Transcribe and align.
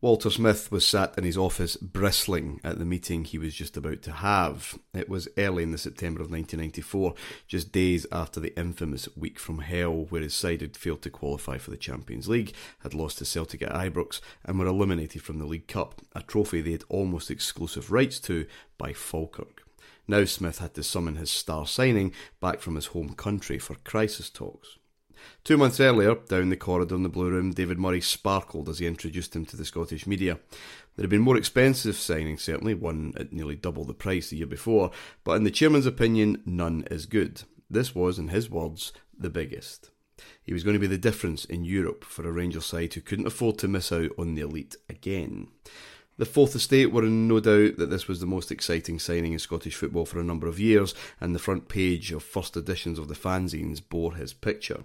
Walter 0.00 0.30
Smith 0.30 0.70
was 0.70 0.86
sat 0.86 1.18
in 1.18 1.24
his 1.24 1.36
office 1.36 1.76
bristling 1.76 2.60
at 2.62 2.78
the 2.78 2.84
meeting 2.84 3.24
he 3.24 3.36
was 3.36 3.52
just 3.52 3.76
about 3.76 4.00
to 4.02 4.12
have. 4.12 4.78
It 4.94 5.08
was 5.08 5.26
early 5.36 5.64
in 5.64 5.72
the 5.72 5.76
September 5.76 6.20
of 6.22 6.30
1994, 6.30 7.14
just 7.48 7.72
days 7.72 8.06
after 8.12 8.38
the 8.38 8.56
infamous 8.56 9.08
week 9.16 9.40
from 9.40 9.58
hell, 9.58 10.06
where 10.08 10.22
his 10.22 10.34
side 10.34 10.60
had 10.60 10.76
failed 10.76 11.02
to 11.02 11.10
qualify 11.10 11.58
for 11.58 11.72
the 11.72 11.76
Champions 11.76 12.28
League, 12.28 12.54
had 12.84 12.94
lost 12.94 13.18
to 13.18 13.24
Celtic 13.24 13.60
at 13.60 13.72
Ibrox, 13.72 14.20
and 14.44 14.56
were 14.56 14.66
eliminated 14.66 15.22
from 15.22 15.40
the 15.40 15.46
League 15.46 15.66
Cup, 15.66 16.00
a 16.14 16.22
trophy 16.22 16.60
they 16.60 16.70
had 16.70 16.84
almost 16.88 17.28
exclusive 17.28 17.90
rights 17.90 18.20
to 18.20 18.46
by 18.78 18.92
Falkirk. 18.92 19.64
Now 20.06 20.26
Smith 20.26 20.58
had 20.58 20.74
to 20.74 20.84
summon 20.84 21.16
his 21.16 21.32
star 21.32 21.66
signing 21.66 22.12
back 22.40 22.60
from 22.60 22.76
his 22.76 22.86
home 22.86 23.14
country 23.14 23.58
for 23.58 23.74
crisis 23.82 24.30
talks. 24.30 24.78
Two 25.44 25.56
months 25.56 25.80
earlier, 25.80 26.14
down 26.14 26.48
the 26.48 26.56
corridor 26.56 26.94
in 26.94 27.02
the 27.02 27.08
Blue 27.08 27.30
Room, 27.30 27.52
David 27.52 27.78
Murray 27.78 28.00
sparkled 28.00 28.68
as 28.68 28.78
he 28.78 28.86
introduced 28.86 29.34
him 29.34 29.44
to 29.46 29.56
the 29.56 29.64
Scottish 29.64 30.06
media. 30.06 30.38
There 30.96 31.04
had 31.04 31.10
been 31.10 31.20
more 31.20 31.36
expensive 31.36 31.94
signings, 31.94 32.40
certainly, 32.40 32.74
one 32.74 33.12
at 33.16 33.32
nearly 33.32 33.56
double 33.56 33.84
the 33.84 33.94
price 33.94 34.30
the 34.30 34.38
year 34.38 34.46
before, 34.46 34.90
but 35.24 35.32
in 35.32 35.44
the 35.44 35.50
chairman's 35.50 35.86
opinion, 35.86 36.42
none 36.44 36.84
as 36.90 37.06
good. 37.06 37.42
This 37.70 37.94
was, 37.94 38.18
in 38.18 38.28
his 38.28 38.50
words, 38.50 38.92
the 39.16 39.30
biggest. 39.30 39.90
He 40.42 40.52
was 40.52 40.64
going 40.64 40.74
to 40.74 40.80
be 40.80 40.86
the 40.86 40.98
difference 40.98 41.44
in 41.44 41.64
Europe 41.64 42.04
for 42.04 42.26
a 42.26 42.32
Rangers 42.32 42.66
side 42.66 42.94
who 42.94 43.00
couldn't 43.00 43.26
afford 43.26 43.58
to 43.58 43.68
miss 43.68 43.92
out 43.92 44.10
on 44.18 44.34
the 44.34 44.42
elite 44.42 44.76
again. 44.88 45.48
The 46.16 46.26
Fourth 46.26 46.56
Estate 46.56 46.90
were 46.90 47.04
in 47.04 47.28
no 47.28 47.38
doubt 47.38 47.76
that 47.76 47.90
this 47.90 48.08
was 48.08 48.18
the 48.18 48.26
most 48.26 48.50
exciting 48.50 48.98
signing 48.98 49.32
in 49.32 49.38
Scottish 49.38 49.76
football 49.76 50.04
for 50.04 50.18
a 50.18 50.24
number 50.24 50.48
of 50.48 50.58
years, 50.58 50.92
and 51.20 51.32
the 51.32 51.38
front 51.38 51.68
page 51.68 52.10
of 52.10 52.24
first 52.24 52.56
editions 52.56 52.98
of 52.98 53.06
the 53.06 53.14
fanzines 53.14 53.80
bore 53.80 54.16
his 54.16 54.32
picture. 54.32 54.82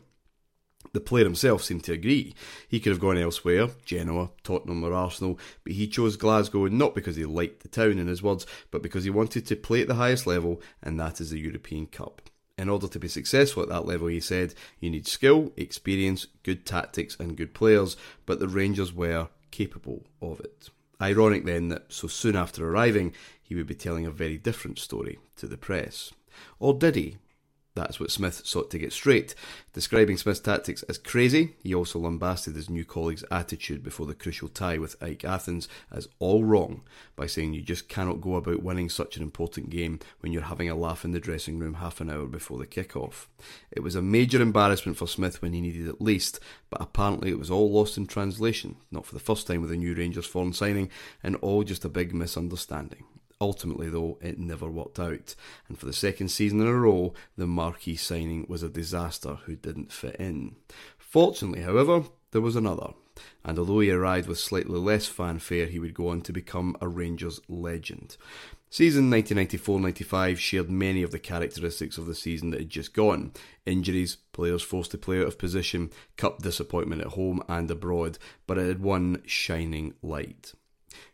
The 0.93 0.99
player 0.99 1.23
himself 1.23 1.63
seemed 1.63 1.83
to 1.85 1.93
agree. 1.93 2.35
He 2.67 2.79
could 2.79 2.91
have 2.91 2.99
gone 2.99 3.17
elsewhere, 3.17 3.69
Genoa, 3.83 4.29
Tottenham, 4.43 4.83
or 4.83 4.93
Arsenal, 4.93 5.39
but 5.63 5.73
he 5.73 5.87
chose 5.87 6.17
Glasgow 6.17 6.67
not 6.67 6.93
because 6.93 7.15
he 7.15 7.25
liked 7.25 7.63
the 7.63 7.67
town, 7.67 7.97
in 7.97 8.05
his 8.05 8.21
words, 8.21 8.45
but 8.69 8.83
because 8.83 9.03
he 9.03 9.09
wanted 9.09 9.47
to 9.47 9.55
play 9.55 9.81
at 9.81 9.87
the 9.87 9.95
highest 9.95 10.27
level, 10.27 10.61
and 10.83 10.99
that 10.99 11.19
is 11.19 11.31
the 11.31 11.39
European 11.39 11.87
Cup. 11.87 12.21
In 12.59 12.69
order 12.69 12.87
to 12.87 12.99
be 12.99 13.07
successful 13.07 13.63
at 13.63 13.69
that 13.69 13.87
level, 13.87 14.07
he 14.07 14.19
said, 14.19 14.53
you 14.79 14.91
need 14.91 15.07
skill, 15.07 15.51
experience, 15.57 16.27
good 16.43 16.63
tactics, 16.63 17.17
and 17.19 17.35
good 17.35 17.55
players, 17.55 17.97
but 18.27 18.39
the 18.39 18.47
Rangers 18.47 18.93
were 18.93 19.29
capable 19.49 20.05
of 20.21 20.39
it. 20.41 20.69
Ironic 21.01 21.43
then 21.45 21.69
that 21.69 21.91
so 21.91 22.07
soon 22.07 22.35
after 22.35 22.69
arriving, 22.69 23.13
he 23.41 23.55
would 23.55 23.65
be 23.65 23.73
telling 23.73 24.05
a 24.05 24.11
very 24.11 24.37
different 24.37 24.77
story 24.77 25.17
to 25.37 25.47
the 25.47 25.57
press. 25.57 26.13
Or 26.59 26.75
did 26.75 26.95
he? 26.95 27.17
That's 27.75 27.99
what 27.99 28.11
Smith 28.11 28.45
sought 28.45 28.69
to 28.71 28.77
get 28.77 28.93
straight. 28.93 29.33
Describing 29.73 30.17
Smith's 30.17 30.39
tactics 30.39 30.83
as 30.83 30.99
crazy, 30.99 31.55
he 31.63 31.73
also 31.73 31.97
lambasted 31.97 32.55
his 32.55 32.69
new 32.69 32.85
colleague's 32.85 33.23
attitude 33.31 33.83
before 33.83 34.05
the 34.05 34.13
crucial 34.13 34.47
tie 34.47 34.77
with 34.77 34.99
AEK 35.01 35.25
Athens 35.25 35.67
as 35.91 36.07
all 36.19 36.43
wrong 36.43 36.81
by 37.15 37.25
saying 37.25 37.55
you 37.55 37.63
just 37.63 37.89
cannot 37.89 38.21
go 38.21 38.35
about 38.35 38.61
winning 38.61 38.89
such 38.89 39.17
an 39.17 39.23
important 39.23 39.71
game 39.71 39.99
when 40.19 40.31
you're 40.31 40.43
having 40.43 40.69
a 40.69 40.75
laugh 40.75 41.03
in 41.03 41.11
the 41.11 41.19
dressing 41.19 41.57
room 41.57 41.75
half 41.75 41.99
an 41.99 42.11
hour 42.11 42.27
before 42.27 42.59
the 42.59 42.67
kick-off. 42.67 43.27
It 43.71 43.81
was 43.81 43.95
a 43.95 44.03
major 44.03 44.39
embarrassment 44.39 44.97
for 44.99 45.07
Smith 45.07 45.41
when 45.41 45.53
he 45.53 45.61
needed 45.61 45.87
it 45.87 45.99
least, 45.99 46.39
but 46.69 46.81
apparently 46.81 47.31
it 47.31 47.39
was 47.39 47.49
all 47.49 47.71
lost 47.71 47.97
in 47.97 48.05
translation, 48.05 48.75
not 48.91 49.07
for 49.07 49.15
the 49.15 49.19
first 49.19 49.47
time 49.47 49.61
with 49.63 49.71
a 49.71 49.77
new 49.77 49.95
Rangers 49.95 50.27
foreign 50.27 50.53
signing, 50.53 50.91
and 51.23 51.35
all 51.37 51.63
just 51.63 51.85
a 51.85 51.89
big 51.89 52.13
misunderstanding. 52.13 53.05
Ultimately, 53.43 53.89
though, 53.89 54.17
it 54.21 54.39
never 54.39 54.69
worked 54.69 55.01
out, 55.01 55.35
and 55.67 55.77
for 55.77 55.85
the 55.85 55.91
second 55.91 56.29
season 56.29 56.61
in 56.61 56.67
a 56.67 56.73
row, 56.73 57.13
the 57.35 57.45
marquee 57.45 57.97
signing 57.97 58.45
was 58.47 58.63
a 58.63 58.69
disaster 58.69 59.35
who 59.43 59.57
didn't 59.57 59.91
fit 59.91 60.15
in. 60.15 60.55
Fortunately, 60.97 61.59
however, 61.59 62.05
there 62.31 62.39
was 62.39 62.55
another, 62.55 62.93
and 63.43 63.59
although 63.59 63.81
he 63.81 63.91
arrived 63.91 64.29
with 64.29 64.39
slightly 64.39 64.79
less 64.79 65.07
fanfare, 65.07 65.65
he 65.65 65.77
would 65.77 65.93
go 65.93 66.07
on 66.07 66.21
to 66.21 66.31
become 66.31 66.77
a 66.79 66.87
Rangers 66.87 67.41
legend. 67.49 68.15
Season 68.69 69.11
1994-95 69.11 70.37
shared 70.37 70.71
many 70.71 71.03
of 71.03 71.11
the 71.11 71.19
characteristics 71.19 71.97
of 71.97 72.05
the 72.05 72.15
season 72.15 72.51
that 72.51 72.61
had 72.61 72.69
just 72.69 72.93
gone. 72.93 73.33
Injuries, 73.65 74.15
players 74.31 74.63
forced 74.63 74.91
to 74.91 74.97
play 74.97 75.19
out 75.19 75.27
of 75.27 75.37
position, 75.37 75.91
cup 76.15 76.41
disappointment 76.41 77.01
at 77.01 77.07
home 77.07 77.43
and 77.49 77.69
abroad, 77.69 78.17
but 78.47 78.57
it 78.57 78.67
had 78.67 78.81
one 78.81 79.21
shining 79.25 79.95
light. 80.01 80.53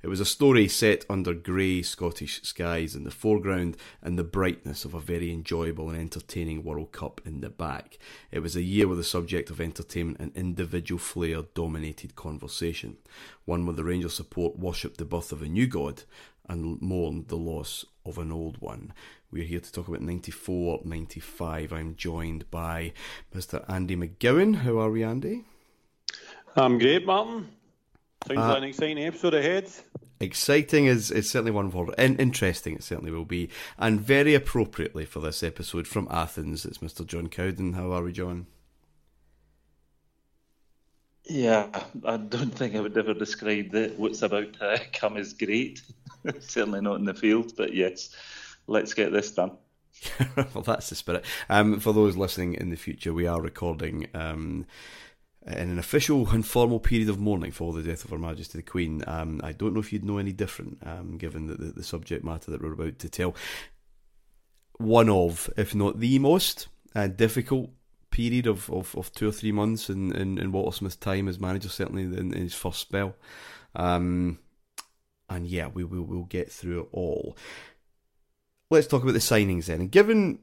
It 0.01 0.07
was 0.07 0.19
a 0.19 0.25
story 0.25 0.67
set 0.67 1.05
under 1.09 1.33
grey 1.33 1.81
Scottish 1.81 2.41
skies 2.43 2.95
in 2.95 3.03
the 3.03 3.11
foreground 3.11 3.77
and 4.01 4.17
the 4.17 4.23
brightness 4.23 4.85
of 4.85 4.93
a 4.93 4.99
very 4.99 5.31
enjoyable 5.31 5.89
and 5.89 5.99
entertaining 5.99 6.63
World 6.63 6.91
Cup 6.91 7.21
in 7.25 7.41
the 7.41 7.49
back. 7.49 7.97
It 8.31 8.39
was 8.39 8.55
a 8.55 8.61
year 8.61 8.87
where 8.87 8.97
the 8.97 9.03
subject 9.03 9.49
of 9.49 9.61
entertainment 9.61 10.19
and 10.19 10.35
individual 10.35 10.99
flair 10.99 11.43
dominated 11.53 12.15
conversation, 12.15 12.97
one 13.45 13.65
where 13.65 13.75
the 13.75 13.83
Rangers 13.83 14.13
support 14.13 14.57
worshipped 14.57 14.97
the 14.97 15.05
birth 15.05 15.31
of 15.31 15.41
a 15.41 15.47
new 15.47 15.67
god 15.67 16.03
and 16.47 16.81
mourned 16.81 17.27
the 17.27 17.37
loss 17.37 17.85
of 18.05 18.17
an 18.17 18.31
old 18.31 18.59
one. 18.59 18.91
We're 19.31 19.43
here 19.43 19.59
to 19.59 19.71
talk 19.71 19.87
about 19.87 20.01
94 20.01 20.81
95. 20.83 21.71
I'm 21.71 21.95
joined 21.95 22.49
by 22.49 22.93
Mr. 23.33 23.63
Andy 23.69 23.95
McGowan. 23.95 24.55
How 24.55 24.79
are 24.79 24.89
we, 24.89 25.03
Andy? 25.03 25.45
I'm 26.55 26.79
great, 26.79 27.05
Martyn. 27.05 27.49
Sounds 28.29 28.41
uh, 28.41 28.47
like 28.49 28.57
an 28.59 28.63
exciting 28.65 28.99
episode 28.99 29.33
ahead. 29.33 29.71
Exciting 30.19 30.85
is, 30.85 31.09
is 31.09 31.27
certainly 31.27 31.51
one 31.51 31.71
word. 31.71 31.95
In, 31.97 32.17
interesting, 32.17 32.75
it 32.75 32.83
certainly 32.83 33.11
will 33.11 33.25
be. 33.25 33.49
And 33.79 33.99
very 33.99 34.35
appropriately 34.35 35.05
for 35.05 35.19
this 35.19 35.41
episode 35.41 35.87
from 35.87 36.07
Athens, 36.11 36.63
it's 36.63 36.77
Mr. 36.77 37.05
John 37.05 37.27
Cowden. 37.27 37.73
How 37.73 37.91
are 37.91 38.03
we, 38.03 38.11
John? 38.11 38.45
Yeah, 41.23 41.69
I 42.05 42.17
don't 42.17 42.51
think 42.51 42.75
I 42.75 42.81
would 42.81 42.97
ever 42.97 43.15
describe 43.15 43.71
the, 43.71 43.93
what's 43.97 44.21
about 44.21 44.53
to 44.53 44.79
come 44.93 45.17
as 45.17 45.33
great. 45.33 45.81
certainly 46.39 46.81
not 46.81 46.99
in 46.99 47.05
the 47.05 47.15
field, 47.15 47.53
but 47.57 47.73
yes, 47.73 48.15
let's 48.67 48.93
get 48.93 49.11
this 49.11 49.31
done. 49.31 49.53
well, 50.53 50.63
that's 50.63 50.89
the 50.89 50.95
spirit. 50.95 51.25
Um, 51.49 51.79
for 51.79 51.93
those 51.93 52.15
listening 52.15 52.53
in 52.53 52.69
the 52.69 52.77
future, 52.77 53.11
we 53.11 53.25
are 53.25 53.41
recording. 53.41 54.07
Um, 54.13 54.65
in 55.45 55.69
an 55.69 55.79
official 55.79 56.29
and 56.29 56.45
formal 56.45 56.79
period 56.79 57.09
of 57.09 57.19
mourning 57.19 57.51
for 57.51 57.73
the 57.73 57.81
death 57.81 58.03
of 58.03 58.11
Her 58.11 58.17
Majesty 58.17 58.57
the 58.57 58.63
Queen. 58.63 59.03
Um, 59.07 59.39
I 59.43 59.51
don't 59.51 59.73
know 59.73 59.79
if 59.79 59.93
you'd 59.93 60.03
know 60.03 60.17
any 60.17 60.33
different, 60.33 60.79
um, 60.85 61.17
given 61.17 61.47
the, 61.47 61.55
the, 61.55 61.71
the, 61.71 61.83
subject 61.83 62.23
matter 62.23 62.51
that 62.51 62.61
we're 62.61 62.73
about 62.73 62.99
to 62.99 63.09
tell. 63.09 63.35
One 64.77 65.09
of, 65.09 65.49
if 65.57 65.73
not 65.73 65.99
the 65.99 66.19
most 66.19 66.67
uh, 66.93 67.07
difficult 67.07 67.69
period 68.11 68.47
of, 68.47 68.69
of, 68.69 68.95
of, 68.95 69.11
two 69.13 69.29
or 69.29 69.31
three 69.31 69.51
months 69.51 69.89
in, 69.89 70.13
in, 70.15 70.37
in 70.37 70.51
Walter 70.51 70.75
Smith's 70.75 70.95
time 70.95 71.27
as 71.27 71.39
manager, 71.39 71.69
certainly 71.69 72.03
in, 72.03 72.33
in 72.33 72.41
his 72.41 72.53
first 72.53 72.79
spell. 72.79 73.15
Um, 73.75 74.39
and 75.29 75.47
yeah, 75.47 75.67
we 75.67 75.83
will 75.83 76.03
we'll 76.03 76.23
get 76.23 76.51
through 76.51 76.81
it 76.81 76.87
all. 76.91 77.37
Let's 78.69 78.87
talk 78.87 79.03
about 79.03 79.13
the 79.13 79.19
signings 79.19 79.65
then. 79.65 79.81
And 79.81 79.91
given 79.91 80.39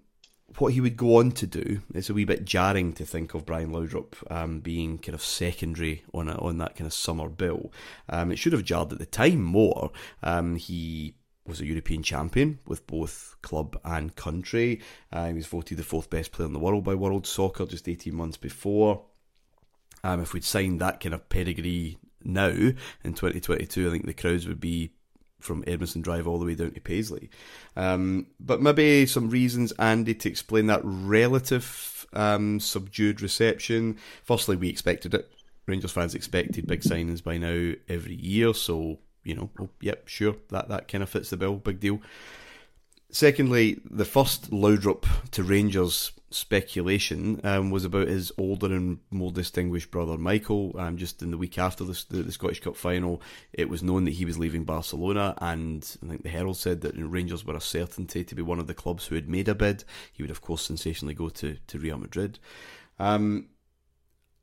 what 0.59 0.73
he 0.73 0.81
would 0.81 0.97
go 0.97 1.17
on 1.17 1.33
to 1.33 1.47
do, 1.47 1.81
it's 1.95 2.09
a 2.09 2.15
wee 2.15 2.25
bit 2.25 2.45
jarring 2.45 2.93
to 2.95 3.05
think 3.05 3.34
of 3.34 3.45
Brian 3.45 3.73
Laudrup 3.73 4.15
um, 4.31 4.61
being 4.61 4.99
kind 4.99 5.15
of 5.15 5.23
secondary 5.23 6.05
on 6.15 6.29
a, 6.29 6.37
on 6.39 6.59
that 6.59 6.77
kind 6.77 6.87
of 6.87 6.95
summer 6.95 7.29
bill. 7.29 7.73
Um, 8.09 8.33
it 8.33 8.37
should 8.37 8.53
have 8.53 8.65
jarred 8.65 8.93
at 8.93 8.99
the 8.99 9.07
time 9.07 9.43
more. 9.43 9.91
Um, 10.23 10.57
he 10.57 11.15
was 11.47 11.61
a 11.61 11.67
European 11.67 12.03
champion 12.03 12.59
with 12.67 12.87
both 12.87 13.37
club 13.43 13.79
and 13.84 14.17
country. 14.17 14.81
Uh, 15.12 15.27
he 15.27 15.34
was 15.34 15.47
voted 15.47 15.79
the 15.79 15.84
fourth 15.84 16.11
best 16.11 16.33
player 16.33 16.47
in 16.47 16.53
the 16.53 16.59
world 16.59 16.84
by 16.84 16.95
World 16.95 17.27
Soccer 17.27 17.66
just 17.66 17.89
18 17.89 18.15
months 18.15 18.37
before. 18.37 19.04
Um, 20.04 20.21
if 20.21 20.33
we'd 20.33 20.45
signed 20.45 20.81
that 20.81 21.01
kind 21.01 21.15
of 21.15 21.28
pedigree 21.28 21.99
now 22.22 22.49
in 22.49 23.15
2022, 23.15 23.87
I 23.87 23.91
think 23.91 24.07
the 24.07 24.15
crowds 24.15 24.47
would 24.47 24.60
be 24.60 24.92
from 25.41 25.62
Edmiston 25.65 26.03
Drive 26.03 26.27
all 26.27 26.38
the 26.38 26.47
way 26.47 26.54
down 26.54 26.72
to 26.72 26.80
Paisley. 26.80 27.30
Um, 27.77 28.27
but 28.41 28.62
maybe 28.62 29.06
some 29.06 29.30
reasons, 29.30 29.72
Andy, 29.72 30.15
to 30.15 30.28
explain 30.28 30.66
that 30.66 30.80
relative 30.83 32.06
um, 32.12 32.60
subdued 32.60 33.21
reception. 33.21 33.98
Firstly, 34.24 34.56
we 34.56 34.68
expected 34.68 35.15
it. 35.15 35.30
Rangers 35.66 35.92
fans 35.92 36.15
expected 36.15 36.66
big 36.66 36.83
signings 36.83 37.22
by 37.22 37.38
now 37.38 37.72
every 37.88 38.15
year, 38.15 38.54
so 38.54 38.98
you 39.24 39.34
know, 39.34 39.50
oh, 39.60 39.68
yep, 39.80 40.06
sure, 40.06 40.36
that 40.50 40.68
that 40.68 40.86
kind 40.86 41.03
of 41.03 41.10
fits 41.10 41.30
the 41.30 41.36
bill, 41.36 41.56
big 41.56 41.80
deal. 41.80 42.00
Secondly, 43.10 43.80
the 43.91 44.04
first 44.04 44.50
Laudrup 44.50 45.04
to 45.32 45.42
Rangers 45.42 46.12
speculation 46.31 47.41
um, 47.45 47.71
was 47.71 47.84
about 47.84 48.09
his 48.09 48.33
older 48.37 48.67
and 48.67 48.99
more 49.11 49.31
distinguished 49.31 49.91
brother 49.91 50.19
Michael. 50.19 50.75
Um, 50.78 50.97
just 50.97 51.23
in 51.23 51.31
the 51.31 51.39
week 51.39 51.59
after 51.59 51.84
the, 51.84 52.05
the, 52.11 52.23
the, 52.25 52.33
Scottish 52.33 52.61
Cup 52.61 52.77
final, 52.77 53.23
it 53.53 53.69
was 53.69 53.83
known 53.83 54.05
that 54.05 54.15
he 54.15 54.25
was 54.25 54.39
leaving 54.39 54.65
Barcelona, 54.65 55.34
and 55.39 55.97
I 56.03 56.09
think 56.09 56.23
the 56.23 56.28
Herald 56.28 56.57
said 56.57 56.81
that 56.81 56.95
Rangers 56.97 57.45
were 57.45 57.57
a 57.57 57.61
certainty 57.61 58.25
to 58.25 58.34
be 58.34 58.43
one 58.43 58.59
of 58.59 58.67
the 58.67 58.75
clubs 58.75 59.07
who 59.07 59.15
had 59.15 59.28
made 59.28 59.49
a 59.49 59.55
bid. 59.55 59.84
He 60.13 60.23
would, 60.23 60.31
of 60.31 60.41
course, 60.41 60.63
sensationally 60.63 61.15
go 61.15 61.28
to, 61.31 61.57
to 61.67 61.78
Real 61.78 61.99
Madrid. 61.99 62.39
Um, 62.99 63.49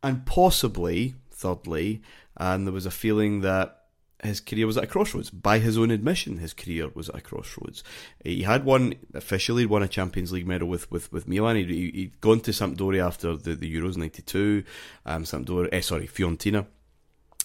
and 0.01 0.25
possibly, 0.25 1.15
thirdly, 1.31 2.01
and 2.37 2.65
there 2.65 2.73
was 2.73 2.85
a 2.85 2.91
feeling 2.91 3.41
that 3.41 3.82
his 4.23 4.39
career 4.39 4.67
was 4.67 4.77
at 4.77 4.85
a 4.85 4.87
crossroads. 4.87 5.29
By 5.29 5.59
his 5.59 5.77
own 5.77 5.91
admission, 5.91 6.37
his 6.37 6.53
career 6.53 6.89
was 6.93 7.09
at 7.09 7.15
a 7.15 7.21
crossroads. 7.21 7.83
He 8.23 8.43
had 8.43 8.65
won 8.65 8.95
officially 9.13 9.65
won 9.65 9.83
a 9.83 9.87
Champions 9.87 10.31
League 10.31 10.47
medal 10.47 10.67
with 10.67 10.89
with, 10.91 11.11
with 11.11 11.27
Milan. 11.27 11.55
He, 11.55 12.03
had 12.03 12.21
gone 12.21 12.39
to 12.41 12.51
Sampdoria 12.51 13.05
after 13.05 13.35
the, 13.35 13.55
the 13.55 13.73
Euros 13.73 13.97
'92. 13.97 14.63
Um, 15.05 15.23
Sampdoria, 15.23 15.69
eh, 15.71 15.81
sorry, 15.81 16.07
Fiorentina. 16.07 16.65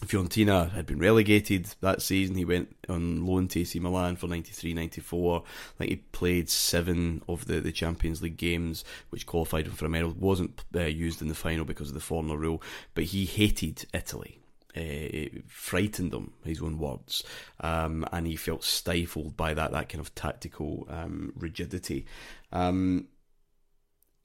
Fiorentina 0.06 0.70
had 0.70 0.86
been 0.86 1.00
relegated 1.00 1.66
that 1.80 2.00
season. 2.00 2.36
He 2.36 2.44
went 2.44 2.76
on 2.88 3.26
loan 3.26 3.48
to 3.48 3.60
AC 3.60 3.80
Milan 3.80 4.14
for 4.14 4.28
93 4.28 4.72
94. 4.72 5.42
I 5.44 5.78
think 5.78 5.90
he 5.90 5.96
played 5.96 6.48
seven 6.48 7.22
of 7.28 7.46
the, 7.46 7.60
the 7.60 7.72
Champions 7.72 8.22
League 8.22 8.36
games, 8.36 8.84
which 9.10 9.26
qualified 9.26 9.66
him 9.66 9.72
for 9.72 9.86
a 9.86 9.88
medal. 9.88 10.14
Wasn't 10.16 10.62
uh, 10.74 10.82
used 10.82 11.20
in 11.20 11.28
the 11.28 11.34
final 11.34 11.64
because 11.64 11.88
of 11.88 11.94
the 11.94 12.00
foreigner 12.00 12.36
rule, 12.36 12.62
but 12.94 13.04
he 13.04 13.24
hated 13.24 13.86
Italy 13.92 14.38
uh, 14.76 15.40
frightened 15.46 16.12
him, 16.12 16.32
his 16.44 16.60
own 16.60 16.78
words, 16.78 17.24
um, 17.60 18.04
and 18.12 18.26
he 18.26 18.36
felt 18.36 18.64
stifled 18.64 19.36
by 19.36 19.54
that 19.54 19.72
that 19.72 19.88
kind 19.88 20.00
of 20.00 20.14
tactical 20.14 20.86
um, 20.90 21.32
rigidity. 21.36 22.06
Um, 22.52 23.08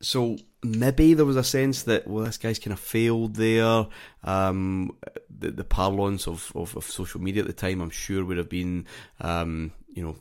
so 0.02 0.38
maybe 0.64 1.14
there 1.14 1.26
was 1.26 1.38
a 1.38 1.44
sense 1.44 1.84
that 1.84 2.08
well, 2.08 2.26
this 2.26 2.38
guy's 2.38 2.60
kind 2.60 2.74
of 2.74 2.80
failed 2.80 3.36
there. 3.36 3.88
Um, 4.24 4.98
the, 5.30 5.52
the 5.52 5.64
parlance 5.64 6.28
of, 6.28 6.52
of, 6.56 6.76
of, 6.76 6.86
social 6.86 7.22
media 7.22 7.42
at 7.42 7.48
the 7.48 7.54
time, 7.54 7.82
I'm 7.82 7.90
sure, 7.90 8.24
would 8.26 8.38
have 8.38 8.50
been 8.50 8.86
um, 9.22 9.72
you 9.94 10.04
know 10.04 10.18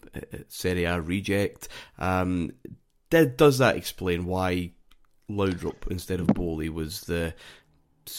Serie 0.48 0.84
A 0.84 1.00
reject. 1.00 1.68
Um, 1.98 2.52
did, 3.10 3.36
does 3.36 3.58
that 3.58 3.76
explain 3.76 4.24
why 4.24 4.72
Laudrup 5.28 5.90
instead 5.90 6.20
of 6.20 6.28
Boli 6.28 6.68
was 6.68 7.02
the 7.02 7.34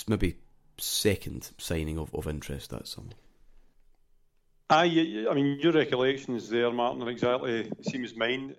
maybe 0.08 0.38
second 0.84 1.50
signing 1.58 1.98
of, 1.98 2.14
of 2.14 2.28
interest 2.28 2.72
that 2.72 2.88
summer. 2.88 3.12
Aye, 4.70 5.26
I 5.30 5.34
mean, 5.34 5.60
your 5.60 5.74
recollections 5.74 6.50
there, 6.50 6.72
Martyn, 6.72 7.04
are 7.04 7.10
exactly 7.10 7.64
the 7.64 7.84
same 7.84 8.04
as 8.04 8.16
mine. 8.16 8.56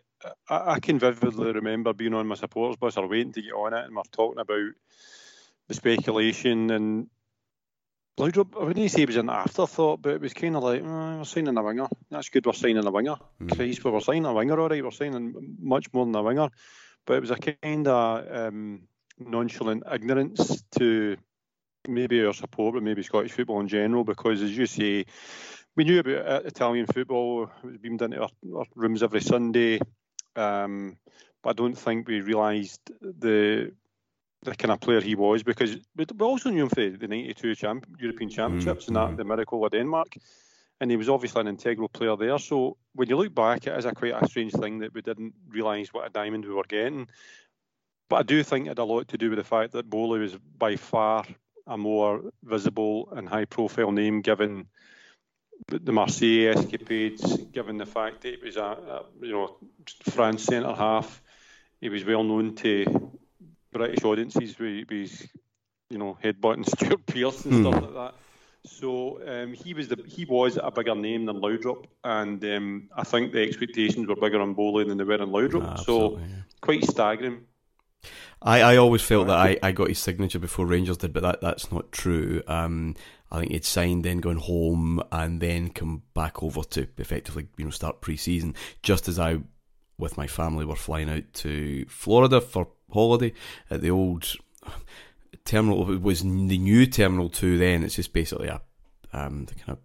I, 0.49 0.75
I, 0.75 0.81
can 0.81 0.99
vividly 0.99 1.53
remember 1.53 1.93
being 1.93 2.15
on 2.15 2.27
my 2.27 2.35
supporters 2.35 2.77
bus 2.77 2.97
or 2.97 3.09
waiting 3.09 3.33
to 3.33 3.43
get 3.43 3.53
on 3.53 3.75
it, 3.75 3.85
and 3.85 3.95
we're 3.95 4.03
talking 4.13 4.41
about 4.41 4.73
the 5.69 5.75
speculation 5.75 6.71
and 6.71 7.09
Laudrup, 8.19 8.55
I 8.59 8.63
wouldn't 8.65 8.91
say 8.93 9.03
it 9.03 9.09
was 9.09 9.17
an 9.17 9.29
afterthought, 9.29 10.01
but 10.01 10.13
it 10.13 10.21
was 10.21 10.33
kind 10.35 10.55
of 10.55 10.63
like, 10.63 10.83
oh, 10.85 11.19
we're 11.19 11.25
signing 11.25 11.59
a 11.59 11.63
winger. 11.63 11.89
That's 12.11 12.29
good, 12.29 12.47
we're 12.47 12.53
signing 12.53 12.87
a 12.87 12.91
winger. 12.91 13.17
Mm. 13.43 13.57
Christ, 13.57 13.85
we 13.85 13.91
were 13.91 14.01
signing 14.01 14.25
a 14.25 14.33
winger, 14.33 14.61
all 14.61 14.69
right, 14.69 14.85
we're 14.85 14.93
signing 14.93 15.57
much 15.61 15.93
more 15.93 16.07
than 16.07 16.15
a 16.15 16.23
winger. 16.23 16.49
But 17.07 17.17
it 17.17 17.21
was 17.21 17.33
a 17.33 17.37
kind 17.37 17.89
of 17.89 18.27
um, 18.31 18.83
nonchalant 19.19 19.83
ignorance 19.93 20.63
to 20.79 21.17
maybe 21.89 22.25
our 22.25 22.33
support, 22.33 22.75
but 22.75 22.83
maybe 22.83 23.03
Scottish 23.03 23.33
football 23.33 23.61
in 23.61 23.69
general, 23.69 24.05
because 24.05 24.43
as 24.43 24.57
you 24.57 24.67
say, 24.67 25.07
we 25.77 25.85
knew 25.85 26.01
about 26.01 26.45
Italian 26.47 26.87
football. 26.87 27.51
It 27.63 27.67
was 27.67 27.77
beamed 27.79 28.03
into 28.03 28.21
our, 28.21 28.31
our 28.55 28.65
rooms 28.75 29.03
every 29.03 29.21
Sunday, 29.21 29.81
um, 30.37 30.97
but 31.43 31.51
I 31.51 31.53
don't 31.55 31.77
think 31.77 32.09
we 32.09 32.21
realised 32.21 32.81
the 33.01 33.73
the 34.43 34.55
kind 34.55 34.73
of 34.73 34.81
player 34.81 35.01
he 35.01 35.15
was 35.15 35.43
because 35.43 35.75
we 35.97 36.05
also 36.21 36.51
knew 36.51 36.65
him 36.65 36.69
for 36.69 36.89
the 36.89 37.09
'92 37.09 37.55
champ, 37.55 37.87
European 37.99 38.31
Championships 38.31 38.85
mm-hmm. 38.85 38.91
and 38.91 38.97
that 38.97 39.09
mm-hmm. 39.09 39.17
the 39.17 39.25
miracle 39.25 39.65
of 39.65 39.73
Denmark, 39.73 40.17
and 40.81 40.91
he 40.91 40.97
was 40.97 41.09
obviously 41.09 41.41
an 41.41 41.49
integral 41.49 41.89
player 41.89 42.17
there. 42.17 42.39
So 42.39 42.77
when 42.95 43.09
you 43.09 43.17
look 43.17 43.35
back, 43.35 43.67
it 43.67 43.77
is 43.77 43.85
a 43.85 43.93
quite 43.93 44.13
a 44.13 44.29
strange 44.29 44.53
thing 44.53 44.81
that 44.81 44.95
we 44.95 45.03
didn't 45.03 45.35
realise 45.49 45.93
what 45.93 46.07
a 46.07 46.11
diamond 46.11 46.45
we 46.45 46.55
were 46.55 46.65
getting. 46.69 47.09
But 48.09 48.17
I 48.17 48.23
do 48.23 48.43
think 48.43 48.67
it 48.67 48.69
had 48.69 48.79
a 48.79 48.85
lot 48.85 49.09
to 49.09 49.19
do 49.19 49.31
with 49.31 49.39
the 49.39 49.45
fact 49.45 49.73
that 49.73 49.89
Boli 49.89 50.21
was 50.21 50.37
by 50.59 50.77
far 50.77 51.25
a 51.67 51.77
more 51.77 52.23
visible 52.43 53.09
and 53.13 53.29
high 53.29 53.47
profile 53.47 53.93
name 53.93 54.21
given 54.21 54.67
the 55.69 55.93
Marseille 55.93 56.53
escapades, 56.57 57.39
given 57.53 57.79
the 57.79 57.87
fact 57.87 58.23
that 58.23 58.35
he 58.35 58.45
was 58.45 58.57
a, 58.57 58.63
a 58.63 59.05
you 59.21 59.33
know 59.33 59.57
France 60.11 60.45
centre 60.45 60.75
half. 60.75 61.23
He 61.81 61.89
was 61.89 62.05
well 62.05 62.25
known 62.25 62.55
to 62.57 63.13
British 63.73 64.05
audiences 64.05 64.59
with, 64.59 64.91
his 64.91 65.27
you 65.91 65.99
know 65.99 66.19
headbutting 66.23 66.67
Stuart 66.77 67.07
Pearce 67.07 67.45
and 67.45 67.65
stuff 67.65 67.75
hmm. 67.75 67.85
like 67.85 67.95
that. 67.95 68.15
So 68.67 69.21
um, 69.27 69.53
he 69.53 69.75
was 69.75 69.89
the 69.89 70.03
he 70.07 70.25
was 70.25 70.59
a 70.63 70.71
bigger 70.71 70.95
name 70.95 71.27
than 71.27 71.41
Laudrup, 71.41 71.85
and 72.03 72.43
um, 72.45 72.89
I 72.97 73.05
think 73.05 73.33
the 73.33 73.43
expectations 73.43 74.07
were 74.07 74.17
bigger 74.17 74.41
on 74.41 74.55
Boli 74.55 74.85
than 74.85 74.97
they 74.97 75.05
were 75.05 75.21
on 75.21 75.31
Laudrup. 75.31 75.85
so 75.85 76.19
yeah. 76.19 76.27
quite 76.61 76.85
staggering. 76.85 77.43
I, 78.43 78.61
I 78.61 78.77
always 78.77 79.03
felt 79.03 79.27
that 79.29 79.37
I, 79.37 79.59
I 79.63 79.73
got 79.73 79.89
his 79.89 79.99
signature 79.99 80.39
before 80.39 80.67
Rangers 80.67 80.99
did, 80.99 81.13
but 81.13 81.23
that, 81.23 81.41
that's 81.41 81.73
not 81.73 81.93
true. 81.93 82.43
Um, 82.47 82.95
I 83.31 83.41
think 83.41 83.53
he'd 83.53 83.65
signed, 83.65 84.05
then 84.05 84.19
gone 84.19 84.37
home, 84.37 85.03
and 85.11 85.41
then 85.41 85.71
come 85.71 86.03
back 86.15 86.43
over 86.43 86.63
to 86.63 86.87
effectively, 86.99 87.49
you 87.57 87.65
know, 87.65 87.71
start 87.71 88.01
pre-season. 88.01 88.55
Just 88.83 89.09
as 89.09 89.19
I, 89.19 89.39
with 89.99 90.17
my 90.17 90.27
family, 90.27 90.65
were 90.65 90.77
flying 90.77 91.11
out 91.11 91.33
to 91.35 91.85
Florida 91.87 92.41
for 92.41 92.69
holiday 92.93 93.33
at 93.71 93.81
the 93.81 93.91
old 93.91 94.37
terminal. 95.45 95.91
It 95.91 96.03
was 96.03 96.23
the 96.23 96.29
new 96.29 96.87
Terminal 96.87 97.29
Two. 97.29 97.59
Then 97.59 97.83
it's 97.83 97.97
just 97.97 98.13
basically 98.13 98.49
a 98.49 98.61
um, 99.13 99.47
the 99.47 99.55
kind 99.55 99.71
of 99.71 99.79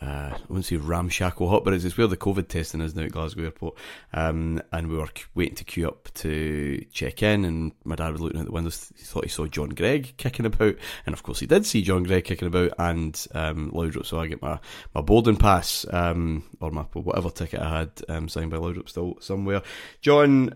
uh, 0.00 0.30
I 0.34 0.40
wouldn't 0.48 0.66
say 0.66 0.76
ramshackle 0.76 1.48
hut, 1.48 1.64
but 1.64 1.72
it's, 1.72 1.96
where 1.96 2.06
the 2.06 2.16
COVID 2.16 2.48
testing 2.48 2.80
is 2.80 2.94
now 2.94 3.04
at 3.04 3.12
Glasgow 3.12 3.44
Airport. 3.44 3.76
Um, 4.12 4.60
and 4.72 4.88
we 4.88 4.96
were 4.96 5.08
waiting 5.34 5.54
to 5.56 5.64
queue 5.64 5.86
up 5.86 6.12
to 6.14 6.84
check 6.92 7.22
in, 7.22 7.44
and 7.44 7.72
my 7.84 7.94
dad 7.94 8.12
was 8.12 8.20
looking 8.20 8.40
out 8.40 8.46
the 8.46 8.52
windows. 8.52 8.92
He 8.96 9.04
thought 9.04 9.24
he 9.24 9.30
saw 9.30 9.46
John 9.46 9.70
Greig 9.70 10.16
kicking 10.16 10.46
about, 10.46 10.76
and 11.06 11.12
of 11.12 11.22
course 11.22 11.40
he 11.40 11.46
did 11.46 11.64
see 11.64 11.82
John 11.82 12.02
Greig 12.02 12.24
kicking 12.24 12.48
about, 12.48 12.72
and 12.78 13.26
um, 13.34 13.70
Laudrup. 13.70 14.06
So 14.06 14.20
I 14.20 14.26
get 14.26 14.42
my 14.42 14.58
my 14.94 15.00
boarding 15.00 15.36
pass 15.36 15.86
um, 15.90 16.44
or 16.60 16.70
my 16.70 16.82
whatever 16.82 17.30
ticket 17.30 17.60
I 17.60 17.80
had 17.80 18.02
um, 18.08 18.28
signed 18.28 18.50
by 18.50 18.56
Laudrup 18.58 18.88
still 18.88 19.16
somewhere. 19.20 19.62
John, 20.00 20.54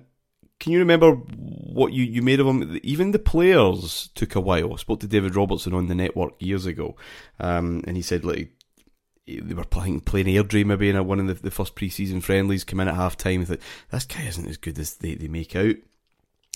can 0.61 0.73
you 0.73 0.81
remember 0.81 1.13
what 1.13 1.93
you, 1.93 2.05
you 2.05 2.21
made 2.23 2.41
of 2.41 2.47
him? 2.47 2.81
Even 2.83 3.13
the 3.13 3.19
players 3.19 4.11
took 4.15 4.35
a 4.35 4.41
while. 4.41 4.73
I 4.73 4.77
spoke 4.77 5.01
to 5.01 5.07
David 5.07 5.37
Robertson 5.37 5.73
on 5.73 5.87
the 5.87 5.95
network 5.95 6.35
years 6.41 6.67
ago, 6.67 6.97
um, 7.39 7.83
and 7.87 7.97
he 7.97 8.03
said 8.03 8.25
like 8.25 8.51
they 9.37 9.55
were 9.55 9.65
playing 9.65 10.01
playing 10.01 10.27
Airdrie 10.27 10.65
maybe 10.65 10.91
in 10.91 10.97
a, 10.97 11.03
one 11.03 11.21
of 11.21 11.27
the, 11.27 11.35
the 11.35 11.51
first 11.51 11.75
pre-season 11.75 12.21
friendlies. 12.21 12.65
Come 12.65 12.81
in 12.81 12.89
at 12.89 12.95
half 12.95 13.17
time, 13.17 13.45
thought 13.45 13.61
this 13.91 14.07
guy 14.07 14.23
isn't 14.23 14.49
as 14.49 14.57
good 14.57 14.79
as 14.79 14.97
they, 14.97 15.15
they 15.15 15.29
make 15.29 15.55
out. 15.55 15.77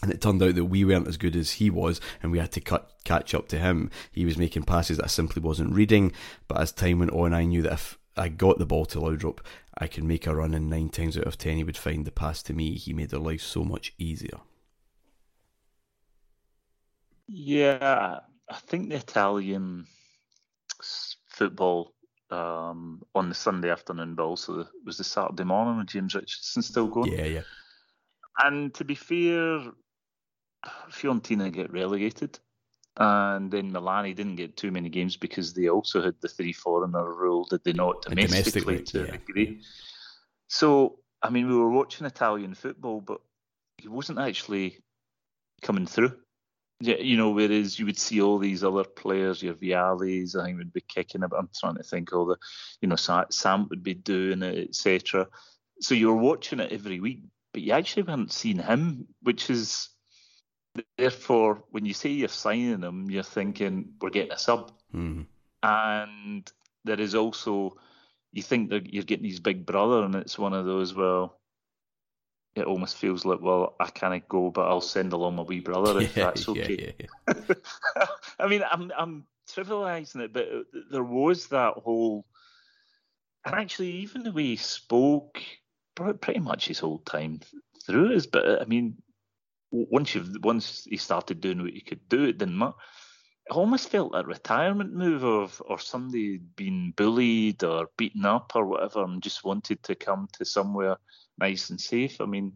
And 0.03 0.11
it 0.11 0.21
turned 0.21 0.43
out 0.43 0.57
that 0.57 0.65
we 0.65 0.85
weren't 0.85 1.07
as 1.07 1.17
good 1.17 1.37
as 1.37 1.53
he 1.53 1.71
was, 1.71 2.01
and 2.23 2.33
we 2.33 2.39
had 2.41 2.51
to 2.53 2.61
cut, 2.61 2.91
catch 3.05 3.35
up 3.35 3.47
to 3.49 3.59
him. 3.59 3.89
He 4.11 4.25
was 4.25 4.37
making 4.37 4.65
passes 4.65 4.97
that 4.97 5.05
I 5.05 5.09
simply 5.09 5.41
wasn't 5.41 5.75
reading. 5.75 6.13
But 6.49 6.61
as 6.61 6.73
time 6.73 6.99
went 6.99 7.13
on, 7.13 7.33
I 7.33 7.45
knew 7.45 7.63
that 7.63 7.75
if 7.75 7.99
I 8.17 8.29
got 8.29 8.59
the 8.59 8.67
ball 8.67 8.85
to 8.87 8.99
Laudrup, 8.99 9.39
I 9.79 9.87
could 9.87 10.03
make 10.03 10.27
a 10.27 10.35
run, 10.35 10.55
and 10.55 10.69
nine 10.69 10.89
times 10.89 11.17
out 11.17 11.29
of 11.29 11.39
ten, 11.39 11.57
he 11.57 11.63
would 11.63 11.77
find 11.77 12.05
the 12.05 12.11
pass 12.11 12.43
to 12.45 12.53
me. 12.53 12.75
He 12.75 12.93
made 12.93 13.11
their 13.11 13.21
life 13.21 13.43
so 13.43 13.63
much 13.63 13.95
easier. 13.97 14.41
Yeah, 17.29 18.19
I 18.51 18.57
think 18.57 18.89
the 18.89 18.97
Italian 18.97 19.87
football 21.29 21.95
um, 22.33 23.03
on 23.15 23.29
the 23.29 23.35
Sunday 23.35 23.71
afternoon, 23.71 24.15
but 24.15 24.25
also 24.25 24.67
was 24.85 24.99
the 24.99 25.05
Saturday 25.05 25.45
morning 25.45 25.79
with 25.79 25.89
James 25.89 26.15
Richardson 26.15 26.63
still 26.63 26.87
going. 26.89 27.13
Yeah, 27.13 27.27
yeah. 27.27 27.43
And 28.39 28.73
to 28.75 28.85
be 28.85 28.95
fair, 28.95 29.61
Fiorentina 30.91 31.53
get 31.53 31.71
relegated, 31.71 32.39
and 32.97 33.51
then 33.51 33.71
Milani 33.71 34.17
didn't 34.17 34.37
get 34.37 34.57
too 34.57 34.71
many 34.71 34.89
games 34.89 35.17
because 35.17 35.53
they 35.53 35.69
also 35.69 36.03
had 36.03 36.15
the 36.21 36.29
three 36.29 36.53
foreigner 36.53 37.13
rule, 37.13 37.47
did 37.51 37.63
they 37.65 37.75
not, 37.75 38.03
domestically, 38.03 38.79
domestically 38.79 38.83
to 38.85 38.99
yeah. 39.01 39.15
a 39.15 39.19
degree. 39.19 39.61
So, 40.49 40.99
I 41.23 41.29
mean, 41.29 41.49
we 41.49 41.57
were 41.57 41.71
watching 41.71 42.07
Italian 42.07 42.55
football, 42.55 43.03
but 43.03 43.21
he 43.77 43.89
wasn't 43.89 44.19
actually 44.19 44.79
coming 45.61 45.87
through. 45.87 46.17
Yeah, 46.81 46.97
you 46.97 47.17
know, 47.17 47.31
whereas 47.31 47.79
you 47.79 47.87
would 47.87 47.99
see 47.99 48.21
all 48.21 48.39
these 48.39 48.65
other 48.65 48.83
players, 48.83 49.43
your 49.43 49.55
Viallis, 49.55 50.35
I 50.35 50.47
think 50.47 50.59
would 50.59 50.73
be 50.73 50.81
kicking 50.81 51.23
about. 51.23 51.39
I'm 51.39 51.49
trying 51.55 51.77
to 51.77 51.83
think 51.85 52.13
all 52.13 52.27
the, 52.27 52.37
you 52.81 52.89
know, 52.89 52.97
Sam 52.97 53.69
would 53.71 53.85
be 53.85 53.95
doing 53.95 54.43
it, 54.43 54.69
etc. 54.69 55.29
So 55.81 55.95
you 55.95 56.09
were 56.09 56.17
watching 56.17 56.59
it 56.59 56.73
every 56.73 56.99
week, 56.99 57.23
but 57.53 57.63
you 57.63 57.73
actually 57.73 58.05
haven't 58.05 58.33
seen 58.33 58.59
him, 58.59 59.07
which 59.23 59.49
is 59.49 59.91
therefore 60.97 61.65
when 61.71 61.85
you 61.85 61.95
say 61.95 62.11
you're 62.11 62.29
signing 62.29 62.83
him, 62.83 63.11
you're 63.11 63.23
thinking 63.23 63.93
we're 64.01 64.11
getting 64.11 64.33
a 64.33 64.39
sub, 64.39 64.73
mm. 64.95 65.27
and 65.63 66.53
there 66.85 67.01
is 67.01 67.15
also 67.15 67.77
you 68.33 68.43
think 68.43 68.71
that 68.71 68.93
you're 68.93 69.05
getting 69.05 69.27
his 69.27 69.41
big 69.41 69.67
brother, 69.67 70.03
and 70.03 70.15
it's 70.15 70.39
one 70.39 70.55
of 70.55 70.67
those 70.67 70.95
well 70.95 71.39
it 72.55 72.65
almost 72.65 72.97
feels 72.97 73.25
like, 73.25 73.41
well, 73.41 73.77
I 73.81 73.89
can't 73.91 74.29
go, 74.29 74.51
but 74.51 74.69
I'll 74.69 74.81
send 74.81 75.13
along 75.13 75.37
my 75.37 75.43
wee 75.43 75.61
brother 75.61 76.01
if 76.01 76.15
Yeah, 76.17 76.25
that's 76.25 76.49
okay. 76.49 76.95
yeah, 76.99 77.07
yeah. 77.29 77.55
I 78.39 78.47
mean, 78.49 78.63
I'm 78.71 78.93
I'm 78.97 79.27
trivializing 79.49 80.21
it, 80.21 80.33
but 80.33 80.49
there 80.91 81.05
was 81.05 81.49
that 81.49 81.75
whole, 81.75 82.27
and 83.45 83.55
actually, 83.55 83.91
even 83.91 84.23
the 84.23 84.33
way 84.33 84.45
he 84.45 84.57
spoke, 84.57 85.43
pretty 85.95 86.41
much 86.41 86.69
his 86.69 86.79
whole 86.79 86.99
time 86.99 87.41
through 87.87 88.13
is. 88.13 88.27
But 88.27 88.61
I 88.61 88.65
mean, 88.67 88.97
once 89.71 90.15
you've 90.15 90.37
once 90.43 90.85
he 90.85 90.99
started 90.99 91.41
doing 91.41 91.63
what 91.63 91.73
he 91.73 91.81
could 91.81 92.07
do, 92.09 92.25
it 92.25 92.39
didn't 92.39 92.59
matter. 92.59 92.75
It 93.47 93.53
almost 93.53 93.89
felt 93.89 94.13
like 94.13 94.25
a 94.25 94.29
retirement 94.29 94.93
move 94.93 95.25
of 95.25 95.61
or 95.65 95.79
somebody 95.79 96.39
being 96.39 96.93
bullied 96.97 97.65
or 97.65 97.89
beaten 97.97 98.27
up 98.27 98.53
or 98.55 98.67
whatever, 98.67 99.05
and 99.05 99.23
just 99.23 99.43
wanted 99.43 99.83
to 99.85 99.95
come 99.95 100.29
to 100.35 100.45
somewhere 100.45 100.99
nice 101.39 101.71
and 101.71 101.81
safe. 101.81 102.21
I 102.21 102.27
mean, 102.27 102.53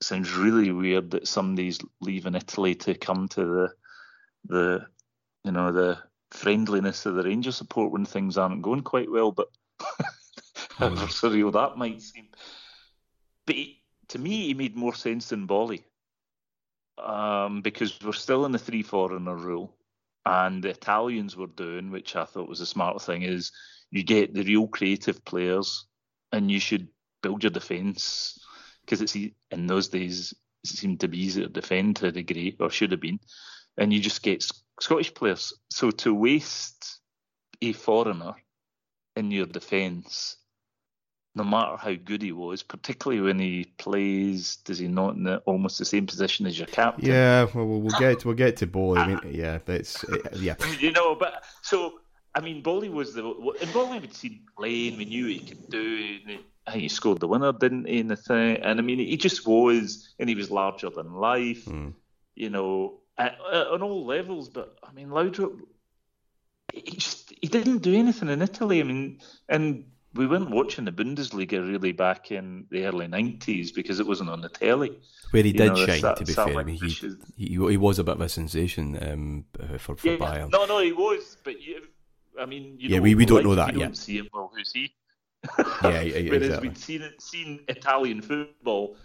it 0.00 0.04
sounds 0.04 0.32
really 0.32 0.72
weird 0.72 1.10
that 1.12 1.28
somebody's 1.28 1.78
leaving 2.00 2.34
Italy 2.34 2.74
to 2.76 2.94
come 2.94 3.28
to 3.28 3.44
the 3.44 3.72
the 4.48 4.86
you 5.44 5.52
know 5.52 5.72
the 5.72 5.98
friendliness 6.30 7.06
of 7.06 7.14
the 7.14 7.22
Ranger 7.22 7.52
support 7.52 7.92
when 7.92 8.04
things 8.04 8.36
aren't 8.36 8.62
going 8.62 8.82
quite 8.82 9.10
well, 9.10 9.32
but 9.32 9.48
however 10.78 11.06
surreal 11.06 11.52
that 11.52 11.76
might 11.76 12.02
seem. 12.02 12.28
But 13.46 13.56
he, 13.56 13.82
to 14.08 14.18
me, 14.18 14.46
he 14.46 14.54
made 14.54 14.76
more 14.76 14.94
sense 14.94 15.28
than 15.28 15.46
Boli 15.46 15.84
um, 16.98 17.62
because 17.62 17.98
we're 18.02 18.12
still 18.12 18.44
in 18.44 18.52
the 18.52 18.58
three 18.58 18.82
foreigner 18.82 19.36
rule, 19.36 19.76
and 20.24 20.62
the 20.62 20.70
Italians 20.70 21.36
were 21.36 21.46
doing, 21.46 21.90
which 21.90 22.16
I 22.16 22.24
thought 22.24 22.48
was 22.48 22.60
a 22.60 22.66
smart 22.66 23.00
thing, 23.02 23.22
is 23.22 23.52
you 23.90 24.02
get 24.02 24.34
the 24.34 24.44
real 24.44 24.66
creative 24.66 25.24
players, 25.24 25.86
and 26.32 26.50
you 26.50 26.60
should 26.60 26.88
build 27.26 27.42
your 27.42 27.50
defence 27.50 28.38
because 28.82 29.02
it's 29.02 29.16
in 29.50 29.66
those 29.66 29.88
days 29.88 30.32
it 30.62 30.68
seemed 30.68 31.00
to 31.00 31.08
be 31.08 31.18
easy 31.18 31.42
to 31.42 31.48
defend 31.48 31.96
to 31.96 32.06
a 32.06 32.12
degree, 32.12 32.56
or 32.60 32.70
should 32.70 32.92
have 32.92 33.00
been, 33.00 33.18
and 33.76 33.92
you 33.92 34.00
just 34.00 34.22
get 34.22 34.48
Scottish 34.80 35.12
players. 35.12 35.52
So 35.70 35.90
to 35.90 36.14
waste 36.14 37.00
a 37.60 37.72
foreigner 37.72 38.34
in 39.16 39.30
your 39.32 39.46
defence, 39.46 40.36
no 41.34 41.42
matter 41.44 41.76
how 41.76 41.94
good 41.94 42.22
he 42.22 42.32
was, 42.32 42.62
particularly 42.62 43.20
when 43.20 43.40
he 43.40 43.64
plays, 43.76 44.56
does 44.64 44.78
he 44.78 44.88
not 44.88 45.16
in 45.16 45.24
the, 45.24 45.38
almost 45.46 45.78
the 45.78 45.84
same 45.84 46.06
position 46.06 46.46
as 46.46 46.56
your 46.56 46.68
captain? 46.68 47.06
Yeah, 47.06 47.46
well, 47.52 47.66
we'll 47.66 47.80
we'll 47.80 47.98
get 47.98 48.24
we'll 48.24 48.34
get 48.34 48.56
to 48.58 48.66
Boli. 48.66 49.00
I 49.00 49.06
mean, 49.08 49.20
ah. 49.22 49.28
yeah, 49.28 49.58
that's 49.64 50.04
uh, 50.04 50.16
yeah. 50.34 50.54
you 50.78 50.92
know, 50.92 51.16
but 51.16 51.44
so 51.62 52.00
I 52.36 52.40
mean, 52.40 52.62
Boli 52.62 52.88
was 52.88 53.14
the 53.14 53.24
and 53.60 53.72
Boli 53.72 53.98
would 53.98 54.14
see 54.14 54.28
him 54.28 54.46
playing. 54.56 54.96
We 54.96 55.06
knew 55.06 55.24
what 55.24 55.32
he 55.32 55.40
could 55.40 55.70
do. 55.70 56.38
He, 56.66 56.70
I 56.70 56.72
think 56.72 56.82
he 56.82 56.88
scored 56.88 57.20
the 57.20 57.28
winner, 57.28 57.52
didn't 57.52 57.86
he? 57.86 57.98
In 58.00 58.08
the 58.08 58.16
thing, 58.16 58.56
and 58.56 58.78
I 58.78 58.82
mean, 58.82 58.98
he 58.98 59.16
just 59.16 59.46
was, 59.46 60.14
and 60.18 60.28
he 60.28 60.34
was 60.34 60.50
larger 60.50 60.90
than 60.90 61.12
life. 61.14 61.64
Mm. 61.66 61.94
You 62.34 62.50
know, 62.50 63.00
at, 63.16 63.38
at, 63.52 63.66
on 63.68 63.82
all 63.82 64.04
levels. 64.04 64.48
But 64.48 64.76
I 64.82 64.92
mean, 64.92 65.08
Laudrup, 65.08 65.58
he 66.72 66.82
just 66.82 67.32
he 67.40 67.48
didn't 67.48 67.78
do 67.78 67.94
anything 67.94 68.28
in 68.28 68.42
Italy. 68.42 68.80
I 68.80 68.84
mean, 68.84 69.20
and 69.48 69.84
we 70.14 70.26
weren't 70.26 70.50
watching 70.50 70.84
the 70.84 70.92
Bundesliga 70.92 71.66
really 71.66 71.92
back 71.92 72.30
in 72.30 72.66
the 72.70 72.84
early 72.86 73.06
nineties 73.06 73.72
because 73.72 74.00
it 74.00 74.06
wasn't 74.06 74.30
on 74.30 74.40
the 74.40 74.48
telly. 74.48 74.98
Where 75.30 75.42
he 75.42 75.50
You 75.50 75.58
did 75.58 75.66
know, 75.68 75.86
shine, 75.86 76.00
that- 76.02 76.16
to 76.18 76.24
be 76.24 76.32
fair. 76.32 76.58
I 76.58 76.62
mean, 76.64 76.76
he, 76.76 76.88
he 77.36 77.46
he 77.70 77.76
was 77.76 77.98
a 77.98 78.04
bit 78.04 78.14
of 78.16 78.20
a 78.20 78.28
sensation 78.28 78.98
um, 79.02 79.44
for 79.78 79.96
for 79.96 80.08
Yeah, 80.08 80.16
Bayern. 80.16 80.50
no, 80.52 80.64
no, 80.66 80.78
he 80.80 80.92
was, 80.92 81.36
but 81.44 81.60
you, 81.60 81.82
I 82.40 82.46
mean, 82.46 82.76
you 82.78 82.88
Yeah, 82.90 82.96
know, 82.98 83.02
we- 83.02 83.14
we 83.14 83.24
don't 83.26 83.36
like, 83.38 83.44
know 83.44 83.54
that 83.54 83.72
you 83.74 83.80
yet. 83.80 83.86
Don't 83.86 83.96
see 83.96 84.18
him. 84.18 84.28
Well, 84.32 84.50
who's 84.54 84.72
he? 84.72 84.92
Yeah, 85.82 86.00
yeah, 86.00 86.18
yeah, 86.18 86.30
Whereas 86.30 86.58
exactly. 86.58 86.68
we'd 86.68 86.78
seen 86.78 87.02
seen 87.18 87.60
Italian 87.68 88.22
football, 88.22 88.96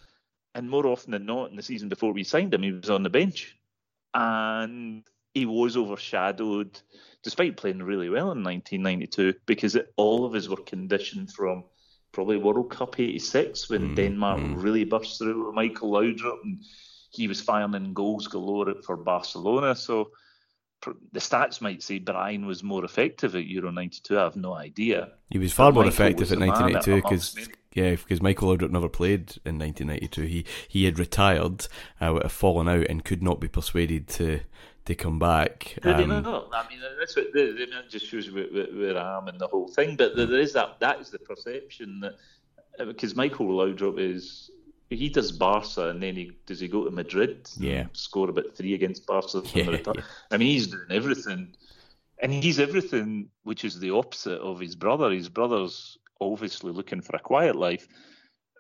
and 0.55 0.69
more 0.69 0.87
often 0.87 1.11
than 1.11 1.25
not, 1.25 1.49
in 1.49 1.55
the 1.55 1.63
season 1.63 1.89
before 1.89 2.13
we 2.13 2.23
signed 2.23 2.53
him, 2.53 2.63
he 2.63 2.71
was 2.71 2.89
on 2.89 3.03
the 3.03 3.09
bench, 3.09 3.57
and 4.13 5.03
he 5.33 5.45
was 5.45 5.77
overshadowed, 5.77 6.79
despite 7.23 7.57
playing 7.57 7.83
really 7.83 8.09
well 8.09 8.31
in 8.31 8.43
1992, 8.43 9.33
because 9.45 9.75
it, 9.75 9.93
all 9.97 10.25
of 10.25 10.35
us 10.35 10.47
were 10.47 10.57
conditioned 10.57 11.31
from 11.31 11.63
probably 12.11 12.37
World 12.37 12.69
Cup 12.71 12.99
'86 12.99 13.69
when 13.69 13.81
Mm, 13.81 13.95
Denmark 13.95 14.39
mm. 14.39 14.63
really 14.63 14.83
burst 14.83 15.17
through 15.17 15.45
with 15.45 15.55
Michael 15.55 15.91
Laudrup, 15.91 16.43
and 16.43 16.63
he 17.11 17.27
was 17.27 17.41
firing 17.41 17.73
in 17.75 17.93
goals 17.93 18.27
galore 18.27 18.73
for 18.83 18.97
Barcelona. 18.97 19.75
So 19.75 20.11
the 21.11 21.19
stats 21.19 21.61
might 21.61 21.83
say 21.83 21.99
Brian 21.99 22.45
was 22.45 22.63
more 22.63 22.83
effective 22.83 23.35
at 23.35 23.45
Euro 23.45 23.71
92. 23.71 24.17
I 24.17 24.23
have 24.23 24.35
no 24.35 24.53
idea. 24.53 25.11
He 25.29 25.37
was 25.37 25.53
far 25.53 25.71
But 25.71 25.75
more 25.75 25.83
Michael 25.85 26.05
effective 26.05 26.31
at 26.31 26.39
the 26.39 26.45
1992 26.47 26.95
because 26.95 27.49
yeah, 27.73 27.91
because 27.91 28.21
Michael 28.21 28.49
Laudrup 28.49 28.71
never 28.71 28.89
played 28.89 29.37
in 29.45 29.57
1992. 29.57 30.21
He 30.23 30.45
he 30.67 30.85
had 30.85 30.99
retired, 30.99 31.67
uh, 32.01 32.11
would 32.13 32.23
have 32.23 32.31
fallen 32.31 32.67
out, 32.67 32.87
and 32.89 33.05
could 33.05 33.23
not 33.23 33.39
be 33.39 33.47
persuaded 33.47 34.07
to 34.09 34.41
to 34.85 34.95
come 34.95 35.19
back. 35.19 35.77
No, 35.83 35.91
no, 35.91 36.05
no, 36.05 36.15
Um, 36.17 36.23
no. 36.23 36.49
I 36.53 36.67
mean, 36.67 36.79
that's 36.99 37.15
what 37.15 37.31
the, 37.33 37.53
the, 37.53 37.65
that 37.71 37.89
just 37.89 38.07
shows 38.07 38.29
where, 38.31 38.45
where, 38.45 38.67
where 38.73 38.97
I 38.97 39.17
am 39.17 39.27
and 39.27 39.39
the 39.39 39.47
whole 39.47 39.67
thing. 39.67 39.95
But 39.95 40.15
there 40.15 40.33
is 40.33 40.53
that. 40.53 40.79
That 40.79 40.99
is 40.99 41.11
the 41.11 41.19
perception 41.19 41.99
that 42.01 42.15
uh, 42.79 42.85
because 42.85 43.15
Michael 43.15 43.47
Laudrup 43.47 43.99
is 43.99 44.49
he 44.91 45.09
does 45.09 45.31
Barca 45.31 45.89
and 45.89 46.03
then 46.03 46.15
he 46.15 46.31
does 46.45 46.59
he 46.59 46.67
go 46.67 46.83
to 46.83 46.91
Madrid? 46.91 47.49
Yeah. 47.57 47.85
score 47.93 48.29
about 48.29 48.55
three 48.55 48.73
against 48.73 49.07
Barca. 49.07 49.41
Yeah, 49.53 49.77
yeah. 49.85 49.93
I 50.29 50.37
mean, 50.37 50.49
he's 50.49 50.67
doing 50.67 50.87
everything, 50.89 51.55
and 52.21 52.31
he's 52.31 52.59
everything 52.59 53.29
which 53.43 53.63
is 53.63 53.79
the 53.79 53.91
opposite 53.91 54.39
of 54.39 54.59
his 54.59 54.75
brother. 54.75 55.11
His 55.11 55.29
brother's 55.29 55.97
obviously 56.19 56.71
looking 56.71 57.01
for 57.01 57.15
a 57.15 57.19
quiet 57.19 57.55
life. 57.55 57.87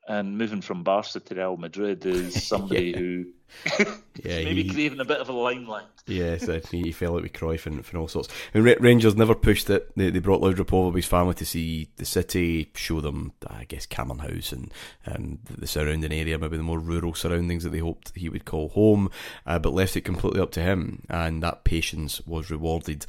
And 0.07 0.37
moving 0.37 0.61
from 0.61 0.83
Barca 0.83 1.19
to 1.19 1.35
Real 1.35 1.57
Madrid 1.57 2.05
is 2.05 2.43
somebody 2.47 2.89
Yeah. 2.91 2.97
who 2.97 3.25
Yeah, 4.23 4.43
maybe 4.43 4.63
he- 4.63 4.69
craving 4.69 4.99
a 4.99 5.05
bit 5.05 5.19
of 5.19 5.29
a 5.29 5.33
limelight. 5.33 5.85
Yes, 6.07 6.49
uh, 6.49 6.59
he 6.71 6.81
he 6.81 6.91
fell 6.91 7.15
out 7.15 7.21
with 7.21 7.33
Cruyff 7.33 7.65
and, 7.67 7.75
and 7.85 7.95
all 7.95 8.07
sorts. 8.07 8.27
And 8.53 8.65
Ra- 8.65 8.73
Rangers 8.79 9.15
never 9.15 9.35
pushed 9.35 9.69
it. 9.69 9.91
They, 9.95 10.09
they 10.09 10.19
brought 10.19 10.41
Laudrup 10.41 10.85
with 10.87 10.95
his 10.95 11.05
family 11.05 11.35
to 11.35 11.45
see 11.45 11.89
the 11.97 12.05
city, 12.05 12.71
show 12.75 13.01
them, 13.01 13.33
I 13.47 13.65
guess, 13.65 13.85
Cameron 13.85 14.19
House 14.19 14.51
and 14.51 14.73
um, 15.05 15.39
the 15.47 15.67
surrounding 15.67 16.11
area, 16.11 16.39
maybe 16.39 16.57
the 16.57 16.63
more 16.63 16.79
rural 16.79 17.13
surroundings 17.13 17.63
that 17.63 17.69
they 17.69 17.79
hoped 17.79 18.11
he 18.15 18.29
would 18.29 18.45
call 18.45 18.69
home, 18.69 19.09
uh, 19.45 19.59
but 19.59 19.73
left 19.73 19.95
it 19.95 20.01
completely 20.01 20.41
up 20.41 20.51
to 20.51 20.61
him. 20.61 21.03
And 21.09 21.43
that 21.43 21.63
patience 21.63 22.19
was 22.25 22.49
rewarded. 22.49 23.05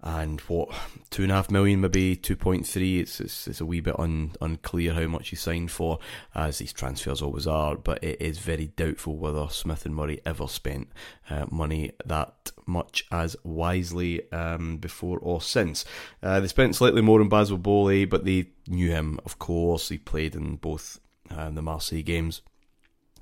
And 0.00 0.40
what 0.42 0.68
two 1.10 1.24
and 1.24 1.32
a 1.32 1.34
half 1.34 1.50
million, 1.50 1.80
maybe 1.80 2.14
two 2.14 2.36
point 2.36 2.64
three. 2.66 3.00
It's, 3.00 3.20
it's 3.20 3.48
it's 3.48 3.60
a 3.60 3.66
wee 3.66 3.80
bit 3.80 3.98
un, 3.98 4.32
unclear 4.40 4.94
how 4.94 5.08
much 5.08 5.30
he 5.30 5.36
signed 5.36 5.72
for, 5.72 5.98
as 6.36 6.58
these 6.58 6.72
transfers 6.72 7.20
always 7.20 7.48
are. 7.48 7.74
But 7.76 8.04
it 8.04 8.22
is 8.22 8.38
very 8.38 8.66
doubtful 8.66 9.16
whether 9.16 9.48
Smith 9.48 9.84
and 9.86 9.96
Murray 9.96 10.20
ever 10.24 10.46
spent 10.46 10.88
uh, 11.28 11.46
money 11.50 11.90
that 12.06 12.52
much 12.64 13.06
as 13.10 13.36
wisely 13.42 14.30
um, 14.30 14.76
before 14.76 15.18
or 15.18 15.40
since. 15.40 15.84
Uh, 16.22 16.38
they 16.38 16.46
spent 16.46 16.76
slightly 16.76 17.02
more 17.02 17.20
on 17.20 17.28
Basil 17.28 17.58
Boli, 17.58 18.04
but 18.04 18.24
they 18.24 18.50
knew 18.68 18.90
him, 18.90 19.18
of 19.24 19.40
course. 19.40 19.88
He 19.88 19.98
played 19.98 20.36
in 20.36 20.56
both 20.56 21.00
uh, 21.28 21.50
the 21.50 21.62
Marseille 21.62 22.02
games 22.02 22.42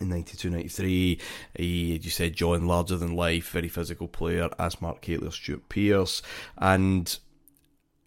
in 0.00 0.08
92 0.08 0.50
93. 0.50 1.20
He, 1.54 1.96
you 1.96 2.10
said, 2.10 2.34
John, 2.34 2.66
larger 2.66 2.96
than 2.96 3.16
life, 3.16 3.50
very 3.50 3.68
physical 3.68 4.08
player, 4.08 4.50
as 4.58 4.80
Mark 4.80 5.04
Hateley 5.04 5.28
or 5.28 5.32
Stuart 5.32 5.68
Pearce. 5.68 6.22
And 6.58 7.18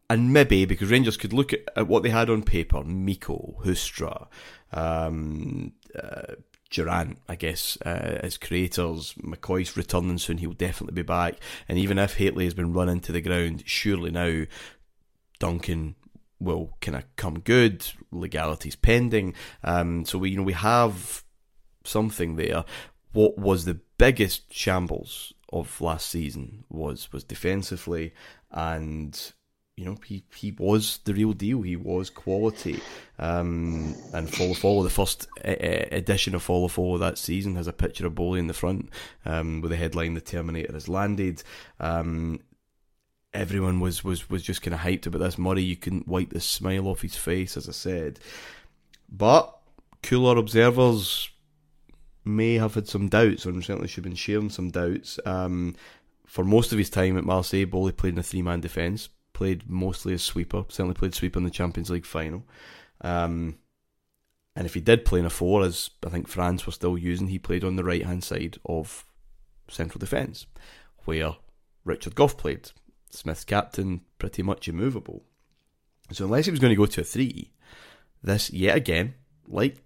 and 0.10 0.34
maybe 0.34 0.66
because 0.66 0.90
Rangers 0.90 1.18
could 1.18 1.34
look 1.34 1.54
at, 1.54 1.62
at 1.76 1.88
what 1.88 2.02
they 2.02 2.10
had 2.10 2.30
on 2.30 2.42
paper 2.42 2.84
Miko, 2.84 3.56
Huistra, 3.64 4.28
um, 4.74 5.74
uh, 5.96 6.34
Durrant, 6.72 7.20
I 7.28 7.36
guess, 7.36 7.78
uh, 7.86 8.20
as 8.24 8.38
creators. 8.38 9.14
McCoist's 9.22 9.78
returning 9.78 10.18
soon, 10.18 10.38
he'll 10.38 10.54
definitely 10.54 10.96
be 10.96 11.06
back. 11.06 11.36
And 11.68 11.78
even 11.78 11.98
if 11.98 12.18
Hateley 12.18 12.46
has 12.46 12.54
been 12.54 12.74
run 12.74 12.90
into 12.90 13.12
the 13.12 13.22
ground, 13.22 13.64
surely 13.66 14.12
now 14.12 14.46
Duncan 15.40 15.96
will 16.40 16.78
kind 16.82 16.98
of 16.98 17.04
come 17.16 17.40
good. 17.40 17.86
Legalities 18.12 18.76
pending. 18.76 19.34
Um, 19.64 20.06
so 20.06 20.18
we, 20.18 20.32
you 20.32 20.38
know, 20.38 20.44
we 20.44 20.54
have 20.54 21.24
something 21.84 22.36
there. 22.36 22.66
What 23.14 23.38
was 23.38 23.66
the 23.66 23.80
biggest 23.98 24.54
shambles 24.54 25.34
of 25.52 25.82
last 25.82 26.08
season 26.10 26.64
was 26.70 27.12
was 27.12 27.24
defensively, 27.24 28.14
and 28.52 29.34
you 29.76 29.86
know 29.86 29.98
he 30.06 30.24
he 30.36 30.52
was 30.52 31.00
the 31.06 31.14
real 31.14 31.34
deal. 31.34 31.62
He 31.62 31.76
was 31.76 32.10
quality. 32.10 32.82
Um, 33.18 33.96
and 34.14 34.34
follow 34.34 34.54
follow 34.54 34.84
the 34.84 34.90
first 34.90 35.28
uh, 35.44 35.56
edition 35.92 36.36
of 36.36 36.44
follow 36.44 36.68
follow 36.68 36.98
that 36.98 37.18
season 37.18 37.56
has 37.56 37.68
a 37.68 37.74
picture 37.74 38.06
of 38.06 38.16
Boli 38.16 38.40
in 38.40 38.48
the 38.48 38.54
front 38.54 38.90
um, 39.26 39.62
with 39.62 39.72
the 39.72 39.78
headline 39.78 40.14
"The 40.14 40.22
Terminator 40.22 40.74
has 40.74 40.88
landed." 40.88 41.44
Um, 41.80 42.40
everyone 43.34 43.80
was 43.80 44.04
was 44.04 44.30
was 44.30 44.44
just 44.44 44.62
kind 44.62 44.74
of 44.74 44.82
hyped 44.82 45.08
about 45.08 45.20
this. 45.20 45.38
Murray, 45.38 45.64
you 45.64 45.76
couldn't 45.76 46.08
wipe 46.08 46.32
the 46.32 46.40
smile 46.40 46.88
off 46.88 47.02
his 47.02 47.16
face, 47.16 47.58
as 47.58 47.68
I 47.68 47.74
said. 47.74 48.20
But 49.12 49.56
cooler 50.04 50.38
observers 50.38 51.30
may 52.26 52.56
have 52.56 52.76
had 52.76 52.88
some 52.88 53.08
doubts, 53.10 53.46
or 53.46 53.62
certainly 53.62 53.88
should 53.88 54.04
have 54.04 54.12
been 54.12 54.16
sharing 54.16 54.50
some 54.50 54.70
doubts. 54.70 55.20
Um, 55.26 55.76
for 56.26 56.44
most 56.44 56.72
of 56.72 56.78
his 56.78 56.90
time 56.90 57.18
at 57.18 57.24
Marseille, 57.24 57.66
Boli 57.66 57.92
played 57.92 58.14
in 58.14 58.20
a 58.20 58.24
three 58.24 58.42
man 58.42 58.62
defence, 58.62 59.10
played 59.34 59.70
mostly 59.70 60.14
as 60.14 60.22
sweeper, 60.22 60.66
certainly 60.70 60.94
played 60.96 61.16
sweeper 61.16 61.40
in 61.40 61.46
the 61.46 61.50
Champions 61.52 61.90
League 61.90 62.06
final. 62.06 62.44
Um, 63.02 63.58
And 64.56 64.66
if 64.66 64.74
he 64.74 64.82
did 64.82 65.06
play 65.06 65.20
in 65.20 65.26
a 65.26 65.30
four, 65.30 65.64
as 65.64 65.90
I 66.06 66.10
think 66.10 66.28
France 66.28 66.66
was 66.66 66.76
still 66.76 66.98
using, 66.98 67.28
he 67.28 67.40
played 67.40 67.64
on 67.64 67.78
the 67.78 67.84
right 67.84 68.06
hand 68.06 68.24
side 68.24 68.58
of 68.66 69.06
central 69.70 70.00
defence, 70.00 70.48
where 71.06 71.38
Richard 71.86 72.16
Gough 72.16 72.38
played. 72.38 72.72
Smith's 73.10 73.46
captain, 73.46 74.02
pretty 74.18 74.44
much 74.44 74.68
immovable. 74.68 75.24
So 76.12 76.26
unless 76.26 76.46
he 76.46 76.52
was 76.52 76.60
going 76.60 76.72
to 76.74 76.78
go 76.78 76.88
to 76.88 77.02
a 77.02 77.04
three, 77.04 77.54
this 78.22 78.52
yet 78.52 78.76
again, 78.76 79.14
like 79.48 79.78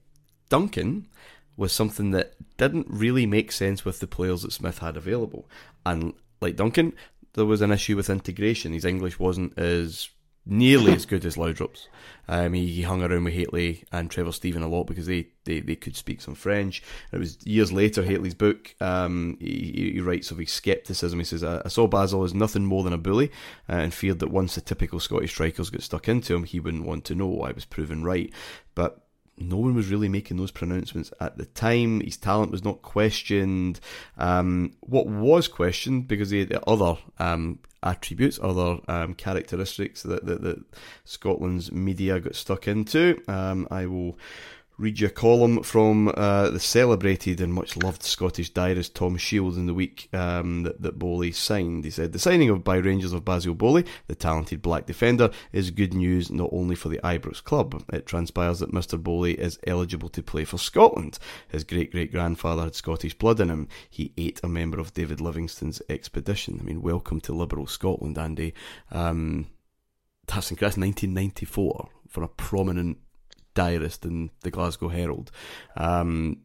Duncan, 0.49 1.07
was 1.55 1.71
something 1.71 2.11
that 2.11 2.33
didn't 2.57 2.87
really 2.89 3.25
make 3.25 3.51
sense 3.51 3.85
with 3.85 3.99
the 3.99 4.07
players 4.07 4.41
that 4.41 4.53
Smith 4.53 4.79
had 4.79 4.97
available. 4.97 5.47
And 5.85 6.13
like 6.41 6.55
Duncan, 6.55 6.93
there 7.33 7.45
was 7.45 7.61
an 7.61 7.71
issue 7.71 7.95
with 7.95 8.09
integration. 8.09 8.73
His 8.73 8.85
English 8.85 9.19
wasn't 9.19 9.57
as 9.57 10.09
nearly 10.45 10.93
as 10.93 11.05
good 11.05 11.25
as 11.25 11.37
Laudrup's. 11.37 11.87
Um, 12.27 12.53
he, 12.53 12.67
he, 12.67 12.81
hung 12.81 13.01
around 13.01 13.23
with 13.23 13.33
Hateley 13.33 13.85
and 13.91 14.09
Trevor 14.09 14.31
Steven 14.31 14.61
a 14.61 14.67
lot 14.67 14.85
because 14.85 15.05
they, 15.07 15.27
they, 15.45 15.59
they 15.59 15.75
could 15.75 15.95
speak 15.95 16.21
some 16.21 16.35
French. 16.35 16.83
It 17.11 17.17
was 17.17 17.37
years 17.45 17.71
later, 17.71 18.03
Hateley's 18.03 18.33
book, 18.33 18.75
um, 18.81 19.37
he, 19.39 19.91
he, 19.93 20.01
writes 20.01 20.31
of 20.31 20.37
his 20.37 20.51
scepticism. 20.51 21.19
He 21.19 21.25
says, 21.25 21.43
I 21.43 21.67
saw 21.67 21.87
Basil 21.87 22.23
as 22.23 22.33
nothing 22.33 22.65
more 22.65 22.83
than 22.83 22.93
a 22.93 22.97
bully 22.97 23.31
uh, 23.69 23.73
and 23.73 23.93
feared 23.93 24.19
that 24.19 24.31
once 24.31 24.55
the 24.55 24.61
typical 24.61 24.99
Scottish 24.99 25.31
strikers 25.31 25.69
got 25.69 25.81
stuck 25.81 26.07
into 26.07 26.35
him, 26.35 26.43
he 26.43 26.59
wouldn't 26.59 26.85
want 26.85 27.05
to 27.05 27.15
know. 27.15 27.41
I 27.41 27.51
was 27.51 27.65
proven 27.65 28.03
right. 28.03 28.31
But 28.75 29.02
no 29.37 29.57
one 29.57 29.75
was 29.75 29.89
really 29.89 30.09
making 30.09 30.37
those 30.37 30.51
pronouncements 30.51 31.11
at 31.19 31.37
the 31.37 31.45
time. 31.45 32.01
His 32.01 32.17
talent 32.17 32.51
was 32.51 32.63
not 32.63 32.81
questioned. 32.81 33.79
Um, 34.17 34.73
what 34.81 35.07
was 35.07 35.47
questioned, 35.47 36.07
because 36.07 36.29
he 36.29 36.39
had 36.39 36.53
other 36.67 36.97
um, 37.19 37.59
attributes, 37.81 38.39
other 38.41 38.79
um, 38.87 39.13
characteristics 39.13 40.03
that, 40.03 40.25
that, 40.25 40.41
that, 40.41 40.63
Scotland's 41.05 41.71
media 41.71 42.19
got 42.19 42.35
stuck 42.35 42.67
into. 42.67 43.21
Um, 43.27 43.67
I 43.69 43.85
will 43.85 44.17
read 44.77 44.99
you 44.99 45.07
a 45.07 45.09
column 45.09 45.61
from 45.61 46.11
uh, 46.15 46.49
the 46.49 46.59
celebrated 46.59 47.39
and 47.39 47.53
much 47.53 47.77
loved 47.77 48.01
Scottish 48.01 48.49
diarist 48.49 48.95
Tom 48.95 49.17
Shields 49.17 49.57
in 49.57 49.67
the 49.67 49.73
week 49.73 50.09
um, 50.13 50.63
that, 50.63 50.81
that 50.81 50.97
Boli 50.97 51.31
signed. 51.31 51.83
He 51.85 51.91
said, 51.91 52.11
The 52.11 52.19
signing 52.19 52.49
of 52.49 52.63
by 52.63 52.77
Rangers 52.77 53.13
of 53.13 53.23
Basil 53.23 53.53
Boli, 53.53 53.85
the 54.07 54.15
talented 54.15 54.61
black 54.61 54.85
defender, 54.85 55.29
is 55.51 55.69
good 55.71 55.93
news 55.93 56.31
not 56.31 56.49
only 56.51 56.75
for 56.75 56.89
the 56.89 56.99
Ibrox 57.03 57.43
club. 57.43 57.83
It 57.93 58.05
transpires 58.05 58.59
that 58.59 58.73
Mr. 58.73 59.01
Boli 59.01 59.33
is 59.33 59.59
eligible 59.67 60.09
to 60.09 60.23
play 60.23 60.43
for 60.43 60.57
Scotland. 60.57 61.19
His 61.47 61.63
great 61.63 61.91
great 61.91 62.11
grandfather 62.11 62.63
had 62.63 62.75
Scottish 62.75 63.13
blood 63.13 63.39
in 63.39 63.49
him. 63.49 63.67
He 63.89 64.13
ate 64.17 64.39
a 64.43 64.47
member 64.47 64.79
of 64.79 64.93
David 64.93 65.21
Livingstone's 65.21 65.81
expedition. 65.87 66.57
I 66.59 66.63
mean, 66.63 66.81
welcome 66.81 67.21
to 67.21 67.33
liberal 67.33 67.67
Scotland, 67.67 68.17
Andy. 68.17 68.53
Um, 68.91 69.47
that's 70.25 70.49
incredible. 70.49 70.81
1994 70.81 71.89
for 72.07 72.23
a 72.23 72.27
prominent 72.27 72.97
diarist 73.53 74.05
in 74.05 74.31
the 74.41 74.51
Glasgow 74.51 74.89
Herald. 74.89 75.31
Um, 75.75 76.41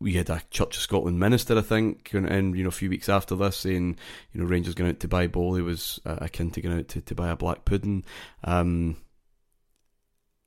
we 0.00 0.14
had 0.14 0.30
a 0.30 0.42
Church 0.50 0.76
of 0.76 0.82
Scotland 0.82 1.18
minister, 1.18 1.58
I 1.58 1.62
think, 1.62 2.12
and, 2.12 2.56
you 2.56 2.62
know 2.62 2.68
a 2.68 2.72
few 2.72 2.88
weeks 2.88 3.08
after 3.08 3.34
this, 3.34 3.56
saying 3.56 3.96
you 4.32 4.40
know 4.40 4.46
Rangers 4.46 4.74
going 4.74 4.90
out 4.90 5.00
to 5.00 5.08
buy 5.08 5.26
Boli 5.26 5.62
was 5.62 6.00
uh, 6.06 6.18
akin 6.20 6.50
to 6.52 6.60
going 6.60 6.78
out 6.78 6.88
to, 6.88 7.00
to 7.00 7.14
buy 7.14 7.28
a 7.28 7.36
black 7.36 7.64
pudding. 7.64 8.04
Um, 8.44 8.96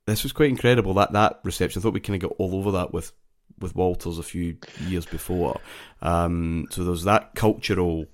this 0.06 0.22
was 0.22 0.32
quite 0.32 0.50
incredible 0.50 0.94
that 0.94 1.12
that 1.12 1.40
reception. 1.44 1.80
I 1.80 1.82
thought 1.82 1.94
we 1.94 2.00
kind 2.00 2.22
of 2.22 2.30
got 2.30 2.36
all 2.38 2.54
over 2.54 2.72
that 2.72 2.92
with 2.92 3.12
with 3.60 3.76
Walters 3.76 4.18
a 4.18 4.22
few 4.22 4.56
years 4.86 5.06
before. 5.06 5.60
Um, 6.00 6.66
so 6.70 6.84
there's 6.84 7.04
that 7.04 7.34
cultural 7.34 8.06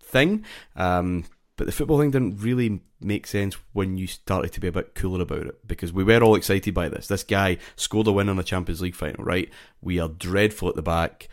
thing. 0.00 0.44
Um, 0.76 1.24
but 1.56 1.66
the 1.66 1.72
football 1.72 2.00
thing 2.00 2.10
didn't 2.10 2.38
really 2.38 2.80
make 3.00 3.26
sense 3.26 3.56
when 3.72 3.96
you 3.96 4.06
started 4.06 4.52
to 4.52 4.60
be 4.60 4.66
a 4.66 4.72
bit 4.72 4.94
cooler 4.94 5.22
about 5.22 5.46
it 5.46 5.66
because 5.66 5.92
we 5.92 6.02
were 6.02 6.22
all 6.22 6.34
excited 6.34 6.74
by 6.74 6.88
this. 6.88 7.06
This 7.06 7.22
guy 7.22 7.58
scored 7.76 8.08
a 8.08 8.12
win 8.12 8.28
in 8.28 8.38
a 8.38 8.42
Champions 8.42 8.82
League 8.82 8.96
final, 8.96 9.24
right? 9.24 9.48
We 9.80 10.00
are 10.00 10.08
dreadful 10.08 10.68
at 10.68 10.74
the 10.74 10.82
back. 10.82 11.28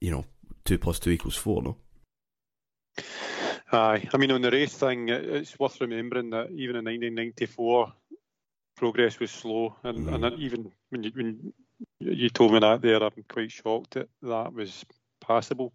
You 0.00 0.10
know, 0.10 0.24
two 0.64 0.78
plus 0.78 0.98
two 0.98 1.10
equals 1.10 1.36
four, 1.36 1.62
no? 1.62 1.76
Aye, 3.72 4.08
I 4.12 4.16
mean 4.18 4.30
on 4.30 4.42
the 4.42 4.50
race 4.50 4.74
thing, 4.74 5.08
it's 5.08 5.58
worth 5.58 5.80
remembering 5.80 6.30
that 6.30 6.50
even 6.50 6.76
in 6.76 6.84
1994, 6.84 7.92
progress 8.76 9.18
was 9.18 9.30
slow, 9.30 9.74
and, 9.82 10.06
mm. 10.06 10.14
and 10.14 10.38
even 10.38 10.70
when 10.90 11.02
you, 11.02 11.10
when 11.14 11.52
you 12.00 12.28
told 12.28 12.52
me 12.52 12.58
that 12.60 12.82
there, 12.82 13.02
I'm 13.02 13.24
quite 13.28 13.50
shocked 13.50 13.92
that 13.92 14.08
that 14.22 14.52
was 14.52 14.84
passable. 15.20 15.74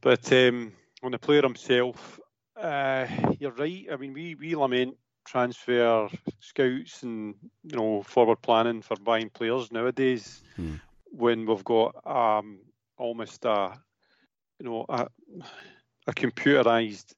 But 0.00 0.32
um, 0.32 0.72
on 1.02 1.12
the 1.12 1.18
player 1.18 1.42
himself, 1.42 2.20
uh, 2.56 3.06
you're 3.38 3.52
right. 3.52 3.86
I 3.90 3.96
mean, 3.96 4.12
we, 4.12 4.34
we 4.34 4.54
lament 4.54 4.96
transfer 5.26 6.08
scouts 6.40 7.02
and 7.02 7.34
you 7.62 7.76
know 7.76 8.02
forward 8.02 8.40
planning 8.42 8.82
for 8.82 8.96
buying 8.96 9.30
players 9.30 9.70
nowadays 9.70 10.42
hmm. 10.56 10.74
when 11.04 11.46
we've 11.46 11.64
got 11.64 11.94
um, 12.06 12.58
almost 12.96 13.44
a 13.44 13.78
you 14.58 14.66
know 14.66 14.84
a, 14.88 15.06
a 16.06 16.12
computerized 16.12 17.14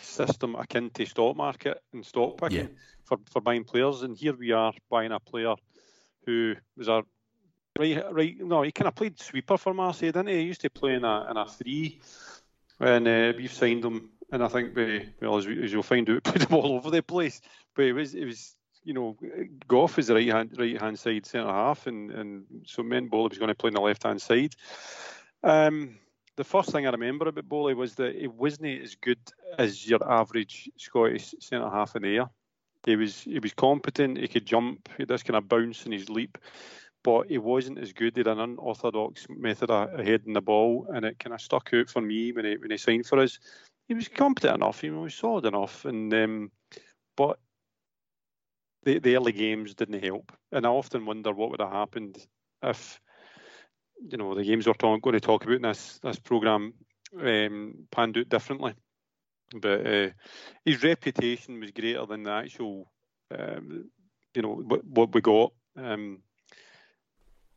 system 0.00 0.54
akin 0.54 0.90
to 0.90 1.04
stock 1.04 1.36
market 1.36 1.82
and 1.92 2.06
stock 2.06 2.40
picking 2.40 2.58
yeah. 2.58 2.66
for, 3.04 3.18
for 3.30 3.40
buying 3.40 3.64
players 3.64 4.02
and 4.02 4.16
here 4.16 4.34
we 4.34 4.52
are 4.52 4.72
buying 4.88 5.12
a 5.12 5.20
player 5.20 5.54
who 6.24 6.54
was 6.76 6.88
a 6.88 7.02
right 7.78 8.02
right 8.12 8.36
no 8.38 8.62
he 8.62 8.72
kind 8.72 8.88
of 8.88 8.94
played 8.94 9.18
sweeper 9.20 9.58
for 9.58 9.74
Marseille 9.74 10.12
didn't 10.12 10.28
he 10.28 10.36
he 10.36 10.42
used 10.42 10.60
to 10.60 10.70
play 10.70 10.94
in 10.94 11.04
a 11.04 11.30
in 11.30 11.36
a 11.36 11.46
three 11.46 12.00
and 12.80 13.08
uh, 13.08 13.32
we've 13.36 13.52
signed 13.52 13.84
him. 13.84 14.10
And 14.30 14.42
I 14.42 14.48
think 14.48 14.76
we, 14.76 15.08
well, 15.22 15.38
as, 15.38 15.46
we, 15.46 15.62
as 15.62 15.72
you'll 15.72 15.82
find 15.82 16.08
out, 16.10 16.22
put 16.24 16.42
him 16.42 16.54
all 16.54 16.72
over 16.72 16.90
the 16.90 17.02
place. 17.02 17.40
But 17.74 17.86
it 17.86 17.92
was, 17.92 18.14
it 18.14 18.24
was, 18.24 18.54
you 18.84 18.92
know, 18.92 19.16
Gough 19.66 19.98
is 19.98 20.08
the 20.08 20.14
right 20.14 20.28
hand, 20.28 20.54
right 20.58 20.80
hand 20.80 20.98
side 20.98 21.26
centre 21.26 21.48
half, 21.48 21.86
and 21.86 22.10
and 22.10 22.44
so 22.66 22.82
meant 22.82 23.10
Boli 23.10 23.28
was 23.28 23.38
going 23.38 23.48
to 23.48 23.54
play 23.54 23.68
on 23.68 23.74
the 23.74 23.80
left 23.80 24.02
hand 24.02 24.20
side. 24.20 24.54
Um, 25.42 25.96
the 26.36 26.44
first 26.44 26.70
thing 26.70 26.86
I 26.86 26.90
remember 26.90 27.28
about 27.28 27.48
Boli 27.48 27.74
was 27.74 27.96
that 27.96 28.14
he 28.14 28.28
wasn't 28.28 28.82
as 28.82 28.94
good 28.94 29.18
as 29.58 29.88
your 29.88 30.08
average 30.08 30.70
Scottish 30.76 31.34
centre 31.40 31.68
half 31.68 31.96
in 31.96 32.02
the 32.02 32.16
air. 32.16 32.30
He 32.84 32.96
was 32.96 33.22
he 33.22 33.38
was 33.38 33.54
competent. 33.54 34.18
He 34.18 34.28
could 34.28 34.46
jump. 34.46 34.88
He 34.96 35.02
had 35.02 35.08
this 35.08 35.22
kind 35.22 35.36
of 35.36 35.48
bounce 35.48 35.84
in 35.84 35.92
his 35.92 36.08
leap 36.08 36.38
but 37.02 37.28
he 37.28 37.38
wasn't 37.38 37.78
as 37.78 37.92
good. 37.92 38.16
He 38.16 38.20
had 38.20 38.28
an 38.28 38.40
unorthodox 38.40 39.26
method 39.28 39.70
of 39.70 39.98
heading 39.98 40.32
the 40.32 40.40
ball, 40.40 40.86
and 40.92 41.04
it 41.04 41.18
kind 41.18 41.34
of 41.34 41.40
stuck 41.40 41.70
out 41.72 41.88
for 41.88 42.00
me 42.00 42.32
when 42.32 42.44
he 42.44 42.56
when 42.56 42.70
he 42.70 42.76
signed 42.76 43.06
for 43.06 43.18
us. 43.18 43.38
He 43.88 43.94
was 43.94 44.08
competent 44.08 44.56
enough, 44.56 44.80
he 44.80 44.90
was 44.90 45.14
solid 45.14 45.46
enough, 45.46 45.84
and 45.84 46.12
um, 46.12 46.50
but 47.16 47.38
the 48.84 48.98
the 48.98 49.16
early 49.16 49.32
games 49.32 49.74
didn't 49.74 50.04
help. 50.04 50.32
And 50.52 50.66
I 50.66 50.70
often 50.70 51.06
wonder 51.06 51.32
what 51.32 51.50
would 51.50 51.60
have 51.60 51.72
happened 51.72 52.18
if 52.62 53.00
you 54.10 54.18
know 54.18 54.34
the 54.34 54.44
games 54.44 54.66
we're 54.66 54.74
talking, 54.74 55.00
going 55.00 55.14
to 55.14 55.20
talk 55.20 55.44
about 55.44 55.56
in 55.56 55.62
this 55.62 55.98
this 56.02 56.18
program 56.18 56.74
um, 57.20 57.74
panned 57.90 58.18
out 58.18 58.28
differently. 58.28 58.74
But 59.54 59.86
uh, 59.86 60.08
his 60.64 60.82
reputation 60.82 61.58
was 61.60 61.70
greater 61.70 62.04
than 62.04 62.24
the 62.24 62.32
actual, 62.32 62.92
um, 63.36 63.88
you 64.34 64.42
know, 64.42 64.56
what, 64.56 64.84
what 64.84 65.14
we 65.14 65.22
got. 65.22 65.52
Um, 65.76 66.18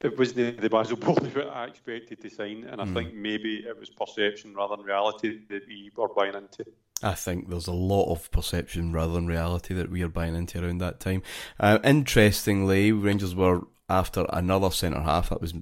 it 0.03 0.17
wasn't 0.17 0.59
the 0.61 0.69
Basil 0.69 0.97
Boli 0.97 1.29
that 1.35 1.47
I 1.47 1.65
expected 1.65 2.21
to 2.21 2.29
sign, 2.29 2.65
and 2.69 2.81
I 2.81 2.85
mm. 2.85 2.93
think 2.93 3.13
maybe 3.13 3.65
it 3.67 3.79
was 3.79 3.89
perception 3.89 4.53
rather 4.53 4.75
than 4.75 4.85
reality 4.85 5.39
that 5.49 5.67
we 5.67 5.91
were 5.95 6.09
buying 6.09 6.35
into. 6.35 6.65
I 7.03 7.13
think 7.13 7.49
there's 7.49 7.67
a 7.67 7.73
lot 7.73 8.11
of 8.11 8.29
perception 8.31 8.93
rather 8.93 9.13
than 9.13 9.27
reality 9.27 9.73
that 9.73 9.89
we 9.89 10.03
are 10.03 10.07
buying 10.07 10.35
into 10.35 10.63
around 10.63 10.79
that 10.79 10.99
time. 10.99 11.23
Uh, 11.59 11.79
interestingly, 11.83 12.91
Rangers 12.91 13.35
were 13.35 13.61
after 13.89 14.25
another 14.29 14.71
centre 14.71 15.01
half. 15.01 15.29
That 15.29 15.41
was 15.41 15.53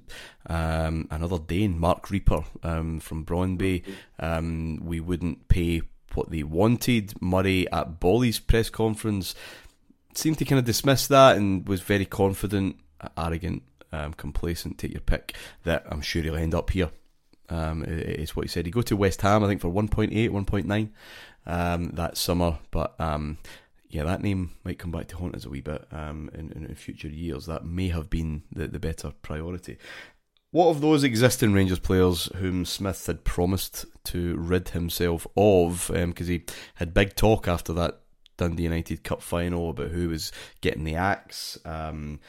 um, 0.46 1.08
another 1.10 1.38
Dane, 1.38 1.78
Marc 1.78 2.06
Rieper 2.08 2.44
um, 2.62 3.00
from 3.00 3.24
Brøndby. 3.24 3.84
Um, 4.18 4.80
we 4.84 5.00
wouldn't 5.00 5.48
pay 5.48 5.82
what 6.14 6.30
they 6.30 6.42
wanted. 6.42 7.20
Murray 7.20 7.70
at 7.72 8.00
Boli's 8.00 8.38
press 8.38 8.70
conference 8.70 9.34
seemed 10.14 10.38
to 10.38 10.44
kind 10.44 10.58
of 10.58 10.64
dismiss 10.64 11.06
that 11.06 11.36
and 11.36 11.66
was 11.66 11.80
very 11.80 12.04
confident, 12.04 12.76
arrogant, 13.16 13.62
um, 13.92 14.12
complacent, 14.14 14.78
take 14.78 14.92
your 14.92 15.00
pick, 15.00 15.34
that 15.64 15.84
I'm 15.90 16.00
sure 16.00 16.22
he'll 16.22 16.36
end 16.36 16.54
up 16.54 16.70
here. 16.70 16.90
Um, 17.48 17.80
what 18.34 18.44
he 18.44 18.48
said. 18.48 18.64
He 18.64 18.70
go 18.70 18.82
to 18.82 18.96
West 18.96 19.22
Ham, 19.22 19.42
I 19.42 19.48
think, 19.48 19.60
for 19.60 19.70
1.8, 19.70 20.12
1.9 20.30 20.90
um, 21.46 21.90
that 21.94 22.16
summer. 22.16 22.58
But 22.70 22.94
um, 23.00 23.38
yeah, 23.88 24.04
that 24.04 24.22
name 24.22 24.52
might 24.64 24.78
come 24.78 24.92
back 24.92 25.08
to 25.08 25.16
haunt 25.16 25.34
us 25.34 25.44
a 25.44 25.50
wee 25.50 25.60
bit 25.60 25.84
um, 25.90 26.30
in, 26.32 26.52
in, 26.52 26.74
future 26.76 27.08
years. 27.08 27.46
That 27.46 27.64
may 27.64 27.88
have 27.88 28.08
been 28.08 28.44
the, 28.52 28.68
the 28.68 28.78
better 28.78 29.12
priority. 29.22 29.78
What 30.52 30.68
of 30.68 30.80
those 30.80 31.04
existing 31.04 31.52
Rangers 31.52 31.78
players 31.78 32.26
whom 32.36 32.64
Smith 32.64 33.06
had 33.06 33.24
promised 33.24 33.84
to 34.04 34.36
rid 34.36 34.70
himself 34.70 35.26
of? 35.36 35.90
Because 35.92 36.28
um, 36.28 36.32
he 36.32 36.44
had 36.74 36.94
big 36.94 37.14
talk 37.14 37.46
after 37.48 37.72
that 37.74 38.00
Dundee 38.36 38.64
United 38.64 39.04
Cup 39.04 39.22
final 39.22 39.70
about 39.70 39.90
who 39.90 40.08
was 40.08 40.32
getting 40.60 40.84
the 40.84 40.96
axe. 40.96 41.58
Um, 41.64 42.20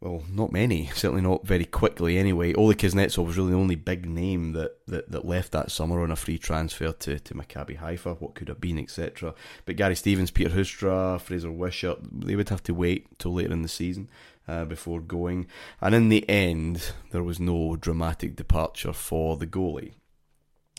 well, 0.00 0.22
not 0.30 0.52
many. 0.52 0.86
Certainly 0.94 1.22
not 1.22 1.46
very 1.46 1.64
quickly. 1.64 2.18
Anyway, 2.18 2.52
Ole 2.54 2.74
Kuznetsov 2.74 3.26
was 3.26 3.36
really 3.36 3.52
the 3.52 3.56
only 3.56 3.74
big 3.74 4.06
name 4.06 4.52
that, 4.52 4.76
that, 4.86 5.10
that 5.10 5.24
left 5.24 5.52
that 5.52 5.70
summer 5.70 6.02
on 6.02 6.10
a 6.10 6.16
free 6.16 6.38
transfer 6.38 6.92
to, 6.92 7.18
to 7.18 7.34
Maccabi 7.34 7.76
Haifa. 7.76 8.14
What 8.14 8.34
could 8.34 8.48
have 8.48 8.60
been, 8.60 8.78
etc. 8.78 9.34
But 9.64 9.76
Gary 9.76 9.96
Stevens, 9.96 10.30
Peter 10.30 10.50
Huistra, 10.50 11.20
Fraser 11.20 11.50
Wishart, 11.50 11.98
they 12.12 12.36
would 12.36 12.50
have 12.50 12.62
to 12.64 12.74
wait 12.74 13.18
till 13.18 13.34
later 13.34 13.52
in 13.52 13.62
the 13.62 13.68
season 13.68 14.08
uh, 14.46 14.64
before 14.64 15.00
going. 15.00 15.46
And 15.80 15.94
in 15.94 16.08
the 16.08 16.28
end, 16.28 16.92
there 17.10 17.22
was 17.22 17.40
no 17.40 17.76
dramatic 17.76 18.36
departure 18.36 18.92
for 18.92 19.36
the 19.36 19.46
goalie. 19.46 19.94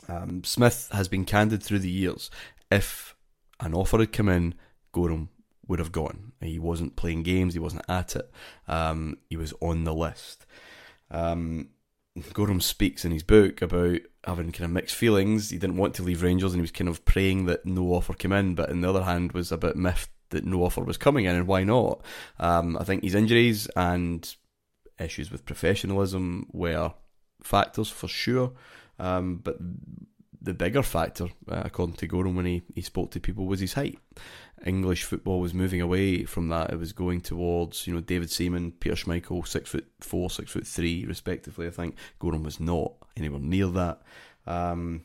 Um, 0.07 0.43
Smith 0.43 0.89
has 0.93 1.07
been 1.07 1.25
candid 1.25 1.63
through 1.63 1.79
the 1.79 1.89
years. 1.89 2.29
If 2.71 3.15
an 3.59 3.73
offer 3.73 3.97
had 3.97 4.13
come 4.13 4.29
in, 4.29 4.53
Goram 4.93 5.29
would 5.67 5.79
have 5.79 5.91
gone. 5.91 6.33
He 6.41 6.59
wasn't 6.59 6.95
playing 6.95 7.23
games, 7.23 7.53
he 7.53 7.59
wasn't 7.59 7.85
at 7.87 8.15
it. 8.15 8.31
Um, 8.67 9.17
he 9.29 9.37
was 9.37 9.53
on 9.61 9.83
the 9.83 9.93
list. 9.93 10.45
Um, 11.11 11.69
Goram 12.33 12.61
speaks 12.61 13.05
in 13.05 13.11
his 13.11 13.23
book 13.23 13.61
about 13.61 13.99
having 14.23 14.51
kind 14.51 14.65
of 14.65 14.71
mixed 14.71 14.95
feelings. 14.95 15.49
He 15.49 15.57
didn't 15.57 15.77
want 15.77 15.93
to 15.95 16.03
leave 16.03 16.23
Rangers 16.23 16.53
and 16.53 16.59
he 16.59 16.63
was 16.63 16.71
kind 16.71 16.89
of 16.89 17.05
praying 17.05 17.45
that 17.45 17.65
no 17.65 17.93
offer 17.93 18.13
came 18.13 18.31
in, 18.31 18.55
but 18.55 18.69
on 18.69 18.81
the 18.81 18.89
other 18.89 19.03
hand 19.03 19.33
was 19.33 19.51
a 19.51 19.57
bit 19.57 19.75
miffed 19.75 20.09
that 20.29 20.45
no 20.45 20.63
offer 20.63 20.81
was 20.81 20.97
coming 20.97 21.25
in 21.25 21.35
and 21.35 21.47
why 21.47 21.63
not? 21.63 22.01
Um, 22.39 22.77
I 22.77 22.83
think 22.83 23.03
his 23.03 23.15
injuries 23.15 23.67
and 23.75 24.35
issues 24.99 25.31
with 25.31 25.45
professionalism 25.45 26.47
were 26.51 26.93
factors 27.41 27.89
for 27.89 28.07
sure. 28.07 28.53
Um, 28.99 29.37
but 29.43 29.57
the 30.41 30.53
bigger 30.53 30.83
factor, 30.83 31.25
uh, 31.49 31.63
according 31.65 31.95
to 31.97 32.07
Goram 32.07 32.35
when 32.35 32.45
he, 32.45 32.61
he 32.75 32.81
spoke 32.81 33.11
to 33.11 33.19
people, 33.19 33.45
was 33.45 33.59
his 33.59 33.73
height. 33.73 33.99
English 34.65 35.03
football 35.03 35.39
was 35.39 35.53
moving 35.53 35.81
away 35.81 36.23
from 36.23 36.49
that. 36.49 36.71
It 36.71 36.79
was 36.79 36.93
going 36.93 37.21
towards, 37.21 37.85
you 37.85 37.93
know, 37.93 38.01
David 38.01 38.29
Seaman, 38.29 38.71
Peter 38.73 38.95
Schmeichel, 38.95 39.47
six 39.47 39.69
foot 39.69 39.87
four, 39.99 40.29
six 40.29 40.51
foot 40.51 40.65
three, 40.65 41.05
respectively. 41.05 41.67
I 41.67 41.71
think 41.71 41.95
Goram 42.19 42.43
was 42.43 42.59
not 42.59 42.93
anywhere 43.15 43.39
near 43.39 43.67
that. 43.67 44.01
Um, 44.45 45.03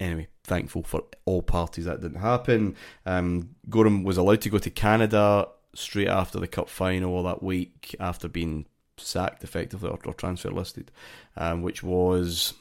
anyway, 0.00 0.28
thankful 0.44 0.82
for 0.82 1.04
all 1.24 1.42
parties 1.42 1.84
that 1.84 2.00
didn't 2.00 2.20
happen. 2.20 2.74
Um, 3.06 3.50
was 3.68 4.16
allowed 4.16 4.40
to 4.42 4.50
go 4.50 4.58
to 4.58 4.70
Canada 4.70 5.48
straight 5.74 6.08
after 6.08 6.40
the 6.40 6.48
cup 6.48 6.68
final 6.68 7.22
that 7.22 7.42
week 7.42 7.94
after 8.00 8.28
being 8.28 8.66
sacked 8.96 9.44
effectively 9.44 9.88
or, 9.88 9.98
or 10.04 10.14
transfer 10.14 10.50
listed, 10.50 10.90
um, 11.36 11.62
which 11.62 11.82
was 11.82 12.54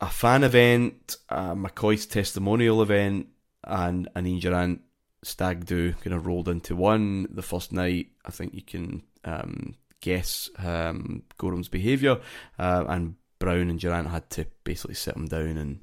a 0.00 0.08
fan 0.08 0.44
event, 0.44 1.16
a 1.28 1.54
McCoist's 1.54 2.06
testimonial 2.06 2.82
event, 2.82 3.28
and 3.64 4.08
an 4.14 4.26
Ian 4.26 4.40
Durrant 4.40 4.80
stag 5.22 5.64
do 5.64 5.92
kind 5.94 6.14
of 6.14 6.26
rolled 6.26 6.48
into 6.48 6.76
one. 6.76 7.26
The 7.30 7.42
first 7.42 7.72
night, 7.72 8.10
I 8.24 8.30
think 8.30 8.54
you 8.54 8.62
can 8.62 9.02
um, 9.24 9.74
guess 10.00 10.50
um, 10.58 11.22
Goram's 11.38 11.68
behaviour, 11.68 12.20
uh, 12.58 12.84
and 12.88 13.16
Brown 13.38 13.70
and 13.70 13.80
Durrant 13.80 14.08
had 14.08 14.30
to 14.30 14.46
basically 14.64 14.94
sit 14.94 15.16
him 15.16 15.26
down 15.26 15.56
and 15.56 15.80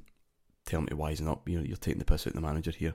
tell 0.66 0.80
him 0.80 0.86
to 0.86 0.96
wisen 0.96 1.28
up. 1.28 1.48
You 1.48 1.58
know, 1.58 1.64
you're 1.64 1.76
taking 1.76 1.98
the 1.98 2.04
piss 2.04 2.22
out 2.22 2.28
of 2.28 2.34
the 2.34 2.40
manager 2.40 2.70
here. 2.70 2.94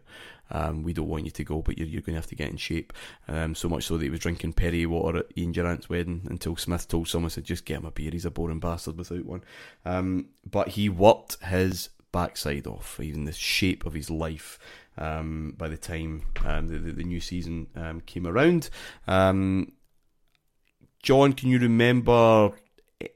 Um, 0.51 0.83
we 0.83 0.93
don't 0.93 1.07
want 1.07 1.25
you 1.25 1.31
to 1.31 1.43
go, 1.43 1.61
but 1.61 1.77
you're, 1.77 1.87
you're 1.87 2.01
going 2.01 2.15
to 2.15 2.21
have 2.21 2.27
to 2.27 2.35
get 2.35 2.49
in 2.49 2.57
shape. 2.57 2.93
Um, 3.27 3.55
so 3.55 3.69
much 3.69 3.85
so 3.85 3.97
that 3.97 4.03
he 4.03 4.09
was 4.09 4.19
drinking 4.19 4.53
Perrier 4.53 4.89
water 4.89 5.19
at 5.19 5.37
Ian 5.37 5.51
Durrant's 5.51 5.89
wedding 5.89 6.21
until 6.29 6.55
Smith 6.55 6.87
told 6.87 7.07
someone, 7.07 7.29
said, 7.29 7.43
just 7.43 7.65
get 7.65 7.79
him 7.79 7.85
a 7.85 7.91
beer. 7.91 8.11
He's 8.11 8.25
a 8.25 8.31
boring 8.31 8.59
bastard 8.59 8.97
without 8.97 9.25
one. 9.25 9.43
Um, 9.85 10.29
but 10.49 10.69
he 10.69 10.89
worked 10.89 11.43
his 11.43 11.89
backside 12.11 12.65
off, 12.65 12.99
even 12.99 13.25
the 13.25 13.31
shape 13.31 13.85
of 13.85 13.93
his 13.93 14.09
life. 14.09 14.59
Um, 14.97 15.53
by 15.57 15.69
the 15.69 15.77
time 15.77 16.23
um, 16.43 16.67
the, 16.67 16.77
the, 16.77 16.91
the, 16.91 17.03
new 17.03 17.21
season 17.21 17.67
um, 17.73 18.01
came 18.01 18.27
around, 18.27 18.69
John, 21.01 21.31
can 21.31 21.49
you 21.49 21.59
remember 21.59 22.51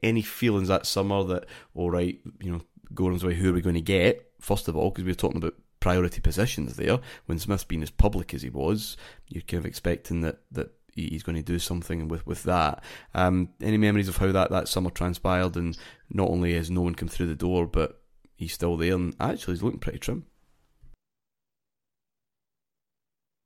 any 0.02 0.22
feelings 0.22 0.68
that 0.68 0.86
summer 0.86 1.22
that, 1.24 1.44
all 1.74 1.90
right, 1.90 2.18
you 2.40 2.50
know, 2.50 2.62
Goram's 2.94 3.24
way, 3.24 3.34
who 3.34 3.50
are 3.50 3.52
we 3.52 3.60
going 3.60 3.74
to 3.74 3.80
get? 3.80 4.30
First 4.44 4.68
of 4.68 4.76
all, 4.76 4.90
because 4.90 5.04
we 5.04 5.10
were 5.10 5.16
talking 5.16 5.38
about 5.38 5.54
priority 5.80 6.20
positions 6.20 6.76
there. 6.76 6.98
When 7.26 7.38
Smith's 7.38 7.64
been 7.64 7.82
as 7.82 7.90
public 7.90 8.34
as 8.34 8.42
he 8.42 8.50
was, 8.50 8.96
you're 9.28 9.42
kind 9.42 9.60
of 9.60 9.66
expecting 9.66 10.20
that 10.20 10.40
that 10.52 10.70
he's 10.94 11.22
going 11.22 11.36
to 11.36 11.42
do 11.42 11.58
something 11.58 12.08
with 12.08 12.26
with 12.26 12.42
that. 12.44 12.84
Um, 13.14 13.48
any 13.60 13.78
memories 13.78 14.08
of 14.08 14.18
how 14.18 14.32
that 14.32 14.50
that 14.50 14.68
summer 14.68 14.90
transpired, 14.90 15.56
and 15.56 15.76
not 16.10 16.28
only 16.28 16.54
has 16.54 16.70
no 16.70 16.82
one 16.82 16.94
come 16.94 17.08
through 17.08 17.28
the 17.28 17.34
door, 17.34 17.66
but 17.66 18.02
he's 18.36 18.52
still 18.52 18.76
there, 18.76 18.94
and 18.94 19.16
actually 19.18 19.54
he's 19.54 19.62
looking 19.62 19.80
pretty 19.80 19.98
trim. 19.98 20.26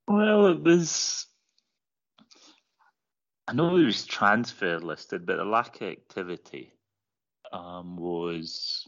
Well, 0.09 0.47
it 0.47 0.61
was. 0.61 1.27
I 3.47 3.53
know 3.53 3.77
he 3.77 3.85
was 3.85 4.05
transfer 4.05 4.79
listed, 4.79 5.27
but 5.27 5.37
the 5.37 5.45
lack 5.45 5.81
of 5.81 5.89
activity 5.89 6.73
um, 7.53 7.97
was. 7.97 8.87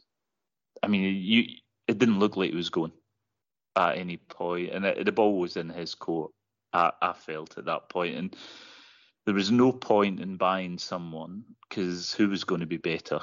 I 0.82 0.88
mean, 0.88 1.16
you 1.16 1.44
it 1.90 1.98
didn't 1.98 2.20
look 2.20 2.36
like 2.36 2.50
he 2.50 2.56
was 2.56 2.70
going 2.70 2.92
at 3.74 3.98
any 3.98 4.16
point, 4.16 4.70
and 4.70 4.84
it, 4.84 5.04
the 5.04 5.10
ball 5.10 5.40
was 5.40 5.56
in 5.56 5.68
his 5.68 5.96
court. 5.96 6.30
I, 6.72 6.92
I 7.02 7.12
felt 7.14 7.58
at 7.58 7.64
that 7.64 7.88
point, 7.88 8.16
and 8.16 8.36
there 9.26 9.34
was 9.34 9.50
no 9.50 9.72
point 9.72 10.20
in 10.20 10.36
buying 10.36 10.78
someone 10.78 11.42
because 11.68 12.14
who 12.14 12.28
was 12.28 12.44
going 12.44 12.60
to 12.60 12.66
be 12.66 12.76
better 12.76 13.18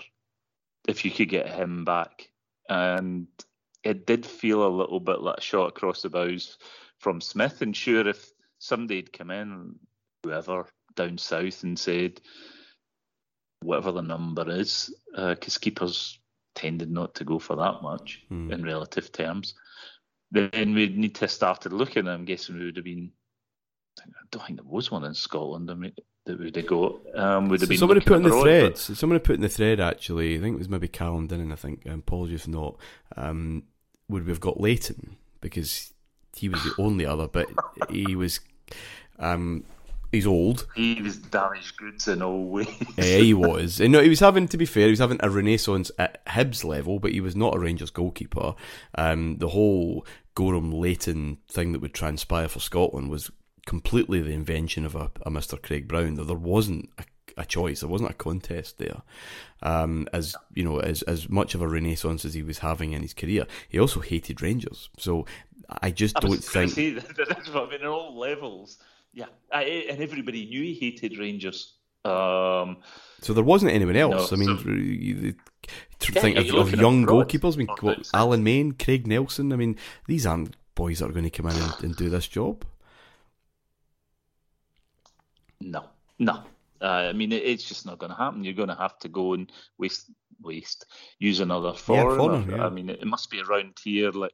if 0.86 1.06
you 1.06 1.12
could 1.12 1.30
get 1.30 1.48
him 1.48 1.86
back, 1.86 2.30
and 2.68 3.28
it 3.84 4.06
did 4.06 4.26
feel 4.26 4.68
a 4.68 4.78
little 4.80 5.00
bit 5.00 5.22
like 5.22 5.38
a 5.38 5.42
shot 5.42 5.70
across 5.70 6.02
the 6.02 6.10
bows 6.10 6.58
from 7.00 7.22
Smith. 7.22 7.62
And 7.62 7.76
sure, 7.76 8.06
if 8.06 8.30
somebody 8.60 8.98
had 8.98 9.14
come 9.14 9.32
in, 9.32 9.76
whoever 10.24 10.68
down 10.96 11.18
south, 11.18 11.64
and 11.64 11.80
said 11.80 12.20
whatever 13.62 13.94
the 13.94 14.02
number 14.02 14.50
is, 14.50 14.94
because 15.16 15.56
uh, 15.56 15.60
keepers 15.62 16.20
tended 16.58 16.91
not 16.91 17.15
to 17.15 17.24
go 17.24 17.39
for 17.39 17.56
that 17.56 17.82
much 17.82 18.24
mm. 18.32 18.52
in 18.52 18.65
relative 18.65 19.12
terms, 19.12 19.54
then 20.32 20.74
we'd 20.74 20.98
need 20.98 21.15
to 21.15 21.22
have 21.22 21.32
started 21.32 21.72
looking. 21.72 22.08
I'm 22.08 22.26
guessing 22.26 22.58
we 22.58 22.65
would 22.65 22.76
have 22.76 22.86
been. 22.86 23.12
I 24.00 24.04
don't 24.32 24.46
think 24.46 24.60
there 24.60 24.67
was 24.67 24.91
one 24.91 25.06
in 25.06 25.13
Scotland. 25.13 25.72
I 25.72 25.74
mean, 25.76 25.93
that 26.26 26.39
would 26.39 26.56
have 26.56 26.67
got. 26.67 26.96
Um, 27.15 27.50
would 27.50 27.62
have 27.62 27.67
so 27.67 27.70
been 27.70 27.78
somebody 27.78 28.02
put 28.02 28.17
in 28.17 28.24
the 28.24 28.41
thread. 28.41 28.72
But... 28.74 28.78
Somebody 28.78 29.20
put 29.20 29.36
in 29.36 29.41
the 29.41 29.50
thread 29.50 29.80
actually. 29.80 30.36
I 30.36 30.41
think 30.41 30.56
it 30.56 30.60
was 30.60 30.70
maybe 30.70 30.88
Callum 30.88 31.28
Dinnan. 31.28 31.52
I 31.52 31.56
think. 31.56 31.84
Um, 31.88 32.00
apologies 32.00 32.41
if 32.41 32.48
not. 32.48 32.76
Um, 33.15 33.63
would 34.10 34.26
we 34.26 34.32
have 34.32 34.41
got 34.41 34.60
Leighton 34.60 35.17
because 35.41 35.93
he 36.36 36.50
was 36.50 36.63
the 36.63 36.74
only 36.82 37.06
other, 37.06 37.28
but 37.28 37.48
he 37.89 38.15
was. 38.15 38.39
Um, 39.20 39.63
he's 40.12 40.28
old. 40.28 40.67
He 40.76 41.02
was 41.02 41.17
damaged 41.17 41.78
goods 41.78 42.08
in 42.08 42.22
all 42.22 42.46
ways. 42.50 42.67
yeah, 42.98 43.17
he 43.17 43.34
was. 43.34 43.80
And 43.80 43.91
no, 43.91 44.02
he 44.02 44.10
was 44.10 44.20
having, 44.20 44.48
to 44.48 44.58
be 44.58 44.65
fair, 44.65 44.86
he 44.86 44.91
was 44.91 45.00
having 45.00 45.20
a 45.22 45.30
renaissance 45.30 45.91
at 45.98 46.26
Hibs 46.26 46.63
level, 46.63 47.00
but 47.00 47.12
he 47.12 47.22
was 47.22 47.36
not 47.36 47.56
a 47.56 47.60
Rangers 47.60 47.91
goalkeeper. 47.91 48.56
Um, 48.96 49.38
the 49.38 49.50
whole 49.50 50.06
Goram 50.36 50.72
Leighton 50.72 51.39
thing 51.48 51.72
that 51.72 51.82
would 51.82 51.93
transpire 51.93 52.48
for 52.48 52.60
Scotland 52.60 53.10
was 53.10 53.32
completely 53.65 54.22
the 54.22 54.32
invention 54.32 54.86
of 54.86 54.96
a, 54.96 55.12
a 55.24 55.30
Mr. 55.30 55.62
Craig 55.62 55.88
Brown. 55.88 56.15
There 56.15 56.36
wasn't 56.36 56.89
a, 56.98 57.04
a, 57.41 57.46
choice. 57.46 57.82
There 57.82 57.89
wasn't 57.89 58.12
a 58.12 58.15
contest 58.15 58.78
there. 58.78 59.02
Um, 59.62 60.08
as 60.13 60.36
you 60.54 60.63
know, 60.63 60.80
as 60.80 61.02
as 61.04 61.28
much 61.30 61.56
of 61.56 61.62
a 61.62 61.67
renaissance 61.67 62.24
as 62.24 62.34
he 62.34 62.43
was 62.43 62.60
having 62.60 62.93
in 62.93 63.02
his 63.02 63.13
career, 63.13 63.46
he 63.67 63.80
also 63.80 64.00
hated 64.00 64.41
Rangers. 64.41 64.89
So 64.98 65.26
I 65.82 65.91
just 65.91 66.17
I 66.17 66.22
don't 66.22 66.43
think. 66.43 66.72
Say 66.72 66.89
that, 66.91 67.50
I 67.54 67.65
mean, 67.65 67.74
at 67.74 67.86
all 67.86 68.17
levels, 68.17 68.78
yeah, 69.18 69.26
I, 69.52 69.64
and 69.90 70.00
everybody 70.00 70.46
knew 70.46 70.62
he 70.62 70.76
hated 70.76 71.18
Rangers. 71.18 71.74
Um, 72.06 72.78
so 73.20 73.34
there 73.34 73.44
wasn't 73.44 73.72
anyone 73.72 73.96
else. 73.96 74.32
No, 74.32 74.38
I 74.38 74.40
mean, 74.40 74.60
so, 74.60 74.70
you, 74.70 75.34
yeah, 76.14 76.22
think 76.22 76.38
of, 76.38 76.54
of 76.54 76.80
young 76.80 77.04
goalkeepers. 77.04 77.56
I 77.56 77.58
mean, 77.58 77.68
what, 77.82 78.08
Alan 78.14 78.44
Main, 78.44 78.74
Craig 78.74 79.08
Nelson. 79.08 79.52
I 79.52 79.56
mean, 79.56 79.76
these 80.06 80.28
aren't 80.28 80.56
boys 80.76 81.00
that 81.00 81.10
are 81.10 81.14
going 81.14 81.24
to 81.24 81.32
come 81.32 81.48
in 81.48 81.56
and, 81.56 81.84
and 81.84 81.96
do 81.96 82.12
this 82.12 82.28
job. 82.28 82.64
No, 85.62 85.86
no. 86.20 86.44
Uh, 86.80 86.86
I 86.86 87.14
mean, 87.14 87.32
it, 87.32 87.42
it's 87.42 87.64
just 87.64 87.88
not 87.88 87.98
going 87.98 88.12
to 88.12 88.18
happen. 88.18 88.44
You're 88.44 88.54
going 88.54 88.70
to 88.70 88.76
have 88.76 89.00
to 89.00 89.10
go 89.10 89.34
and 89.34 89.52
waste, 89.80 90.12
waste, 90.44 90.86
use 91.18 91.40
another 91.40 91.74
foreigner. 91.74 92.52
Yeah, 92.52 92.58
yeah. 92.58 92.66
I 92.68 92.70
mean, 92.70 92.92
it, 92.92 93.00
it, 93.02 93.08
must 93.08 93.32
be 93.32 93.42
around 93.42 93.80
here. 93.84 94.12
Like, 94.12 94.34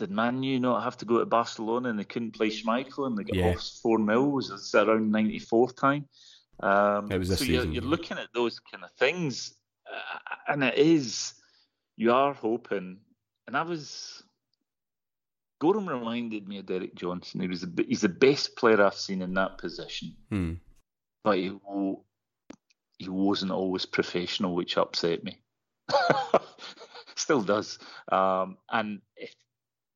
did 0.00 0.10
Man 0.10 0.42
U 0.42 0.58
not 0.58 0.82
have 0.82 0.96
to 0.98 1.04
go 1.04 1.18
to 1.18 1.26
Barcelona 1.26 1.90
and 1.90 1.98
they 1.98 2.04
couldn't 2.04 2.32
play 2.32 2.48
Schmeichel 2.48 3.06
and 3.06 3.16
they 3.16 3.24
got 3.24 3.36
yeah. 3.36 3.50
off 3.50 3.62
four 3.82 3.98
mil? 3.98 4.30
Was 4.30 4.50
it 4.50 4.78
around 4.78 5.12
ninety 5.12 5.38
fourth 5.38 5.76
time? 5.76 6.06
Um, 6.60 7.12
it 7.12 7.18
was 7.18 7.28
so 7.28 7.36
season, 7.36 7.72
you're, 7.72 7.82
you're, 7.82 7.90
looking 7.90 8.18
at 8.18 8.28
those 8.34 8.58
kind 8.58 8.82
of 8.82 8.90
things, 8.98 9.54
uh, 9.90 10.52
and 10.52 10.64
it 10.64 10.74
is 10.74 11.34
you 11.96 12.12
are 12.12 12.32
hoping. 12.32 12.98
And 13.46 13.56
I 13.56 13.62
was 13.62 14.22
Goram 15.60 15.88
reminded 15.88 16.48
me 16.48 16.58
of 16.58 16.66
Derek 16.66 16.94
Johnstone. 16.94 17.42
He 17.42 17.48
was 17.48 17.60
the, 17.60 17.84
he's 17.86 18.00
the 18.00 18.08
best 18.08 18.56
player 18.56 18.82
I've 18.82 18.94
seen 18.94 19.20
in 19.20 19.34
that 19.34 19.58
position, 19.58 20.16
hmm. 20.30 20.54
but 21.22 21.36
he 21.36 21.52
he 22.98 23.08
wasn't 23.08 23.52
always 23.52 23.84
professional, 23.84 24.54
which 24.54 24.78
upset 24.78 25.24
me. 25.24 25.38
Still 27.16 27.42
does. 27.42 27.78
Um, 28.10 28.56
and 28.70 29.00
if, 29.16 29.34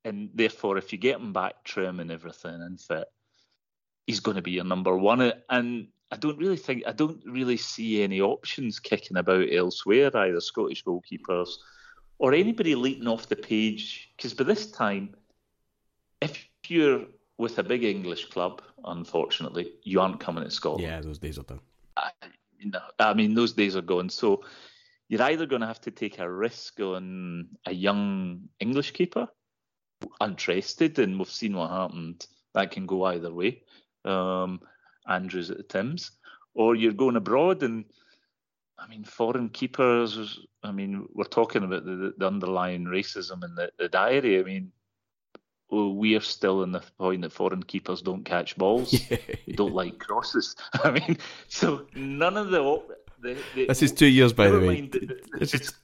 and 0.04 0.30
therefore, 0.34 0.76
if 0.78 0.92
you 0.92 0.98
get 0.98 1.18
him 1.18 1.32
back 1.32 1.64
trim 1.64 2.00
and 2.00 2.10
everything 2.10 2.60
and 2.62 2.80
fit, 2.80 3.08
he's 4.06 4.20
going 4.20 4.36
to 4.36 4.42
be 4.42 4.52
your 4.52 4.64
number 4.64 4.96
one. 4.96 5.32
And 5.48 5.88
I 6.10 6.16
don't 6.16 6.38
really 6.38 6.56
think 6.56 6.84
I 6.86 6.92
don't 6.92 7.22
really 7.24 7.56
see 7.56 8.02
any 8.02 8.20
options 8.20 8.78
kicking 8.78 9.16
about 9.16 9.52
elsewhere, 9.52 10.14
either 10.16 10.40
Scottish 10.40 10.84
goalkeepers 10.84 11.48
or 12.18 12.34
anybody 12.34 12.74
leaping 12.74 13.08
off 13.08 13.28
the 13.28 13.36
page. 13.36 14.12
Because 14.16 14.34
by 14.34 14.44
this 14.44 14.70
time, 14.70 15.14
if 16.20 16.48
you're 16.68 17.06
with 17.38 17.58
a 17.58 17.62
big 17.62 17.82
English 17.82 18.26
club, 18.26 18.62
unfortunately, 18.84 19.72
you 19.82 20.00
aren't 20.00 20.20
coming 20.20 20.44
to 20.44 20.50
Scotland. 20.50 20.84
Yeah, 20.84 21.00
those 21.00 21.18
days 21.18 21.38
are 21.38 21.42
done. 21.42 21.60
I, 21.96 22.10
you 22.58 22.72
I 22.98 23.14
mean, 23.14 23.34
those 23.34 23.52
days 23.52 23.74
are 23.74 23.82
gone. 23.82 24.08
So 24.08 24.44
you're 25.08 25.22
either 25.22 25.46
going 25.46 25.60
to 25.60 25.66
have 25.66 25.80
to 25.82 25.90
take 25.90 26.18
a 26.18 26.30
risk 26.30 26.80
on 26.80 27.48
a 27.66 27.72
young 27.72 28.48
English 28.60 28.92
keeper, 28.92 29.28
untrusted, 30.20 30.98
and 30.98 31.18
we've 31.18 31.28
seen 31.28 31.56
what 31.56 31.70
happened. 31.70 32.26
That 32.54 32.70
can 32.70 32.86
go 32.86 33.04
either 33.04 33.32
way. 33.32 33.62
Um, 34.04 34.60
Andrews 35.08 35.50
at 35.50 35.56
the 35.56 35.62
Tims, 35.62 36.12
or 36.54 36.74
you're 36.74 36.92
going 36.92 37.16
abroad 37.16 37.62
and. 37.62 37.84
I 38.76 38.88
mean, 38.88 39.04
foreign 39.04 39.50
keepers. 39.50 40.40
I 40.64 40.72
mean, 40.72 41.06
we're 41.14 41.24
talking 41.24 41.62
about 41.62 41.84
the, 41.84 42.12
the 42.18 42.26
underlying 42.26 42.86
racism 42.86 43.44
in 43.44 43.54
the, 43.54 43.70
the 43.78 43.88
diary. 43.88 44.40
I 44.40 44.42
mean, 44.42 44.72
we 45.70 46.14
are 46.16 46.20
still 46.20 46.62
in 46.62 46.72
the 46.72 46.82
point 46.98 47.22
that 47.22 47.32
foreign 47.32 47.62
keepers 47.62 48.02
don't 48.02 48.24
catch 48.24 48.56
balls. 48.56 48.92
Yeah. 49.10 49.56
Don't 49.56 49.74
like 49.74 49.98
crosses. 49.98 50.56
I 50.84 50.90
mean, 50.90 51.18
so 51.48 51.86
none 51.94 52.36
of 52.36 52.50
the. 52.50 52.82
the, 53.20 53.36
the 53.54 53.66
this 53.66 53.82
is 53.82 53.92
two 53.92 54.06
years, 54.06 54.32
by 54.32 54.48
the 54.48 54.58
way. 54.58 54.90
is 55.40 55.74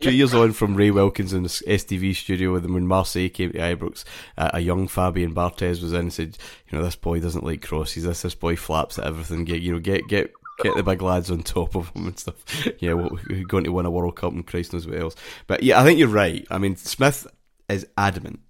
two 0.00 0.12
years 0.12 0.34
on 0.34 0.52
from 0.52 0.74
Ray 0.74 0.90
Wilkins 0.90 1.32
in 1.32 1.42
the 1.42 1.48
STV 1.48 2.14
studio 2.14 2.52
with 2.52 2.64
him 2.64 2.74
when 2.74 2.86
Marseille 2.86 3.28
came 3.28 3.52
to 3.52 3.58
Ibrox. 3.58 4.04
Uh, 4.36 4.50
a 4.54 4.60
young 4.60 4.88
Fabien 4.88 5.34
Barthez 5.34 5.82
was 5.82 5.92
in 5.92 6.00
and 6.00 6.12
said, 6.12 6.38
"You 6.68 6.78
know, 6.78 6.84
this 6.84 6.96
boy 6.96 7.20
doesn't 7.20 7.44
like 7.44 7.62
crosses. 7.62 8.04
This 8.04 8.22
this 8.22 8.34
boy 8.34 8.56
flaps 8.56 8.98
at 8.98 9.06
everything. 9.06 9.44
Get 9.44 9.62
you 9.62 9.72
know, 9.72 9.80
get 9.80 10.08
get." 10.08 10.32
Get 10.62 10.76
the 10.76 10.82
big 10.82 11.00
lads 11.00 11.30
on 11.30 11.42
top 11.42 11.74
of 11.74 11.88
him 11.94 12.06
and 12.06 12.18
stuff. 12.18 12.44
Yeah, 12.80 12.92
we're 12.92 13.44
going 13.44 13.64
to 13.64 13.72
win 13.72 13.86
a 13.86 13.90
World 13.90 14.16
Cup 14.16 14.34
and 14.34 14.46
Christ 14.46 14.74
knows 14.74 14.86
what 14.86 14.98
else. 14.98 15.16
But 15.46 15.62
yeah, 15.62 15.80
I 15.80 15.84
think 15.84 15.98
you're 15.98 16.06
right. 16.06 16.46
I 16.50 16.58
mean, 16.58 16.76
Smith 16.76 17.26
is 17.70 17.86
adamant 17.96 18.40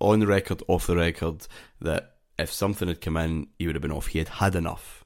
on 0.00 0.20
the 0.20 0.26
record, 0.26 0.62
off 0.68 0.86
the 0.86 0.96
record, 0.96 1.46
that 1.80 2.16
if 2.38 2.52
something 2.52 2.88
had 2.88 3.00
come 3.00 3.16
in, 3.16 3.48
he 3.58 3.66
would 3.66 3.74
have 3.74 3.82
been 3.82 3.92
off. 3.92 4.08
He 4.08 4.18
had 4.18 4.28
had 4.28 4.54
enough. 4.54 5.04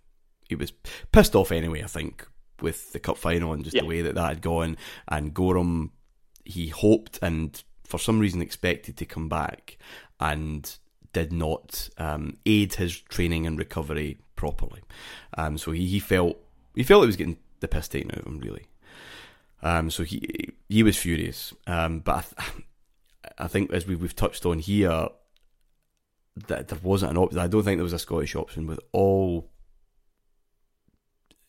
He 0.49 0.55
was 0.55 0.73
pissed 1.13 1.35
off 1.35 1.53
anyway, 1.53 1.83
I 1.83 1.87
think, 1.87 2.27
with 2.61 2.93
the 2.93 2.99
cup 2.99 3.19
final 3.19 3.53
and 3.53 3.65
just 3.65 3.77
yeah. 3.77 3.83
the 3.83 3.89
way 3.89 4.03
that 4.03 4.15
that 4.15 4.29
had 4.29 4.43
gone. 4.43 4.77
And 5.09 5.35
Goram, 5.35 5.93
he 6.45 6.69
hoped 6.69 7.19
and 7.23 7.63
for 7.85 7.99
some 7.99 8.19
reason 8.19 8.43
expected 8.43 8.97
to 8.97 9.07
come 9.07 9.29
back 9.29 9.79
and 10.21 10.79
did 11.13 11.33
not 11.33 11.89
um, 11.99 12.37
aid 12.45 12.75
his 12.75 13.01
training 13.01 13.47
and 13.47 13.59
recovery 13.59 14.19
properly. 14.35 14.83
Um, 15.37 15.57
so 15.59 15.73
he, 15.73 15.87
he 15.87 15.99
felt 15.99 16.37
he 16.75 16.83
felt 16.83 17.03
he 17.03 17.07
was 17.07 17.17
getting 17.17 17.39
the 17.61 17.69
piss 17.69 17.89
taken 17.89 18.11
out 18.11 18.19
of 18.19 18.27
him, 18.27 18.39
really. 18.39 18.67
Um, 19.63 19.91
so 19.91 20.03
he 20.05 20.51
he 20.69 20.83
was 20.83 20.97
furious. 20.97 21.55
Um, 21.67 22.01
but 22.01 22.33
I, 22.39 22.45
I 23.45 23.49
think 23.49 23.73
as 23.73 23.87
we, 23.87 23.97
we've 23.97 24.15
touched 24.15 24.45
on 24.45 24.59
here, 24.59 25.09
that 26.49 26.69
there 26.69 26.79
wasn't 26.83 27.13
an 27.13 27.19
option. 27.19 27.39
I 27.39 27.47
don't 27.47 27.63
think 27.63 27.79
there 27.79 27.85
was 27.85 27.93
a 27.93 27.99
Scottish 27.99 28.37
option 28.37 28.67
with 28.67 28.81
all 28.93 29.51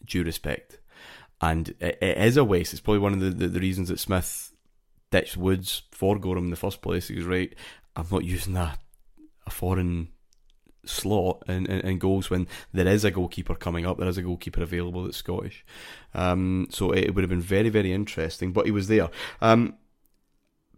due 0.05 0.23
respect. 0.23 0.79
And 1.41 1.69
it, 1.79 1.97
it 2.01 2.17
is 2.17 2.37
a 2.37 2.43
waste. 2.43 2.73
It's 2.73 2.81
probably 2.81 2.99
one 2.99 3.13
of 3.13 3.19
the, 3.19 3.29
the, 3.29 3.47
the, 3.47 3.59
reasons 3.59 3.89
that 3.89 3.99
Smith 3.99 4.53
ditched 5.11 5.37
Woods 5.37 5.83
for 5.91 6.17
Goram 6.17 6.45
in 6.45 6.49
the 6.49 6.55
first 6.55 6.81
place. 6.81 7.07
He 7.07 7.15
was 7.15 7.25
right. 7.25 7.53
I'm 7.95 8.07
not 8.11 8.23
using 8.23 8.57
a, 8.57 8.77
a 9.45 9.49
foreign 9.49 10.09
slot 10.85 11.43
in, 11.47 11.65
in, 11.65 11.79
in, 11.81 11.99
goals 11.99 12.29
when 12.29 12.47
there 12.73 12.87
is 12.87 13.03
a 13.03 13.11
goalkeeper 13.11 13.55
coming 13.55 13.85
up, 13.85 13.97
there 13.97 14.07
is 14.07 14.17
a 14.17 14.21
goalkeeper 14.21 14.63
available 14.63 15.03
that's 15.03 15.17
Scottish. 15.17 15.65
Um, 16.13 16.67
so 16.69 16.91
it, 16.91 17.13
would 17.13 17.23
have 17.23 17.29
been 17.29 17.41
very, 17.41 17.69
very 17.69 17.91
interesting, 17.91 18.53
but 18.53 18.65
he 18.65 18.71
was 18.71 18.87
there. 18.87 19.09
Um, 19.41 19.75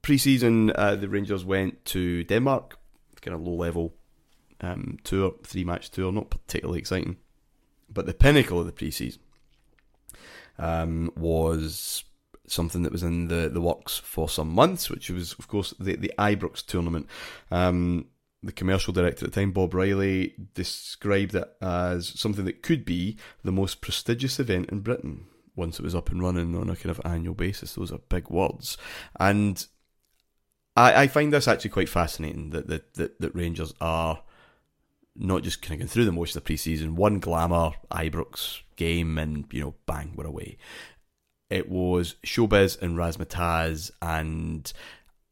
pre-season, 0.02 0.72
uh, 0.76 0.96
the 0.96 1.10
Rangers 1.10 1.46
went 1.46 1.86
to 1.86 2.24
Denmark, 2.24 2.78
kind 3.22 3.36
of 3.36 3.42
low 3.42 3.56
level 3.56 3.94
um, 4.62 4.98
tour, 5.04 5.36
three 5.44 5.64
match 5.64 5.90
tour, 5.92 6.12
not 6.12 6.30
particularly 6.30 6.80
exciting. 6.80 7.18
But 7.92 8.06
the 8.06 8.14
pinnacle 8.14 8.60
of 8.60 8.66
the 8.66 8.72
pre-season 8.72 9.22
um, 10.60 11.12
was 11.18 12.04
something 12.46 12.84
that 12.84 12.92
was 12.92 13.04
in 13.04 13.28
the, 13.28 13.50
the 13.50 13.62
works 13.62 13.98
for 13.98 14.28
some 14.30 14.50
months, 14.50 14.90
which 14.90 15.10
was, 15.10 15.34
of 15.34 15.48
course, 15.48 15.74
the, 15.80 15.96
the 15.96 16.12
Ibrox 16.20 16.66
tournament. 16.66 17.08
Um, 17.50 18.08
the 18.42 18.52
commercial 18.52 18.94
director 18.94 19.26
at 19.26 19.34
the 19.34 19.42
time, 19.42 19.52
Bob 19.52 19.74
Riley, 19.74 20.34
described 20.54 21.36
it 21.36 21.50
as 21.62 22.08
something 22.08 22.46
that 22.46 22.64
could 22.64 22.86
be 22.86 23.18
the 23.44 23.52
most 23.52 23.82
prestigious 23.82 24.40
event 24.40 24.70
in 24.70 24.80
Britain 24.80 25.26
once 25.56 25.78
it 25.78 25.84
was 25.84 25.96
up 25.96 26.10
and 26.10 26.22
running 26.22 26.56
on 26.56 26.70
a 26.70 26.76
kind 26.76 26.90
of 26.90 27.02
annual 27.04 27.34
basis. 27.34 27.74
Those 27.74 27.92
are 27.92 27.98
big 27.98 28.30
words. 28.30 28.78
And 29.20 29.66
I, 30.76 31.04
I 31.04 31.08
find 31.08 31.34
this 31.34 31.50
actually 31.50 31.72
quite 31.72 31.90
fascinating 31.90 32.52
that, 32.52 32.68
that, 32.68 32.94
that, 32.94 33.20
that 33.20 33.36
Rangers 33.36 33.74
are 33.82 34.24
not 35.16 35.44
just 35.44 35.62
kind 35.62 35.74
of 35.74 35.80
going 35.80 35.90
through 35.90 36.06
the 36.06 36.12
motions 36.12 36.36
of 36.36 36.44
the 36.44 36.48
pre-season, 36.48 36.96
one 36.96 37.20
glamour 37.20 37.72
Ibrox 37.92 38.62
game, 38.76 39.18
and 39.18 39.46
you 39.52 39.62
know, 39.62 39.76
bang, 39.86 40.14
we're 40.16 40.26
away. 40.26 40.58
It 41.50 41.70
was 41.70 42.16
showbiz 42.26 42.82
and 42.82 42.98
razzmatazz, 42.98 43.92
and 44.02 44.72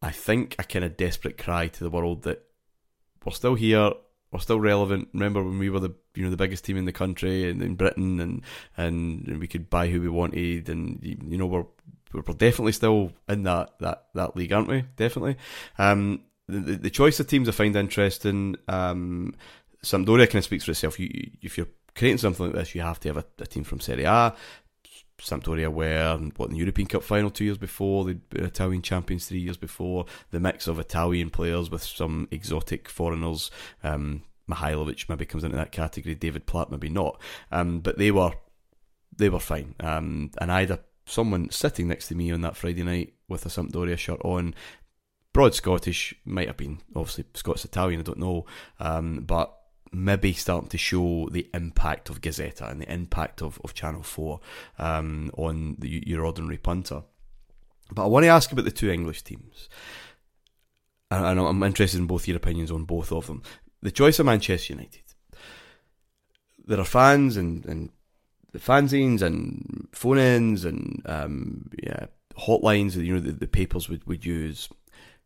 I 0.01 0.11
think 0.11 0.55
a 0.59 0.63
kind 0.63 0.85
of 0.85 0.97
desperate 0.97 1.37
cry 1.37 1.67
to 1.67 1.83
the 1.83 1.89
world 1.89 2.23
that 2.23 2.43
we're 3.23 3.31
still 3.31 3.55
here, 3.55 3.91
we're 4.31 4.39
still 4.39 4.59
relevant. 4.59 5.09
Remember 5.13 5.43
when 5.43 5.59
we 5.59 5.69
were 5.69 5.79
the 5.79 5.95
you 6.15 6.23
know 6.23 6.31
the 6.31 6.37
biggest 6.37 6.65
team 6.65 6.77
in 6.77 6.85
the 6.85 6.91
country 6.91 7.49
and 7.49 7.61
in 7.61 7.75
Britain, 7.75 8.19
and 8.19 8.41
and 8.75 9.39
we 9.39 9.47
could 9.47 9.69
buy 9.69 9.87
who 9.89 10.01
we 10.01 10.09
wanted, 10.09 10.69
and 10.69 10.99
you 11.03 11.37
know 11.37 11.45
we're 11.45 11.65
we're 12.13 12.21
definitely 12.33 12.71
still 12.71 13.11
in 13.27 13.43
that 13.43 13.77
that 13.79 14.07
that 14.15 14.35
league, 14.35 14.51
aren't 14.51 14.69
we? 14.69 14.83
Definitely. 14.95 15.37
Um, 15.77 16.21
the, 16.47 16.59
the, 16.59 16.75
the 16.75 16.89
choice 16.89 17.19
of 17.19 17.27
teams 17.27 17.47
I 17.47 17.51
find 17.51 17.75
interesting. 17.75 18.55
Um, 18.67 19.33
Sampdoria 19.83 20.27
kind 20.27 20.35
of 20.35 20.43
speaks 20.43 20.65
for 20.65 20.71
itself. 20.71 20.99
You, 20.99 21.09
if 21.41 21.57
you're 21.57 21.67
creating 21.95 22.17
something 22.17 22.47
like 22.47 22.55
this, 22.55 22.75
you 22.75 22.81
have 22.81 22.99
to 23.01 23.09
have 23.09 23.17
a, 23.17 23.25
a 23.39 23.45
team 23.45 23.63
from 23.63 23.79
Serie 23.79 24.05
A. 24.05 24.35
Sampdoria 25.19 25.71
were 25.71 26.17
what 26.35 26.47
in 26.47 26.53
the 26.53 26.59
European 26.59 26.87
Cup 26.87 27.03
final 27.03 27.31
two 27.31 27.45
years 27.45 27.57
before, 27.57 28.05
the 28.05 28.19
Italian 28.33 28.81
champions 28.81 29.25
three 29.25 29.39
years 29.39 29.57
before. 29.57 30.05
The 30.31 30.39
mix 30.39 30.67
of 30.67 30.79
Italian 30.79 31.29
players 31.29 31.71
with 31.71 31.83
some 31.83 32.27
exotic 32.31 32.87
foreigners. 32.87 33.49
Um, 33.83 34.23
Mihailovic 34.49 35.09
maybe 35.09 35.25
comes 35.25 35.43
into 35.43 35.57
that 35.57 35.71
category. 35.71 36.15
David 36.15 36.45
Platt 36.45 36.71
maybe 36.71 36.89
not. 36.89 37.19
Um, 37.51 37.79
but 37.79 37.97
they 37.97 38.11
were 38.11 38.33
they 39.15 39.29
were 39.29 39.39
fine. 39.39 39.73
Um, 39.79 40.31
and 40.39 40.51
I 40.51 40.61
had 40.61 40.71
a 40.71 40.79
someone 41.05 41.49
sitting 41.49 41.87
next 41.87 42.09
to 42.09 42.15
me 42.15 42.31
on 42.31 42.41
that 42.41 42.57
Friday 42.57 42.83
night 42.83 43.13
with 43.27 43.45
a 43.45 43.49
Sampdoria 43.49 43.97
shirt 43.97 44.21
on. 44.23 44.53
Broad 45.33 45.53
Scottish, 45.53 46.15
might 46.25 46.47
have 46.47 46.57
been 46.57 46.79
obviously 46.95 47.25
Scots 47.35 47.63
Italian, 47.63 47.99
I 47.99 48.03
don't 48.03 48.17
know, 48.17 48.45
um, 48.79 49.23
but 49.25 49.56
maybe 49.91 50.33
starting 50.33 50.69
to 50.69 50.77
show 50.77 51.29
the 51.31 51.49
impact 51.53 52.09
of 52.09 52.21
Gazzetta 52.21 52.69
and 52.69 52.81
the 52.81 52.91
impact 52.91 53.41
of, 53.41 53.59
of 53.63 53.73
Channel 53.73 54.03
4 54.03 54.39
um, 54.79 55.31
on 55.37 55.75
the, 55.79 56.03
your 56.05 56.25
ordinary 56.25 56.57
punter. 56.57 57.03
But 57.91 58.03
I 58.03 58.07
want 58.07 58.23
to 58.23 58.29
ask 58.29 58.51
about 58.51 58.65
the 58.65 58.71
two 58.71 58.89
English 58.89 59.23
teams. 59.23 59.69
And 61.09 61.39
I'm 61.39 61.63
interested 61.63 61.99
in 61.99 62.07
both 62.07 62.27
your 62.27 62.37
opinions 62.37 62.71
on 62.71 62.83
both 62.83 63.11
of 63.11 63.27
them. 63.27 63.41
The 63.81 63.91
choice 63.91 64.19
of 64.19 64.25
Manchester 64.25 64.73
United. 64.73 65.03
There 66.65 66.79
are 66.79 66.85
fans 66.85 67.37
and, 67.37 67.65
and 67.65 67.91
the 68.51 68.59
fanzines 68.59 69.21
and 69.21 69.87
phone 69.93 70.17
ins 70.17 70.65
and 70.65 71.01
um, 71.05 71.69
yeah, 71.81 72.07
hotlines 72.37 72.93
that 72.93 73.03
you 73.03 73.13
know 73.13 73.19
the, 73.19 73.31
the 73.31 73.47
papers 73.47 73.87
would, 73.87 74.05
would 74.05 74.25
use 74.25 74.67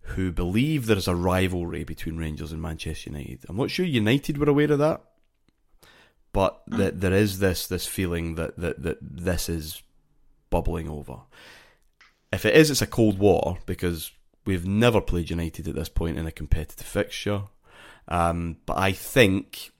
who 0.01 0.31
believe 0.31 0.85
there 0.85 0.97
is 0.97 1.07
a 1.07 1.15
rivalry 1.15 1.83
between 1.83 2.17
Rangers 2.17 2.51
and 2.51 2.61
Manchester 2.61 3.09
United. 3.09 3.45
I'm 3.47 3.57
not 3.57 3.71
sure 3.71 3.85
United 3.85 4.37
were 4.37 4.49
aware 4.49 4.71
of 4.71 4.79
that, 4.79 5.01
but 6.33 6.67
mm. 6.69 6.77
that 6.77 7.01
there 7.01 7.13
is 7.13 7.39
this 7.39 7.67
this 7.67 7.87
feeling 7.87 8.35
that, 8.35 8.57
that 8.57 8.81
that 8.81 8.97
this 9.01 9.47
is 9.47 9.83
bubbling 10.49 10.89
over. 10.89 11.21
If 12.33 12.45
it 12.45 12.55
is, 12.55 12.71
it's 12.71 12.81
a 12.81 12.87
cold 12.87 13.19
war 13.19 13.57
because 13.65 14.11
we've 14.45 14.65
never 14.65 15.01
played 15.01 15.29
United 15.29 15.67
at 15.67 15.75
this 15.75 15.89
point 15.89 16.17
in 16.17 16.25
a 16.25 16.31
competitive 16.31 16.87
fixture. 16.87 17.43
Um, 18.07 18.57
but 18.65 18.77
I 18.77 18.91
think, 18.91 19.71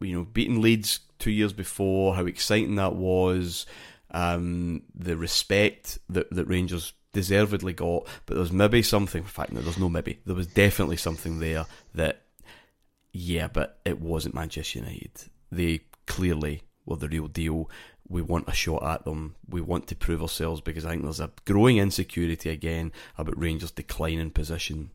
you 0.00 0.14
know, 0.14 0.24
beating 0.24 0.60
Leeds 0.60 1.00
two 1.18 1.30
years 1.30 1.52
before, 1.52 2.14
how 2.14 2.26
exciting 2.26 2.76
that 2.76 2.94
was, 2.94 3.66
um, 4.10 4.82
the 4.94 5.16
respect 5.16 5.98
that, 6.08 6.30
that 6.30 6.46
Rangers 6.46 6.92
deservedly 7.12 7.72
got, 7.72 8.06
but 8.26 8.34
there 8.34 8.42
was 8.42 8.52
maybe 8.52 8.82
something, 8.82 9.22
in 9.22 9.28
fact, 9.28 9.52
no, 9.52 9.60
there's 9.60 9.78
no 9.78 9.88
maybe, 9.88 10.18
there 10.26 10.34
was 10.34 10.46
definitely 10.46 10.96
something 10.96 11.40
there 11.40 11.66
that, 11.94 12.22
yeah, 13.12 13.48
but 13.48 13.78
it 13.84 14.00
wasn't 14.00 14.34
Manchester 14.34 14.80
United. 14.80 15.12
They 15.50 15.80
clearly 16.06 16.62
were 16.84 16.96
the 16.96 17.08
real 17.08 17.26
deal. 17.26 17.70
We 18.08 18.22
want 18.22 18.48
a 18.48 18.54
shot 18.54 18.82
at 18.82 19.04
them. 19.04 19.36
We 19.48 19.60
want 19.60 19.86
to 19.88 19.96
prove 19.96 20.22
ourselves 20.22 20.60
because 20.60 20.84
I 20.84 20.90
think 20.90 21.02
there's 21.02 21.20
a 21.20 21.30
growing 21.44 21.78
insecurity 21.78 22.50
again 22.50 22.92
about 23.16 23.38
Rangers' 23.38 23.70
declining 23.70 24.30
position 24.30 24.90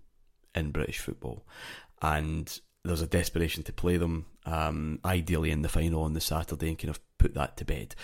in 0.55 0.71
British 0.71 0.99
football. 0.99 1.45
And 2.01 2.59
there's 2.83 3.01
a 3.01 3.07
desperation 3.07 3.63
to 3.63 3.73
play 3.73 3.97
them, 3.97 4.25
um, 4.45 4.99
ideally 5.05 5.51
in 5.51 5.61
the 5.61 5.69
final 5.69 6.03
on 6.03 6.13
the 6.13 6.21
Saturday, 6.21 6.69
and 6.69 6.77
kind 6.77 6.89
of 6.89 6.99
put 7.17 7.33
that 7.35 7.57
to 7.57 7.65
bed. 7.65 7.95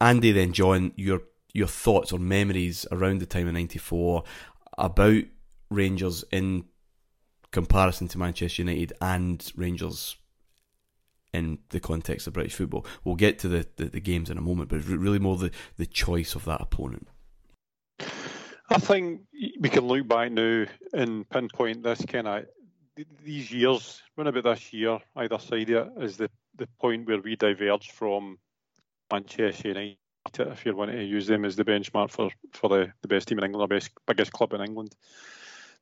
Andy, 0.00 0.32
then 0.32 0.52
John, 0.52 0.92
your 0.96 1.22
your 1.52 1.68
thoughts 1.68 2.12
or 2.12 2.18
memories 2.18 2.86
around 2.92 3.20
the 3.20 3.26
time 3.26 3.48
of 3.48 3.54
'94 3.54 4.24
about 4.76 5.24
Rangers 5.70 6.24
in 6.30 6.64
comparison 7.50 8.08
to 8.08 8.18
Manchester 8.18 8.62
United 8.62 8.92
and 9.00 9.52
Rangers 9.56 10.16
in 11.32 11.58
the 11.70 11.80
context 11.80 12.26
of 12.26 12.32
British 12.32 12.54
football. 12.54 12.86
We'll 13.04 13.16
get 13.16 13.38
to 13.40 13.48
the, 13.48 13.66
the, 13.76 13.84
the 13.86 14.00
games 14.00 14.30
in 14.30 14.38
a 14.38 14.42
moment, 14.42 14.70
but 14.70 14.84
really 14.84 15.18
more 15.18 15.36
the, 15.36 15.50
the 15.76 15.86
choice 15.86 16.34
of 16.34 16.44
that 16.46 16.60
opponent. 16.60 17.08
I 18.70 18.78
think 18.78 19.22
we 19.60 19.68
can 19.68 19.86
look 19.86 20.06
back 20.08 20.32
now 20.32 20.66
and 20.92 21.28
pinpoint 21.28 21.82
this 21.82 22.04
kind 22.06 22.28
of 22.28 22.46
these 23.24 23.50
years, 23.50 24.02
when 24.14 24.26
about 24.26 24.44
this 24.44 24.72
year, 24.72 24.98
either 25.16 25.38
side 25.38 25.70
of 25.70 25.88
it, 25.96 26.04
is 26.04 26.16
the, 26.16 26.30
the 26.56 26.68
point 26.80 27.06
where 27.06 27.20
we 27.20 27.36
diverged 27.36 27.92
from 27.92 28.38
Manchester 29.10 29.68
United, 29.68 29.96
if 30.38 30.64
you're 30.64 30.74
wanting 30.74 30.96
to 30.96 31.04
use 31.04 31.26
them 31.26 31.44
as 31.44 31.56
the 31.56 31.64
benchmark 31.64 32.10
for, 32.10 32.30
for 32.52 32.68
the, 32.68 32.92
the 33.02 33.08
best 33.08 33.28
team 33.28 33.38
in 33.38 33.44
England, 33.44 33.70
the 33.70 33.74
best 33.74 33.90
biggest 34.06 34.32
club 34.32 34.52
in 34.52 34.60
England. 34.60 34.94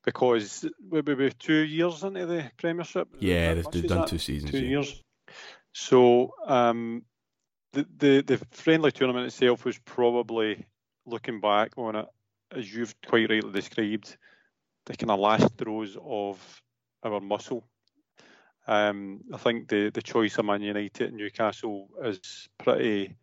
Because 0.04 0.64
we 0.88 1.00
be 1.00 1.30
two 1.30 1.52
years 1.52 2.04
into 2.04 2.26
the 2.26 2.50
Premiership. 2.58 3.08
Yeah, 3.18 3.54
they've, 3.54 3.86
done 3.88 4.06
two 4.06 4.18
seasons. 4.18 4.52
Two 4.52 4.58
yeah. 4.58 4.68
years. 4.68 5.02
So 5.72 6.32
um, 6.46 7.02
the, 7.72 7.86
the 7.98 8.20
the 8.22 8.46
friendly 8.52 8.92
tournament 8.92 9.26
itself 9.26 9.64
was 9.64 9.78
probably 9.78 10.64
looking 11.06 11.40
back 11.40 11.72
on 11.76 11.96
it, 11.96 12.06
as 12.52 12.72
you've 12.72 12.94
quite 13.04 13.28
rightly 13.28 13.50
described, 13.52 14.16
the 14.86 14.96
kind 14.96 15.10
of 15.10 15.18
last 15.18 15.56
throes 15.56 15.96
of 16.00 16.62
our 17.02 17.20
muscle. 17.20 17.64
Um, 18.66 19.20
I 19.32 19.36
think 19.36 19.68
the, 19.68 19.90
the 19.90 20.02
choice 20.02 20.38
of 20.38 20.44
Man 20.44 20.62
United 20.62 21.08
and 21.08 21.16
Newcastle 21.16 21.88
is 22.02 22.48
pretty 22.58 23.16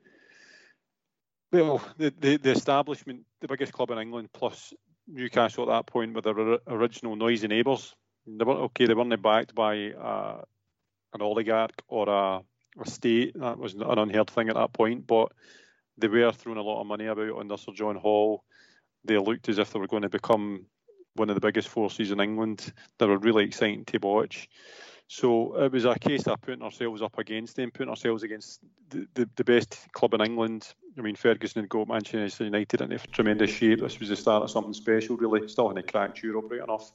well. 1.62 1.82
The, 1.98 2.14
the, 2.20 2.38
the 2.38 2.52
establishment, 2.52 3.22
the 3.42 3.48
biggest 3.48 3.74
club 3.74 3.92
in 3.92 3.98
England, 3.98 4.30
plus 4.34 4.74
Newcastle 5.08 5.70
at 5.70 5.76
that 5.76 5.92
point 5.92 6.14
were 6.14 6.22
their 6.22 6.60
original 6.68 7.16
noisy 7.16 7.48
neighbours. 7.48 7.96
They 8.26 8.46
weren't 8.46 8.60
okay. 8.60 8.86
They 8.86 8.94
weren't 8.94 9.22
backed 9.22 9.54
by 9.54 9.92
uh, 9.92 10.42
an 11.14 11.22
oligarch 11.22 11.82
or 11.88 12.10
a, 12.10 12.42
a 12.82 12.90
state. 12.90 13.34
That 13.40 13.58
was 13.58 13.74
an 13.74 13.84
unheard 13.84 14.30
thing 14.30 14.50
at 14.50 14.56
that 14.56 14.74
point. 14.74 15.06
But 15.06 15.32
they 15.98 16.08
were 16.08 16.32
throwing 16.32 16.58
a 16.58 16.64
lot 16.64 16.82
of 16.82 16.88
money 16.88 17.06
about 17.06 17.38
under 17.38 17.58
Sir 17.58 17.74
John 17.74 17.96
Hall. 17.96 18.44
They 19.06 19.18
looked 19.18 19.50
as 19.50 19.58
if 19.60 19.72
they 19.72 19.80
were 19.80 19.88
going 19.88 20.04
to 20.04 20.10
become 20.10 20.66
one 21.16 21.30
of 21.30 21.36
the 21.36 21.42
biggest 21.42 21.68
forces 21.68 22.12
in 22.12 22.20
England. 22.20 22.72
They 22.98 23.06
were 23.06 23.18
really 23.18 23.44
exciting 23.44 23.86
to 23.86 24.00
watch. 24.00 24.50
So 25.14 25.56
it 25.58 25.72
was 25.72 25.86
a 25.86 25.94
case 26.00 26.26
of 26.26 26.42
putting 26.42 26.64
ourselves 26.64 27.04
up 27.04 27.20
against 27.20 27.56
them, 27.56 27.70
putting 27.70 27.92
ourselves 27.92 28.24
against 28.24 28.62
the, 28.90 29.08
the, 29.14 29.30
the 29.36 29.44
best 29.44 29.78
club 29.92 30.16
in 30.16 30.22
England. 30.22 30.74
I 30.98 31.02
mean, 31.02 31.16
Ferguson 31.16 31.62
had 31.62 31.70
got 31.70 31.88
Manchester 31.88 32.46
United 32.46 32.82
into 32.82 32.98
tremendous 33.12 33.52
shape. 33.52 33.82
This 33.82 34.00
was 34.00 34.10
the 34.10 34.16
start 34.16 34.42
of 34.42 34.50
something 34.50 34.74
special, 34.74 35.16
really. 35.16 35.48
Still 35.48 35.68
hadn't 35.68 35.92
cracked 35.92 36.24
Europe 36.24 36.50
right 36.50 36.64
enough. 36.64 36.94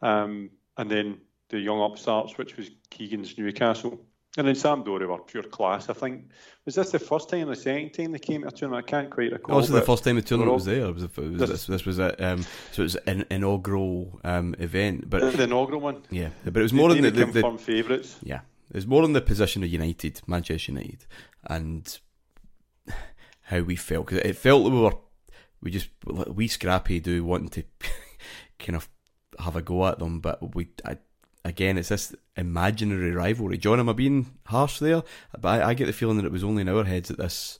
Um, 0.00 0.48
and 0.78 0.90
then 0.90 1.18
the 1.50 1.58
young 1.58 1.82
upstarts, 1.82 2.38
which 2.38 2.56
was 2.56 2.70
Keegan's 2.88 3.36
Newcastle. 3.36 4.00
And 4.36 4.48
then 4.48 4.56
Sam 4.56 4.82
Sampdoria 4.82 5.06
were 5.06 5.18
pure 5.18 5.44
class. 5.44 5.88
I 5.88 5.92
think 5.92 6.24
was 6.64 6.74
this 6.74 6.90
the 6.90 6.98
first 6.98 7.28
time, 7.28 7.48
or 7.48 7.54
the 7.54 7.60
second 7.60 7.90
time 7.90 8.10
they 8.10 8.18
came 8.18 8.42
to 8.42 8.48
a 8.48 8.50
tournament? 8.50 8.84
I 8.86 8.90
can't 8.90 9.10
quite 9.10 9.30
recall. 9.30 9.60
Is 9.60 9.68
the 9.68 9.80
first 9.80 10.02
time 10.02 10.16
the 10.16 10.22
tournament 10.22 10.54
was 10.54 10.64
there. 10.64 10.86
It 10.86 10.94
was, 10.94 11.04
it 11.04 11.16
was 11.16 11.38
this, 11.38 11.50
this, 11.50 11.66
this, 11.66 11.84
was 11.84 11.98
a 12.00 12.32
um, 12.32 12.44
so 12.72 12.82
it 12.82 12.84
was 12.84 12.96
an 13.06 13.24
inaugural 13.30 14.18
um, 14.24 14.56
event, 14.58 15.08
but 15.08 15.20
the, 15.36 15.44
inaugural 15.44 15.80
one. 15.80 16.02
Yeah, 16.10 16.30
but 16.44 16.56
it 16.56 16.62
was 16.62 16.72
more 16.72 16.92
they, 16.92 17.00
than 17.00 17.14
the, 17.14 17.26
the, 17.26 17.42
the 17.42 17.58
favourites. 17.58 18.18
Yeah, 18.24 18.40
it 18.70 18.76
was 18.76 18.88
more 18.88 19.04
in 19.04 19.12
the 19.12 19.20
position 19.20 19.62
of 19.62 19.70
United, 19.70 20.20
Manchester 20.26 20.72
United, 20.72 21.06
and 21.44 21.96
how 23.42 23.60
we 23.60 23.76
felt 23.76 24.06
because 24.06 24.24
it 24.24 24.36
felt 24.36 24.64
that 24.64 24.70
we 24.70 24.80
were 24.80 24.96
we 25.60 25.70
just 25.70 25.90
we 26.06 26.48
scrappy 26.48 26.98
do 26.98 27.24
wanting 27.24 27.50
to 27.50 27.62
kind 28.58 28.74
of 28.74 28.88
have 29.38 29.54
a 29.54 29.62
go 29.62 29.86
at 29.86 30.00
them, 30.00 30.18
but 30.18 30.56
we 30.56 30.68
I, 30.84 30.98
again, 31.44 31.76
it's 31.78 31.90
this 31.90 32.14
imaginary 32.36 33.12
rivalry. 33.12 33.58
John, 33.58 33.78
am 33.78 33.88
I 33.88 33.92
being 33.92 34.32
harsh 34.46 34.78
there? 34.78 35.02
But 35.38 35.62
I, 35.62 35.70
I, 35.70 35.74
get 35.74 35.86
the 35.86 35.92
feeling 35.92 36.16
that 36.16 36.24
it 36.24 36.32
was 36.32 36.44
only 36.44 36.62
in 36.62 36.68
our 36.68 36.84
heads 36.84 37.08
that 37.08 37.18
this 37.18 37.58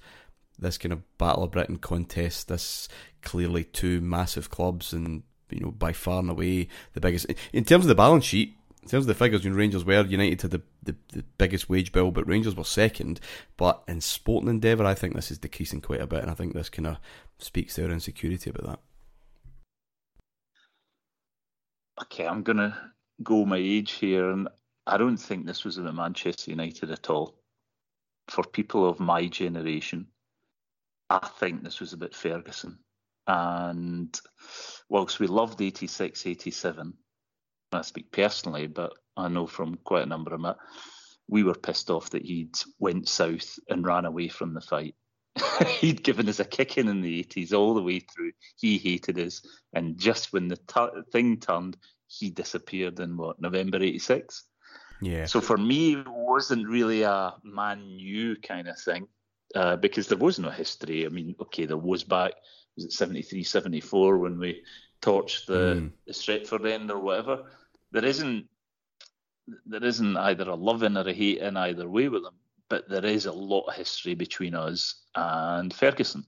this 0.58 0.78
kind 0.78 0.92
of 0.92 1.18
Battle 1.18 1.42
of 1.42 1.50
Britain 1.50 1.78
contest, 1.78 2.48
this 2.48 2.88
clearly 3.22 3.64
two 3.64 4.00
massive 4.00 4.50
clubs 4.50 4.92
and 4.92 5.22
you 5.50 5.60
know 5.60 5.70
by 5.70 5.92
far 5.92 6.20
and 6.20 6.30
away 6.30 6.68
the 6.92 7.00
biggest 7.00 7.26
in 7.52 7.64
terms 7.64 7.84
of 7.84 7.88
the 7.88 7.94
balance 7.94 8.24
sheet. 8.24 8.56
In 8.82 8.90
terms 8.90 9.04
of 9.04 9.08
the 9.08 9.14
figures, 9.14 9.44
you 9.44 9.50
know, 9.50 9.56
Rangers 9.56 9.82
were 9.82 10.02
United 10.02 10.42
had 10.42 10.50
the, 10.50 10.60
the, 10.82 10.94
the 11.08 11.24
biggest 11.38 11.70
wage 11.70 11.90
bill, 11.90 12.10
but 12.10 12.28
Rangers 12.28 12.54
were 12.54 12.64
second. 12.64 13.18
But 13.56 13.82
in 13.88 14.02
sporting 14.02 14.50
endeavour, 14.50 14.84
I 14.84 14.92
think 14.92 15.14
this 15.14 15.30
is 15.30 15.38
decreasing 15.38 15.80
quite 15.80 16.02
a 16.02 16.06
bit, 16.06 16.20
and 16.20 16.30
I 16.30 16.34
think 16.34 16.52
this 16.52 16.68
kind 16.68 16.88
of 16.88 16.98
speaks 17.38 17.76
to 17.76 17.84
our 17.86 17.90
insecurity 17.90 18.50
about 18.50 18.66
that. 18.66 18.78
Okay, 22.02 22.26
I'm 22.26 22.42
gonna 22.42 22.93
go 23.22 23.44
my 23.44 23.58
age 23.58 23.92
here, 23.92 24.30
and 24.30 24.48
I 24.86 24.96
don't 24.96 25.16
think 25.16 25.46
this 25.46 25.64
was 25.64 25.78
about 25.78 25.94
Manchester 25.94 26.50
United 26.50 26.90
at 26.90 27.10
all. 27.10 27.38
For 28.28 28.44
people 28.44 28.88
of 28.88 29.00
my 29.00 29.26
generation, 29.28 30.06
I 31.10 31.26
think 31.38 31.62
this 31.62 31.80
was 31.80 31.92
about 31.92 32.14
Ferguson. 32.14 32.78
And 33.26 34.18
whilst 34.88 35.20
we 35.20 35.26
loved 35.26 35.60
86, 35.60 36.26
87, 36.26 36.94
I 37.72 37.82
speak 37.82 38.10
personally, 38.12 38.66
but 38.66 38.92
I 39.16 39.28
know 39.28 39.46
from 39.46 39.76
quite 39.84 40.02
a 40.02 40.06
number 40.06 40.34
of 40.34 40.42
them, 40.42 40.54
we 41.28 41.42
were 41.42 41.54
pissed 41.54 41.90
off 41.90 42.10
that 42.10 42.24
he'd 42.24 42.56
went 42.78 43.08
south 43.08 43.58
and 43.68 43.86
ran 43.86 44.04
away 44.04 44.28
from 44.28 44.54
the 44.54 44.60
fight. 44.60 44.94
he'd 45.80 46.02
given 46.02 46.28
us 46.28 46.40
a 46.40 46.44
kicking 46.44 46.88
in 46.88 47.00
the 47.00 47.24
80s 47.24 47.52
all 47.52 47.74
the 47.74 47.82
way 47.82 48.00
through. 48.00 48.32
He 48.56 48.78
hated 48.78 49.18
us. 49.18 49.42
And 49.72 49.98
just 49.98 50.32
when 50.32 50.48
the 50.48 50.56
t- 50.56 51.02
thing 51.12 51.40
turned, 51.40 51.76
he 52.18 52.30
disappeared 52.30 53.00
in 53.00 53.16
what 53.16 53.40
November 53.40 53.82
'86. 53.82 54.44
Yeah. 55.00 55.26
So 55.26 55.40
for 55.40 55.56
me, 55.56 55.94
it 55.94 56.06
wasn't 56.06 56.68
really 56.68 57.02
a 57.02 57.34
man 57.42 57.96
new 57.96 58.36
kind 58.36 58.68
of 58.68 58.78
thing 58.78 59.08
uh, 59.54 59.76
because 59.76 60.08
there 60.08 60.18
was 60.18 60.38
no 60.38 60.50
history. 60.50 61.04
I 61.04 61.08
mean, 61.08 61.34
okay, 61.40 61.66
there 61.66 61.76
was 61.76 62.04
back 62.04 62.32
was 62.76 62.86
it 62.86 62.92
73, 62.92 63.42
74 63.42 64.18
when 64.18 64.38
we 64.38 64.62
torched 65.00 65.46
the, 65.46 65.76
mm. 65.76 65.90
the 66.06 66.12
Stretford 66.12 66.70
end 66.70 66.90
or 66.90 66.98
whatever. 66.98 67.44
There 67.92 68.04
isn't 68.04 68.48
there 69.66 69.84
isn't 69.84 70.16
either 70.16 70.48
a 70.48 70.54
loving 70.54 70.96
or 70.96 71.06
a 71.06 71.12
hate 71.12 71.38
in 71.38 71.56
either 71.56 71.88
way 71.88 72.08
with 72.08 72.22
them, 72.22 72.34
but 72.70 72.88
there 72.88 73.04
is 73.04 73.26
a 73.26 73.32
lot 73.32 73.66
of 73.66 73.74
history 73.74 74.14
between 74.14 74.54
us 74.54 75.02
and 75.14 75.72
Ferguson, 75.72 76.24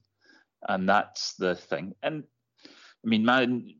and 0.69 0.87
that's 0.87 1.33
the 1.33 1.55
thing. 1.55 1.95
And 2.03 2.23
I 2.63 3.07
mean, 3.07 3.25
man, 3.25 3.73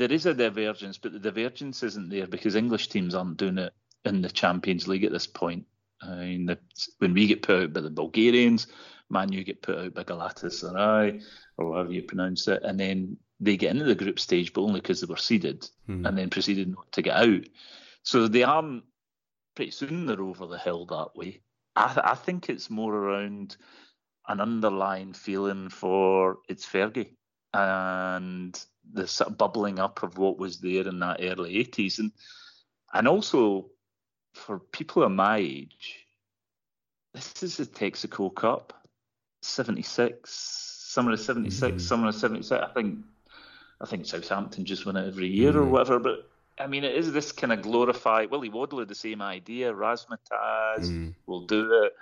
there 0.00 0.12
is 0.12 0.24
a 0.24 0.32
divergence, 0.32 0.96
but 0.96 1.12
the 1.12 1.18
divergence 1.18 1.82
isn't 1.82 2.08
there 2.08 2.26
because 2.26 2.54
English 2.54 2.88
teams 2.88 3.14
aren't 3.14 3.36
doing 3.36 3.58
it 3.58 3.74
in 4.06 4.22
the 4.22 4.30
Champions 4.30 4.88
League 4.88 5.04
at 5.04 5.12
this 5.12 5.26
point. 5.26 5.66
I 6.02 6.14
mean, 6.16 6.46
the, 6.46 6.58
when 6.98 7.12
we 7.12 7.26
get 7.26 7.42
put 7.42 7.64
out 7.64 7.72
by 7.74 7.82
the 7.82 7.90
Bulgarians, 7.90 8.66
Man 9.10 9.30
U 9.32 9.44
get 9.44 9.60
put 9.60 9.76
out 9.76 9.94
by 9.94 10.04
Galatasaray, 10.04 11.22
or 11.58 11.74
however 11.74 11.92
you 11.92 12.02
pronounce 12.02 12.48
it, 12.48 12.62
and 12.62 12.80
then 12.80 13.18
they 13.40 13.58
get 13.58 13.72
into 13.72 13.84
the 13.84 13.94
group 13.94 14.18
stage, 14.18 14.54
but 14.54 14.62
only 14.62 14.80
because 14.80 15.02
they 15.02 15.06
were 15.06 15.18
seeded, 15.18 15.68
hmm. 15.86 16.06
and 16.06 16.16
then 16.16 16.30
proceeded 16.30 16.68
not 16.68 16.90
to 16.92 17.02
get 17.02 17.16
out. 17.16 17.44
So 18.02 18.26
they 18.26 18.42
aren't. 18.42 18.84
Pretty 19.56 19.72
soon 19.72 20.06
they're 20.06 20.22
over 20.22 20.46
the 20.46 20.58
hill 20.58 20.86
that 20.86 21.14
way. 21.14 21.42
I, 21.76 21.88
th- 21.88 22.06
I 22.06 22.14
think 22.14 22.48
it's 22.48 22.70
more 22.70 22.94
around 22.94 23.56
an 24.28 24.40
underlying 24.40 25.12
feeling 25.12 25.68
for 25.68 26.38
it's 26.48 26.64
Fergie, 26.64 27.16
and 27.52 28.58
the 28.92 29.06
sort 29.06 29.30
of 29.30 29.38
bubbling 29.38 29.78
up 29.78 30.02
of 30.02 30.18
what 30.18 30.38
was 30.38 30.58
there 30.58 30.86
in 30.86 30.98
that 31.00 31.20
early 31.20 31.64
80s. 31.64 31.98
And, 31.98 32.12
and 32.92 33.06
also, 33.06 33.70
for 34.34 34.58
people 34.58 35.02
of 35.02 35.12
my 35.12 35.38
age, 35.38 36.06
this 37.14 37.42
is 37.42 37.56
the 37.56 37.66
Texaco 37.66 38.34
Cup, 38.34 38.72
76, 39.42 40.30
summer 40.30 41.12
of 41.12 41.20
76, 41.20 41.60
mm-hmm. 41.60 41.78
summer 41.78 42.08
of 42.08 42.14
76. 42.14 42.52
I 42.52 42.72
think 42.72 42.98
I 43.80 43.86
think 43.86 44.06
Southampton 44.06 44.64
just 44.64 44.84
win 44.84 44.96
it 44.96 45.06
every 45.06 45.28
year 45.28 45.50
mm-hmm. 45.50 45.60
or 45.60 45.66
whatever. 45.66 45.98
But 45.98 46.28
I 46.58 46.66
mean, 46.66 46.84
it 46.84 46.94
is 46.94 47.12
this 47.12 47.32
kind 47.32 47.52
of 47.52 47.62
glorified. 47.62 48.30
Willie 48.30 48.50
Wadley, 48.50 48.84
the 48.84 48.94
same 48.94 49.22
idea. 49.22 49.72
Razzmatazz 49.72 50.80
mm-hmm. 50.80 51.10
will 51.26 51.46
do 51.46 51.84
it. 51.84 51.94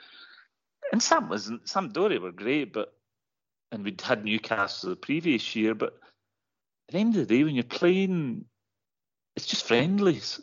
And 0.92 1.02
Sam 1.02 1.28
wasn't. 1.28 1.64
Sampdoria 1.64 2.20
were 2.20 2.32
great, 2.32 2.72
but 2.72 2.94
and 3.70 3.84
we'd 3.84 4.00
had 4.00 4.24
Newcastle 4.24 4.90
the 4.90 4.96
previous 4.96 5.54
year, 5.54 5.74
but 5.74 5.98
at 6.88 6.92
the 6.92 6.98
end 6.98 7.16
of 7.16 7.26
the 7.26 7.36
day, 7.36 7.44
when 7.44 7.54
you're 7.54 7.64
playing, 7.64 8.44
it's 9.36 9.46
just 9.46 9.66
friendlies 9.66 10.40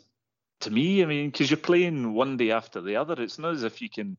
to 0.60 0.70
me. 0.70 1.02
I 1.02 1.06
mean, 1.06 1.30
because 1.30 1.50
you're 1.50 1.56
playing 1.58 2.14
one 2.14 2.36
day 2.36 2.50
after 2.50 2.80
the 2.80 2.96
other. 2.96 3.20
It's 3.20 3.38
not 3.38 3.54
as 3.54 3.62
if 3.62 3.82
you 3.82 3.90
can, 3.90 4.16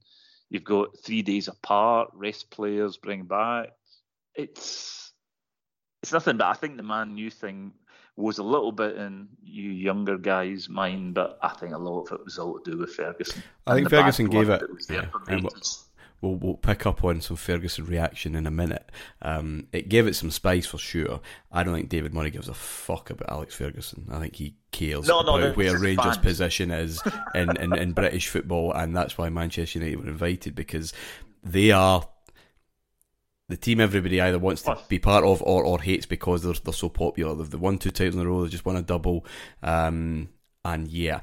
you've 0.49 0.63
got 0.63 0.99
three 0.99 1.21
days 1.21 1.47
apart, 1.47 2.09
rest 2.13 2.49
players, 2.49 2.97
bring 2.97 3.23
back. 3.23 3.69
It's 4.35 5.11
it's 6.03 6.11
nothing. 6.13 6.37
But 6.37 6.47
I 6.47 6.53
think 6.53 6.77
the 6.77 6.83
Man 6.83 7.17
U 7.17 7.31
thing, 7.31 7.73
was 8.17 8.39
a 8.39 8.43
little 8.43 8.71
bit 8.71 8.97
in 8.97 9.27
you 9.43 9.69
younger 9.69 10.17
guys' 10.17 10.67
mind, 10.67 11.13
but 11.13 11.37
I 11.41 11.49
think 11.49 11.73
a 11.73 11.77
lot 11.77 12.01
of 12.01 12.19
it 12.19 12.25
was 12.25 12.39
all 12.39 12.59
to 12.59 12.71
do 12.71 12.77
with 12.77 12.93
Ferguson. 12.93 13.43
I 13.65 13.75
think 13.75 13.89
Ferguson 13.89 14.25
gave 14.25 14.49
it. 14.49 14.63
Yeah, 14.89 15.05
we'll, 16.21 16.35
we'll 16.35 16.55
pick 16.55 16.85
up 16.85 17.03
on 17.03 17.21
some 17.21 17.37
Ferguson 17.37 17.85
reaction 17.85 18.35
in 18.35 18.47
a 18.47 18.51
minute. 18.51 18.91
Um, 19.21 19.67
it 19.71 19.89
gave 19.89 20.07
it 20.07 20.15
some 20.15 20.31
spice 20.31 20.65
for 20.65 20.77
sure. 20.77 21.19
I 21.51 21.63
don't 21.63 21.73
think 21.73 21.89
David 21.89 22.13
Murray 22.13 22.31
gives 22.31 22.47
a 22.47 22.53
fuck 22.53 23.09
about 23.09 23.29
Alex 23.29 23.55
Ferguson. 23.55 24.07
I 24.11 24.19
think 24.19 24.35
he 24.35 24.55
cares 24.71 25.07
no, 25.07 25.19
about 25.19 25.39
no, 25.39 25.51
where 25.53 25.77
Rangers' 25.79 26.15
fan. 26.15 26.23
position 26.23 26.71
is 26.71 27.01
in, 27.35 27.55
in, 27.57 27.77
in 27.77 27.91
British 27.93 28.27
football, 28.27 28.71
and 28.73 28.95
that's 28.95 29.17
why 29.17 29.29
Manchester 29.29 29.79
United 29.79 30.03
were 30.03 30.09
invited 30.09 30.55
because 30.55 30.93
they 31.43 31.71
are 31.71 32.07
the 33.49 33.57
team 33.57 33.79
everybody 33.79 34.19
either 34.19 34.39
wants 34.39 34.61
to 34.63 34.77
be 34.89 34.99
part 34.99 35.23
of 35.23 35.41
or, 35.41 35.63
or 35.63 35.79
hates 35.79 36.05
because 36.05 36.43
they're, 36.43 36.53
they're 36.63 36.73
so 36.73 36.89
popular. 36.89 37.33
They've 37.35 37.59
won 37.59 37.77
two 37.77 37.91
titles 37.91 38.15
in 38.15 38.21
a 38.21 38.25
row, 38.29 38.43
they 38.43 38.49
just 38.49 38.65
won 38.65 38.75
a 38.75 38.81
double. 38.81 39.25
Um, 39.63 40.29
and 40.65 40.89
yeah, 40.89 41.21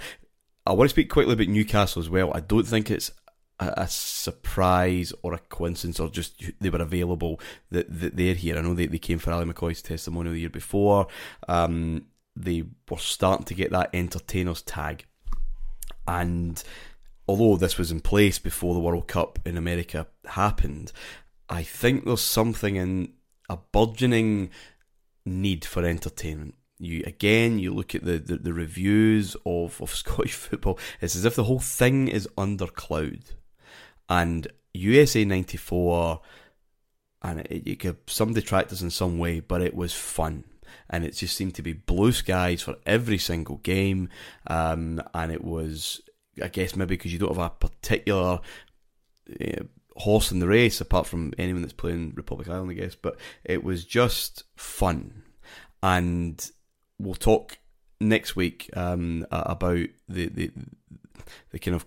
I 0.66 0.72
want 0.72 0.88
to 0.88 0.94
speak 0.94 1.10
quickly 1.10 1.34
about 1.34 1.48
Newcastle 1.48 2.00
as 2.00 2.08
well. 2.08 2.32
I 2.34 2.40
don't 2.40 2.66
think 2.66 2.90
it's 2.90 3.12
a, 3.60 3.86
surprise 3.88 5.12
or 5.22 5.34
a 5.34 5.38
coincidence 5.38 6.00
or 6.00 6.08
just 6.08 6.42
they 6.60 6.70
were 6.70 6.82
available 6.82 7.40
that, 7.70 7.86
that 8.00 8.16
they're 8.16 8.34
here. 8.34 8.56
I 8.56 8.60
know 8.60 8.74
they, 8.74 8.86
they 8.86 8.98
came 8.98 9.18
for 9.18 9.32
Ali 9.32 9.44
McCoist's 9.44 9.82
testimonial 9.82 10.34
the 10.34 10.40
year 10.40 10.50
before. 10.50 11.06
Um, 11.48 12.06
they 12.36 12.64
were 12.90 12.98
starting 12.98 13.46
to 13.46 13.54
get 13.54 13.70
that 13.70 13.90
entertainers 13.92 14.62
tag. 14.62 15.06
And 16.06 16.62
although 17.28 17.56
this 17.56 17.78
was 17.78 17.90
in 17.90 18.00
place 18.00 18.38
before 18.38 18.74
the 18.74 18.80
World 18.80 19.06
Cup 19.06 19.38
in 19.44 19.56
America 19.56 20.06
happened, 20.26 20.92
I 21.48 21.62
think 21.62 22.04
there's 22.04 22.20
something 22.20 22.76
in 22.76 23.12
a 23.48 23.58
burgeoning 23.72 24.50
need 25.24 25.64
for 25.64 25.84
entertainment. 25.84 26.54
You 26.78 27.04
again, 27.06 27.60
you 27.60 27.72
look 27.72 27.94
at 27.94 28.04
the, 28.04 28.18
the, 28.18 28.36
the 28.36 28.52
reviews 28.52 29.36
of, 29.46 29.80
of 29.80 29.90
Scottish 29.94 30.34
football. 30.34 30.78
It's 31.00 31.14
as 31.14 31.24
if 31.24 31.36
the 31.36 31.44
whole 31.44 31.60
thing 31.60 32.08
is 32.08 32.28
under 32.36 32.66
cloud 32.66 33.20
and 34.08 34.46
USA 34.72 35.24
'94, 35.24 36.20
and 37.22 37.40
it, 37.40 37.66
it 37.66 37.80
could 37.80 37.96
some 38.06 38.32
detractors 38.32 38.82
in 38.82 38.90
some 38.90 39.18
way, 39.18 39.40
but 39.40 39.60
it 39.60 39.74
was 39.74 39.92
fun, 39.92 40.44
and 40.90 41.04
it 41.04 41.14
just 41.14 41.36
seemed 41.36 41.54
to 41.54 41.62
be 41.62 41.72
blue 41.72 42.12
skies 42.12 42.62
for 42.62 42.76
every 42.86 43.18
single 43.18 43.56
game, 43.58 44.08
um, 44.46 45.02
and 45.14 45.32
it 45.32 45.44
was, 45.44 46.00
I 46.42 46.48
guess, 46.48 46.76
maybe 46.76 46.96
because 46.96 47.12
you 47.12 47.18
don't 47.18 47.36
have 47.36 47.46
a 47.46 47.50
particular. 47.50 48.40
Uh, 49.40 49.64
horse 49.96 50.32
in 50.32 50.40
the 50.40 50.48
race 50.48 50.80
apart 50.80 51.06
from 51.06 51.32
anyone 51.38 51.62
that's 51.62 51.72
playing 51.72 52.12
Republic 52.16 52.48
Ireland, 52.48 52.72
I 52.72 52.74
guess. 52.74 52.96
But 52.96 53.16
it 53.44 53.62
was 53.62 53.84
just 53.84 54.42
fun, 54.56 55.22
and 55.82 56.50
we'll 56.98 57.14
talk 57.14 57.58
next 58.00 58.36
week 58.36 58.70
um, 58.74 59.26
about 59.30 59.86
the, 60.08 60.28
the 60.28 60.50
the 61.50 61.58
kind 61.58 61.74
of 61.74 61.86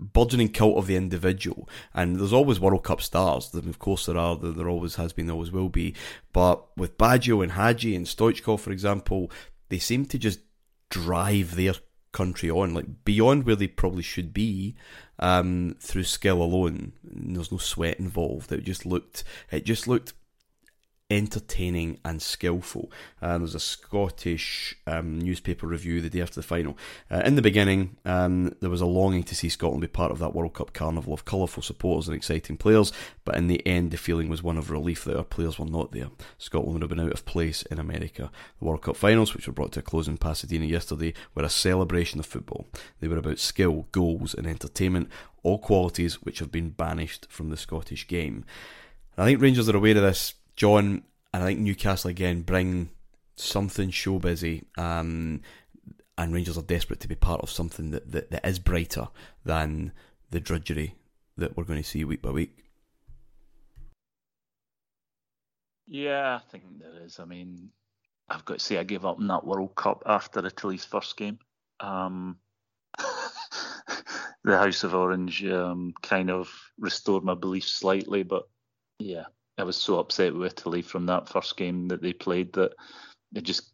burgeoning 0.00 0.50
cult 0.50 0.76
of 0.76 0.86
the 0.86 0.96
individual. 0.96 1.68
And 1.94 2.16
there's 2.16 2.32
always 2.32 2.60
World 2.60 2.84
Cup 2.84 3.00
stars. 3.00 3.54
Of 3.54 3.78
course, 3.78 4.06
there 4.06 4.16
are. 4.16 4.36
There 4.36 4.68
always 4.68 4.96
has 4.96 5.12
been. 5.12 5.26
There 5.26 5.34
always 5.34 5.52
will 5.52 5.68
be. 5.68 5.94
But 6.32 6.76
with 6.76 6.98
Baggio 6.98 7.42
and 7.42 7.52
Hagi 7.52 7.94
and 7.94 8.06
Stoichkov, 8.06 8.60
for 8.60 8.70
example, 8.70 9.30
they 9.68 9.78
seem 9.78 10.06
to 10.06 10.18
just 10.18 10.40
drive 10.90 11.56
their 11.56 11.74
country 12.12 12.50
on, 12.50 12.74
like 12.74 13.04
beyond 13.04 13.44
where 13.44 13.56
they 13.56 13.66
probably 13.66 14.02
should 14.02 14.32
be, 14.32 14.74
um, 15.18 15.76
through 15.80 16.04
skill 16.04 16.42
alone. 16.42 16.92
There's 17.02 17.52
no 17.52 17.58
sweat 17.58 17.98
involved. 17.98 18.50
It 18.52 18.64
just 18.64 18.86
looked. 18.86 19.24
It 19.50 19.64
just 19.64 19.86
looked 19.86 20.14
entertaining 21.10 21.98
and 22.04 22.20
skillful. 22.20 22.92
Uh, 23.22 23.38
there's 23.38 23.54
a 23.54 23.60
Scottish 23.60 24.76
um, 24.86 25.18
newspaper 25.18 25.66
review 25.66 26.02
the 26.02 26.10
day 26.10 26.20
after 26.20 26.34
the 26.34 26.46
final. 26.46 26.76
Uh, 27.10 27.22
in 27.24 27.34
the 27.34 27.42
beginning, 27.42 27.96
um, 28.04 28.54
there 28.60 28.68
was 28.68 28.82
a 28.82 28.86
longing 28.86 29.22
to 29.22 29.34
see 29.34 29.48
Scotland 29.48 29.80
be 29.80 29.88
part 29.88 30.12
of 30.12 30.18
that 30.18 30.34
World 30.34 30.52
Cup 30.52 30.74
carnival 30.74 31.14
of 31.14 31.24
colourful 31.24 31.62
supporters 31.62 32.08
and 32.08 32.16
exciting 32.16 32.58
players, 32.58 32.92
but 33.24 33.36
in 33.36 33.46
the 33.46 33.66
end, 33.66 33.90
the 33.90 33.96
feeling 33.96 34.28
was 34.28 34.42
one 34.42 34.58
of 34.58 34.70
relief 34.70 35.04
that 35.04 35.16
our 35.16 35.24
players 35.24 35.58
were 35.58 35.64
not 35.64 35.92
there. 35.92 36.10
Scotland 36.36 36.74
would 36.74 36.82
have 36.82 36.90
been 36.90 37.00
out 37.00 37.12
of 37.12 37.24
place 37.24 37.62
in 37.62 37.78
America. 37.78 38.30
The 38.58 38.64
World 38.66 38.82
Cup 38.82 38.96
finals, 38.96 39.34
which 39.34 39.46
were 39.46 39.54
brought 39.54 39.72
to 39.72 39.80
a 39.80 39.82
close 39.82 40.08
in 40.08 40.18
Pasadena 40.18 40.66
yesterday, 40.66 41.14
were 41.34 41.42
a 41.42 41.48
celebration 41.48 42.20
of 42.20 42.26
football. 42.26 42.66
They 43.00 43.08
were 43.08 43.16
about 43.16 43.38
skill, 43.38 43.86
goals, 43.92 44.34
and 44.34 44.46
entertainment, 44.46 45.08
all 45.42 45.58
qualities 45.58 46.20
which 46.22 46.40
have 46.40 46.52
been 46.52 46.68
banished 46.68 47.26
from 47.30 47.48
the 47.48 47.56
Scottish 47.56 48.06
game. 48.06 48.44
I 49.16 49.24
think 49.24 49.42
Rangers 49.42 49.68
are 49.68 49.76
aware 49.76 49.96
of 49.96 50.02
this 50.02 50.34
John, 50.58 51.04
and 51.32 51.44
I 51.44 51.46
think 51.46 51.60
Newcastle 51.60 52.10
again 52.10 52.42
bring 52.42 52.90
something 53.36 53.90
show 53.90 54.18
busy. 54.18 54.64
Um, 54.76 55.42
and 56.18 56.34
Rangers 56.34 56.58
are 56.58 56.62
desperate 56.62 56.98
to 56.98 57.08
be 57.08 57.14
part 57.14 57.42
of 57.42 57.50
something 57.50 57.92
that, 57.92 58.10
that, 58.10 58.32
that 58.32 58.44
is 58.44 58.58
brighter 58.58 59.06
than 59.44 59.92
the 60.30 60.40
drudgery 60.40 60.96
that 61.36 61.56
we're 61.56 61.62
going 61.62 61.80
to 61.80 61.88
see 61.88 62.04
week 62.04 62.22
by 62.22 62.32
week. 62.32 62.64
Yeah, 65.86 66.40
I 66.42 66.50
think 66.50 66.64
there 66.80 67.04
is. 67.04 67.20
I 67.20 67.24
mean, 67.24 67.70
I've 68.28 68.44
got 68.44 68.58
to 68.58 68.64
say, 68.64 68.78
I 68.78 68.82
gave 68.82 69.04
up 69.04 69.20
in 69.20 69.28
that 69.28 69.46
World 69.46 69.76
Cup 69.76 70.02
after 70.06 70.44
Italy's 70.44 70.84
first 70.84 71.16
game. 71.16 71.38
Um, 71.78 72.36
the 74.42 74.58
House 74.58 74.82
of 74.82 74.92
Orange 74.92 75.44
um, 75.44 75.94
kind 76.02 76.32
of 76.32 76.50
restored 76.80 77.22
my 77.22 77.34
belief 77.34 77.64
slightly, 77.64 78.24
but 78.24 78.48
yeah, 78.98 79.26
I 79.58 79.64
was 79.64 79.76
so 79.76 79.98
upset 79.98 80.34
with 80.34 80.52
Italy 80.52 80.82
from 80.82 81.06
that 81.06 81.28
first 81.28 81.56
game 81.56 81.88
that 81.88 82.00
they 82.00 82.12
played 82.12 82.52
that 82.54 82.72
it 83.34 83.42
just, 83.42 83.72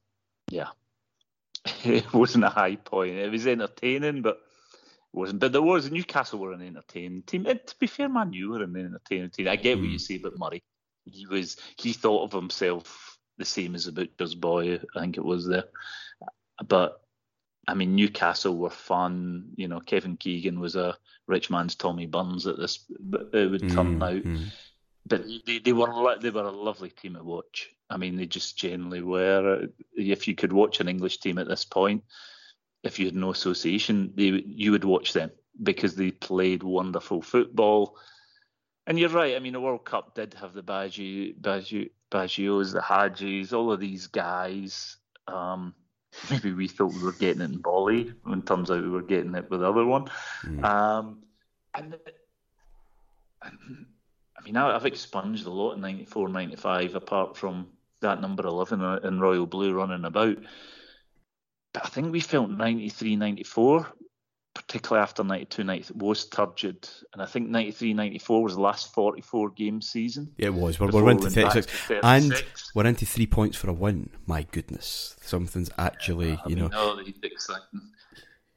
yeah, 0.50 0.68
it 1.84 2.12
wasn't 2.12 2.44
a 2.44 2.50
high 2.50 2.76
point. 2.76 3.16
It 3.16 3.30
was 3.30 3.46
entertaining, 3.46 4.22
but 4.22 4.36
it 4.36 5.16
wasn't. 5.16 5.40
But 5.40 5.52
there 5.52 5.62
was 5.62 5.90
Newcastle 5.90 6.38
were 6.38 6.52
an 6.52 6.62
entertaining 6.62 7.22
team. 7.22 7.46
And 7.46 7.60
to 7.66 7.74
be 7.78 7.86
fair, 7.86 8.08
Man, 8.08 8.32
you 8.32 8.50
were 8.50 8.62
an 8.62 8.76
entertaining 8.76 9.30
team. 9.30 9.48
I 9.48 9.56
get 9.56 9.78
what 9.78 9.86
you 9.88 9.96
mm. 9.96 10.00
say 10.00 10.16
about 10.16 10.38
Murray. 10.38 10.62
He 11.04 11.26
was 11.26 11.58
he 11.76 11.92
thought 11.92 12.24
of 12.24 12.32
himself 12.32 13.18
the 13.36 13.44
same 13.44 13.74
as 13.74 13.86
a 13.86 13.92
butcher's 13.92 14.34
boy. 14.34 14.80
I 14.96 15.00
think 15.00 15.16
it 15.16 15.24
was 15.24 15.46
there, 15.46 15.64
but. 16.66 17.00
I 17.66 17.72
mean, 17.72 17.94
Newcastle 17.94 18.58
were 18.58 18.68
fun. 18.68 19.54
You 19.56 19.68
know, 19.68 19.80
Kevin 19.80 20.18
Keegan 20.18 20.60
was 20.60 20.76
a 20.76 20.98
rich 21.26 21.48
man's 21.48 21.74
Tommy 21.74 22.04
Burns 22.04 22.46
at 22.46 22.58
this. 22.58 22.84
But 23.00 23.30
it 23.32 23.50
would 23.50 23.70
turn 23.70 24.00
mm, 24.00 24.04
out. 24.04 24.22
Mm 24.22 24.50
but 25.06 25.24
they, 25.46 25.58
they 25.58 25.72
were 25.72 26.18
they 26.18 26.30
were 26.30 26.44
a 26.44 26.50
lovely 26.50 26.90
team 26.90 27.14
to 27.14 27.22
watch. 27.22 27.70
I 27.90 27.96
mean, 27.96 28.16
they 28.16 28.26
just 28.26 28.56
generally 28.56 29.02
were. 29.02 29.68
If 29.94 30.26
you 30.26 30.34
could 30.34 30.52
watch 30.52 30.80
an 30.80 30.88
English 30.88 31.18
team 31.18 31.38
at 31.38 31.48
this 31.48 31.64
point, 31.64 32.02
if 32.82 32.98
you 32.98 33.06
had 33.06 33.14
no 33.14 33.30
association, 33.30 34.12
they, 34.14 34.42
you 34.46 34.70
would 34.72 34.84
watch 34.84 35.12
them 35.12 35.30
because 35.62 35.94
they 35.94 36.10
played 36.10 36.62
wonderful 36.62 37.22
football. 37.22 37.96
And 38.86 38.98
you're 38.98 39.08
right. 39.08 39.36
I 39.36 39.38
mean, 39.38 39.52
the 39.52 39.60
World 39.60 39.84
Cup 39.84 40.14
did 40.14 40.34
have 40.34 40.52
the 40.52 40.62
Baggio, 40.62 41.34
Baggio, 41.40 41.90
Baggios, 42.10 42.72
the 42.72 42.80
Hagis, 42.80 43.52
all 43.52 43.72
of 43.72 43.80
these 43.80 44.06
guys. 44.06 44.96
Um, 45.26 45.74
maybe 46.30 46.52
we 46.52 46.68
thought 46.68 46.92
we 46.92 47.02
were 47.02 47.12
getting 47.12 47.42
it 47.42 47.50
in 47.50 47.58
Boli, 47.58 48.12
when 48.24 48.42
turns 48.42 48.70
out 48.70 48.82
we 48.82 48.90
were 48.90 49.02
getting 49.02 49.34
it 49.34 49.50
with 49.50 49.60
the 49.60 49.68
other 49.68 49.84
one. 49.84 50.06
Mm. 50.44 50.64
Um, 50.64 51.18
and, 51.74 51.96
and 53.42 53.86
I 54.44 54.46
mean, 54.46 54.56
I've 54.56 54.84
expunged 54.84 55.46
a 55.46 55.50
lot 55.50 55.72
in 55.72 55.80
94, 55.80 56.28
95, 56.28 56.94
apart 56.94 57.36
from 57.36 57.68
that 58.02 58.20
number 58.20 58.46
11 58.46 59.00
in 59.04 59.18
Royal 59.18 59.46
Blue 59.46 59.72
running 59.72 60.04
about. 60.04 60.36
But 61.72 61.86
I 61.86 61.88
think 61.88 62.12
we 62.12 62.20
felt 62.20 62.50
93, 62.50 63.16
94, 63.16 63.86
particularly 64.54 65.02
after 65.02 65.24
92, 65.24 65.64
90, 65.64 65.94
was 65.94 66.26
turgid. 66.26 66.88
And 67.14 67.22
I 67.22 67.26
think 67.26 67.48
93, 67.48 67.94
94 67.94 68.42
was 68.42 68.54
the 68.54 68.60
last 68.60 68.92
44 68.92 69.50
game 69.50 69.80
season. 69.80 70.30
Yeah, 70.36 70.48
it 70.48 70.54
was. 70.54 70.78
We're, 70.78 70.90
we're 70.90 71.10
into 71.10 71.30
36. 71.30 71.66
36. 71.66 72.00
And 72.04 72.44
we're 72.74 72.86
into 72.86 73.06
three 73.06 73.26
points 73.26 73.56
for 73.56 73.70
a 73.70 73.72
win. 73.72 74.10
My 74.26 74.42
goodness. 74.42 75.16
Something's 75.22 75.70
actually, 75.78 76.32
yeah, 76.32 76.42
you 76.46 76.56
mean, 76.56 76.68
know. 76.68 77.00
exciting. 77.22 77.80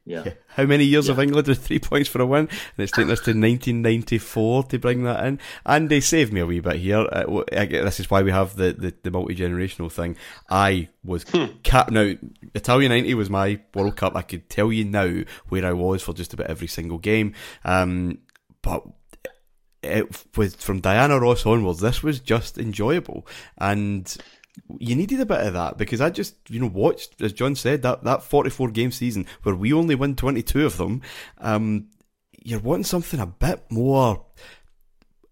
Yeah. 0.08 0.24
How 0.48 0.64
many 0.64 0.86
years 0.86 1.08
yeah. 1.08 1.12
of 1.12 1.20
England 1.20 1.48
with 1.50 1.66
three 1.66 1.80
points 1.80 2.08
for 2.08 2.22
a 2.22 2.26
win? 2.26 2.48
And 2.48 2.50
it's 2.78 2.94
taken 2.94 3.12
us 3.12 3.20
to 3.20 3.32
1994 3.32 4.64
to 4.64 4.80
bring 4.80 5.04
that 5.04 5.26
in. 5.26 5.40
And 5.66 5.90
they 5.90 6.00
saved 6.00 6.32
me 6.32 6.40
a 6.40 6.46
wee 6.46 6.62
bit 6.62 6.78
here. 6.78 7.06
Uh, 7.12 7.44
this 7.52 8.00
is 8.00 8.10
why 8.10 8.22
we 8.22 8.32
have 8.32 8.56
the, 8.56 8.72
the, 8.72 8.94
the 9.04 9.12
multi 9.12 9.36
generational 9.36 9.92
thing. 9.92 10.16
I 10.50 10.88
was 11.04 11.24
hmm. 11.24 11.48
cap 11.64 11.92
now. 11.92 12.14
Italia 12.56 12.88
90 12.88 13.14
was 13.16 13.30
my 13.30 13.60
World 13.76 13.98
Cup. 13.98 14.16
I 14.16 14.22
could 14.22 14.50
tell 14.50 14.72
you 14.72 14.86
now 14.86 15.24
where 15.50 15.66
I 15.66 15.74
was 15.74 16.02
for 16.02 16.14
just 16.14 16.34
about 16.34 16.48
every 16.48 16.68
single 16.68 17.00
game. 17.00 17.34
Um, 17.66 18.20
but 18.62 18.84
it 19.84 20.26
was 20.38 20.56
from 20.56 20.80
Diana 20.80 21.20
Ross 21.20 21.46
onwards. 21.46 21.82
This 21.82 22.02
was 22.02 22.22
just 22.22 22.58
enjoyable 22.58 23.28
and 23.58 24.16
you 24.80 24.96
needed 24.96 25.20
a 25.20 25.26
bit 25.26 25.46
of 25.46 25.54
that 25.54 25.78
because 25.78 26.02
I 26.02 26.10
just, 26.10 26.36
you 26.50 26.60
know, 26.60 26.68
watched, 26.68 27.22
as 27.22 27.34
John 27.34 27.56
said, 27.56 27.82
that, 27.84 28.04
that 28.04 28.24
44 28.24 28.70
game 28.72 28.92
season 28.92 29.26
where 29.44 29.56
we 29.56 29.74
only 29.74 29.96
win 29.96 30.16
22 30.16 30.66
of 30.66 30.78
them. 30.78 31.02
Um, 31.38 31.88
you're 32.44 32.60
wanting 32.60 32.84
something 32.84 33.20
a 33.20 33.26
bit 33.26 33.64
more, 33.70 34.26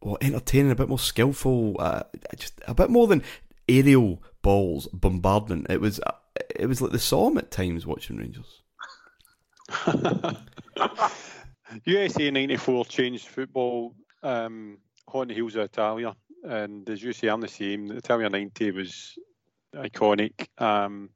well, 0.01 0.17
entertaining, 0.21 0.71
a 0.71 0.75
bit 0.75 0.89
more 0.89 0.99
skillful, 0.99 1.75
uh, 1.79 2.03
just 2.35 2.59
a 2.67 2.73
bit 2.73 2.89
more 2.89 3.07
than 3.07 3.23
aerial 3.67 4.21
balls, 4.41 4.87
bombardment. 4.93 5.67
It 5.69 5.81
was, 5.81 5.99
it 6.55 6.67
was 6.67 6.81
like 6.81 6.91
the 6.91 6.99
psalm 6.99 7.37
at 7.37 7.51
times 7.51 7.85
watching 7.85 8.17
Rangers. 8.17 8.61
USA 11.85 12.29
'94 12.29 12.85
changed 12.85 13.27
football 13.27 13.95
um, 14.21 14.77
on 15.11 15.27
the 15.27 15.33
heels 15.33 15.55
of 15.55 15.61
Italia, 15.63 16.15
and 16.45 16.89
as 16.89 17.01
you 17.03 17.13
say, 17.13 17.27
I'm 17.27 17.41
the 17.41 17.47
same. 17.47 17.87
The 17.87 17.97
Italia 17.97 18.29
'90 18.29 18.71
was 18.71 19.17
iconic. 19.75 20.47
Um, 20.61 21.09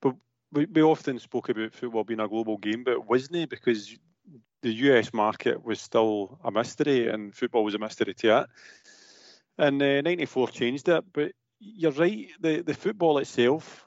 but 0.00 0.16
we, 0.52 0.66
we 0.66 0.82
often 0.82 1.18
spoke 1.18 1.48
about 1.48 1.74
football 1.74 2.04
being 2.04 2.20
a 2.20 2.28
global 2.28 2.58
game, 2.58 2.84
but 2.84 3.06
wasn't 3.06 3.36
it? 3.36 3.50
because 3.50 3.96
the 4.62 4.72
US 4.72 5.12
market 5.12 5.62
was 5.62 5.80
still 5.80 6.38
a 6.42 6.50
mystery, 6.50 7.08
and 7.08 7.34
football 7.34 7.64
was 7.64 7.74
a 7.74 7.78
mystery 7.78 8.14
to 8.14 8.40
it. 8.40 8.46
And 9.58 9.80
uh, 9.82 10.00
'94 10.00 10.48
changed 10.48 10.88
it, 10.88 11.04
but 11.12 11.32
you're 11.60 11.92
right. 11.92 12.28
The 12.40 12.62
the 12.62 12.74
football 12.74 13.18
itself 13.18 13.84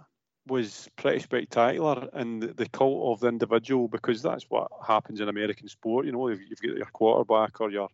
was 0.48 0.88
pretty 0.96 1.20
spectacular, 1.20 2.10
and 2.14 2.44
the 2.44 2.70
cult 2.70 3.14
of 3.14 3.20
the 3.20 3.28
individual 3.28 3.88
because 3.88 4.22
that's 4.22 4.46
what 4.50 4.70
happens 4.86 5.20
in 5.20 5.30
American 5.30 5.68
sport. 5.68 6.06
You 6.06 6.12
know, 6.12 6.30
you've 6.30 6.62
got 6.62 6.78
your 6.78 6.86
quarterback 6.86 7.60
or 7.60 7.72
your 7.72 7.90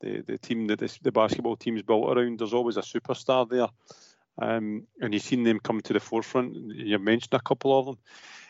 the, 0.00 0.22
the 0.22 0.38
team 0.38 0.66
that 0.68 0.78
this, 0.78 0.98
the 0.98 1.12
basketball 1.12 1.56
team's 1.56 1.82
built 1.82 2.16
around. 2.16 2.38
There's 2.38 2.54
always 2.54 2.76
a 2.76 2.82
superstar 2.82 3.48
there, 3.48 3.68
um, 4.38 4.86
and 5.00 5.14
you've 5.14 5.22
seen 5.22 5.44
them 5.44 5.60
come 5.60 5.80
to 5.82 5.92
the 5.92 6.00
forefront. 6.00 6.54
You 6.54 6.98
mentioned 6.98 7.34
a 7.34 7.40
couple 7.40 7.78
of 7.78 7.86
them. 7.86 7.98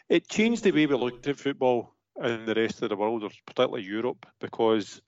It 0.08 0.28
changed 0.28 0.64
the 0.64 0.72
way 0.72 0.86
we 0.86 0.96
looked 0.96 1.26
at 1.28 1.38
football 1.38 1.94
in 2.22 2.46
the 2.46 2.54
rest 2.54 2.82
of 2.82 2.88
the 2.88 2.96
world, 2.96 3.22
or 3.22 3.30
particularly 3.46 3.84
Europe, 3.84 4.26
because 4.40 5.00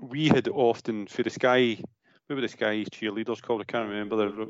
we 0.00 0.28
had 0.28 0.48
often 0.48 1.06
for 1.06 1.22
the 1.22 1.30
Sky, 1.30 1.78
what 2.26 2.36
were 2.36 2.42
the 2.42 2.48
Sky 2.48 2.84
cheerleaders 2.90 3.42
called? 3.42 3.62
I 3.62 3.64
can't 3.64 3.88
remember. 3.88 4.16
The, 4.16 4.48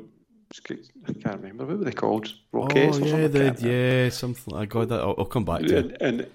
I 1.07 1.13
can't 1.13 1.41
remember 1.41 1.65
what 1.65 1.79
were 1.79 1.85
they 1.85 1.91
called. 1.91 2.33
Rockets 2.51 2.99
oh, 3.01 3.05
yeah, 3.05 3.53
yeah, 3.59 4.09
something. 4.09 4.55
I 4.55 4.65
got 4.65 4.89
that. 4.89 4.99
I'll, 4.99 5.15
I'll 5.17 5.25
come 5.25 5.45
back 5.45 5.61
to 5.61 5.77
and, 5.77 5.91
it. 5.91 5.97
And 6.01 6.27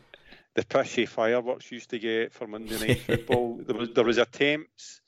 the 0.54 0.64
pishy 0.64 1.08
fireworks 1.08 1.70
used 1.72 1.90
to 1.90 1.98
get 1.98 2.32
for 2.32 2.46
Monday 2.46 2.78
night 2.78 3.00
football. 3.06 3.60
There 3.66 3.76
was 3.76 3.90
there 3.94 4.04
was 4.04 4.18
attempts 4.18 5.00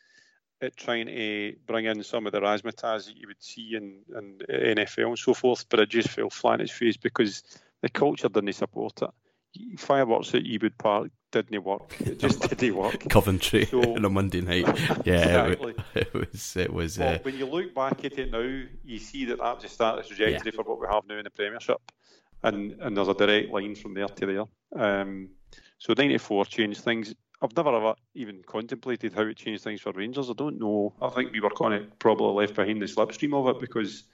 at 0.61 0.77
trying 0.77 1.07
to 1.07 1.55
bring 1.67 1.85
in 1.85 2.03
some 2.03 2.27
of 2.27 2.33
the 2.33 2.41
razzmatazz 2.41 3.07
that 3.07 3.17
you 3.17 3.27
would 3.29 3.43
see 3.43 3.75
in, 3.75 4.01
in 4.17 4.39
NFL 4.77 5.09
and 5.09 5.19
so 5.19 5.35
forth, 5.35 5.69
but 5.69 5.81
it 5.81 5.89
just 5.89 6.09
fell 6.09 6.31
flat 6.31 6.55
in 6.55 6.61
its 6.63 6.73
face 6.73 6.97
because 6.97 7.43
the 7.83 7.89
culture 7.89 8.29
didn't 8.29 8.53
support 8.55 9.03
it 9.03 9.11
fireworks 9.77 10.35
at 10.35 10.43
Ewood 10.43 10.77
Park 10.79 11.11
didn't 11.33 11.65
work. 11.65 11.95
It 12.01 12.19
just 12.19 12.41
didn't 12.49 12.77
work. 12.77 13.09
Coventry 13.09 13.67
so, 13.67 13.81
on 13.97 14.05
a 14.05 14.11
Monday 14.11 14.41
night. 14.41 14.67
Yeah, 15.05 15.47
exactly. 15.47 15.75
it, 15.95 16.15
was. 16.15 16.57
It 16.57 16.73
was. 16.73 16.99
Well, 16.99 17.15
uh, 17.15 17.19
when 17.23 17.37
you 17.37 17.47
look 17.47 17.75
back 17.75 18.05
at 18.05 18.19
it 18.19 18.31
now, 18.31 18.63
you 18.85 18.99
see 18.99 19.25
that 19.27 19.39
that 19.39 19.55
was 19.55 19.63
the 19.63 19.69
start 19.69 19.99
of 19.99 20.09
the 20.09 20.15
trajectory 20.15 20.53
yeah. 20.53 20.57
for 20.57 20.69
what 20.69 20.81
we 20.81 20.87
have 20.93 21.07
now 21.07 21.19
in 21.19 21.25
the 21.25 21.31
Premiership, 21.31 21.81
and 22.43 22.73
and 22.81 22.97
there's 22.97 23.09
a 23.09 23.15
direct 23.15 23.53
line 23.53 23.75
from 23.75 23.95
there 23.95 24.09
to 24.09 24.27
there. 24.27 24.83
Um, 24.83 25.31
so 25.79 25.95
'94 25.97 26.47
changed 26.47 26.81
things. 26.81 27.15
I've 27.43 27.57
never 27.57 27.77
ever 27.77 27.95
even 28.15 28.43
contemplated 28.47 29.13
how 29.13 29.23
it 29.23 29.37
changed 29.37 29.65
things 29.65 29.81
for 29.81 29.93
Rangers. 29.93 30.31
I 30.31 30.33
don't 30.33 30.59
know. 30.59 30.95
I 31.03 31.11
think 31.11 31.33
we 31.33 31.41
were 31.41 31.51
kind 31.51 31.75
of 31.75 31.99
probably 31.99 32.33
left 32.47 32.55
behind 32.55 32.81
the 32.81 32.87
slipstream 32.87 33.35
of 33.35 33.55
it 33.55 33.61
because 33.61 34.05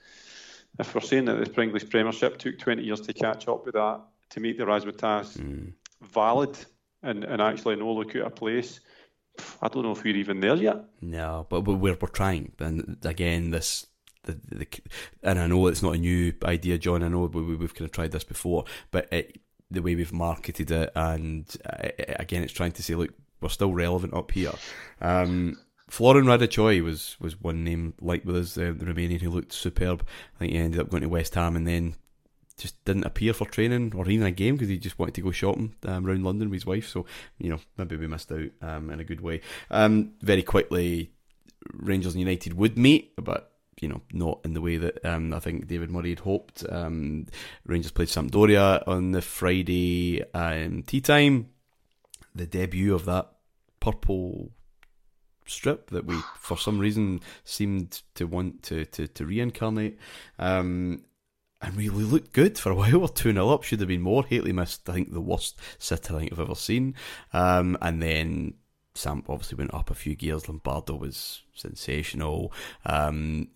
if 0.79 0.93
we're 0.93 1.01
saying 1.01 1.25
that 1.25 1.53
the 1.53 1.61
English 1.61 1.89
Premiership 1.89 2.37
took 2.37 2.59
20 2.59 2.83
years 2.83 3.01
to 3.01 3.13
catch 3.13 3.47
up 3.47 3.65
with 3.65 3.75
that, 3.75 4.01
to 4.31 4.39
make 4.39 4.57
the 4.57 4.65
razzmatazz 4.65 5.37
mm. 5.37 5.71
valid 6.01 6.57
and, 7.01 7.23
and 7.23 7.41
actually 7.41 7.75
no 7.75 7.93
look 7.93 8.15
at 8.15 8.25
a 8.25 8.29
place. 8.29 8.79
I 9.61 9.67
don't 9.67 9.83
know 9.83 9.91
if 9.91 10.03
we're 10.03 10.15
even 10.15 10.39
there 10.39 10.55
yet. 10.55 10.85
No, 11.01 11.47
but 11.49 11.61
we're 11.61 11.77
we're 11.77 11.95
trying. 11.95 12.51
And 12.59 12.97
again, 13.03 13.51
this 13.51 13.87
the, 14.23 14.39
the 14.49 14.67
and 15.23 15.39
I 15.39 15.47
know 15.47 15.67
it's 15.67 15.81
not 15.81 15.95
a 15.95 15.97
new 15.97 16.33
idea, 16.43 16.77
John. 16.77 17.03
I 17.03 17.07
know 17.07 17.25
we, 17.25 17.55
we've 17.55 17.73
kind 17.73 17.85
of 17.85 17.91
tried 17.91 18.11
this 18.11 18.23
before, 18.23 18.65
but 18.91 19.11
it, 19.11 19.41
the 19.73 19.81
way 19.81 19.95
we've 19.95 20.13
marketed 20.13 20.71
it, 20.71 20.91
and 20.95 21.45
uh, 21.65 21.89
again, 22.19 22.43
it's 22.43 22.53
trying 22.53 22.71
to 22.73 22.83
say, 22.83 22.95
look, 22.95 23.13
we're 23.41 23.49
still 23.49 23.73
relevant 23.73 24.13
up 24.13 24.31
here. 24.31 24.53
Um, 25.01 25.57
Florin 25.89 26.25
Raducioiu 26.25 26.83
was 26.83 27.17
was 27.19 27.39
one 27.39 27.63
name 27.63 27.93
like 28.01 28.25
with 28.25 28.35
us, 28.35 28.57
uh, 28.57 28.73
the 28.75 28.85
Romanian 28.85 29.21
who 29.21 29.29
looked 29.29 29.53
superb. 29.53 30.05
I 30.35 30.39
think 30.39 30.53
he 30.53 30.57
ended 30.57 30.79
up 30.79 30.89
going 30.89 31.03
to 31.03 31.09
West 31.09 31.35
Ham 31.35 31.55
and 31.55 31.67
then 31.67 31.95
just 32.57 32.83
didn't 32.85 33.05
appear 33.05 33.33
for 33.33 33.45
training 33.45 33.93
or 33.95 34.09
even 34.09 34.25
a 34.25 34.31
game 34.31 34.55
because 34.55 34.69
he 34.69 34.77
just 34.77 34.97
wanted 34.97 35.15
to 35.15 35.21
go 35.21 35.31
shopping 35.31 35.75
um, 35.85 36.05
around 36.05 36.23
London 36.23 36.49
with 36.49 36.57
his 36.57 36.65
wife. 36.65 36.87
So 36.87 37.05
you 37.37 37.49
know 37.49 37.59
maybe 37.77 37.97
we 37.97 38.07
missed 38.07 38.31
out 38.31 38.49
um, 38.61 38.89
in 38.89 38.99
a 38.99 39.03
good 39.03 39.21
way. 39.21 39.41
Um, 39.69 40.13
very 40.21 40.43
quickly, 40.43 41.11
Rangers 41.73 42.13
and 42.13 42.21
United 42.21 42.53
would 42.53 42.77
meet, 42.77 43.13
but 43.17 43.52
you 43.81 43.87
know 43.87 44.01
not 44.11 44.39
in 44.43 44.53
the 44.53 44.61
way 44.61 44.77
that 44.77 45.03
um, 45.05 45.33
I 45.33 45.39
think 45.39 45.67
David 45.67 45.91
Murray 45.91 46.09
had 46.09 46.19
hoped. 46.19 46.65
Um, 46.69 47.27
Rangers 47.65 47.91
played 47.91 48.09
Sampdoria 48.09 48.83
on 48.87 49.11
the 49.11 49.21
Friday 49.21 50.23
um, 50.33 50.83
tea 50.83 51.01
time. 51.01 51.49
The 52.35 52.47
debut 52.47 52.93
of 52.93 53.05
that 53.05 53.29
purple 53.79 54.51
strip 55.45 55.89
that 55.89 56.05
we 56.05 56.15
for 56.37 56.57
some 56.57 56.79
reason 56.79 57.19
seemed 57.43 58.01
to 58.15 58.25
want 58.25 58.63
to 58.63 58.85
to, 58.85 59.07
to 59.07 59.25
reincarnate 59.25 59.99
um, 60.39 61.03
and 61.61 61.75
really 61.75 62.03
looked 62.03 62.33
good 62.33 62.57
for 62.57 62.71
a 62.71 62.75
while. 62.75 62.99
We're 62.99 63.07
2 63.07 63.33
0 63.33 63.49
up, 63.49 63.63
should 63.63 63.79
have 63.79 63.87
been 63.87 64.01
more. 64.01 64.25
Hateley 64.25 64.51
missed, 64.51 64.87
I 64.89 64.93
think, 64.93 65.13
the 65.13 65.21
worst 65.21 65.59
sitter 65.79 66.15
I 66.15 66.19
think 66.19 66.33
I've 66.33 66.39
ever 66.39 66.55
seen. 66.55 66.95
Um, 67.31 67.77
and 67.81 68.01
then 68.01 68.55
Sam 68.95 69.23
obviously 69.27 69.57
went 69.57 69.73
up 69.73 69.89
a 69.89 69.95
few 69.95 70.15
gears. 70.15 70.47
Lombardo 70.47 70.95
was 70.95 71.43
sensational. 71.55 72.51
Um, 72.85 73.47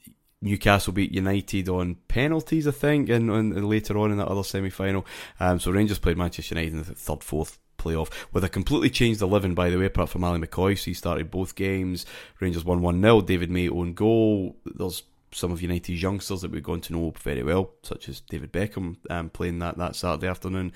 Newcastle 0.41 0.93
beat 0.93 1.11
United 1.11 1.67
on 1.67 1.95
penalties, 2.07 2.67
I 2.67 2.71
think, 2.71 3.09
and, 3.09 3.29
and 3.29 3.67
later 3.67 3.97
on 3.97 4.11
in 4.11 4.17
that 4.17 4.27
other 4.27 4.43
semi 4.43 4.69
final. 4.69 5.05
Um, 5.39 5.59
so 5.59 5.71
Rangers 5.71 5.99
played 5.99 6.17
Manchester 6.17 6.55
United 6.55 6.73
in 6.73 6.79
the 6.79 6.85
third, 6.85 7.23
fourth 7.23 7.57
playoff 7.77 8.11
with 8.33 8.43
a 8.43 8.49
completely 8.49 8.89
changed 8.89 9.21
11, 9.21 9.53
by 9.53 9.69
the 9.69 9.77
way, 9.77 9.85
apart 9.85 10.09
from 10.09 10.23
Ali 10.23 10.39
McCoy. 10.39 10.77
So 10.77 10.85
he 10.85 10.93
started 10.93 11.31
both 11.31 11.55
games. 11.55 12.05
Rangers 12.39 12.65
won 12.65 12.81
1 12.81 13.01
0. 13.01 13.21
David 13.21 13.49
May 13.49 13.69
own 13.69 13.93
goal. 13.93 14.55
There's 14.65 15.03
some 15.31 15.51
of 15.51 15.61
United's 15.61 16.01
youngsters 16.01 16.41
that 16.41 16.51
we've 16.51 16.63
gone 16.63 16.81
to 16.81 16.93
know 16.93 17.13
very 17.19 17.43
well, 17.43 17.71
such 17.83 18.07
as 18.07 18.21
David 18.21 18.51
Beckham 18.51 18.97
um, 19.09 19.29
playing 19.29 19.59
that, 19.59 19.77
that 19.77 19.95
Saturday 19.95 20.27
afternoon. 20.27 20.71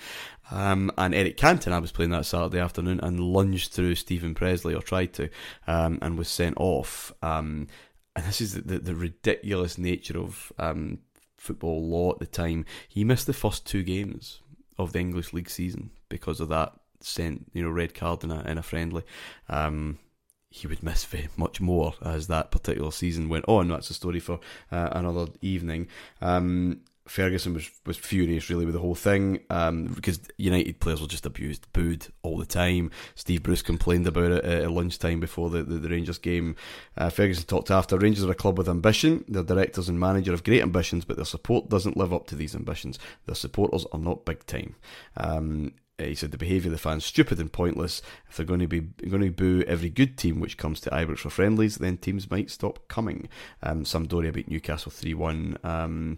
Um, 0.52 0.92
and 0.98 1.16
Eric 1.16 1.38
Cantona 1.38 1.74
I 1.74 1.80
was 1.80 1.92
playing 1.92 2.12
that 2.12 2.26
Saturday 2.26 2.60
afternoon 2.60 3.00
and 3.02 3.20
lunged 3.20 3.72
through 3.72 3.96
Steven 3.96 4.36
Pressley 4.36 4.76
or 4.76 4.82
tried 4.82 5.14
to, 5.14 5.30
um, 5.68 6.00
and 6.02 6.18
was 6.18 6.28
sent 6.28 6.58
off. 6.58 7.14
And 8.16 8.26
this 8.26 8.42
is 8.42 8.54
the, 8.54 8.62
the, 8.62 8.80
the 8.80 8.96
ridiculous 8.96 9.78
nature 9.78 10.18
of 10.18 10.52
um, 10.60 11.00
football 11.38 11.88
law 11.88 12.12
at 12.12 12.20
the 12.20 12.26
time. 12.26 12.66
He 12.88 13.04
missed 13.04 13.28
the 13.28 13.34
first 13.34 13.66
two 13.66 13.84
games 13.84 14.42
of 14.78 14.94
the 14.94 15.00
English 15.00 15.34
League 15.34 15.50
season 15.50 15.92
because 16.10 16.40
of 16.40 16.50
that 16.50 16.74
sent, 17.00 17.50
you 17.54 17.64
know, 17.64 17.70
red 17.70 17.94
card 17.94 18.24
in 18.24 18.32
a, 18.32 18.42
in 18.42 18.58
a 18.58 18.64
friendly. 18.64 19.04
Um, 19.50 20.00
he 20.50 20.68
would 20.68 20.84
miss 20.84 21.06
very 21.06 21.30
much 21.38 21.62
more 21.62 21.94
as 22.04 22.28
that 22.28 22.52
particular 22.52 22.92
season 22.92 23.30
went 23.30 23.46
on. 23.48 23.70
That's 23.70 23.90
a 23.90 23.94
story 23.94 24.20
for 24.20 24.40
uh, 24.72 24.90
another 24.92 25.28
evening. 25.42 25.88
Um, 26.22 26.82
Ferguson 27.08 27.54
was, 27.54 27.70
was 27.86 27.98
furious 27.98 28.50
really 28.50 28.66
with 28.66 28.74
the 28.74 28.80
whole 28.80 28.96
thing 28.96 29.40
um, 29.50 29.86
because 29.88 30.20
United 30.38 30.80
players 30.80 31.02
were 31.02 31.08
just 31.08 31.26
abused, 31.26 31.66
booed 31.74 32.08
all 32.22 32.38
the 32.38 32.46
time. 32.46 32.92
Steve 33.16 33.44
Bruce 33.44 33.62
complained 33.62 34.08
about 34.08 34.32
it 34.32 34.46
at 34.46 34.72
lunchtime 34.72 35.20
before 35.20 35.50
the, 35.50 35.64
the, 35.64 35.76
the 35.76 35.90
Rangers 35.90 36.20
game. 36.20 36.56
Uh, 36.96 37.10
Ferguson 37.10 37.46
talked 37.46 37.72
after 37.72 37.98
Rangers 37.98 38.24
are 38.24 38.32
a 38.32 38.36
club 38.36 38.58
with 38.58 38.70
ambition. 38.70 39.26
Their 39.28 39.44
directors 39.44 39.90
and 39.90 40.00
manager 40.00 40.32
have 40.32 40.44
great 40.44 40.62
ambitions, 40.62 41.04
but 41.04 41.16
their 41.16 41.26
support 41.26 41.70
doesn't 41.70 41.98
live 41.98 42.14
up 42.14 42.28
to 42.28 42.36
these 42.36 42.56
ambitions. 42.56 43.00
Their 43.26 43.36
supporters 43.36 43.86
are 43.92 44.00
not 44.00 44.26
big 44.26 44.46
time. 44.46 44.76
Um, 45.18 45.74
uh, 46.00 46.06
he 46.06 46.16
said 46.16 46.32
the 46.32 46.38
behaviour 46.38 46.70
of 46.70 46.74
the 46.74 46.78
fans 46.78 47.06
stupid 47.06 47.40
and 47.40 47.52
pointless. 47.52 48.02
If 48.30 48.38
they're 48.38 48.46
going 48.46 48.60
to 48.60 48.68
be 48.68 48.80
going 48.80 49.24
to 49.24 49.32
boo 49.32 49.64
every 49.68 49.90
good 49.90 50.18
team 50.18 50.40
which 50.40 50.58
comes 50.58 50.80
to 50.82 50.90
Ibrox 50.90 51.20
for 51.20 51.30
friendlies, 51.30 51.78
then 51.78 51.98
teams 51.98 52.30
might 52.30 52.50
stop 52.50 52.88
coming. 52.88 53.28
Um, 53.62 53.84
Sampdoria 53.84 54.34
beat 54.34 54.50
Newcastle 54.50 54.92
three 54.92 55.14
one. 55.14 55.58
Um, 55.64 56.18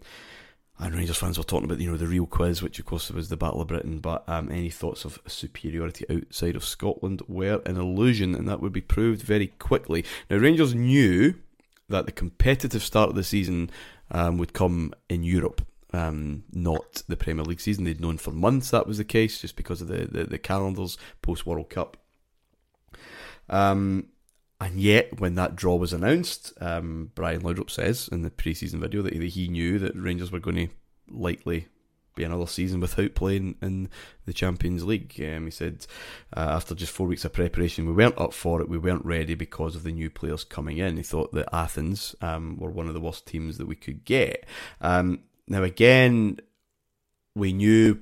and 0.79 0.95
Rangers 0.95 1.17
fans 1.17 1.37
were 1.37 1.43
talking 1.43 1.65
about 1.65 1.79
you 1.79 1.89
know 1.89 1.97
the 1.97 2.07
real 2.07 2.25
quiz, 2.25 2.61
which 2.61 2.79
of 2.79 2.85
course 2.85 3.11
was 3.11 3.29
the 3.29 3.37
Battle 3.37 3.61
of 3.61 3.67
Britain. 3.67 3.99
But 3.99 4.27
um, 4.27 4.51
any 4.51 4.69
thoughts 4.69 5.05
of 5.05 5.19
superiority 5.27 6.05
outside 6.09 6.55
of 6.55 6.63
Scotland 6.63 7.21
were 7.27 7.61
an 7.65 7.77
illusion, 7.77 8.35
and 8.35 8.47
that 8.47 8.61
would 8.61 8.73
be 8.73 8.81
proved 8.81 9.21
very 9.21 9.47
quickly. 9.47 10.03
Now 10.29 10.37
Rangers 10.37 10.73
knew 10.73 11.35
that 11.89 12.05
the 12.05 12.11
competitive 12.11 12.83
start 12.83 13.09
of 13.09 13.15
the 13.15 13.23
season 13.23 13.69
um, 14.11 14.37
would 14.37 14.53
come 14.53 14.93
in 15.09 15.23
Europe 15.23 15.61
um, 15.93 16.43
not 16.51 17.03
the 17.07 17.15
Premier 17.15 17.45
League 17.45 17.61
season. 17.61 17.83
They'd 17.83 18.01
known 18.01 18.17
for 18.17 18.31
months 18.31 18.71
that 18.71 18.87
was 18.87 18.97
the 18.97 19.03
case, 19.03 19.39
just 19.39 19.55
because 19.55 19.81
of 19.81 19.87
the, 19.87 20.07
the, 20.07 20.23
the 20.25 20.37
calendars 20.37 20.97
post 21.21 21.45
World 21.45 21.69
Cup. 21.69 21.97
Um, 23.49 24.07
and 24.61 24.79
yet, 24.79 25.19
when 25.19 25.35
that 25.35 25.55
draw 25.55 25.75
was 25.75 25.93
announced, 25.93 26.53
um, 26.61 27.11
Brian 27.15 27.41
Laudrup 27.41 27.69
says 27.69 28.07
in 28.11 28.21
the 28.21 28.29
pre-season 28.29 28.79
video 28.79 29.01
that 29.01 29.13
he 29.13 29.47
knew 29.47 29.79
that 29.79 29.95
Rangers 29.95 30.31
were 30.31 30.39
going 30.39 30.55
to 30.55 30.67
likely 31.09 31.67
be 32.15 32.23
another 32.23 32.47
season 32.47 32.79
without 32.79 33.15
playing 33.15 33.55
in 33.61 33.89
the 34.25 34.33
Champions 34.33 34.83
League. 34.83 35.13
Um, 35.19 35.45
he 35.45 35.51
said 35.51 35.85
uh, 36.35 36.39
after 36.39 36.75
just 36.75 36.91
four 36.91 37.07
weeks 37.07 37.25
of 37.25 37.33
preparation, 37.33 37.87
we 37.87 37.93
weren't 37.93 38.17
up 38.17 38.33
for 38.33 38.61
it. 38.61 38.69
We 38.69 38.77
weren't 38.77 39.05
ready 39.05 39.35
because 39.35 39.75
of 39.75 39.83
the 39.83 39.91
new 39.91 40.09
players 40.09 40.43
coming 40.43 40.77
in. 40.77 40.97
He 40.97 41.03
thought 41.03 41.33
that 41.33 41.53
Athens 41.53 42.15
um, 42.21 42.57
were 42.57 42.69
one 42.69 42.87
of 42.87 42.93
the 42.93 43.01
worst 43.01 43.25
teams 43.25 43.57
that 43.57 43.67
we 43.67 43.75
could 43.75 44.05
get. 44.05 44.45
Um, 44.81 45.21
now, 45.47 45.63
again, 45.63 46.39
we 47.35 47.53
knew 47.53 47.99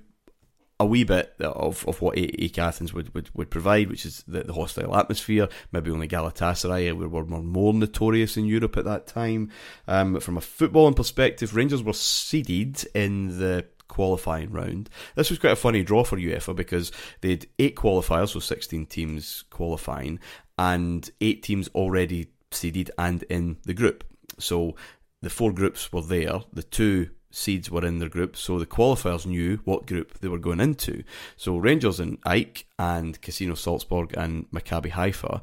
a 0.81 0.85
wee 0.85 1.03
bit 1.03 1.35
of, 1.39 1.87
of 1.87 2.01
what 2.01 2.17
AEK 2.17 2.57
Athens 2.57 2.91
would, 2.91 3.13
would, 3.13 3.29
would 3.35 3.51
provide, 3.51 3.87
which 3.87 4.03
is 4.03 4.23
the, 4.27 4.43
the 4.43 4.53
hostile 4.53 4.97
atmosphere. 4.97 5.47
Maybe 5.71 5.91
only 5.91 6.07
Galatasaray 6.07 6.91
were, 6.93 7.07
were 7.07 7.23
more 7.23 7.71
notorious 7.71 8.35
in 8.35 8.45
Europe 8.45 8.77
at 8.77 8.85
that 8.85 9.05
time. 9.05 9.51
Um, 9.87 10.19
from 10.19 10.37
a 10.37 10.41
footballing 10.41 10.95
perspective, 10.95 11.55
Rangers 11.55 11.83
were 11.83 11.93
seeded 11.93 12.83
in 12.95 13.37
the 13.37 13.65
qualifying 13.89 14.51
round. 14.51 14.89
This 15.13 15.29
was 15.29 15.37
quite 15.37 15.53
a 15.53 15.55
funny 15.55 15.83
draw 15.83 16.03
for 16.03 16.17
UEFA 16.17 16.55
because 16.55 16.91
they 17.21 17.29
had 17.29 17.45
eight 17.59 17.75
qualifiers, 17.75 18.29
so 18.29 18.39
16 18.39 18.87
teams 18.87 19.43
qualifying, 19.51 20.19
and 20.57 21.07
eight 21.21 21.43
teams 21.43 21.69
already 21.75 22.31
seeded 22.49 22.89
and 22.97 23.21
in 23.23 23.57
the 23.65 23.75
group. 23.75 24.03
So 24.39 24.75
the 25.21 25.29
four 25.29 25.51
groups 25.51 25.93
were 25.93 26.01
there. 26.01 26.41
The 26.51 26.63
two 26.63 27.11
seeds 27.31 27.71
were 27.71 27.85
in 27.85 27.99
their 27.99 28.09
group, 28.09 28.37
so 28.37 28.59
the 28.59 28.65
qualifiers 28.65 29.25
knew 29.25 29.59
what 29.65 29.87
group 29.87 30.19
they 30.19 30.27
were 30.27 30.37
going 30.37 30.59
into. 30.59 31.03
So 31.35 31.57
Rangers 31.57 31.99
and 31.99 32.21
AEK 32.25 32.65
and 32.77 33.21
Casino 33.21 33.55
Salzburg 33.55 34.13
and 34.15 34.49
Maccabi 34.51 34.91
Haifa 34.91 35.41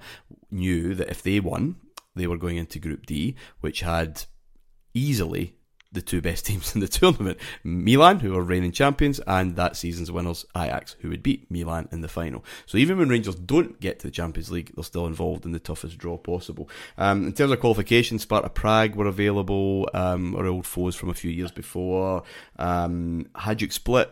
knew 0.51 0.95
that 0.95 1.11
if 1.11 1.23
they 1.23 1.41
won, 1.41 1.77
they 2.15 2.27
were 2.27 2.39
going 2.39 2.57
into 2.57 2.79
Group 2.79 3.07
D, 3.07 3.35
which 3.61 3.81
had 3.81 4.25
easily 4.95 5.58
the 5.93 6.03
two 6.03 6.21
best 6.21 6.47
teams 6.47 6.75
in 6.75 6.81
the 6.81 6.89
tournament 6.89 7.39
Milan, 7.65 8.21
who 8.21 8.37
are 8.37 8.43
reigning 8.43 8.73
champions, 8.73 9.21
and 9.27 9.57
that 9.57 9.77
season's 9.77 10.11
winners, 10.11 10.45
Ajax, 10.57 10.97
who 11.01 11.09
would 11.11 11.23
beat 11.23 11.51
Milan 11.51 11.89
in 11.93 12.01
the 12.01 12.09
final. 12.09 12.45
So 12.67 12.79
even 12.79 12.99
when 12.99 13.09
Rangers 13.09 13.35
don't 13.35 13.81
get 13.81 13.99
to 14.01 14.07
the 14.07 14.11
Champions 14.11 14.51
League, 14.51 14.73
they're 14.75 14.85
still 14.85 15.07
involved 15.07 15.45
in 15.45 15.53
the 15.53 15.59
toughest 15.59 15.99
draw 15.99 16.17
possible. 16.17 16.69
Um, 16.97 17.27
in 17.27 17.33
terms 17.33 17.53
of 17.53 17.61
qualifications, 17.61 18.23
Sparta 18.23 18.51
Prague 18.51 18.95
were 18.95 19.07
available, 19.07 19.89
um, 19.95 20.35
our 20.37 20.47
old 20.47 20.67
foes 20.67 20.95
from 20.95 21.11
a 21.11 21.15
few 21.15 21.31
years 21.31 21.51
before. 21.51 22.23
Um, 22.59 23.27
Hajduk 23.35 23.73
Split 23.73 24.11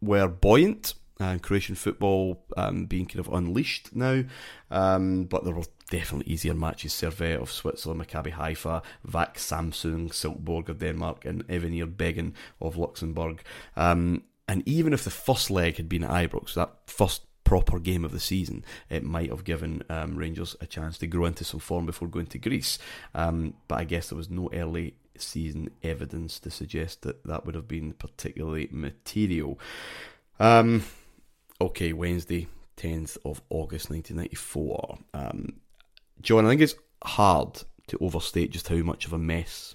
were 0.00 0.28
buoyant. 0.28 0.94
Uh, 1.18 1.36
Croatian 1.36 1.74
football 1.74 2.42
um, 2.56 2.86
being 2.86 3.04
kind 3.04 3.20
of 3.20 3.30
unleashed 3.30 3.94
now, 3.94 4.24
um, 4.70 5.24
but 5.24 5.44
there 5.44 5.52
were 5.52 5.66
definitely 5.90 6.32
easier 6.32 6.54
matches. 6.54 6.92
Servette 6.92 7.40
of 7.40 7.50
Switzerland, 7.50 8.00
Maccabi 8.00 8.30
Haifa, 8.30 8.82
VAK 9.04 9.36
Samsung, 9.36 10.08
Silkeborg 10.10 10.68
of 10.68 10.78
Denmark, 10.78 11.24
and 11.24 11.44
Avenir 11.50 11.86
Beggen 11.86 12.32
of 12.60 12.76
Luxembourg. 12.76 13.42
Um, 13.76 14.22
and 14.48 14.66
even 14.66 14.92
if 14.92 15.04
the 15.04 15.10
first 15.10 15.50
leg 15.50 15.76
had 15.76 15.88
been 15.88 16.04
at 16.04 16.10
Ibrox, 16.10 16.54
that 16.54 16.72
first 16.86 17.22
proper 17.44 17.78
game 17.78 18.04
of 18.04 18.12
the 18.12 18.20
season, 18.20 18.64
it 18.88 19.04
might 19.04 19.30
have 19.30 19.44
given 19.44 19.82
um, 19.90 20.16
Rangers 20.16 20.56
a 20.60 20.66
chance 20.66 20.98
to 20.98 21.06
grow 21.06 21.26
into 21.26 21.44
some 21.44 21.60
form 21.60 21.86
before 21.86 22.08
going 22.08 22.26
to 22.26 22.38
Greece. 22.38 22.78
Um, 23.14 23.54
but 23.68 23.78
I 23.78 23.84
guess 23.84 24.08
there 24.08 24.16
was 24.16 24.30
no 24.30 24.48
early 24.52 24.94
season 25.18 25.70
evidence 25.82 26.38
to 26.40 26.50
suggest 26.50 27.02
that 27.02 27.24
that 27.24 27.44
would 27.44 27.54
have 27.54 27.68
been 27.68 27.92
particularly 27.92 28.68
material. 28.70 29.58
Um, 30.38 30.84
okay, 31.60 31.92
Wednesday, 31.92 32.48
10th 32.76 33.18
of 33.24 33.42
August 33.50 33.90
1994. 33.90 34.98
John, 36.20 36.46
I 36.46 36.50
think 36.50 36.60
it's 36.60 36.74
hard 37.02 37.62
to 37.88 37.98
overstate 38.00 38.50
just 38.50 38.68
how 38.68 38.76
much 38.76 39.06
of 39.06 39.12
a 39.12 39.18
mess 39.18 39.74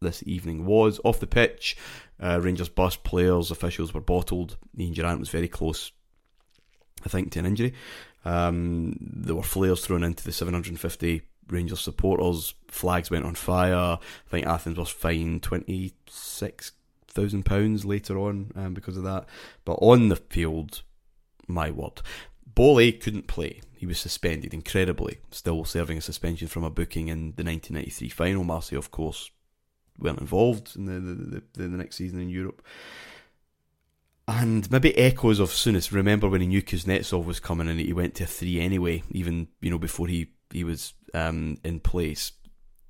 this 0.00 0.22
evening 0.26 0.66
was. 0.66 1.00
Off 1.04 1.20
the 1.20 1.26
pitch, 1.26 1.76
uh, 2.20 2.40
Rangers 2.40 2.68
bus 2.68 2.96
players, 2.96 3.50
officials 3.50 3.92
were 3.92 4.00
bottled. 4.00 4.56
Ian 4.78 4.94
Durrant 4.94 5.20
was 5.20 5.28
very 5.28 5.48
close, 5.48 5.92
I 7.04 7.08
think, 7.08 7.32
to 7.32 7.38
an 7.38 7.46
injury. 7.46 7.74
Um, 8.24 8.96
there 9.00 9.34
were 9.34 9.42
flares 9.42 9.84
thrown 9.84 10.04
into 10.04 10.24
the 10.24 10.32
750 10.32 11.22
Rangers 11.50 11.80
supporters. 11.80 12.54
Flags 12.68 13.10
went 13.10 13.24
on 13.24 13.34
fire. 13.34 13.74
I 13.74 14.30
think 14.30 14.46
Athens 14.46 14.78
was 14.78 14.90
fined 14.90 15.42
twenty 15.42 15.92
six 16.08 16.72
thousand 17.08 17.44
pounds 17.44 17.84
later 17.84 18.18
on 18.18 18.52
um, 18.54 18.74
because 18.74 18.96
of 18.96 19.02
that. 19.04 19.26
But 19.64 19.74
on 19.74 20.08
the 20.08 20.16
field, 20.16 20.82
my 21.48 21.70
word, 21.70 22.02
Boli 22.54 22.92
couldn't 22.92 23.26
play. 23.26 23.60
He 23.80 23.86
was 23.86 23.98
suspended, 23.98 24.52
incredibly, 24.52 25.20
still 25.30 25.64
serving 25.64 25.96
a 25.96 26.02
suspension 26.02 26.48
from 26.48 26.64
a 26.64 26.68
booking 26.68 27.08
in 27.08 27.32
the 27.36 27.42
1993 27.42 28.10
final. 28.10 28.44
Marseille, 28.44 28.78
of 28.78 28.90
course, 28.90 29.30
weren't 29.98 30.20
involved 30.20 30.76
in 30.76 30.84
the, 30.84 31.00
the, 31.00 31.42
the, 31.54 31.62
the 31.62 31.78
next 31.78 31.96
season 31.96 32.20
in 32.20 32.28
Europe. 32.28 32.60
And 34.28 34.70
maybe 34.70 34.94
echoes 34.98 35.40
of 35.40 35.48
Souness. 35.48 35.92
Remember 35.92 36.28
when 36.28 36.42
he 36.42 36.46
knew 36.46 36.60
Kuznetsov 36.60 37.24
was 37.24 37.40
coming 37.40 37.68
and 37.68 37.80
he 37.80 37.94
went 37.94 38.16
to 38.16 38.24
a 38.24 38.26
three 38.26 38.60
anyway, 38.60 39.02
even 39.12 39.48
you 39.62 39.70
know 39.70 39.78
before 39.78 40.08
he 40.08 40.32
he 40.50 40.62
was 40.62 40.92
um, 41.14 41.56
in 41.64 41.80
place. 41.80 42.32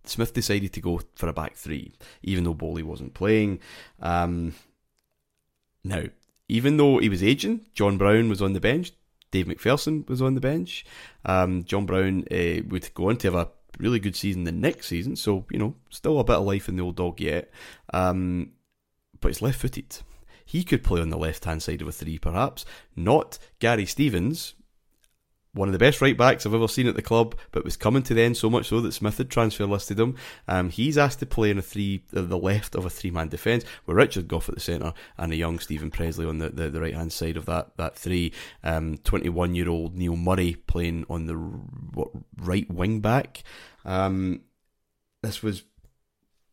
Smith 0.03 0.35
decided 0.35 0.73
to 0.73 0.81
go 0.81 1.01
for 1.15 1.29
a 1.29 1.33
back 1.33 1.55
three, 1.55 1.93
even 2.25 2.43
though 2.43 2.53
Boli 2.53 2.83
wasn't 2.83 3.15
playing. 3.15 3.61
Um, 4.01 4.55
now, 5.85 6.03
even 6.49 6.79
though 6.79 6.99
he 6.99 7.09
was 7.09 7.23
aging, 7.23 7.67
John 7.75 7.97
Brown 7.97 8.29
was 8.29 8.43
on 8.43 8.55
the 8.55 8.61
bench. 8.61 8.91
Dave 9.31 9.47
McPherson 9.47 10.09
was 10.09 10.21
on 10.21 10.35
the 10.35 10.41
bench. 10.41 10.85
Um, 11.25 11.65
John 11.65 11.87
Brown 11.87 12.25
uh, 12.31 12.63
would 12.69 12.93
go 12.95 13.09
on 13.09 13.17
to 13.19 13.29
have 13.29 13.35
a 13.35 13.51
really 13.79 14.01
good 14.01 14.17
season 14.17 14.45
the 14.45 14.53
next 14.53 14.89
season, 14.89 15.17
so 15.17 15.47
you 15.51 15.59
know, 15.59 15.75
still 15.89 16.19
a 16.19 16.25
bit 16.25 16.37
of 16.37 16.45
life 16.45 16.69
in 16.69 16.77
the 16.77 16.83
old 16.83 16.97
dog 16.97 17.21
yet. 17.21 17.51
Um, 17.93 18.53
but 19.21 19.29
he's 19.29 19.43
left-footed. 19.43 19.99
He 20.45 20.65
could 20.65 20.83
play 20.83 21.01
on 21.01 21.11
the 21.11 21.19
left-hand 21.19 21.63
side 21.63 21.81
of 21.81 21.89
a 21.89 21.93
three, 21.93 22.19
perhaps. 22.19 22.65
Not 22.97 23.39
Gary 23.61 23.87
Stevens, 23.87 24.55
one 25.53 25.69
of 25.69 25.73
the 25.73 25.79
best 25.79 26.01
right 26.01 26.17
backs 26.17 26.47
I've 26.47 26.55
ever 26.55 26.69
seen 26.69 26.87
at 26.87 26.95
the 26.95 27.03
club, 27.03 27.35
but 27.51 27.65
was 27.65 27.77
coming 27.77 28.03
to 28.05 28.15
the 28.15 28.23
end 28.23 28.37
so 28.37 28.49
much 28.49 28.69
so 28.69 28.81
that 28.81 28.93
Smith 28.93 29.19
had 29.19 29.31
transfer 29.31 29.67
listed 29.67 29.99
him. 29.99 30.17
Um, 30.47 30.71
he's 30.71 30.97
asked 30.97 31.19
to 31.21 31.27
play 31.27 31.51
in 31.51 31.59
a 31.59 31.63
three, 31.63 32.05
uh, 32.15 32.23
the 32.23 32.39
left 32.39 32.75
of 32.75 32.85
a 32.85 32.91
three 32.91 33.11
man 33.11 33.29
defence, 33.29 33.65
with 33.87 33.97
Richard 33.97 34.29
Gough 34.29 34.49
at 34.49 34.55
the 34.55 34.61
centre 34.61 34.93
and 35.19 35.33
a 35.33 35.37
young 35.37 35.59
Steven 35.59 35.91
Pressley 35.91 36.27
on 36.27 36.39
the, 36.39 36.51
the, 36.51 36.71
the 36.71 36.81
right 36.81 36.95
hand 36.95 37.13
side 37.13 37.37
of 37.37 37.47
that 37.47 37.77
that 37.77 37.97
three. 37.97 38.33
Twenty 39.05 39.29
one 39.29 39.55
year 39.55 39.69
old 39.69 39.97
Neil 39.97 40.17
Murray 40.17 40.57
playing 40.67 41.05
on 41.09 41.27
the 41.27 41.35
what, 41.35 42.11
right 42.37 42.71
wing 42.71 43.01
back. 43.01 43.43
Um, 43.85 44.43
this 45.23 45.43
was 45.43 45.65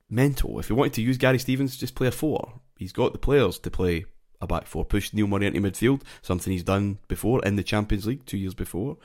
mental. 0.09 0.59
If 0.59 0.67
he 0.67 0.73
wanted 0.73 0.93
to 0.93 1.01
use 1.01 1.17
Gary 1.17 1.39
Stevens, 1.39 1.77
just 1.77 1.95
play 1.95 2.07
a 2.07 2.11
four. 2.11 2.61
He's 2.77 2.93
got 2.93 3.13
the 3.13 3.19
players 3.19 3.59
to 3.59 3.71
play 3.71 4.05
a 4.41 4.47
back 4.47 4.67
four, 4.67 4.85
pushed 4.85 5.13
Neil 5.13 5.27
Murray 5.27 5.47
into 5.47 5.61
midfield, 5.61 6.01
something 6.21 6.51
he's 6.51 6.63
done 6.63 6.99
before 7.07 7.43
in 7.45 7.55
the 7.55 7.63
Champions 7.63 8.05
League 8.05 8.25
two 8.25 8.37
years 8.37 8.53
before. 8.53 8.97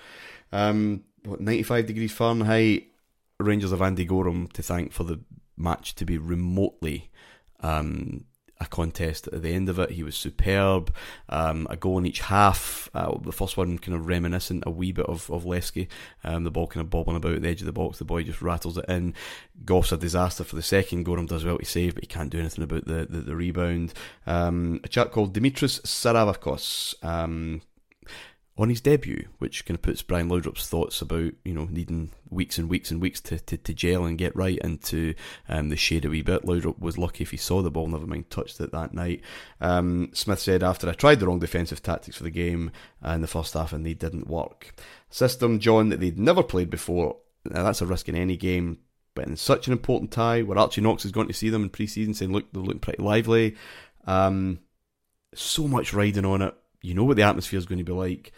Um, 0.53 1.05
what, 1.25 1.41
95 1.41 1.87
degrees 1.87 2.13
Fahrenheit, 2.13 2.89
Rangers 3.41 3.73
of 3.73 3.83
Andy 3.83 4.05
Goram 4.05 4.49
to 4.49 4.63
thank 4.63 4.93
for 4.93 5.05
the 5.05 5.21
match 5.57 5.95
to 5.97 6.05
be 6.05 6.19
remotely 6.19 7.11
um, 7.61 8.25
a 8.63 8.67
contest 8.67 9.29
at 9.29 9.43
the 9.43 9.51
end 9.51 9.69
of 9.69 9.79
it. 9.79 9.91
He 9.91 10.03
was 10.03 10.17
superb. 10.17 10.95
Um, 11.29 11.67
a 11.71 11.77
goal 11.77 11.99
in 11.99 12.07
each 12.07 12.21
half. 12.21 12.89
Uh, 12.95 13.19
the 13.19 13.33
first 13.33 13.57
one 13.57 13.79
kind 13.79 13.97
of 13.97 14.07
reminiscent 14.07 14.65
a 14.67 14.71
wee 14.71 14.93
bit 14.93 15.07
of, 15.07 15.31
of 15.31 15.45
Levski. 15.45 15.89
Um, 16.25 16.45
the 16.45 16.51
ball 16.51 16.67
kind 16.67 16.83
of 16.83 16.91
bobbling 16.91 17.17
about 17.17 17.43
the 17.43 17.49
edge 17.49 17.61
of 17.61 17.67
the 17.67 17.73
box. 17.73 17.99
The 17.99 18.05
boy 18.05 18.23
just 18.23 18.43
rattles 18.43 18.79
it 18.79 18.87
in. 18.89 19.15
Gough's 19.65 19.93
a 19.93 19.97
disaster 19.97 20.45
for 20.45 20.57
the 20.57 20.63
second. 20.63 21.05
Goram 21.05 21.27
does 21.27 21.45
well 21.45 21.59
to 21.59 21.65
save, 21.65 21.95
but 21.95 22.05
he 22.05 22.09
can't 22.09 22.31
do 22.31 22.39
anything 22.39 22.65
about 22.65 22.87
the, 22.87 23.07
the, 23.09 23.21
the 23.21 23.37
rebound. 23.37 23.93
Um, 24.27 24.81
a 24.85 24.89
chap 24.89 25.13
called 25.13 25.35
Dimitris 25.35 25.81
Saravakos. 25.83 26.95
On 28.59 28.69
his 28.69 28.83
debut, 28.83 29.29
which 29.39 29.65
kind 29.65 29.77
of 29.77 29.83
puts 29.83 30.03
Brian 30.03 30.29
Laudrup's 30.29 30.69
thoughts 30.69 31.01
about 31.01 31.33
you 31.43 31.55
know 31.55 31.67
needing 31.71 32.11
weeks 32.29 32.59
and 32.59 32.69
weeks 32.69 32.91
and 32.91 33.01
weeks 33.01 33.19
to, 33.23 33.39
to, 33.39 33.57
to 33.57 33.73
gel 33.73 34.05
and 34.05 34.19
get 34.19 34.37
right 34.37 34.59
into 34.59 35.15
um, 35.49 35.71
the 35.71 35.77
shade 35.77 36.05
a 36.05 36.11
wee 36.11 36.21
bit. 36.21 36.45
Laudrup 36.45 36.79
was 36.79 36.99
lucky 36.99 37.23
if 37.25 37.31
he 37.31 37.39
saw 37.39 37.63
the 37.63 37.71
ball, 37.71 37.87
never 37.87 38.07
mind 38.07 38.29
touched 38.29 38.61
it 38.61 38.71
that 38.73 38.93
night. 38.93 39.23
Um, 39.63 40.11
Smith 40.13 40.39
said 40.39 40.63
after 40.63 40.87
I 40.87 40.93
tried 40.93 41.21
the 41.21 41.27
wrong 41.27 41.39
defensive 41.39 41.83
tactics 41.83 42.19
for 42.19 42.25
the 42.25 42.31
game 42.31 42.71
in 43.03 43.23
the 43.23 43.27
first 43.27 43.55
half 43.55 43.73
and 43.73 43.87
they 43.87 43.95
didn't 43.95 44.29
work. 44.29 44.75
System, 45.09 45.59
John, 45.59 45.89
that 45.89 46.01
they'd 46.01 46.19
never 46.19 46.43
played 46.43 46.69
before. 46.69 47.17
Now 47.47 47.63
that's 47.63 47.81
a 47.81 47.87
risk 47.87 48.11
in 48.11 48.17
any 48.17 48.37
game, 48.37 48.81
but 49.15 49.27
in 49.27 49.37
such 49.37 49.67
an 49.67 49.73
important 49.73 50.11
tie 50.11 50.43
where 50.43 50.59
Archie 50.59 50.83
Knox 50.83 51.07
is 51.07 51.13
going 51.13 51.29
to 51.29 51.35
see 51.35 51.49
them 51.49 51.63
in 51.63 51.71
pre-season 51.71 52.13
saying, 52.13 52.33
look, 52.33 52.53
they're 52.53 52.63
looking 52.63 52.81
pretty 52.81 53.03
lively. 53.03 53.57
Um, 54.07 54.61
so 55.35 55.67
much 55.67 55.95
riding 55.95 56.27
on 56.27 56.43
it 56.43 56.55
you 56.83 56.95
know 56.95 57.05
what 57.05 57.17
the 57.17 57.23
atmosphere 57.23 57.59
is 57.59 57.67
going 57.67 57.79
to 57.79 57.85
be 57.85 57.93
like. 57.93 58.33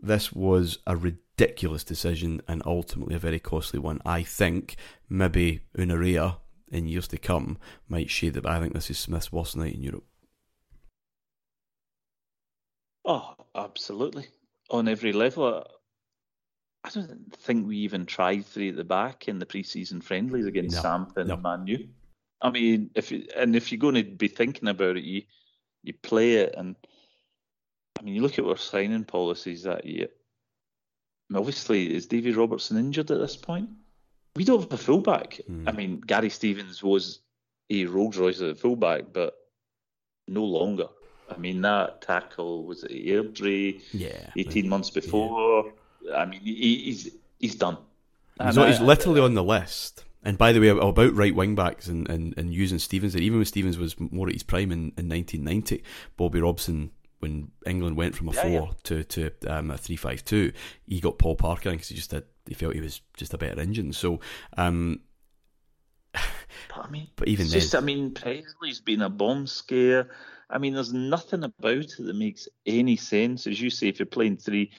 This 0.00 0.32
was 0.32 0.78
a 0.86 0.96
ridiculous 0.96 1.84
decision 1.84 2.42
and 2.46 2.62
ultimately 2.66 3.14
a 3.14 3.20
very 3.20 3.40
costly 3.40 3.78
one. 3.78 4.00
I 4.04 4.22
think 4.22 4.76
maybe 5.08 5.62
Unirea 5.78 6.36
in 6.70 6.88
years 6.88 7.08
to 7.08 7.18
come 7.18 7.58
might 7.88 8.10
shade 8.10 8.36
it, 8.36 8.42
but 8.42 8.52
I 8.52 8.60
think 8.60 8.74
this 8.74 8.90
is 8.90 8.98
Smith's 8.98 9.32
worst 9.32 9.56
night 9.56 9.74
in 9.74 9.82
Europe. 9.82 10.04
Oh, 13.04 13.34
absolutely. 13.54 14.26
On 14.70 14.88
every 14.88 15.12
level. 15.12 15.44
Uh, 15.44 15.64
I 16.84 16.90
don't 16.90 17.34
think 17.34 17.66
we 17.66 17.78
even 17.78 18.04
tried 18.04 18.44
three 18.44 18.68
at 18.70 18.76
the 18.76 18.84
back 18.84 19.28
in 19.28 19.38
the 19.38 19.46
pre-season 19.46 20.02
friendlies 20.02 20.46
against 20.46 20.76
no, 20.76 20.82
Samp 20.82 21.16
and 21.16 21.28
no. 21.28 21.36
Man 21.36 21.66
U. 21.66 21.88
I 22.42 22.50
mean, 22.50 22.90
if 22.94 23.10
you, 23.10 23.26
and 23.34 23.56
if 23.56 23.72
you're 23.72 23.78
going 23.78 23.94
to 23.94 24.04
be 24.04 24.28
thinking 24.28 24.68
about 24.68 24.98
it, 24.98 25.04
you 25.04 25.22
you 25.82 25.94
play 26.02 26.34
it 26.34 26.54
and 26.56 26.76
I 27.98 28.02
mean, 28.02 28.14
you 28.14 28.22
look 28.22 28.38
at 28.38 28.44
our 28.44 28.56
signing 28.56 29.04
policies 29.04 29.62
that 29.62 29.84
year. 29.84 30.08
Obviously, 31.34 31.94
is 31.94 32.06
Davy 32.06 32.32
Robertson 32.32 32.76
injured 32.76 33.10
at 33.10 33.18
this 33.18 33.36
point? 33.36 33.70
We 34.36 34.44
don't 34.44 34.60
have 34.60 34.72
a 34.72 34.76
fullback. 34.76 35.40
Mm. 35.50 35.68
I 35.68 35.72
mean, 35.72 36.00
Gary 36.00 36.30
Stevens 36.30 36.82
was 36.82 37.20
a 37.70 37.86
Rolls 37.86 38.16
Royce 38.16 38.40
at 38.40 38.58
fullback, 38.58 39.04
but 39.12 39.34
no 40.28 40.44
longer. 40.44 40.88
I 41.30 41.38
mean, 41.38 41.62
that 41.62 42.02
tackle 42.02 42.64
was 42.64 42.84
at 42.84 42.90
Airdrie 42.90 43.80
yeah, 43.92 44.30
18 44.36 44.68
months 44.68 44.90
before. 44.90 45.72
Yeah. 46.02 46.16
I 46.16 46.26
mean, 46.26 46.40
he, 46.40 46.76
he's 46.84 47.10
he's 47.38 47.54
done. 47.54 47.78
He's, 48.42 48.56
he's 48.56 48.80
literally 48.80 49.20
on 49.20 49.34
the 49.34 49.44
list. 49.44 50.04
And 50.24 50.38
by 50.38 50.52
the 50.52 50.60
way, 50.60 50.68
about 50.68 51.14
right 51.14 51.34
wing 51.34 51.54
backs 51.54 51.86
and, 51.86 52.08
and, 52.08 52.34
and 52.38 52.52
using 52.52 52.78
Stevens, 52.78 53.14
even 53.14 53.38
when 53.38 53.44
Stevens 53.44 53.76
was 53.76 53.98
more 53.98 54.26
at 54.28 54.32
his 54.32 54.42
prime 54.42 54.72
in, 54.72 54.92
in 54.96 55.08
1990, 55.08 55.82
Bobby 56.16 56.40
Robson, 56.40 56.90
when 57.24 57.50
England 57.64 57.96
went 57.96 58.14
from 58.14 58.28
a 58.28 58.32
yeah, 58.32 58.42
four 58.42 58.50
yeah. 58.50 58.72
to 58.84 59.04
to 59.04 59.30
um, 59.48 59.70
a 59.70 59.78
three 59.78 59.96
five 59.96 60.22
two, 60.24 60.52
he 60.86 61.00
got 61.00 61.18
Paul 61.18 61.36
Parker 61.36 61.70
because 61.70 61.88
he 61.88 61.94
just 61.94 62.10
had, 62.10 62.24
he 62.46 62.52
felt 62.52 62.74
he 62.74 62.82
was 62.82 63.00
just 63.16 63.32
a 63.32 63.38
better 63.38 63.58
engine. 63.58 63.94
So, 63.94 64.20
um, 64.58 65.00
but 66.12 66.22
I 66.76 66.90
mean, 66.90 67.08
but 67.16 67.28
even 67.28 67.46
then, 67.46 67.60
just, 67.60 67.74
I 67.74 67.80
mean, 67.80 68.12
Pressley's 68.12 68.80
been 68.80 69.00
a 69.00 69.08
bomb 69.08 69.46
scare. 69.46 70.10
I 70.50 70.58
mean, 70.58 70.74
there's 70.74 70.92
nothing 70.92 71.44
about 71.44 71.78
it 71.78 71.94
that 71.98 72.14
makes 72.14 72.46
any 72.66 72.96
sense. 72.96 73.46
As 73.46 73.58
you 73.58 73.70
say, 73.70 73.88
if 73.88 73.98
you're 73.98 74.06
playing 74.06 74.36
three, 74.36 74.70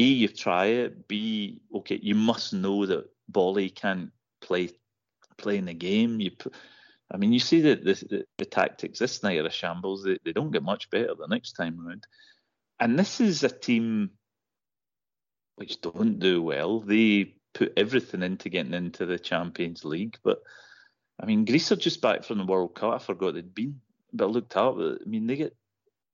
A, 0.00 0.02
you 0.02 0.26
try 0.26 0.66
it. 0.66 1.06
B, 1.06 1.60
okay, 1.72 2.00
you 2.02 2.16
must 2.16 2.52
know 2.52 2.84
that 2.84 3.08
Boli 3.28 3.70
can 3.70 4.10
play 4.40 4.70
playing 5.36 5.66
the 5.66 5.74
game. 5.74 6.20
You, 6.20 6.32
I 7.10 7.18
mean, 7.18 7.32
you 7.32 7.38
see 7.38 7.60
that 7.62 7.84
the, 7.84 7.94
the, 7.94 8.24
the, 8.38 8.44
tactics 8.44 8.98
this 8.98 9.22
night 9.22 9.38
are 9.38 9.46
a 9.46 9.50
shambles. 9.50 10.02
They, 10.02 10.18
they 10.24 10.32
don't 10.32 10.50
get 10.50 10.64
much 10.64 10.90
better 10.90 11.14
the 11.14 11.28
next 11.28 11.52
time 11.52 11.78
around. 11.80 12.04
And 12.80 12.98
this 12.98 13.20
is 13.20 13.44
a 13.44 13.48
team 13.48 14.10
which 15.54 15.80
don't 15.80 16.18
do 16.18 16.42
well. 16.42 16.80
They 16.80 17.36
put 17.54 17.72
everything 17.76 18.22
into 18.22 18.48
getting 18.48 18.74
into 18.74 19.06
the 19.06 19.18
Champions 19.18 19.84
League, 19.84 20.18
but 20.24 20.42
I 21.20 21.26
mean, 21.26 21.44
Greece 21.44 21.72
are 21.72 21.76
just 21.76 22.02
back 22.02 22.24
from 22.24 22.38
the 22.38 22.44
World 22.44 22.74
Cup. 22.74 22.94
I 22.94 22.98
forgot 22.98 23.34
they'd 23.34 23.54
been, 23.54 23.80
but 24.12 24.26
I 24.26 24.28
looked 24.28 24.56
up. 24.56 24.76
I 24.76 24.96
mean, 25.06 25.26
they 25.26 25.36
get 25.36 25.56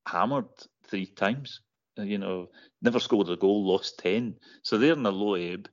hammered 0.07 0.47
three 0.88 1.07
times. 1.07 1.61
Uh, 1.99 2.03
you 2.03 2.18
know, 2.18 2.49
never 2.80 3.01
scored 3.01 3.28
a 3.28 3.36
goal, 3.36 3.66
lost 3.66 3.99
ten. 3.99 4.36
So 4.62 4.78
they're 4.78 4.93
in 4.93 5.03
the 5.03 5.12
low 5.12 5.34
ebb. 5.34 5.68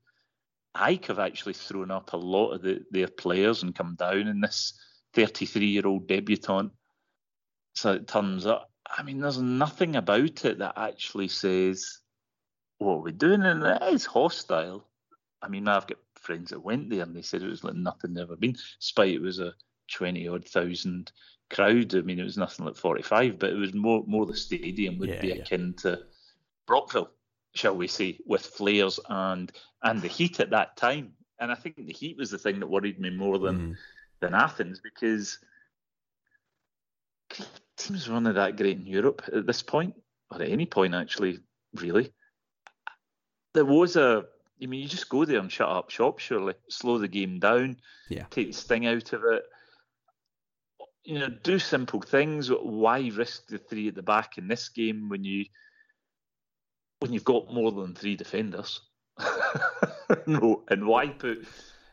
AEK 0.75 1.05
have 1.07 1.19
actually 1.19 1.53
thrown 1.53 1.91
up 1.91 2.13
a 2.13 2.17
lot 2.17 2.51
of 2.51 2.61
the, 2.61 2.83
their 2.91 3.07
players 3.07 3.63
and 3.63 3.75
come 3.75 3.95
down 3.95 4.27
in 4.27 4.41
this 4.41 4.73
33 5.19 5.65
year 5.65 5.87
old 5.87 6.07
debutant. 6.07 6.71
So 7.73 7.93
it 7.93 8.07
turns 8.07 8.45
up. 8.45 8.71
I 8.85 9.03
mean, 9.03 9.19
there's 9.19 9.37
nothing 9.37 9.95
about 9.95 10.45
it 10.45 10.59
that 10.59 10.73
actually 10.77 11.27
says, 11.27 11.99
what 12.79 12.97
we're 12.97 13.05
we 13.05 13.11
doing? 13.11 13.43
And 13.43 13.63
it 13.63 13.81
is 13.93 14.05
hostile. 14.05 14.87
I 15.41 15.47
mean, 15.47 15.67
I've 15.67 15.87
got 15.87 15.99
friends 16.15 16.49
that 16.49 16.63
went 16.63 16.89
there 16.89 17.03
and 17.03 17.15
they 17.15 17.21
said 17.21 17.41
it 17.41 17.49
was 17.49 17.63
like 17.63 17.75
nothing 17.75 18.17
ever 18.17 18.35
been, 18.35 18.55
despite 18.79 19.13
it 19.13 19.21
was 19.21 19.39
a 19.39 19.53
20 19.93 20.27
odd 20.27 20.45
thousand 20.45 21.11
crowd. 21.49 21.93
I 21.95 22.01
mean, 22.01 22.19
it 22.19 22.23
was 22.23 22.37
nothing 22.37 22.65
like 22.65 22.75
45, 22.75 23.39
but 23.39 23.51
it 23.51 23.55
was 23.57 23.73
more 23.73 24.03
more 24.07 24.25
the 24.25 24.35
stadium 24.35 24.97
would 24.99 25.09
yeah, 25.09 25.21
be 25.21 25.27
yeah. 25.27 25.35
akin 25.35 25.75
to 25.79 25.99
Brockville 26.65 27.11
shall 27.53 27.75
we 27.75 27.87
say, 27.87 28.19
with 28.25 28.45
flares 28.45 28.99
and 29.09 29.51
and 29.83 30.01
the 30.01 30.07
heat 30.07 30.39
at 30.39 30.51
that 30.51 30.77
time. 30.77 31.13
And 31.39 31.51
I 31.51 31.55
think 31.55 31.77
the 31.77 31.93
heat 31.93 32.17
was 32.17 32.31
the 32.31 32.37
thing 32.37 32.59
that 32.59 32.67
worried 32.67 32.99
me 32.99 33.09
more 33.09 33.39
than 33.39 33.59
mm. 33.59 33.75
Than 34.21 34.33
Athens 34.33 34.79
because 34.79 35.39
teams 37.77 38.09
running 38.09 38.33
that 38.33 38.57
great 38.57 38.77
in 38.77 38.85
Europe 38.85 39.21
at 39.33 39.45
this 39.45 39.61
point, 39.61 39.95
or 40.31 40.41
at 40.41 40.49
any 40.49 40.65
point 40.65 40.93
actually, 40.93 41.39
really. 41.73 42.11
There 43.53 43.65
was 43.65 43.95
a 43.95 44.25
I 44.61 44.65
mean, 44.65 44.81
you 44.81 44.89
just 44.89 45.09
go 45.09 45.23
there 45.23 45.39
and 45.39 45.51
shut 45.51 45.69
up 45.69 45.89
shop, 45.89 46.19
surely. 46.19 46.53
Slow 46.69 46.97
the 46.97 47.07
game 47.07 47.39
down, 47.39 47.77
yeah. 48.09 48.25
take 48.29 48.47
the 48.47 48.53
sting 48.53 48.87
out 48.87 49.13
of 49.13 49.23
it. 49.23 49.43
You 51.05 51.19
know, 51.19 51.29
do 51.29 51.59
simple 51.59 52.01
things. 52.01 52.49
Why 52.49 53.09
risk 53.15 53.47
the 53.47 53.57
three 53.57 53.87
at 53.87 53.95
the 53.95 54.03
back 54.03 54.37
in 54.37 54.47
this 54.47 54.69
game 54.69 55.07
when 55.09 55.23
you 55.23 55.45
when 56.99 57.13
you've 57.13 57.23
got 57.23 57.53
more 57.53 57.71
than 57.71 57.95
three 57.95 58.15
defenders. 58.15 58.81
no, 60.27 60.63
and 60.67 60.85
why 60.85 61.07
put? 61.07 61.47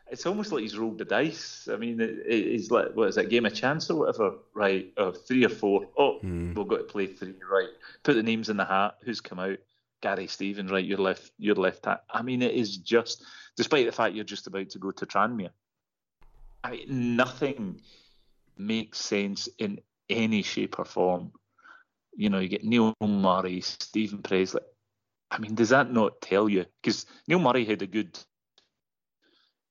It's 0.09 0.25
almost 0.25 0.51
like 0.51 0.61
he's 0.61 0.77
rolled 0.77 0.97
the 0.97 1.05
dice. 1.05 1.67
I 1.71 1.75
mean, 1.75 1.99
it, 1.99 2.23
it's 2.27 2.71
like 2.71 2.95
what 2.95 3.09
is 3.09 3.17
it, 3.17 3.29
game 3.29 3.45
of 3.45 3.53
chance 3.53 3.89
or 3.89 3.99
whatever? 3.99 4.35
Right, 4.53 4.93
uh, 4.97 5.11
three 5.11 5.45
or 5.45 5.49
four. 5.49 5.87
Oh, 5.97 6.19
mm. 6.23 6.55
we've 6.55 6.67
got 6.67 6.77
to 6.77 6.83
play 6.83 7.07
three. 7.07 7.33
Right, 7.49 7.69
put 8.03 8.15
the 8.15 8.23
names 8.23 8.49
in 8.49 8.57
the 8.57 8.65
hat. 8.65 8.95
Who's 9.03 9.21
come 9.21 9.39
out? 9.39 9.57
Gary 10.01 10.27
Stevens, 10.27 10.71
right? 10.71 10.85
You're 10.85 10.97
left. 10.97 11.31
You're 11.37 11.55
left. 11.55 11.85
Hat. 11.85 12.03
I 12.09 12.21
mean, 12.21 12.41
it 12.41 12.53
is 12.53 12.77
just, 12.77 13.23
despite 13.55 13.85
the 13.85 13.91
fact 13.91 14.15
you're 14.15 14.23
just 14.23 14.47
about 14.47 14.69
to 14.69 14.79
go 14.79 14.91
to 14.91 15.05
Tranmere. 15.05 15.49
I 16.63 16.71
mean, 16.71 17.15
nothing 17.15 17.81
makes 18.57 18.99
sense 18.99 19.49
in 19.57 19.79
any 20.09 20.43
shape 20.43 20.79
or 20.79 20.85
form. 20.85 21.31
You 22.15 22.29
know, 22.29 22.39
you 22.39 22.47
get 22.47 22.63
Neil 22.63 22.93
Murray, 23.01 23.61
Steven 23.61 24.21
Pressley. 24.21 24.61
I 25.29 25.39
mean, 25.39 25.55
does 25.55 25.69
that 25.69 25.91
not 25.91 26.21
tell 26.21 26.49
you? 26.49 26.65
Because 26.81 27.05
Neil 27.27 27.39
Murray 27.39 27.65
had 27.65 27.81
a 27.81 27.87
good 27.87 28.17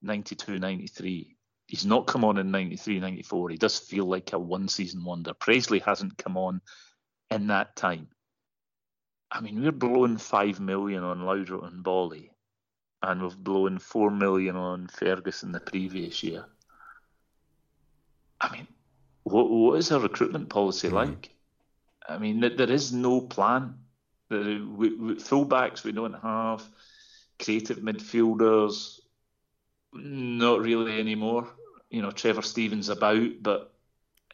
92 0.07 0.59
93. 0.59 1.37
He's 1.67 1.85
not 1.85 2.07
come 2.07 2.25
on 2.25 2.39
in 2.39 2.51
93 2.51 3.01
94. 3.01 3.51
He 3.51 3.57
does 3.57 3.79
feel 3.79 4.07
like 4.07 4.33
a 4.33 4.39
one 4.39 4.69
season 4.69 5.05
wonder. 5.05 5.35
Pressley 5.35 5.81
hasn't 5.81 6.19
come 6.19 6.37
on 6.37 6.61
in 7.31 7.49
that 7.49 7.77
time. 7.77 8.09
I 9.31 9.41
mean, 9.41 9.61
we're 9.61 9.73
blowing 9.73 10.17
5 10.17 10.61
million 10.61 11.03
on 11.03 11.21
Laudrup 11.21 11.67
and 11.67 11.83
Boli, 11.83 12.31
and 13.03 13.21
we've 13.23 13.37
blown 13.37 13.79
4 13.79 14.11
million 14.11 14.55
on 14.55 14.87
Ferguson 14.87 15.51
the 15.51 15.61
previous 15.61 16.23
year. 16.23 16.45
I 18.41 18.53
mean, 18.53 18.69
what, 19.25 19.51
what 19.51 19.79
is 19.79 19.91
our 19.91 20.01
recruitment 20.01 20.49
policy 20.49 20.87
mm-hmm. 20.87 20.97
like? 20.97 21.35
I 22.09 22.19
mean, 22.19 22.41
there 22.41 22.71
is 22.71 22.93
no 22.93 23.21
plan 23.21 23.75
the 24.29 25.17
fullbacks 25.19 25.85
we 25.85 25.93
don't 25.93 26.15
have, 26.15 26.65
creative 27.39 27.79
midfielders, 27.79 29.01
not 30.03 30.61
really 30.61 30.99
anymore. 30.99 31.49
You 31.91 32.03
know, 32.03 32.11
Trevor 32.11 32.43
Stevens 32.43 32.89
about, 32.89 33.31
but 33.41 33.73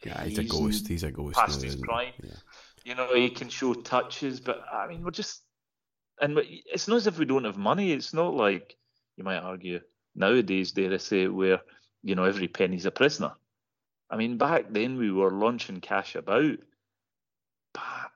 yeah, 0.05 0.23
he's, 0.23 0.37
he's 0.37 0.45
a 0.45 0.49
ghost. 0.49 0.87
He's 0.87 1.03
a 1.03 1.11
ghost. 1.11 1.37
Past 1.37 1.61
his 1.61 1.75
prime. 1.75 2.13
Yeah. 2.21 2.31
You 2.83 2.95
know, 2.95 3.13
he 3.13 3.29
can 3.29 3.49
show 3.49 3.73
touches, 3.73 4.39
but 4.39 4.63
I 4.71 4.87
mean, 4.87 5.03
we're 5.03 5.11
just, 5.11 5.43
and 6.19 6.39
it's 6.43 6.87
not 6.87 6.97
as 6.97 7.07
if 7.07 7.17
we 7.17 7.25
don't 7.25 7.45
have 7.45 7.57
money. 7.57 7.91
It's 7.93 8.13
not 8.13 8.33
like 8.33 8.75
you 9.15 9.23
might 9.23 9.37
argue 9.37 9.79
nowadays, 10.15 10.71
dare 10.71 10.93
I 10.93 10.97
say, 10.97 11.27
where 11.27 11.61
you 12.03 12.15
know 12.15 12.25
every 12.25 12.47
penny's 12.47 12.85
a 12.85 12.91
prisoner. 12.91 13.31
I 14.09 14.17
mean, 14.17 14.37
back 14.37 14.65
then 14.69 14.97
we 14.97 15.11
were 15.11 15.31
launching 15.31 15.79
cash 15.79 16.15
about, 16.15 16.57
but 17.73 18.11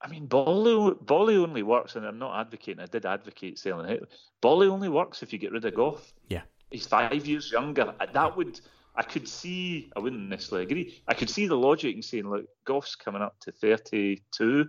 I 0.00 0.08
mean, 0.08 0.26
Boli, 0.26 0.94
Boli 1.00 1.36
only 1.36 1.62
works, 1.62 1.96
and 1.96 2.06
I'm 2.06 2.18
not 2.18 2.38
advocating. 2.40 2.80
I 2.80 2.86
did 2.86 3.06
advocate 3.06 3.58
selling 3.58 3.90
it. 3.90 4.08
Boli 4.40 4.68
only 4.68 4.88
works 4.88 5.22
if 5.22 5.32
you 5.32 5.38
get 5.38 5.52
rid 5.52 5.64
of 5.64 5.74
Gough. 5.74 6.12
Yeah, 6.28 6.42
he's 6.70 6.86
five 6.86 7.26
years 7.26 7.50
younger. 7.50 7.94
That 8.12 8.36
would 8.36 8.60
I 8.96 9.02
could 9.02 9.28
see. 9.28 9.90
I 9.94 10.00
wouldn't 10.00 10.28
necessarily 10.28 10.64
agree. 10.64 11.02
I 11.06 11.14
could 11.14 11.28
see 11.28 11.46
the 11.46 11.56
logic 11.56 11.94
in 11.94 12.02
saying, 12.02 12.28
look, 12.28 12.46
Gough's 12.64 12.96
coming 12.96 13.22
up 13.22 13.38
to 13.40 13.52
32. 13.52 14.68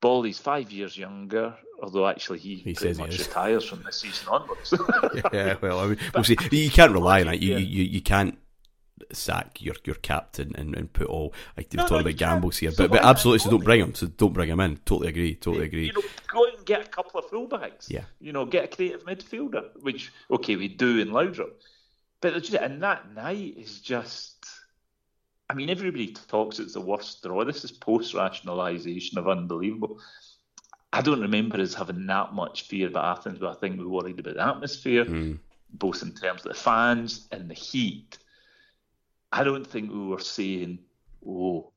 Boli's 0.00 0.38
five 0.38 0.70
years 0.70 0.98
younger, 0.98 1.56
although 1.82 2.06
actually 2.06 2.38
he, 2.38 2.56
he 2.56 2.74
pretty 2.74 2.98
much 3.00 3.16
he 3.16 3.22
retires 3.22 3.64
from 3.64 3.82
this 3.84 4.00
season 4.00 4.28
onwards. 4.28 4.74
yeah, 5.32 5.56
well, 5.62 5.80
I 5.80 5.86
mean, 5.86 5.98
we'll 6.14 6.24
see. 6.24 6.36
You 6.50 6.70
can't 6.70 6.92
rely 6.92 7.22
on 7.22 7.28
it. 7.28 7.40
You, 7.40 7.56
you, 7.56 7.84
you 7.84 8.02
can't 8.02 8.36
sack 9.12 9.62
your 9.62 9.74
your 9.84 9.94
captain 9.96 10.52
and, 10.56 10.74
and 10.76 10.92
put 10.92 11.06
all 11.06 11.32
like 11.56 11.68
were 11.72 11.78
no, 11.78 11.82
talking 11.84 11.96
no, 11.96 12.00
about 12.02 12.16
gambles 12.16 12.58
here, 12.58 12.70
but 12.76 12.90
but 12.90 13.02
absolutely, 13.02 13.38
so 13.38 13.50
don't 13.50 13.64
bring 13.64 13.80
him. 13.80 13.94
So 13.94 14.08
don't 14.08 14.34
bring 14.34 14.50
him 14.50 14.60
in. 14.60 14.76
Totally 14.84 15.08
agree. 15.08 15.36
Totally 15.36 15.64
agree. 15.64 15.86
You 15.86 15.94
know, 15.94 16.02
go 16.28 16.44
and 16.44 16.53
get 16.64 16.84
a 16.84 16.88
couple 16.88 17.20
of 17.20 17.26
fullbacks. 17.26 17.88
Yeah. 17.88 18.04
You 18.20 18.32
know, 18.32 18.44
get 18.44 18.64
a 18.64 18.68
creative 18.68 19.04
midfielder, 19.04 19.70
which 19.82 20.12
okay 20.30 20.56
we 20.56 20.68
do 20.68 20.98
in 20.98 21.08
Laudrup, 21.08 21.52
but 22.20 22.50
and 22.54 22.82
that 22.82 23.14
night 23.14 23.54
is 23.56 23.80
just. 23.80 24.46
I 25.50 25.52
mean, 25.52 25.68
everybody 25.68 26.12
talks 26.12 26.58
it's 26.58 26.72
the 26.72 26.80
worst 26.80 27.22
draw. 27.22 27.44
This 27.44 27.64
is 27.64 27.72
post 27.72 28.14
rationalisation 28.14 29.18
of 29.18 29.28
unbelievable. 29.28 30.00
I 30.90 31.02
don't 31.02 31.20
remember 31.20 31.60
us 31.60 31.74
having 31.74 32.06
that 32.06 32.32
much 32.32 32.62
fear 32.62 32.88
about 32.88 33.18
Athens, 33.18 33.38
but 33.38 33.50
I 33.50 33.54
think 33.60 33.78
we 33.78 33.84
worried 33.84 34.18
about 34.18 34.36
the 34.36 34.46
atmosphere, 34.46 35.04
mm. 35.04 35.38
both 35.74 36.02
in 36.02 36.14
terms 36.14 36.46
of 36.46 36.48
the 36.48 36.58
fans 36.58 37.28
and 37.30 37.50
the 37.50 37.54
heat 37.54 38.16
I 39.34 39.42
don't 39.42 39.66
think 39.66 39.90
we 39.90 39.98
were 39.98 40.20
saying, 40.20 40.78
oh, 41.26 41.72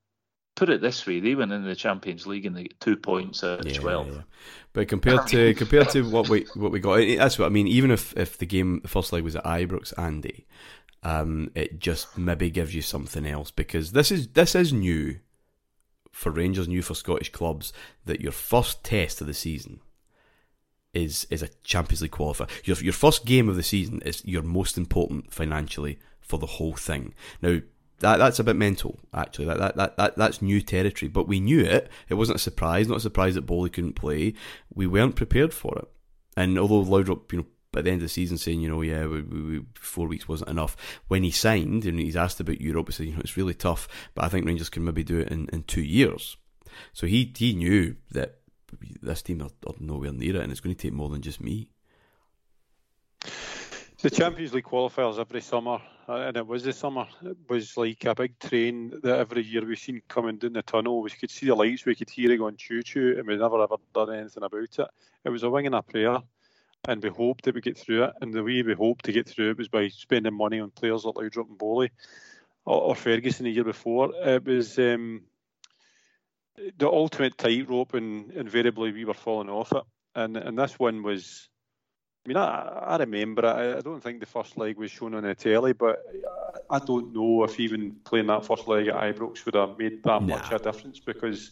put 0.58 0.70
it 0.70 0.82
this 0.82 1.05
way, 1.05 1.22
they 1.22 1.36
went 1.36 1.53
in 1.53 1.64
the 1.64 1.76
Champions 1.76 2.28
League 2.28 2.45
and 2.45 2.55
they 2.55 2.64
get 2.64 2.80
two 2.82 2.97
points 2.97 3.43
out 3.43 3.62
of 3.62 3.68
yeah, 3.68 3.80
twelve. 3.80 4.08
Yeah. 4.10 4.22
But 4.74 4.89
compared 4.89 5.28
to 5.28 5.53
compared 5.55 5.89
to 5.91 6.01
what 6.01 6.28
we 6.28 6.45
what 6.55 6.72
we 6.72 6.80
got, 6.82 6.97
that's 7.18 7.39
what 7.39 7.45
I 7.45 7.49
mean. 7.49 7.68
Even 7.68 7.91
if 7.91 8.16
if 8.18 8.38
the 8.38 8.45
game 8.45 8.82
the 8.82 8.89
first 8.89 9.14
leg 9.14 9.24
was 9.24 9.38
at 9.38 9.45
Ibrox, 9.45 9.93
Andy, 9.97 10.45
um, 11.03 11.51
it 11.55 11.80
just 11.80 12.18
maybe 12.18 12.49
gives 12.49 12.76
you 12.76 12.82
something 12.82 13.26
else 13.26 13.51
because 13.51 13.93
this 13.93 14.12
is 14.12 14.28
this 14.30 14.55
is 14.55 14.74
new 14.74 15.20
for 16.12 16.32
Rangers, 16.32 16.68
new 16.68 16.82
for 16.82 16.95
Scottish 16.95 17.32
clubs 17.32 17.72
that 18.05 18.20
your 18.20 18.32
first 18.32 18.84
test 18.84 19.22
of 19.22 19.28
the 19.28 19.34
season 19.34 19.80
is 20.93 21.28
is 21.30 21.43
a 21.43 21.49
Champions 21.64 22.01
League 22.01 22.12
qualifier. 22.12 22.49
Your 22.66 22.78
your 22.78 22.93
first 22.93 23.26
game 23.26 23.47
of 23.47 23.55
the 23.55 23.64
season 23.64 24.01
is 24.01 24.26
your 24.26 24.41
most 24.41 24.78
important 24.78 25.32
financially 25.32 25.99
for 26.20 26.39
the 26.39 26.45
whole 26.45 26.74
thing. 26.74 27.14
Now, 27.41 27.60
that 28.00 28.18
that's 28.18 28.39
a 28.39 28.43
bit 28.43 28.56
mental, 28.56 29.00
actually. 29.14 29.45
That, 29.45 29.58
that 29.58 29.76
that 29.76 29.98
that 29.98 30.16
that's 30.16 30.41
new 30.41 30.62
territory, 30.62 31.10
but 31.10 31.28
we 31.28 31.39
knew 31.39 31.62
it. 31.62 31.89
It 32.10 32.16
wasn't 32.16 32.38
a 32.38 32.39
surprise. 32.39 32.88
Not 32.88 32.98
a 32.98 33.02
surprise 33.02 33.36
that 33.36 33.45
Boly 33.45 33.72
couldn't 33.72 33.93
play. 33.93 34.34
We 34.74 34.88
weren't 34.88 35.16
prepared 35.16 35.54
for 35.54 35.78
it. 35.80 35.88
And 36.36 36.60
although 36.60 36.84
Laudrup, 36.84 37.32
you 37.32 37.39
know, 37.39 37.45
at 37.76 37.84
the 37.84 37.91
end 37.91 38.02
of 38.02 38.06
the 38.06 38.10
season 38.10 38.38
saying, 38.38 38.62
you 38.62 38.70
know, 38.70 38.82
yeah, 38.82 39.06
we, 39.08 39.22
we, 39.22 39.62
four 39.74 40.08
weeks 40.08 40.28
wasn't 40.28 40.50
enough. 40.50 40.78
When 41.08 41.24
he 41.24 41.32
signed 41.32 41.86
and 41.86 42.00
he's 42.00 42.16
asked 42.16 42.39
about 42.39 42.62
Europe, 42.62 42.88
he 42.88 42.93
said, 42.93 43.06
you 43.08 43.14
know, 43.14 43.22
it's 43.22 43.38
really 43.38 43.54
tough, 43.54 43.88
but 44.14 44.24
I 44.24 44.30
think 44.30 44.45
Rangers 44.45 44.70
can 44.70 44.84
maybe 44.84 45.04
do 45.04 45.20
it 45.20 45.30
in, 45.30 45.50
in 45.52 45.64
two 45.64 45.82
years. 45.82 46.38
So 46.93 47.08
he 47.08 47.34
he 47.36 47.54
knew 47.54 47.95
that 48.12 48.39
this 49.02 49.22
team 49.22 49.41
are, 49.41 49.50
are 49.66 49.74
nowhere 49.80 50.12
near 50.12 50.36
it, 50.36 50.41
and 50.41 50.52
it's 50.52 50.62
going 50.62 50.76
to 50.76 50.82
take 50.82 50.93
more 50.93 51.10
than 51.10 51.22
just 51.22 51.41
me. 51.41 51.72
The 54.00 54.12
Champions 54.12 54.54
League 54.54 54.66
qualifiers 54.66 55.18
every 55.18 55.41
summer, 55.41 55.82
and 56.08 56.38
it 56.38 56.45
was 56.45 56.64
the 56.64 56.72
summer, 56.72 57.08
it 57.24 57.38
was 57.50 57.76
like 57.78 58.06
a 58.06 58.14
big 58.14 58.38
train 58.38 58.91
that 59.02 59.18
every 59.18 59.41
year 59.41 59.66
we've 59.66 59.80
seen 59.80 60.04
coming 60.08 60.38
down 60.38 60.54
the 60.54 60.62
tunnel. 60.62 61.02
We 61.02 61.10
could 61.10 61.32
see 61.32 61.48
the 61.48 61.56
lights, 61.56 61.84
we 61.84 61.95
could 61.95 62.12
hear 62.12 62.32
it 62.32 62.38
going 62.38 62.58
choo 62.58 62.84
choo, 62.84 63.16
and 63.18 63.28
we'd 63.28 63.39
never 63.39 63.60
ever 63.60 63.78
done 63.95 64.14
anything 64.14 64.43
about 64.43 64.62
it. 64.62 64.88
It 65.26 65.30
was 65.30 65.41
a 65.41 65.50
wing 65.50 65.66
and 65.66 65.74
a 65.74 65.82
prayer, 65.82 66.20
and 66.88 67.02
we 67.02 67.10
hoped 67.10 67.45
that 67.45 67.56
we'd 67.56 67.64
get 67.64 67.76
through 67.76 68.04
it. 68.04 68.14
And 68.22 68.32
the 68.32 68.43
way 68.43 68.62
we 68.62 68.76
hoped 68.76 69.06
to 69.06 69.12
get 69.12 69.28
through 69.28 69.50
it 69.50 69.58
was 69.58 69.68
by 69.68 69.88
spending 69.88 70.36
money 70.36 70.60
on 70.60 70.70
players 70.70 71.04
like 71.04 71.16
Laudrup 71.16 71.50
and 71.50 71.58
Boly 71.58 71.89
or, 72.66 72.80
or 72.80 72.95
Ferguson 72.95 73.45
the 73.45 73.52
year 73.52 73.64
before. 73.64 74.14
It 74.14 74.45
was 74.45 74.78
um, 74.78 75.24
the 76.78 76.88
ultimate 76.88 77.36
tightrope, 77.36 77.95
and 77.95 78.30
invariably 78.34 78.91
we 78.91 79.06
were 79.06 79.16
falling 79.16 79.50
off 79.50 79.72
it. 79.72 79.84
And 80.14 80.38
and 80.38 80.56
this 80.56 80.78
one 80.78 81.02
was 81.02 81.50
I 82.28 82.34
mean, 82.34 82.38
I, 82.38 82.84
I 82.88 82.97
remember 82.97 83.45
it. 83.45 83.78
I 83.78 83.80
don't 83.80 84.03
think 84.03 84.19
the 84.19 84.25
first 84.25 84.57
leg 84.57 84.78
was 84.78 84.91
shown 84.91 85.13
on 85.13 85.23
the 85.23 85.34
telly, 85.34 85.71
but 85.71 86.03
I 86.69 86.80
don't 86.80 87.13
know 87.13 87.45
if 87.45 87.57
even 87.57 87.95
playing 88.03 88.28
that 88.28 88.45
first 88.45 88.67
leg 88.67 88.88
at 88.88 88.95
Ibrox 88.95 89.45
would 89.45 89.55
have 89.55 89.80
made 89.80 90.03
that 90.03 90.21
nah. 90.23 90.36
much 90.36 90.51
a 90.51 90.59
difference 90.59 90.99
because 90.99 91.51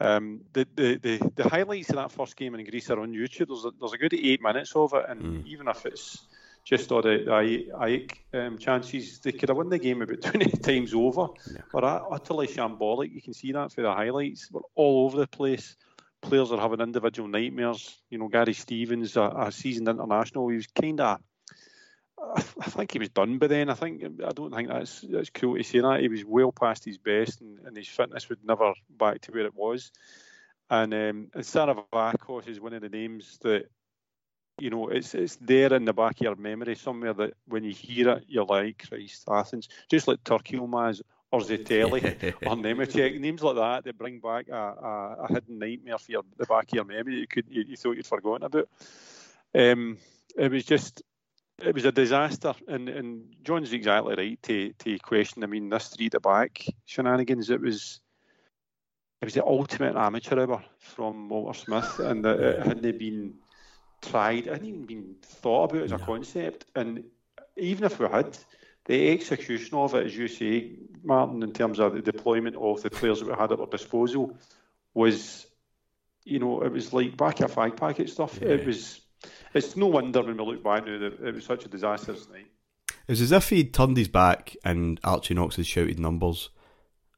um, 0.00 0.42
the, 0.52 0.68
the, 0.74 0.96
the, 0.96 1.32
the, 1.36 1.48
highlights 1.48 1.88
of 1.88 1.96
that 1.96 2.12
first 2.12 2.36
game 2.36 2.54
in 2.54 2.66
Greece 2.66 2.90
are 2.90 3.00
on 3.00 3.14
YouTube. 3.14 3.46
There's 3.48 3.64
a, 3.64 3.70
there's 3.80 3.94
a 3.94 3.96
good 3.98 4.12
eight 4.12 4.42
minutes 4.42 4.76
of 4.76 4.92
it, 4.92 5.06
and 5.08 5.22
mm. 5.22 5.46
even 5.46 5.68
if 5.68 5.86
it's 5.86 6.26
just 6.64 6.92
all 6.92 7.00
the, 7.00 7.24
AEK 7.26 8.18
um, 8.34 8.58
chances, 8.58 9.20
they 9.20 9.32
could 9.32 9.48
have 9.48 9.56
won 9.56 9.70
the 9.70 9.78
game 9.78 10.02
about 10.02 10.20
20 10.22 10.50
times 10.58 10.92
over. 10.92 11.28
Yeah. 11.50 11.62
But 11.72 11.82
utterly 11.82 12.48
shambolic. 12.48 13.10
You 13.10 13.22
can 13.22 13.32
see 13.32 13.52
that 13.52 13.72
for 13.72 13.80
the 13.80 13.90
highlights. 13.90 14.50
We're 14.52 14.60
all 14.74 15.06
over 15.06 15.16
the 15.16 15.26
place 15.26 15.76
players 16.24 16.52
are 16.52 16.60
having 16.60 16.80
individual 16.80 17.28
nightmares. 17.28 17.96
You 18.10 18.18
know, 18.18 18.28
Gary 18.28 18.54
Stevens, 18.54 19.16
a, 19.16 19.22
a 19.22 19.52
seasoned 19.52 19.88
international, 19.88 20.48
he 20.48 20.56
was 20.56 20.66
kind 20.66 21.00
of. 21.00 21.20
I 22.36 22.40
think 22.70 22.92
he 22.92 22.98
was 22.98 23.10
done 23.10 23.38
by 23.38 23.48
then. 23.48 23.68
I 23.68 23.74
think 23.74 24.02
I 24.02 24.32
don't 24.32 24.54
think 24.54 24.68
that's 24.68 25.02
that's 25.02 25.30
cool 25.30 25.56
to 25.56 25.62
say 25.62 25.80
that 25.80 26.00
he 26.00 26.08
was 26.08 26.24
well 26.24 26.52
past 26.52 26.84
his 26.84 26.98
best, 26.98 27.40
and, 27.40 27.58
and 27.66 27.76
his 27.76 27.88
fitness 27.88 28.28
would 28.28 28.44
never 28.44 28.72
back 28.88 29.20
to 29.22 29.32
where 29.32 29.46
it 29.46 29.54
was. 29.54 29.92
And 30.70 30.94
um, 30.94 31.30
and 31.34 31.44
Saravakos 31.44 32.48
is 32.48 32.60
one 32.60 32.72
of 32.72 32.82
the 32.82 32.88
names 32.88 33.38
that 33.42 33.66
you 34.58 34.70
know 34.70 34.88
it's 34.88 35.14
it's 35.14 35.36
there 35.36 35.74
in 35.74 35.84
the 35.84 35.92
back 35.92 36.20
of 36.20 36.22
your 36.22 36.36
memory 36.36 36.76
somewhere 36.76 37.12
that 37.12 37.34
when 37.46 37.64
you 37.64 37.72
hear 37.72 38.08
it, 38.10 38.24
you're 38.28 38.46
like 38.46 38.86
Christ 38.88 39.24
Athens, 39.28 39.68
just 39.90 40.08
like 40.08 40.24
Turkey 40.24 40.56
Maz 40.56 41.02
or 41.34 41.40
Zetelli 41.40 42.02
or 42.46 42.56
Nemechek, 42.56 43.18
names 43.20 43.42
like 43.42 43.56
that 43.56 43.84
that 43.84 43.98
bring 43.98 44.20
back 44.20 44.48
a, 44.48 44.54
a, 44.54 45.16
a, 45.24 45.32
hidden 45.32 45.58
nightmare 45.58 45.98
for 45.98 46.12
your, 46.12 46.22
the 46.36 46.46
back 46.46 46.64
of 46.64 46.74
your 46.74 46.84
memory 46.84 47.14
that 47.14 47.20
you 47.20 47.26
could 47.26 47.46
you, 47.48 47.64
you 47.68 47.76
thought 47.76 47.96
you'd 47.96 48.06
forgotten 48.06 48.44
about. 48.44 48.68
Um, 49.54 49.98
it 50.36 50.50
was 50.50 50.64
just 50.64 51.02
it 51.62 51.74
was 51.74 51.84
a 51.84 51.92
disaster, 51.92 52.54
and 52.68 52.88
and 52.88 53.34
John's 53.42 53.72
exactly 53.72 54.14
right 54.16 54.42
to 54.42 54.72
to 54.72 54.98
question. 54.98 55.44
I 55.44 55.46
mean, 55.46 55.68
this 55.68 55.88
three 55.88 56.10
to 56.10 56.20
back 56.20 56.64
shenanigans. 56.86 57.50
It 57.50 57.60
was 57.60 58.00
it 59.20 59.24
was 59.24 59.34
the 59.34 59.44
ultimate 59.44 59.96
amateur 59.96 60.40
hour 60.40 60.62
from 60.78 61.28
Walter 61.28 61.58
Smith, 61.58 61.98
and 61.98 62.26
it 62.26 62.66
hadn't 62.66 62.98
been 62.98 63.34
tried, 64.02 64.46
it 64.46 64.52
hadn't 64.52 64.68
even 64.68 64.84
been 64.84 65.14
thought 65.22 65.72
about 65.72 65.84
as 65.84 65.92
a 65.92 65.98
concept. 65.98 66.66
And 66.74 67.04
even 67.56 67.84
if 67.84 67.98
we 67.98 68.06
had, 68.06 68.36
the 68.86 69.10
execution 69.10 69.76
of 69.76 69.94
it, 69.94 70.06
as 70.06 70.16
you 70.16 70.28
say, 70.28 70.72
Martyn, 71.02 71.42
in 71.42 71.52
terms 71.52 71.78
of 71.78 71.94
the 71.94 72.02
deployment 72.02 72.56
of 72.56 72.82
the 72.82 72.90
players 72.90 73.20
that 73.20 73.28
we 73.28 73.34
had 73.34 73.52
at 73.52 73.60
our 73.60 73.66
disposal, 73.66 74.36
was, 74.92 75.46
you 76.24 76.38
know, 76.38 76.62
it 76.62 76.72
was 76.72 76.92
like 76.92 77.16
back 77.16 77.40
a 77.40 77.44
fag 77.44 77.76
packet 77.76 78.08
stuff. 78.10 78.38
Yeah. 78.40 78.48
It 78.48 78.66
was. 78.66 79.00
It's 79.54 79.76
no 79.76 79.86
wonder 79.86 80.22
when 80.22 80.36
we 80.36 80.44
look 80.44 80.62
back 80.62 80.86
now 80.86 80.98
that 80.98 81.20
it 81.20 81.34
was 81.34 81.44
such 81.44 81.64
a 81.64 81.68
disastrous 81.68 82.28
night. 82.28 82.46
It 83.06 83.12
was 83.12 83.20
as 83.20 83.32
if 83.32 83.48
he'd 83.48 83.72
turned 83.72 83.96
his 83.96 84.08
back 84.08 84.56
and 84.64 85.00
Archie 85.02 85.34
Knox 85.34 85.56
had 85.56 85.66
shouted 85.66 85.98
numbers 85.98 86.50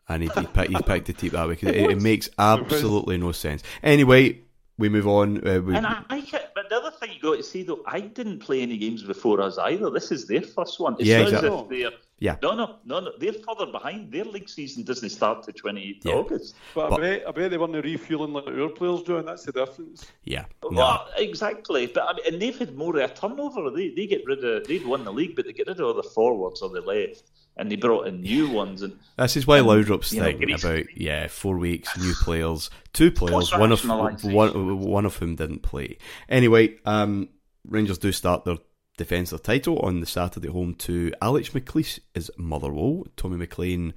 and 0.09 0.23
he'd, 0.23 0.33
he'd, 0.33 0.53
picked, 0.53 0.71
he'd 0.71 0.87
picked 0.87 1.07
the 1.07 1.13
team 1.13 1.31
that 1.31 1.49
way. 1.49 1.59
It, 1.61 1.91
it, 1.91 2.03
makes 2.03 2.29
absolutely 2.39 3.19
no 3.19 3.33
sense. 3.33 3.63
Anyway, 3.83 4.41
we 4.79 4.89
move 4.89 5.07
on. 5.07 5.47
Uh, 5.47 5.61
we, 5.61 5.75
and 5.75 5.87
I, 5.87 6.03
I, 6.11 6.21
but 6.55 6.69
the 6.69 6.77
other 6.77 6.91
thing 6.91 7.11
you 7.13 7.21
got 7.21 7.37
to 7.37 7.43
see 7.43 7.63
though, 7.63 7.83
I 7.87 8.01
didn't 8.01 8.41
play 8.41 8.61
any 8.61 8.77
games 8.77 9.03
before 9.03 9.41
us 9.41 9.59
either. 9.59 9.91
This 9.91 10.13
is 10.13 10.27
their 10.27 10.43
first 10.43 10.79
one. 10.79 10.97
It's 10.99 11.05
yeah, 11.05 11.21
exactly. 11.21 11.87
Yeah. 12.19 12.37
No, 12.43 12.55
no, 12.55 12.77
no, 12.87 13.01
no. 13.01 13.13
They're 13.19 13.35
further 13.35 13.71
behind. 13.71 14.11
Their 14.11 14.25
league 14.25 14.49
season 14.49 14.85
doesn't 14.85 15.11
start 15.11 15.43
to 15.45 15.53
28th 15.53 16.05
yeah. 16.05 16.13
August. 16.13 16.55
But, 16.75 16.91
but, 16.91 17.01
I, 17.01 17.03
bet, 17.03 17.29
I 17.29 17.31
bet 17.31 17.51
they 17.51 17.59
weren't 17.59 17.85
refueling 17.85 18.33
like 18.33 18.47
our 18.47 18.69
players 18.71 19.03
doing. 19.03 19.27
That's 19.27 19.45
the 19.45 19.53
difference. 19.53 20.07
Yeah. 20.25 20.47
Well, 20.63 21.09
exactly. 21.19 21.87
But 21.87 22.05
I 22.09 22.15
mean, 22.15 22.33
and 22.33 22.43
they've 22.43 22.59
had 22.59 22.75
more 22.75 22.99
of 22.99 23.11
a 23.11 23.15
turnover. 23.15 23.71
They 23.71 23.91
they 23.91 24.07
get 24.07 24.25
rid 24.27 24.43
of 24.45 24.67
they've 24.67 24.87
won 24.87 25.05
the 25.05 25.13
league, 25.13 25.37
but 25.37 25.45
they 25.45 25.53
get 25.53 25.69
rid 25.69 25.79
of 25.81 25.87
all 25.87 25.95
the 25.95 26.03
forwards 26.03 26.63
or 26.63 26.71
the 26.71 26.81
left 26.81 27.25
and 27.57 27.71
they 27.71 27.77
brought 27.77 28.07
in 28.07 28.21
new 28.21 28.51
ones. 28.51 28.83
And 28.83 28.99
this 29.17 29.37
is 29.37 29.47
why 29.47 29.61
Laudrup's 29.61 30.11
thing 30.11 30.41
know, 30.41 30.55
about 30.55 30.85
yeah, 30.97 31.29
four 31.29 31.57
weeks, 31.57 31.97
new 31.99 32.15
players, 32.15 32.71
two 32.93 33.11
players, 33.11 33.53
one 33.53 33.73
of 33.73 33.85
one 34.25 34.81
one 34.81 35.07
of 35.07 35.17
whom 35.17 35.37
didn't 35.37 35.63
play. 35.63 35.99
Anyway, 36.29 36.77
um, 36.85 37.29
Rangers 37.67 37.99
do 37.99 38.13
start 38.13 38.45
their 38.45 38.57
defence 38.97 39.31
defensive 39.31 39.43
title 39.43 39.79
on 39.81 40.01
the 40.01 40.07
Saturday 40.07 40.49
home 40.49 40.75
to 40.75 41.13
Alex 41.21 41.51
McLeish 41.51 42.01
is 42.15 42.31
Motherwell. 42.39 43.05
Tommy 43.17 43.37
McLean 43.37 43.93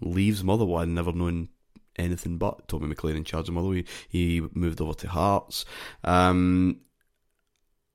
leaves 0.00 0.42
Motherwell, 0.42 0.86
never 0.86 1.12
known 1.12 1.48
anything 1.96 2.38
but 2.38 2.66
Tommy 2.68 2.86
McLean 2.86 3.16
in 3.16 3.24
charge 3.24 3.48
of 3.48 3.54
Motherwell. 3.54 3.74
He, 3.76 3.84
he 4.08 4.42
moved 4.54 4.80
over 4.80 4.94
to 4.94 5.08
Hearts. 5.08 5.64
Um, 6.04 6.80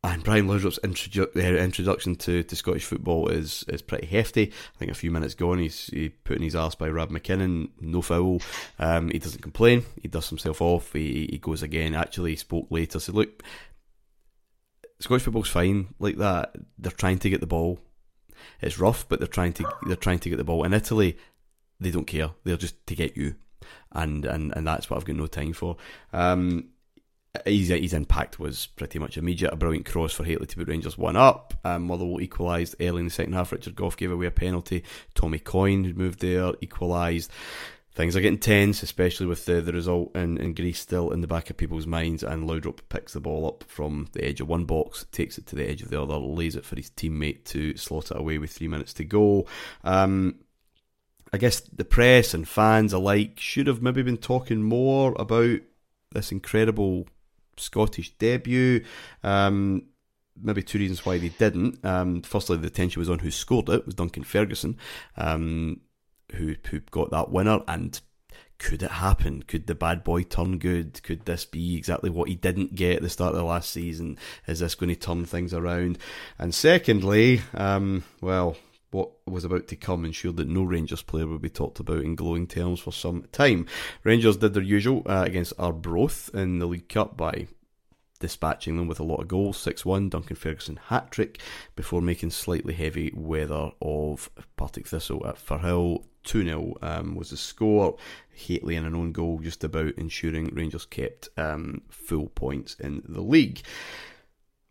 and 0.03 0.23
Brian 0.23 0.47
Laudrup's 0.47 0.79
introdu- 0.83 1.33
introduction 1.61 2.15
to, 2.17 2.43
to 2.43 2.55
Scottish 2.55 2.83
football 2.83 3.29
is 3.29 3.63
is 3.69 3.81
pretty 3.81 4.05
hefty. 4.07 4.51
I 4.51 4.77
think 4.77 4.91
a 4.91 4.95
few 4.95 5.11
minutes 5.11 5.33
gone, 5.33 5.59
he's 5.59 5.87
he 5.87 6.09
put 6.09 6.37
in 6.37 6.43
his 6.43 6.55
ass 6.55 6.75
by 6.75 6.89
Rab 6.89 7.09
McKinnon, 7.09 7.69
no 7.79 8.01
foul. 8.01 8.41
Um, 8.79 9.09
he 9.09 9.19
doesn't 9.19 9.41
complain. 9.41 9.85
He 10.01 10.09
dusts 10.09 10.29
himself 10.29 10.61
off. 10.61 10.91
He, 10.91 11.29
he 11.31 11.37
goes 11.37 11.63
again. 11.63 11.95
Actually, 11.95 12.31
he 12.31 12.35
spoke 12.35 12.67
later. 12.69 12.99
Said, 12.99 13.15
"Look, 13.15 13.43
Scottish 14.99 15.23
football's 15.23 15.49
fine 15.49 15.93
like 15.99 16.17
that. 16.17 16.53
They're 16.77 16.91
trying 16.91 17.19
to 17.19 17.29
get 17.29 17.39
the 17.39 17.47
ball. 17.47 17.79
It's 18.61 18.79
rough, 18.79 19.07
but 19.07 19.19
they're 19.19 19.27
trying 19.27 19.53
to 19.53 19.69
they're 19.87 19.95
trying 19.95 20.19
to 20.19 20.29
get 20.29 20.35
the 20.35 20.43
ball. 20.43 20.65
In 20.65 20.73
Italy, 20.73 21.17
they 21.79 21.91
don't 21.91 22.07
care. 22.07 22.31
They're 22.43 22.57
just 22.57 22.85
to 22.87 22.95
get 22.95 23.15
you." 23.15 23.35
And, 23.93 24.25
and 24.25 24.51
and 24.53 24.67
that's 24.67 24.89
what 24.89 24.97
I've 24.97 25.05
got 25.05 25.15
no 25.15 25.27
time 25.27 25.53
for. 25.53 25.77
Um, 26.11 26.72
his, 27.45 27.69
his 27.69 27.93
impact 27.93 28.39
was 28.39 28.67
pretty 28.67 28.99
much 28.99 29.17
immediate. 29.17 29.51
A 29.51 29.55
brilliant 29.55 29.85
cross 29.85 30.13
for 30.13 30.23
Hateley 30.23 30.45
to 30.47 30.55
put 30.55 30.67
Rangers 30.67 30.97
one 30.97 31.15
up. 31.15 31.53
Um, 31.63 31.83
Motherwell 31.83 32.21
equalised 32.21 32.75
early 32.79 32.99
in 32.99 33.05
the 33.05 33.11
second 33.11 33.33
half. 33.33 33.51
Richard 33.51 33.75
Gough 33.75 33.97
gave 33.97 34.11
away 34.11 34.27
a 34.27 34.31
penalty. 34.31 34.83
Tommy 35.15 35.39
Coyne, 35.39 35.83
who 35.83 35.93
moved 35.93 36.19
there, 36.19 36.53
equalised. 36.61 37.31
Things 37.95 38.15
are 38.15 38.21
getting 38.21 38.39
tense, 38.39 38.81
especially 38.81 39.27
with 39.27 39.45
the, 39.45 39.61
the 39.61 39.73
result 39.73 40.15
in, 40.15 40.37
in 40.37 40.53
Greece 40.53 40.79
still 40.79 41.11
in 41.11 41.21
the 41.21 41.27
back 41.27 41.49
of 41.49 41.57
people's 41.57 41.87
minds. 41.87 42.23
And 42.23 42.47
Laudrup 42.47 42.79
picks 42.89 43.13
the 43.13 43.19
ball 43.19 43.47
up 43.47 43.63
from 43.67 44.07
the 44.13 44.23
edge 44.23 44.41
of 44.41 44.47
one 44.47 44.65
box, 44.65 45.05
takes 45.11 45.37
it 45.37 45.47
to 45.47 45.55
the 45.55 45.67
edge 45.67 45.81
of 45.81 45.89
the 45.89 46.01
other, 46.01 46.17
lays 46.17 46.55
it 46.55 46.65
for 46.65 46.75
his 46.75 46.89
teammate 46.91 47.45
to 47.45 47.75
slot 47.77 48.11
it 48.11 48.17
away 48.17 48.37
with 48.37 48.51
three 48.51 48.67
minutes 48.67 48.93
to 48.93 49.05
go. 49.05 49.45
Um, 49.83 50.35
I 51.31 51.37
guess 51.37 51.61
the 51.61 51.85
press 51.85 52.35
and 52.35 52.47
fans 52.47 52.93
alike 52.93 53.39
should 53.39 53.65
have 53.65 53.81
maybe 53.81 54.03
been 54.03 54.17
talking 54.17 54.61
more 54.61 55.15
about 55.17 55.59
this 56.11 56.31
incredible 56.31 57.07
Scottish 57.57 58.11
debut. 58.17 58.83
Um, 59.23 59.83
maybe 60.41 60.63
two 60.63 60.79
reasons 60.79 61.05
why 61.05 61.17
they 61.17 61.29
didn't. 61.29 61.83
Um, 61.85 62.21
firstly, 62.21 62.57
the 62.57 62.67
attention 62.67 62.99
was 62.99 63.09
on 63.09 63.19
who 63.19 63.31
scored 63.31 63.69
it, 63.69 63.75
it 63.75 63.85
was 63.85 63.95
Duncan 63.95 64.23
Ferguson, 64.23 64.77
um, 65.17 65.81
who 66.33 66.55
who 66.69 66.79
got 66.79 67.11
that 67.11 67.31
winner. 67.31 67.61
And 67.67 67.99
could 68.59 68.83
it 68.83 68.91
happen? 68.91 69.43
Could 69.43 69.67
the 69.67 69.75
bad 69.75 70.03
boy 70.03 70.23
turn 70.23 70.57
good? 70.57 71.01
Could 71.03 71.25
this 71.25 71.45
be 71.45 71.75
exactly 71.75 72.09
what 72.09 72.29
he 72.29 72.35
didn't 72.35 72.75
get 72.75 72.97
at 72.97 73.01
the 73.01 73.09
start 73.09 73.33
of 73.33 73.37
the 73.37 73.43
last 73.43 73.69
season? 73.71 74.17
Is 74.47 74.59
this 74.59 74.75
going 74.75 74.89
to 74.89 74.95
turn 74.95 75.25
things 75.25 75.53
around? 75.53 75.97
And 76.39 76.53
secondly, 76.55 77.41
um, 77.53 78.03
well, 78.21 78.55
what 78.93 79.11
was 79.25 79.43
about 79.43 79.67
to 79.67 79.75
come 79.75 80.05
ensured 80.05 80.37
that 80.37 80.47
no 80.47 80.63
Rangers 80.63 81.01
player 81.01 81.27
would 81.27 81.41
be 81.41 81.49
talked 81.49 81.79
about 81.79 82.03
in 82.03 82.15
glowing 82.15 82.47
terms 82.47 82.79
for 82.79 82.91
some 82.91 83.23
time. 83.31 83.65
Rangers 84.03 84.37
did 84.37 84.53
their 84.53 84.63
usual 84.63 85.03
uh, 85.05 85.23
against 85.25 85.53
Arbroath 85.59 86.29
in 86.33 86.59
the 86.59 86.65
League 86.65 86.89
Cup 86.89 87.17
by 87.17 87.47
dispatching 88.19 88.77
them 88.77 88.87
with 88.87 89.01
a 89.01 89.03
lot 89.03 89.19
of 89.19 89.27
goals 89.27 89.57
6 89.57 89.85
1, 89.85 90.09
Duncan 90.09 90.37
Ferguson 90.37 90.79
hat 90.87 91.11
trick, 91.11 91.41
before 91.75 92.01
making 92.01 92.31
slightly 92.31 92.73
heavy 92.73 93.11
weather 93.13 93.71
of 93.81 94.29
Partick 94.55 94.87
Thistle 94.87 95.27
at 95.27 95.35
Firhill. 95.35 96.05
2 96.23 96.45
0 96.45 96.73
um, 96.81 97.15
was 97.15 97.31
the 97.31 97.37
score. 97.37 97.97
Hateley 98.33 98.77
in 98.77 98.85
an 98.85 98.95
own 98.95 99.11
goal, 99.11 99.39
just 99.39 99.63
about 99.65 99.97
ensuring 99.97 100.55
Rangers 100.55 100.85
kept 100.85 101.27
um, 101.37 101.81
full 101.89 102.29
points 102.29 102.75
in 102.75 103.03
the 103.07 103.21
league. 103.21 103.61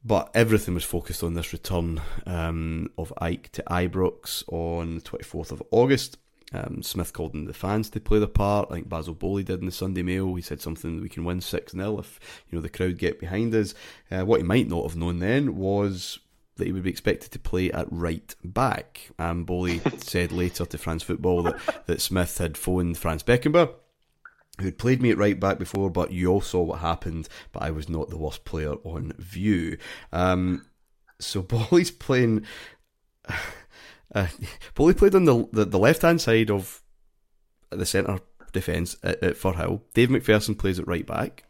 But 0.04 0.30
everything 0.34 0.74
was 0.74 0.84
focused 0.84 1.22
on 1.22 1.34
this 1.34 1.52
return 1.52 2.00
um, 2.26 2.90
of 2.98 3.12
AEK 3.20 3.50
to 3.52 3.62
Ibrox 3.64 4.42
on 4.48 4.96
the 4.96 5.00
24th 5.00 5.52
of 5.52 5.62
August. 5.70 6.18
Um, 6.52 6.82
Smith 6.82 7.12
called 7.12 7.34
in 7.34 7.46
the 7.46 7.54
fans 7.54 7.88
to 7.90 8.00
play 8.00 8.18
their 8.18 8.28
part. 8.28 8.68
I 8.70 8.74
think 8.74 8.88
Basile 8.88 9.14
Boli 9.14 9.42
did 9.42 9.60
in 9.60 9.66
the 9.66 9.72
Sunday 9.72 10.02
Mail. 10.02 10.34
He 10.34 10.42
said 10.42 10.60
something 10.60 10.96
that 10.96 11.02
we 11.02 11.08
can 11.08 11.24
win 11.24 11.40
6 11.40 11.72
0 11.72 11.98
if 11.98 12.20
you 12.50 12.56
know 12.56 12.62
the 12.62 12.68
crowd 12.68 12.98
get 12.98 13.20
behind 13.20 13.54
us. 13.54 13.74
Uh, 14.10 14.24
what 14.24 14.40
he 14.40 14.46
might 14.46 14.68
not 14.68 14.82
have 14.82 14.96
known 14.96 15.20
then 15.20 15.56
was 15.56 16.18
that 16.56 16.66
he 16.66 16.72
would 16.72 16.82
be 16.82 16.90
expected 16.90 17.30
to 17.30 17.38
play 17.38 17.70
at 17.72 17.86
right 17.90 18.34
back. 18.44 19.10
Um, 19.18 19.44
Boli 19.44 19.80
said 19.98 20.32
later 20.32 20.66
to 20.66 20.78
France 20.78 21.02
Football 21.02 21.44
that, 21.44 21.86
that 21.86 22.00
Smith 22.02 22.36
had 22.38 22.58
phoned 22.58 22.98
Franz 22.98 23.22
Beckenbauer 23.22 23.74
who'd 24.60 24.78
played 24.78 25.02
me 25.02 25.10
at 25.10 25.18
right 25.18 25.38
back 25.38 25.58
before, 25.58 25.90
but 25.90 26.12
you 26.12 26.28
all 26.28 26.40
saw 26.40 26.62
what 26.62 26.80
happened, 26.80 27.28
but 27.52 27.62
I 27.62 27.70
was 27.70 27.88
not 27.88 28.10
the 28.10 28.18
worst 28.18 28.44
player 28.44 28.74
on 28.84 29.12
view. 29.18 29.78
Um, 30.12 30.66
so 31.18 31.42
Boli's 31.42 31.90
playing. 31.90 32.44
Uh, 34.14 34.26
Boli 34.74 34.92
played 34.92 35.14
on 35.14 35.24
the 35.24 35.48
the, 35.52 35.64
the 35.64 35.78
left 35.78 36.02
hand 36.02 36.20
side 36.20 36.50
of 36.50 36.82
the 37.70 37.86
centre 37.86 38.18
defence 38.52 38.94
at, 39.02 39.22
at 39.22 39.36
Firhill. 39.36 39.80
Dave 39.94 40.10
McPherson 40.10 40.58
plays 40.58 40.78
at 40.78 40.86
right 40.86 41.06
back. 41.06 41.44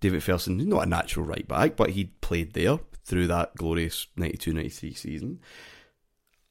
Dave 0.00 0.10
McPherson, 0.10 0.66
not 0.66 0.82
a 0.82 0.88
natural 0.88 1.24
right 1.24 1.46
back, 1.46 1.76
but 1.76 1.90
he 1.90 2.06
played 2.20 2.54
there 2.54 2.80
through 3.04 3.28
that 3.28 3.54
glorious 3.54 4.08
92 4.16 4.52
93 4.54 4.94
season. 4.94 5.40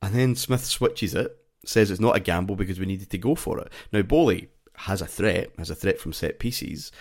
And 0.02 0.16
then 0.16 0.36
Smith 0.36 0.64
switches 0.64 1.14
it, 1.14 1.36
says 1.66 1.92
it's 1.92 2.00
not 2.00 2.16
a 2.16 2.22
gamble 2.22 2.56
because 2.56 2.80
we 2.80 2.86
needed 2.86 3.10
to 3.10 3.18
go 3.18 3.36
for 3.36 3.60
it. 3.60 3.72
Now, 3.92 4.02
Boli 4.02 4.50
has 4.76 5.02
a 5.02 5.06
threat, 5.06 5.52
has 5.58 5.70
a 5.70 5.76
threat 5.76 6.00
from 6.00 6.14
set 6.14 6.40
pieces, 6.40 6.92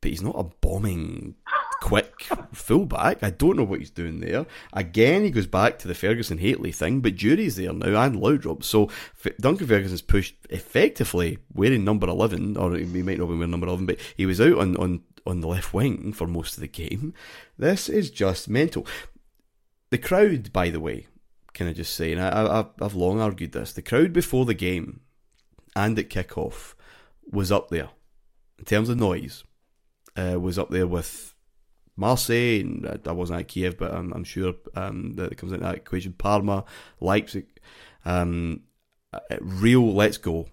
but 0.00 0.10
he's 0.10 0.22
not 0.22 0.38
a 0.38 0.44
bombing 0.60 1.36
quick 1.80 2.26
fullback. 2.52 3.22
I 3.22 3.30
don't 3.30 3.56
know 3.56 3.64
what 3.64 3.78
he's 3.78 3.90
doing 3.90 4.20
there. 4.20 4.46
Again, 4.72 5.22
he 5.22 5.30
goes 5.30 5.46
back 5.46 5.78
to 5.78 5.88
the 5.88 5.94
Ferguson 5.94 6.38
Hateley 6.38 6.72
thing, 6.72 7.00
but 7.00 7.16
Durie's 7.16 7.56
there 7.56 7.72
now 7.72 8.02
and 8.02 8.16
Laudrup. 8.16 8.64
So 8.64 8.90
Duncan 9.40 9.66
Ferguson's 9.66 10.02
pushed 10.02 10.34
effectively 10.50 11.38
wearing 11.54 11.84
number 11.84 12.08
11, 12.08 12.56
or 12.56 12.76
he 12.76 12.84
might 13.02 13.18
not 13.18 13.26
be 13.26 13.34
wearing 13.34 13.50
number 13.50 13.68
11, 13.68 13.86
but 13.86 13.98
he 14.16 14.26
was 14.26 14.40
out 14.40 14.58
on, 14.58 14.76
on, 14.76 15.02
on 15.26 15.40
the 15.40 15.48
left 15.48 15.72
wing 15.72 16.12
for 16.12 16.26
most 16.26 16.54
of 16.54 16.60
the 16.60 16.68
game. 16.68 17.14
This 17.58 17.88
is 17.88 18.10
just 18.10 18.48
mental. 18.48 18.86
The 19.90 19.98
crowd, 19.98 20.52
by 20.52 20.70
the 20.70 20.80
way, 20.80 21.06
can 21.52 21.68
I 21.68 21.72
just 21.72 21.94
say, 21.94 22.12
and 22.12 22.20
I, 22.20 22.28
I, 22.28 22.66
I've 22.84 22.94
long 22.94 23.20
argued 23.20 23.52
this, 23.52 23.72
the 23.72 23.82
crowd 23.82 24.12
before 24.12 24.44
the 24.44 24.54
game 24.54 25.00
and 25.76 25.96
at 25.98 26.10
kickoff 26.10 26.74
was 27.30 27.52
up 27.52 27.68
there 27.68 27.90
in 28.58 28.64
terms 28.64 28.88
of 28.88 28.98
noise. 28.98 29.44
Uh, 30.16 30.40
was 30.40 30.58
up 30.58 30.70
there 30.70 30.86
with 30.86 31.34
Marseille, 31.94 32.60
and 32.60 33.00
I 33.06 33.12
wasn't 33.12 33.40
at 33.40 33.48
Kiev, 33.48 33.76
but 33.76 33.92
I'm, 33.92 34.12
I'm 34.14 34.24
sure 34.24 34.54
um, 34.74 35.12
that 35.16 35.30
it 35.30 35.36
comes 35.36 35.52
into 35.52 35.64
that 35.64 35.74
equation. 35.74 36.14
Parma, 36.14 36.64
Leipzig, 37.00 37.46
um, 38.06 38.62
real. 39.40 39.92
Let's 39.94 40.16
go. 40.16 40.46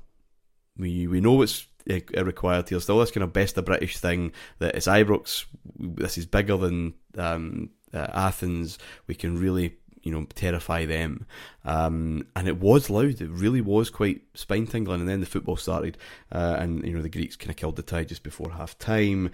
We 0.77 1.07
we 1.07 1.21
know 1.21 1.41
it's 1.41 1.65
required 1.87 2.67
here. 2.67 2.81
Still, 2.81 2.99
this 2.99 3.11
kind 3.11 3.23
of 3.23 3.31
best 3.31 3.57
of 3.57 3.65
British 3.65 3.97
thing 3.97 4.33
that 4.59 4.75
it's 4.75 4.87
Ibrox. 4.87 5.45
This 5.77 6.17
is 6.17 6.25
bigger 6.25 6.57
than 6.57 6.95
um, 7.17 7.69
uh, 7.93 8.07
Athens. 8.13 8.77
We 9.07 9.15
can 9.15 9.37
really 9.37 9.77
you 10.03 10.11
know, 10.11 10.25
terrify 10.35 10.85
them. 10.85 11.25
Um, 11.65 12.27
and 12.35 12.47
it 12.47 12.59
was 12.59 12.89
loud. 12.89 13.21
It 13.21 13.29
really 13.29 13.61
was 13.61 13.89
quite 13.89 14.21
spine 14.33 14.67
tingling. 14.67 14.99
And 14.99 15.09
then 15.09 15.21
the 15.21 15.25
football 15.25 15.55
started, 15.55 15.97
uh, 16.31 16.57
and 16.59 16.85
you 16.85 16.93
know 16.93 17.01
the 17.01 17.09
Greeks 17.09 17.35
kind 17.35 17.49
of 17.49 17.55
killed 17.55 17.77
the 17.77 17.81
tie 17.81 18.03
just 18.03 18.23
before 18.23 18.51
half 18.51 18.77
time. 18.77 19.31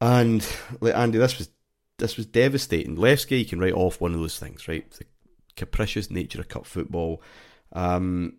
And 0.00 0.46
like 0.80 0.94
Andy, 0.94 1.18
this 1.18 1.38
was 1.38 1.48
this 1.98 2.16
was 2.16 2.26
devastating. 2.26 2.96
Levski, 2.96 3.38
you 3.38 3.46
can 3.46 3.58
write 3.58 3.72
off 3.72 4.00
one 4.00 4.12
of 4.12 4.20
those 4.20 4.38
things, 4.38 4.68
right? 4.68 4.88
The 4.90 5.06
capricious 5.56 6.10
nature 6.10 6.40
of 6.40 6.48
cup 6.48 6.66
football. 6.66 7.22
Um, 7.72 8.34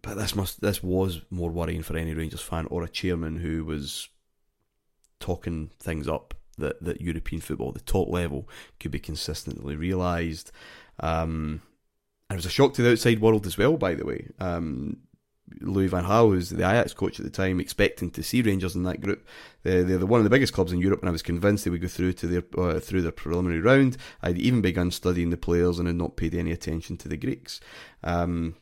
but 0.00 0.14
this 0.14 0.34
must 0.34 0.60
this 0.60 0.82
was 0.82 1.22
more 1.30 1.50
worrying 1.50 1.82
for 1.82 1.96
any 1.96 2.14
Rangers 2.14 2.40
fan 2.40 2.66
or 2.70 2.82
a 2.82 2.88
chairman 2.88 3.36
who 3.36 3.64
was 3.64 4.08
talking 5.20 5.70
things 5.78 6.08
up 6.08 6.34
that, 6.58 6.82
that 6.82 7.00
European 7.00 7.40
football, 7.40 7.72
the 7.72 7.80
top 7.80 8.08
level, 8.08 8.48
could 8.80 8.90
be 8.90 8.98
consistently 8.98 9.76
realised. 9.76 10.52
Um, 11.00 11.62
and 12.28 12.36
it 12.36 12.38
was 12.38 12.46
a 12.46 12.50
shock 12.50 12.74
to 12.74 12.82
the 12.82 12.92
outside 12.92 13.20
world 13.20 13.46
as 13.46 13.58
well, 13.58 13.76
by 13.76 13.94
the 13.94 14.06
way. 14.06 14.28
Um, 14.40 14.98
Louis 15.60 15.86
Van 15.86 16.04
Gaal, 16.04 16.32
who's 16.32 16.50
the 16.50 16.68
Ajax 16.68 16.94
coach 16.94 17.18
at 17.18 17.24
the 17.24 17.30
time, 17.30 17.60
expecting 17.60 18.10
to 18.12 18.22
see 18.22 18.42
Rangers 18.42 18.74
in 18.74 18.84
that 18.84 19.00
group. 19.00 19.26
They're, 19.62 19.84
they're 19.84 20.06
one 20.06 20.20
of 20.20 20.24
the 20.24 20.30
biggest 20.30 20.52
clubs 20.52 20.72
in 20.72 20.80
Europe, 20.80 21.00
and 21.00 21.08
I 21.08 21.12
was 21.12 21.22
convinced 21.22 21.64
they 21.64 21.70
would 21.70 21.82
go 21.82 21.88
through 21.88 22.14
to 22.14 22.26
their 22.26 22.44
uh, 22.56 22.80
through 22.80 23.02
their 23.02 23.12
preliminary 23.12 23.60
round. 23.60 23.96
I'd 24.22 24.38
even 24.38 24.62
begun 24.62 24.90
studying 24.90 25.30
the 25.30 25.36
players 25.36 25.78
and 25.78 25.88
had 25.88 25.96
not 25.96 26.16
paid 26.16 26.34
any 26.34 26.52
attention 26.52 26.96
to 26.98 27.08
the 27.08 27.16
Greeks. 27.16 27.60
Um, 28.02 28.56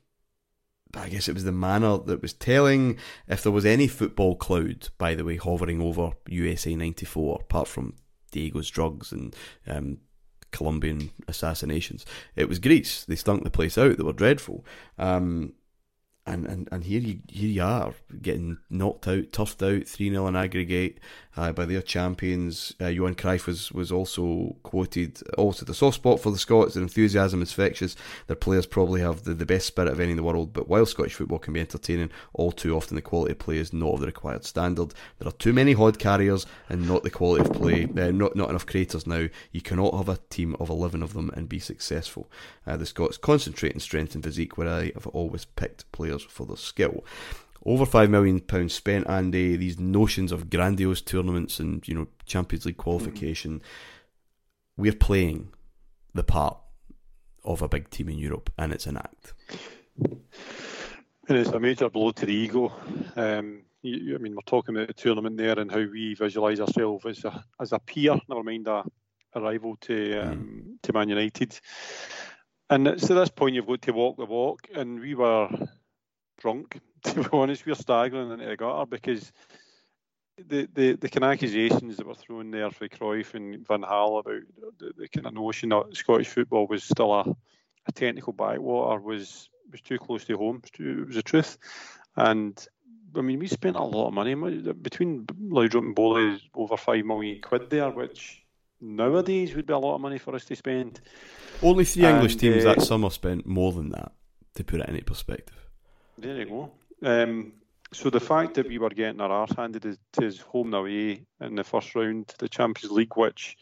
I 0.95 1.09
guess 1.09 1.28
it 1.28 1.34
was 1.34 1.45
the 1.45 1.53
manner 1.53 1.99
that 1.99 2.22
was 2.22 2.32
telling. 2.32 2.99
If 3.28 3.43
there 3.43 3.53
was 3.53 3.64
any 3.64 3.86
football 3.86 4.36
cloud, 4.36 4.88
by 4.99 5.14
the 5.14 5.24
way, 5.24 5.36
hovering 5.36 5.80
over 5.80 6.12
USA 6.28 6.74
'94, 6.74 7.41
apart 7.43 7.68
from 7.68 7.95
Diego's 8.32 8.70
drugs 8.70 9.12
and 9.12 9.34
um, 9.66 9.99
Colombian 10.51 11.11
assassinations, 11.28 12.05
it 12.34 12.49
was 12.49 12.59
Greece. 12.59 13.05
They 13.05 13.16
stunk 13.16 13.45
the 13.45 13.51
place 13.51 13.78
out. 13.78 13.97
They 13.97 14.03
were 14.03 14.12
dreadful. 14.12 14.64
Um, 14.99 15.55
and, 16.26 16.47
and, 16.47 16.68
and 16.70 16.84
here 16.84 17.01
you 17.01 17.20
here 17.28 17.49
you 17.49 17.62
are 17.62 17.95
getting 18.20 18.59
knocked 18.68 19.09
out, 19.09 19.32
toughed 19.32 19.62
out, 19.62 19.86
three 19.86 20.11
0 20.11 20.26
in 20.26 20.36
aggregate 20.36 21.01
uh, 21.37 21.53
by 21.53 21.64
their 21.64 21.83
champions. 21.83 22.74
Uh, 22.81 22.87
Johan 22.87 23.14
Cruyff 23.14 23.47
was, 23.47 23.72
was 23.72 23.93
also 23.93 24.57
quoted. 24.62 25.22
Also, 25.39 25.64
the 25.64 25.74
soft 25.74 25.97
spot 25.97 26.20
for 26.20 26.31
the 26.31 26.39
Scots. 26.39 26.74
Their 26.74 26.83
enthusiasm 26.83 27.43
is 27.43 27.51
infectious. 27.51 27.97
Their 28.26 28.37
players 28.37 28.66
probably 28.66 29.01
have 29.01 29.22
the, 29.22 29.35
the 29.35 29.47
best 29.47 29.66
spirit 29.66 29.93
of 29.93 30.01
any 30.01 30.11
in 30.11 30.16
the 30.16 30.22
world. 30.22 30.53
But 30.53 30.68
while 30.68 30.87
Scottish 30.87 31.14
football 31.14 31.39
can 31.39 31.55
be 31.55 31.61
entertaining, 31.61 32.11
all 32.33 32.53
too 32.53 32.76
often 32.76 32.97
the 32.97 33.03
quality 33.03 33.33
of 33.33 33.39
play 33.39 33.59
is 33.59 33.72
not 33.72 33.95
of 33.95 34.01
the 34.01 34.07
required 34.07 34.45
standard. 34.45 34.95
There 35.18 35.28
are 35.28 35.33
too 35.33 35.53
many 35.53 35.72
hod 35.72 35.99
carriers 35.99 36.47
and 36.68 36.89
not 36.89 37.03
the 37.03 37.11
quality 37.11 37.49
of 37.49 37.53
play. 37.53 37.85
Uh, 37.85 38.11
not 38.11 38.37
not 38.37 38.51
enough 38.51 38.66
creators 38.66 39.07
now. 39.07 39.28
You 39.53 39.61
cannot 39.61 39.95
have 39.95 40.09
a 40.09 40.18
team 40.31 40.57
of 40.59 40.68
eleven 40.68 41.03
of 41.03 41.14
them 41.14 41.31
and 41.35 41.49
be 41.49 41.59
successful. 41.59 42.31
Uh, 42.66 42.76
the 42.76 42.87
Scots 42.87 43.16
concentrate 43.16 43.72
in 43.72 43.81
strength 43.81 44.14
and 44.14 44.24
physique, 44.24 44.59
where 44.59 44.68
I 44.68 44.93
have 44.95 45.07
always 45.09 45.45
picked 45.45 45.91
players 45.93 46.22
for 46.22 46.47
their 46.47 46.57
skill 46.57 47.05
over 47.65 47.85
five 47.85 48.11
million 48.11 48.41
pounds 48.41 48.75
spent, 48.75 49.07
and 49.07 49.33
these 49.33 49.79
notions 49.79 50.33
of 50.33 50.51
grandiose 50.51 51.03
tournaments 51.03 51.61
and 51.61 51.87
you 51.87 51.95
know 51.95 52.07
Champions 52.25 52.67
League 52.67 52.77
qualification. 52.77 53.61
Mm. 53.61 53.63
We're 54.77 54.93
playing 54.93 55.53
the 56.15 56.23
part 56.23 56.59
of 57.45 57.63
a 57.63 57.69
big 57.69 57.91
team 57.91 58.09
in 58.09 58.19
Europe, 58.19 58.51
and 58.59 58.73
it's 58.73 58.87
an 58.87 58.97
act. 58.97 59.35
And 61.29 61.39
it's 61.39 61.51
a 61.51 61.61
major 61.61 61.91
blow 61.91 62.13
to 62.13 62.27
the 62.27 62.33
ego. 62.33 62.73
Um, 63.15 63.63
you, 63.83 64.15
I 64.15 64.19
mean, 64.19 64.35
we're 64.35 64.43
talking 64.47 64.75
about 64.75 64.89
the 64.89 64.95
tournament 64.95 65.37
there 65.37 65.59
and 65.59 65.71
how 65.71 65.79
we 65.79 66.15
visualise 66.15 66.61
ourselves 66.61 67.07
as 67.07 67.25
a 67.25 67.45
as 67.61 67.73
a 67.73 67.79
peer, 67.79 68.19
never 68.29 68.43
mind 68.43 68.69
a, 68.69 68.85
a 69.35 69.41
rival 69.41 69.77
to 69.83 70.19
um, 70.19 70.39
mm. 70.39 70.83
to 70.83 70.93
Man 70.93 71.09
United. 71.09 71.59
And 72.69 72.87
it's 72.87 73.07
to 73.09 73.15
this 73.15 73.31
point 73.31 73.55
you've 73.55 73.67
got 73.67 73.83
to 73.83 73.93
walk 73.93 74.17
the 74.17 74.25
walk, 74.25 74.69
and 74.75 75.01
we 75.01 75.15
were 75.15 75.49
drunk 76.39 76.81
to 77.05 77.23
be 77.23 77.29
honest, 77.33 77.67
we're 77.67 77.75
staggering 77.75 78.31
into 78.31 78.47
the 78.47 78.57
gutter 78.57 78.87
because 78.87 79.33
the, 80.49 80.69
the, 80.73 80.93
the 80.95 81.09
kind 81.09 81.25
of 81.25 81.33
accusations 81.33 81.97
that 81.97 82.07
were 82.07 82.15
thrown 82.15 82.51
there 82.51 82.71
for 82.71 82.89
Cruyff 82.89 83.35
and 83.35 83.67
Van 83.67 83.83
Gaal 83.83 84.21
about 84.21 84.43
the, 84.79 84.93
the 84.97 85.09
kind 85.09 85.27
of 85.27 85.35
notion 85.35 85.71
that 85.71 85.95
Scottish 85.97 86.29
football 86.29 86.67
was 86.67 86.85
still 86.85 87.13
a, 87.13 87.37
a 87.87 87.93
technical 87.93 88.33
backwater 88.33 89.01
was 89.01 89.49
was 89.71 89.81
too 89.81 89.99
close 89.99 90.25
to 90.25 90.37
home. 90.37 90.63
It 90.79 91.07
was 91.07 91.15
the 91.15 91.23
truth, 91.23 91.59
and 92.17 92.67
I 93.17 93.21
mean 93.21 93.39
we 93.39 93.47
spent 93.47 93.77
a 93.77 93.83
lot 93.83 94.09
of 94.09 94.15
money 94.15 94.35
between 94.35 95.27
Laudrup 95.27 95.79
and 95.79 95.95
Boli 95.95 96.41
over 96.55 96.77
five 96.77 97.05
million 97.05 97.41
quid 97.41 97.71
there, 97.71 97.91
which 97.91 98.43
nowadays 98.81 99.55
would 99.55 99.67
be 99.67 99.73
a 99.73 99.79
lot 99.79 99.95
of 99.95 100.01
money 100.01 100.19
for 100.19 100.35
us 100.35 100.45
to 100.47 100.57
spend. 100.57 101.01
Only 101.63 101.85
three 101.85 102.05
and, 102.05 102.17
English 102.17 102.37
teams 102.37 102.65
uh, 102.65 102.75
that 102.75 102.83
summer 102.83 103.11
spent 103.11 103.47
more 103.47 103.73
than 103.73 103.91
that. 103.91 104.13
To 104.57 104.65
put 104.65 104.81
it 104.81 104.89
in 104.89 105.01
perspective. 105.05 105.57
There 106.19 106.37
you 106.37 106.45
go. 106.45 106.73
Um, 107.03 107.53
so 107.93 108.11
the 108.11 108.21
fact 108.21 108.55
that 108.55 108.69
we 108.69 108.79
were 108.79 108.91
getting 108.91 109.21
our 109.21 109.31
arse 109.31 109.53
handed 109.57 109.99
to 110.13 110.27
us 110.27 110.39
home 110.39 110.67
and 110.67 110.75
away 110.75 111.25
in 111.41 111.55
the 111.57 111.65
first 111.65 111.95
round, 111.95 112.33
the 112.39 112.49
Champions 112.49 112.93
League, 112.93 113.17
which 113.17 113.57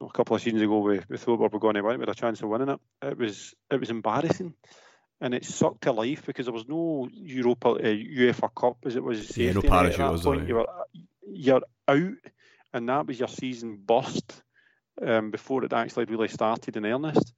a 0.00 0.08
couple 0.10 0.36
of 0.36 0.42
seasons 0.42 0.62
ago 0.62 0.78
we, 0.78 1.00
we 1.08 1.16
thought 1.16 1.40
we 1.40 1.48
were 1.48 1.58
going 1.58 1.74
to 1.74 1.82
win, 1.82 2.00
had 2.00 2.08
a 2.08 2.14
chance 2.14 2.42
of 2.42 2.48
winning 2.48 2.68
it. 2.68 2.80
It 3.02 3.18
was 3.18 3.54
it 3.70 3.80
was 3.80 3.90
embarrassing, 3.90 4.54
and 5.20 5.34
it 5.34 5.44
sucked 5.44 5.82
to 5.82 5.92
life 5.92 6.26
because 6.26 6.46
there 6.46 6.52
was 6.52 6.68
no 6.68 7.08
Europa 7.12 7.68
uh, 7.70 7.82
UEFA 7.82 8.50
Cup 8.54 8.76
as 8.84 8.96
it 8.96 9.02
was. 9.02 9.36
Yeah, 9.36 9.52
no 9.52 9.62
parachute 9.62 10.12
was 10.12 10.22
point. 10.22 10.48
You 10.48 10.56
were, 10.56 10.68
you're 11.26 11.62
out, 11.88 12.14
and 12.74 12.88
that 12.88 13.06
was 13.06 13.18
your 13.18 13.28
season 13.28 13.78
burst 13.84 14.42
um, 15.00 15.30
before 15.30 15.64
it 15.64 15.72
actually 15.72 16.04
really 16.04 16.28
started 16.28 16.76
in 16.76 16.84
earnest. 16.84 17.32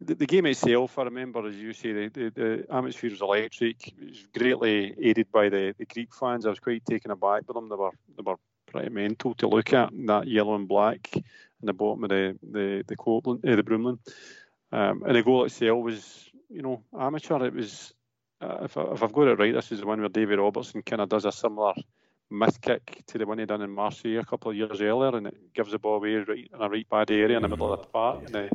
The, 0.00 0.14
the, 0.14 0.26
game 0.26 0.46
itself, 0.46 0.96
I 0.98 1.02
remember, 1.04 1.46
as 1.46 1.56
you 1.56 1.72
say, 1.72 1.92
the, 1.92 2.08
the, 2.08 2.30
the 2.30 2.66
atmosphere 2.70 3.10
was 3.10 3.20
electric. 3.20 3.88
It 3.88 4.08
was 4.08 4.26
greatly 4.36 4.94
aided 5.02 5.32
by 5.32 5.48
the, 5.48 5.74
the 5.76 5.86
Greek 5.86 6.14
fans. 6.14 6.46
I 6.46 6.50
was 6.50 6.60
quite 6.60 6.84
taken 6.84 7.10
aback 7.10 7.46
by 7.46 7.52
them. 7.52 7.68
They 7.68 7.74
were 7.74 7.90
they 8.16 8.22
were 8.22 8.36
pretty 8.66 8.90
mental 8.90 9.34
to 9.34 9.48
look 9.48 9.72
at 9.72 9.90
that 10.06 10.28
yellow 10.28 10.54
and 10.54 10.68
black 10.68 11.10
in 11.16 11.66
the 11.66 11.72
bottom 11.72 12.04
of 12.04 12.10
the 12.10 12.38
the 12.48 12.84
the 12.86 12.96
Copeland, 12.96 13.44
uh, 13.44 13.56
the 13.56 13.62
Broomloan. 13.64 13.98
Um, 14.70 15.02
and 15.04 15.16
the 15.16 15.22
goal 15.22 15.44
itself 15.44 15.82
was, 15.82 16.30
you 16.48 16.62
know, 16.62 16.82
amateur. 16.98 17.44
It 17.44 17.54
was, 17.54 17.92
uh, 18.40 18.58
if, 18.62 18.76
I, 18.76 18.82
if 18.92 19.02
I've 19.02 19.12
got 19.12 19.28
it 19.28 19.38
right, 19.38 19.54
this 19.54 19.72
is 19.72 19.80
the 19.80 19.86
one 19.86 20.00
where 20.00 20.08
David 20.08 20.38
Robertson 20.38 20.82
kind 20.82 21.02
of 21.02 21.08
does 21.08 21.24
a 21.24 21.32
similar 21.32 21.74
myth 22.30 22.60
kick 22.60 23.02
to 23.06 23.18
the 23.18 23.26
one 23.26 23.38
he 23.38 23.46
done 23.46 23.62
in 23.62 23.70
Marseille 23.70 24.18
a 24.18 24.24
couple 24.24 24.50
of 24.50 24.56
years 24.56 24.80
earlier, 24.80 25.16
and 25.16 25.26
it 25.26 25.54
gives 25.54 25.72
the 25.72 25.78
ball 25.78 25.96
away 25.96 26.16
right 26.16 26.50
in 26.52 26.60
a 26.60 26.68
right 26.68 26.88
bad 26.88 27.10
area 27.10 27.36
in 27.36 27.42
the 27.42 27.48
middle 27.48 27.72
of 27.72 27.80
the 27.80 27.86
park, 27.86 28.24
and 28.26 28.34
they, 28.34 28.50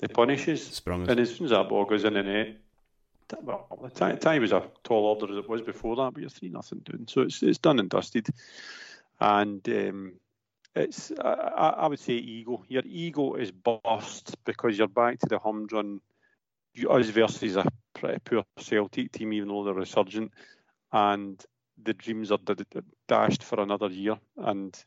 they 0.00 0.08
punishes. 0.08 0.66
Sprung 0.66 1.08
and 1.08 1.20
as 1.20 1.34
soon 1.34 1.46
as 1.46 1.50
that 1.50 1.68
ball 1.68 1.84
goes 1.84 2.04
in 2.04 2.14
the 2.14 2.22
net, 2.22 2.56
well, 3.42 3.66
the 3.82 3.90
time, 3.90 4.18
time 4.18 4.42
was 4.42 4.52
a 4.52 4.68
tall 4.82 5.04
order 5.04 5.32
as 5.32 5.38
it 5.38 5.48
was 5.48 5.62
before 5.62 5.96
that, 5.96 6.12
but 6.12 6.20
you're 6.20 6.30
three 6.30 6.48
nothing 6.48 6.80
doing, 6.80 7.06
so 7.08 7.22
it's 7.22 7.42
it's 7.42 7.58
done 7.58 7.78
and 7.78 7.90
dusted, 7.90 8.28
and 9.20 9.66
um, 9.68 10.12
it's 10.74 11.12
I, 11.20 11.74
I, 11.78 11.86
would 11.86 12.00
say 12.00 12.14
ego. 12.14 12.64
Your 12.68 12.82
ego 12.84 13.34
is 13.34 13.50
burst 13.50 14.36
because 14.44 14.78
you're 14.78 14.88
back 14.88 15.18
to 15.20 15.26
the 15.28 15.38
humdrum. 15.38 16.00
Us 16.88 17.10
versus 17.10 17.56
a 17.56 17.66
pretty 17.94 18.18
poor 18.24 18.44
Celtic 18.58 19.12
team, 19.12 19.32
even 19.32 19.48
though 19.48 19.64
they're 19.64 19.74
resurgent, 19.74 20.32
and 20.92 21.44
the 21.82 21.94
dreams 21.94 22.30
are 22.30 22.38
dashed 23.08 23.42
for 23.42 23.60
another 23.60 23.88
year, 23.88 24.18
and 24.36 24.84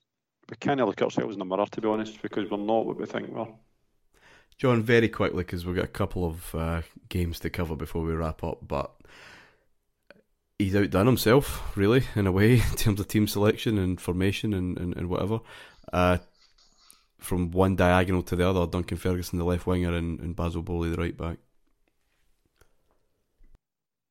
we 0.49 0.55
can't 0.57 0.79
look 0.79 1.01
at 1.01 1.05
ourselves 1.05 1.35
in 1.35 1.39
the 1.39 1.45
mirror 1.45 1.65
to 1.71 1.81
be 1.81 1.87
honest, 1.87 2.21
because 2.21 2.49
we're 2.49 2.57
not 2.57 2.85
what 2.85 2.97
we 2.97 3.05
think 3.05 3.29
we 3.29 3.39
are. 3.39 3.53
John, 4.57 4.83
very 4.83 5.09
quickly 5.09 5.43
because 5.43 5.65
we've 5.65 5.75
got 5.75 5.85
a 5.85 5.87
couple 5.87 6.25
of 6.25 6.55
uh, 6.55 6.81
games 7.09 7.39
to 7.41 7.49
cover 7.49 7.75
before 7.75 8.03
we 8.03 8.13
wrap 8.13 8.43
up, 8.43 8.59
but 8.67 8.91
he's 10.59 10.75
outdone 10.75 11.07
himself 11.07 11.75
really 11.75 12.03
in 12.15 12.27
a 12.27 12.31
way 12.31 12.53
in 12.71 12.75
terms 12.75 12.99
of 12.99 13.07
team 13.07 13.27
selection 13.27 13.77
and 13.77 13.99
formation 13.99 14.53
and, 14.53 14.77
and, 14.77 14.95
and 14.95 15.09
whatever. 15.09 15.39
Uh, 15.91 16.17
from 17.19 17.51
one 17.51 17.75
diagonal 17.75 18.21
to 18.23 18.35
the 18.35 18.47
other, 18.47 18.67
Duncan 18.67 18.97
Ferguson, 18.97 19.39
the 19.39 19.45
left 19.45 19.65
winger, 19.65 19.93
and, 19.93 20.19
and 20.19 20.35
Basile 20.35 20.61
Boli, 20.61 20.89
the 20.89 20.97
right 20.97 21.17
back. 21.17 21.37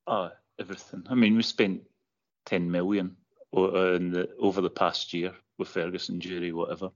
Oh, 0.06 0.30
everything. 0.58 1.04
I 1.08 1.14
mean, 1.14 1.36
we 1.36 1.42
spent 1.42 1.82
10 2.46 2.70
million 2.70 3.16
the, 3.52 4.28
over 4.38 4.60
the 4.60 4.70
past 4.70 5.12
year 5.12 5.34
with 5.58 5.68
Ferguson, 5.68 6.18
Durie, 6.18 6.52
whatever. 6.52 6.90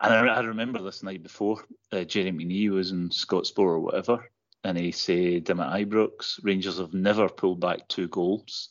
And 0.00 0.12
I, 0.12 0.26
I 0.26 0.40
remember 0.40 0.82
this 0.82 1.02
night 1.02 1.22
before, 1.22 1.64
uh, 1.92 2.04
Gerry 2.04 2.32
McNee 2.32 2.70
was 2.70 2.90
in 2.90 3.10
Scotsport 3.10 3.58
or 3.58 3.80
whatever, 3.80 4.30
and 4.64 4.76
he 4.76 4.92
said, 4.92 5.48
I'm 5.50 5.60
at 5.60 5.88
Ibrox, 5.88 6.40
Rangers 6.42 6.78
have 6.78 6.94
never 6.94 7.28
pulled 7.28 7.60
back 7.60 7.86
two 7.88 8.08
goals, 8.08 8.70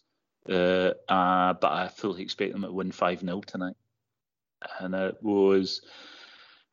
uh, 0.49 0.91
uh, 1.07 1.53
but 1.53 1.71
I 1.71 1.87
fully 1.87 2.21
expect 2.21 2.51
them 2.51 2.63
to 2.63 2.71
win 2.71 2.91
5 2.91 3.21
0 3.21 3.41
tonight. 3.41 3.75
And 4.79 4.95
it 4.95 5.17
was, 5.21 5.81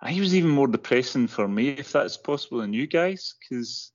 I 0.01 0.19
was 0.19 0.35
even 0.35 0.51
more 0.51 0.69
depressing 0.69 1.29
for 1.29 1.47
me, 1.47 1.71
if 1.71 1.93
that's 1.93 2.17
possible, 2.17 2.59
than 2.59 2.73
you 2.73 2.87
guys, 2.87 3.35
because 3.39 3.93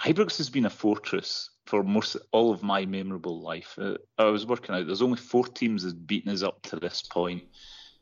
Ibrox 0.00 0.36
has 0.38 0.50
been 0.50 0.66
a 0.66 0.70
fortress 0.70 1.50
for 1.66 1.82
most 1.82 2.16
all 2.32 2.52
of 2.52 2.62
my 2.62 2.84
memorable 2.86 3.40
life. 3.40 3.78
Uh, 3.80 3.96
I 4.18 4.24
was 4.24 4.46
working 4.46 4.74
out. 4.74 4.86
There's 4.86 5.02
only 5.02 5.16
four 5.16 5.46
teams 5.46 5.82
that 5.82 5.90
have 5.90 6.06
beaten 6.06 6.32
us 6.32 6.42
up 6.42 6.62
to 6.62 6.76
this 6.76 7.02
point, 7.02 7.44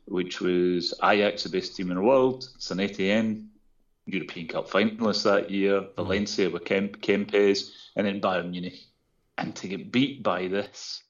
which 0.05 0.39
was 0.39 0.93
Ajax, 1.03 1.43
the 1.43 1.49
best 1.49 1.75
team 1.75 1.89
in 1.89 1.97
the 1.97 2.03
world, 2.03 2.47
Saint 2.59 2.79
Etienne, 2.79 3.49
European 4.05 4.47
Cup 4.47 4.69
finalists 4.69 5.23
that 5.23 5.49
year, 5.49 5.81
mm-hmm. 5.81 5.95
Valencia 5.95 6.49
with 6.49 6.65
Kemp, 6.65 7.01
Kempes, 7.01 7.71
and 7.95 8.05
then 8.05 8.21
Bayern 8.21 8.51
Munich. 8.51 8.79
And 9.37 9.55
to 9.57 9.67
get 9.67 9.91
beat 9.91 10.23
by 10.23 10.47
this 10.47 11.03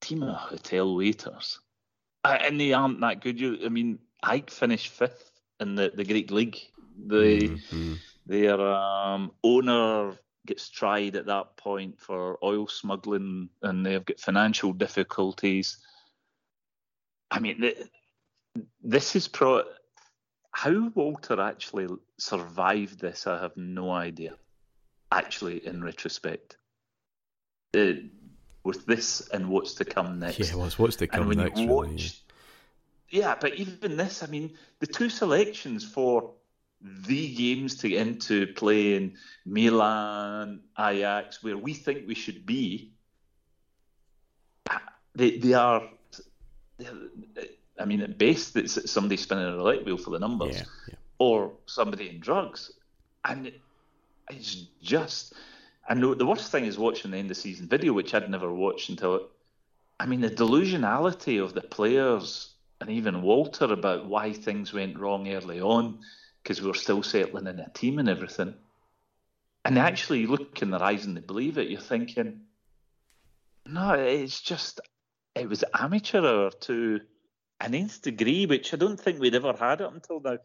team 0.00 0.22
of 0.22 0.36
hotel 0.36 0.96
waiters, 0.96 1.58
uh, 2.24 2.38
and 2.40 2.60
they 2.60 2.72
aren't 2.72 3.00
that 3.00 3.20
good. 3.20 3.38
You, 3.38 3.58
I 3.64 3.68
mean, 3.68 3.98
AEK 4.24 4.50
finished 4.50 4.88
fifth 4.92 5.30
in 5.60 5.74
the, 5.74 5.92
the 5.94 6.04
Greek 6.04 6.30
league. 6.30 6.58
The 7.06 7.48
mm-hmm. 7.48 7.94
their 8.26 8.60
um, 8.60 9.32
owner 9.44 10.18
gets 10.46 10.68
tried 10.70 11.14
at 11.16 11.26
that 11.26 11.56
point 11.56 12.00
for 12.00 12.38
oil 12.42 12.66
smuggling 12.66 13.50
and 13.62 13.84
they've 13.84 14.04
got 14.04 14.18
financial 14.18 14.72
difficulties. 14.72 15.76
I 17.30 17.40
mean, 17.40 17.72
this 18.82 19.16
is 19.16 19.28
pro. 19.28 19.64
How 20.52 20.88
Walter 20.94 21.40
actually 21.40 21.88
survived 22.18 23.00
this, 23.00 23.26
I 23.26 23.40
have 23.40 23.56
no 23.56 23.90
idea. 23.90 24.34
Actually, 25.12 25.66
in 25.66 25.82
retrospect, 25.82 26.56
uh, 27.76 27.92
with 28.64 28.84
this 28.86 29.28
and 29.28 29.48
what's 29.48 29.74
to 29.74 29.84
come 29.84 30.18
next. 30.18 30.38
Yeah, 30.38 30.56
well, 30.56 30.70
what's 30.76 30.96
to 30.96 31.06
come 31.06 31.30
next. 31.30 31.60
Watch, 31.60 31.88
really. 31.88 32.10
Yeah, 33.10 33.36
but 33.40 33.54
even 33.54 33.96
this, 33.96 34.22
I 34.22 34.26
mean, 34.26 34.54
the 34.80 34.86
two 34.86 35.08
selections 35.08 35.84
for 35.84 36.34
the 36.80 37.34
games 37.34 37.76
to 37.78 37.88
get 37.88 38.06
into 38.06 38.46
playing 38.48 39.16
Milan, 39.46 40.60
Ajax, 40.78 41.42
where 41.42 41.56
we 41.56 41.74
think 41.74 42.06
we 42.06 42.14
should 42.14 42.44
be, 42.46 42.92
they 45.14 45.38
they 45.38 45.54
are. 45.54 45.82
I 46.80 47.84
mean, 47.84 48.00
at 48.00 48.18
best, 48.18 48.56
it's 48.56 48.90
somebody 48.90 49.16
spinning 49.16 49.44
a 49.44 49.56
roulette 49.56 49.84
wheel 49.84 49.98
for 49.98 50.10
the 50.10 50.18
numbers, 50.18 50.56
yeah, 50.56 50.64
yeah. 50.88 50.94
or 51.18 51.52
somebody 51.66 52.08
in 52.08 52.20
drugs, 52.20 52.72
and 53.24 53.52
it's 54.30 54.66
just. 54.82 55.34
And 55.88 56.02
the 56.02 56.26
worst 56.26 56.52
thing 56.52 56.66
is 56.66 56.76
watching 56.76 57.12
the 57.12 57.16
end 57.16 57.30
of 57.30 57.36
season 57.38 57.66
video, 57.66 57.94
which 57.94 58.12
I'd 58.14 58.30
never 58.30 58.52
watched 58.52 58.90
until. 58.90 59.28
I 60.00 60.06
mean, 60.06 60.20
the 60.20 60.30
delusionality 60.30 61.42
of 61.42 61.54
the 61.54 61.62
players 61.62 62.50
and 62.80 62.90
even 62.90 63.22
Walter 63.22 63.64
about 63.64 64.06
why 64.06 64.32
things 64.32 64.72
went 64.72 64.98
wrong 64.98 65.28
early 65.28 65.60
on 65.60 65.98
because 66.42 66.62
we 66.62 66.68
were 66.68 66.74
still 66.74 67.02
settling 67.02 67.46
in 67.46 67.58
a 67.58 67.68
team 67.70 67.98
and 67.98 68.08
everything. 68.08 68.54
And 69.64 69.78
actually 69.78 70.26
look 70.26 70.62
in 70.62 70.70
their 70.70 70.82
eyes 70.82 71.04
and 71.04 71.16
they 71.16 71.20
believe 71.20 71.58
it, 71.58 71.68
you're 71.68 71.80
thinking, 71.80 72.40
no, 73.66 73.92
it's 73.94 74.40
just, 74.40 74.80
it 75.38 75.48
was 75.48 75.64
amateur 75.78 76.24
hour 76.24 76.50
to 76.50 77.00
an 77.60 77.74
nth 77.74 78.02
degree, 78.02 78.46
which 78.46 78.72
I 78.72 78.76
don't 78.76 79.00
think 79.00 79.20
we'd 79.20 79.34
ever 79.34 79.52
had 79.52 79.80
it 79.80 79.92
until 79.92 80.20
now. 80.20 80.38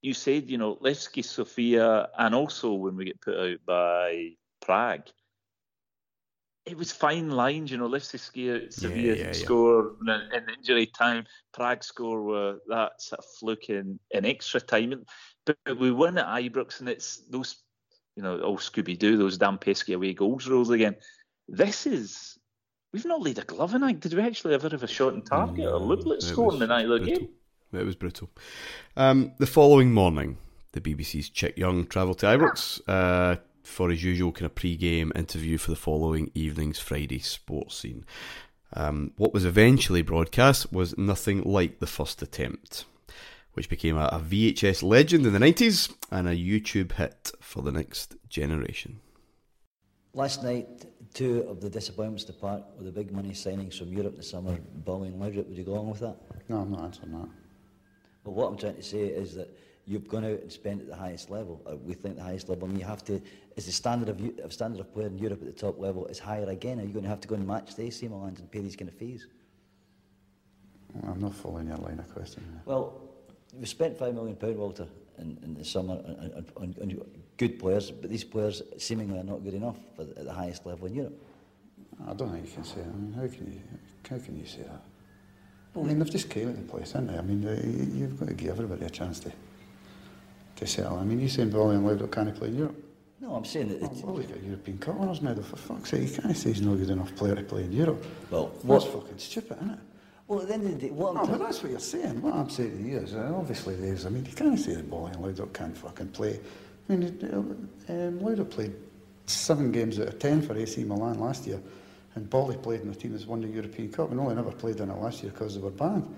You 0.00 0.14
said, 0.14 0.50
you 0.50 0.58
know, 0.58 0.76
Levski 0.76 1.24
Sofia, 1.24 2.08
and 2.18 2.34
also 2.34 2.72
when 2.72 2.96
we 2.96 3.04
get 3.04 3.20
put 3.20 3.38
out 3.38 3.58
by 3.64 4.30
Prague, 4.60 5.08
it 6.64 6.76
was 6.76 6.92
fine 6.92 7.30
lines, 7.30 7.70
you 7.70 7.78
know. 7.78 7.88
Levski 7.88 8.18
Sofia 8.72 9.14
yeah, 9.14 9.26
yeah, 9.26 9.32
score 9.32 9.92
yeah. 10.06 10.20
in, 10.34 10.48
injury 10.58 10.86
time, 10.86 11.24
Prague 11.52 11.84
score 11.84 12.22
were 12.22 12.58
that 12.68 13.00
sort 13.00 13.20
of 13.20 13.24
fluke 13.38 13.68
in, 13.68 13.98
in 14.10 14.24
extra 14.24 14.60
time. 14.60 15.04
But, 15.44 15.56
we 15.78 15.90
win 15.90 16.18
at 16.18 16.26
Ibrox, 16.26 16.80
and 16.80 16.88
it's 16.88 17.18
those, 17.28 17.62
you 18.16 18.22
know, 18.22 18.40
all 18.40 18.58
Scooby 18.58 18.98
Doo, 18.98 19.16
those 19.16 19.38
damn 19.38 19.58
pesky 19.58 19.92
away 19.92 20.14
goals 20.14 20.46
rules 20.46 20.70
again. 20.70 20.96
This 21.48 21.86
is 21.86 22.31
we've 22.92 23.04
not 23.04 23.22
laid 23.22 23.38
a 23.38 23.42
glove 23.42 23.74
in. 23.74 23.98
Did 23.98 24.14
we 24.14 24.22
actually 24.22 24.54
ever 24.54 24.68
have 24.68 24.82
a 24.82 24.88
shot 24.88 25.14
on 25.14 25.22
target 25.22 25.64
no, 25.64 25.74
or 25.74 25.80
look 25.80 26.06
at 26.06 26.22
scoring 26.22 26.58
the 26.58 26.66
night 26.66 26.84
of 26.84 27.00
the 27.00 27.06
game? 27.06 27.28
It 27.72 27.86
was 27.86 27.96
brutal. 27.96 28.30
Um, 28.96 29.32
the 29.38 29.46
following 29.46 29.92
morning, 29.92 30.36
the 30.72 30.80
BBC's 30.80 31.30
Chick 31.30 31.56
Young 31.56 31.86
travelled 31.86 32.18
to 32.18 32.26
Ibrox. 32.26 32.80
Uh, 32.86 33.36
for 33.62 33.90
his 33.90 34.02
usual 34.02 34.32
kind 34.32 34.46
of 34.46 34.54
pre-game 34.54 35.12
interview 35.14 35.58
for 35.58 35.70
the 35.70 35.76
following 35.76 36.30
evening's 36.34 36.78
Friday 36.78 37.18
sports 37.18 37.76
scene. 37.76 38.04
Um, 38.74 39.12
what 39.16 39.34
was 39.34 39.44
eventually 39.44 40.02
broadcast 40.02 40.72
was 40.72 40.96
nothing 40.96 41.42
like 41.42 41.78
the 41.78 41.86
first 41.86 42.22
attempt, 42.22 42.84
which 43.52 43.68
became 43.68 43.96
a, 43.96 44.06
a 44.06 44.18
VHS 44.18 44.82
legend 44.82 45.26
in 45.26 45.32
the 45.32 45.38
90s 45.38 45.94
and 46.10 46.28
a 46.28 46.34
YouTube 46.34 46.92
hit 46.92 47.32
for 47.40 47.62
the 47.62 47.72
next 47.72 48.16
generation. 48.28 49.00
Last 50.14 50.42
night, 50.42 50.86
two 51.14 51.46
of 51.48 51.60
the 51.60 51.68
disappointments 51.68 52.24
to 52.24 52.32
part 52.32 52.62
were 52.76 52.84
the 52.84 52.92
big 52.92 53.12
money 53.12 53.30
signings 53.30 53.78
from 53.78 53.92
Europe 53.92 54.16
this 54.16 54.30
summer, 54.30 54.58
Boli 54.84 55.08
and 55.08 55.18
Would 55.20 55.34
you 55.56 55.64
go 55.64 55.72
along 55.72 55.90
with 55.90 56.00
that? 56.00 56.16
No, 56.48 56.58
I'm 56.58 56.70
not 56.70 56.84
answering 56.84 57.12
that. 57.12 57.28
But 58.24 58.32
what 58.32 58.48
I'm 58.48 58.56
trying 58.56 58.76
to 58.76 58.82
say 58.82 59.00
is 59.00 59.34
that 59.34 59.48
you've 59.86 60.08
gone 60.08 60.24
out 60.24 60.40
and 60.40 60.52
spent 60.52 60.80
at 60.80 60.86
the 60.86 60.96
highest 60.96 61.30
level. 61.30 61.60
Uh, 61.68 61.76
we 61.76 61.94
think 61.94 62.16
the 62.16 62.22
highest 62.22 62.48
level, 62.48 62.68
and 62.68 62.78
you 62.78 62.84
have 62.84 63.04
to. 63.04 63.20
Is 63.56 63.66
the 63.66 63.72
standard 63.72 64.08
of, 64.08 64.44
of 64.44 64.52
standard 64.52 64.80
of 64.80 64.92
player 64.94 65.08
in 65.08 65.18
Europe 65.18 65.40
at 65.42 65.46
the 65.46 65.60
top 65.60 65.78
level 65.78 66.06
is 66.06 66.18
higher 66.18 66.48
again? 66.48 66.78
Are 66.80 66.84
you 66.84 66.92
going 66.92 67.02
to 67.02 67.08
have 67.08 67.20
to 67.20 67.28
go 67.28 67.34
and 67.34 67.46
match 67.46 67.74
the 67.74 67.84
AC 67.84 68.06
Milan 68.08 68.36
and 68.38 68.50
pay 68.50 68.60
these 68.60 68.76
kind 68.76 68.88
of 68.88 68.96
fees? 68.96 69.26
I'm 71.06 71.20
not 71.20 71.34
following 71.34 71.68
your 71.68 71.78
line 71.78 71.98
of 71.98 72.12
questioning. 72.12 72.48
Well, 72.64 73.00
we 73.58 73.66
spent 73.66 73.98
five 73.98 74.14
million 74.14 74.36
pound, 74.36 74.56
Walter, 74.56 74.86
in, 75.18 75.38
in 75.42 75.54
the 75.54 75.64
summer 75.64 75.94
on, 75.94 76.44
on, 76.56 76.74
on, 76.80 77.00
good 77.42 77.58
players, 77.58 77.90
but 77.90 78.08
these 78.08 78.22
players 78.24 78.62
seemingly 78.78 79.18
are 79.18 79.24
not 79.24 79.42
good 79.42 79.54
enough 79.54 79.76
at 79.98 80.24
the 80.24 80.32
highest 80.32 80.64
level 80.64 80.86
in 80.86 80.94
Europe. 80.94 81.18
I 82.08 82.12
don't 82.14 82.30
think 82.32 82.46
you 82.46 82.52
can 82.52 82.64
say 82.64 82.80
that. 82.82 82.94
I 82.94 82.98
mean, 83.02 83.12
how 83.12 83.26
can 83.26 83.52
you 83.52 83.60
how 84.10 84.18
can 84.24 84.38
you 84.38 84.46
say 84.46 84.62
that? 84.62 84.82
I 85.74 85.82
mean, 85.82 85.98
they've 85.98 86.10
just 86.10 86.28
came 86.30 86.48
into 86.50 86.62
place, 86.62 86.92
haven't 86.92 87.08
they? 87.08 87.18
I 87.18 87.22
mean, 87.22 87.40
you've 87.96 88.18
got 88.18 88.28
to 88.28 88.34
give 88.34 88.50
everybody 88.50 88.84
a 88.84 88.90
chance 88.90 89.18
to 89.20 89.32
to 90.56 90.66
settle. 90.66 90.98
I 90.98 91.04
mean, 91.04 91.18
you're 91.18 91.28
saying 91.28 91.50
Boli 91.50 91.76
and 91.76 91.84
Laudrup 91.84 92.12
can't 92.12 92.34
play 92.34 92.48
in 92.48 92.58
Europe? 92.58 92.76
No, 93.20 93.34
I'm 93.34 93.44
saying 93.44 93.68
that. 93.68 93.80
Well, 93.80 93.90
well, 94.04 94.16
he's 94.16 94.26
got 94.26 94.38
a 94.38 94.44
European 94.44 94.78
Cup 94.78 94.96
winners 94.96 95.22
medal, 95.22 95.42
for 95.42 95.56
fuck's 95.56 95.90
sake. 95.90 96.02
You 96.08 96.22
can't 96.22 96.36
say 96.36 96.50
he's 96.52 96.62
not 96.62 96.76
good 96.76 96.90
enough 96.90 97.14
player 97.16 97.34
to 97.34 97.42
play 97.42 97.64
in 97.64 97.72
Europe. 97.72 98.04
Well, 98.30 98.52
That's 98.64 98.84
fucking 98.84 99.18
stupid, 99.18 99.56
isn't 99.58 99.70
it? 99.70 99.78
Well, 100.28 100.40
at 100.42 100.48
the 100.48 100.54
end 100.54 100.66
of 100.66 100.72
the 100.72 100.86
day, 100.86 100.92
what 100.92 101.14
No, 101.14 101.26
but 101.26 101.38
that's 101.38 101.62
what 101.62 101.70
you're 101.70 101.80
saying. 101.80 102.22
What 102.22 102.34
I'm 102.34 102.50
saying 102.50 102.76
to 102.76 102.88
you 102.90 102.98
is, 102.98 103.14
uh, 103.14 103.32
obviously, 103.34 103.74
there's. 103.76 104.06
I 104.06 104.10
mean, 104.10 104.24
you 104.24 104.32
can't 104.32 104.58
say 104.58 104.74
that 104.74 104.88
Boli 104.90 105.12
and 105.12 105.24
Laudrup 105.24 105.52
can't 105.52 105.76
fucking 105.76 106.08
play. 106.08 106.40
I 106.88 106.96
mean, 106.96 107.68
um, 107.88 108.20
Laudrup 108.20 108.50
played 108.50 108.74
seven 109.26 109.72
games 109.72 109.98
out 110.00 110.08
of 110.08 110.18
ten 110.18 110.42
for 110.42 110.56
AC 110.56 110.84
Milan 110.84 111.18
last 111.20 111.46
year, 111.46 111.60
and 112.14 112.28
Boli 112.28 112.56
played 112.56 112.80
in 112.82 112.88
the 112.88 112.94
team 112.94 113.12
that's 113.12 113.26
won 113.26 113.40
the 113.40 113.48
European 113.48 113.90
Cup, 113.90 114.10
and 114.10 114.20
only 114.20 114.34
never 114.34 114.50
played 114.52 114.80
in 114.80 114.90
it 114.90 114.98
last 114.98 115.22
year 115.22 115.32
because 115.32 115.54
they 115.54 115.60
were 115.60 115.70
banned. 115.70 116.14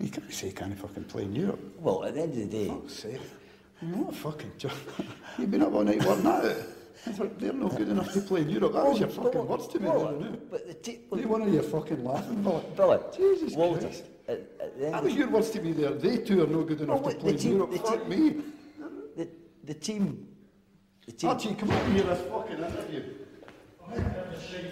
You 0.00 0.08
can't 0.08 0.32
say 0.32 0.48
he 0.48 0.52
can't 0.52 0.76
fucking 0.78 1.04
play 1.04 1.24
in 1.24 1.34
Europe. 1.34 1.60
well, 1.78 2.04
at 2.04 2.14
the 2.14 2.22
end 2.22 2.32
of 2.32 2.38
the 2.38 2.44
day, 2.46 2.68
Fuck's 2.68 2.94
sake. 2.94 3.20
What 3.82 4.10
a 4.10 4.16
fucking 4.16 4.52
job. 4.58 4.72
You've 5.38 5.50
been 5.50 5.62
up 5.62 5.72
all 5.74 5.82
night 5.82 6.04
working 6.04 6.26
out. 6.26 6.44
They're 7.40 7.52
not 7.52 7.76
good 7.76 7.88
enough 7.88 8.12
to 8.12 8.20
play 8.20 8.42
in 8.42 8.50
Europe. 8.50 8.74
That 8.74 8.84
was 8.86 9.00
your 9.00 9.08
fucking 9.08 9.34
well, 9.34 9.44
words 9.58 9.66
to 9.68 9.80
me 9.80 9.88
well. 9.88 10.38
But 10.52 10.68
the 10.68 10.74
te- 10.74 11.00
They 11.12 11.24
one 11.24 11.42
of 11.42 11.52
you 11.52 11.62
fucking 11.62 12.04
laughing, 12.04 12.42
Billy. 12.44 12.62
Billy, 12.76 12.98
Jesus 13.16 13.56
Walter, 13.56 13.80
Christ. 13.80 14.04
At, 14.28 14.38
at 14.60 14.80
That 14.80 15.02
was 15.02 15.14
your 15.14 15.28
words 15.30 15.50
to 15.50 15.60
me 15.60 15.72
there. 15.72 15.90
They 15.94 16.18
two 16.18 16.44
are 16.44 16.46
no 16.46 16.62
good 16.62 16.80
enough 16.80 17.00
Oh, 17.02 17.10
to 17.10 17.16
play 17.16 17.32
in 17.32 17.38
Europe. 17.40 17.74
Fuck 17.74 18.06
me. 18.08 18.36
The, 19.62 19.72
the 19.72 19.74
team, 19.74 20.28
the 21.06 21.12
team. 21.12 21.30
Archie, 21.30 21.54
come 21.54 21.70
on 21.70 21.94
here, 21.94 22.04
this 22.04 22.20
fucking 22.28 22.58
interview. 22.58 23.02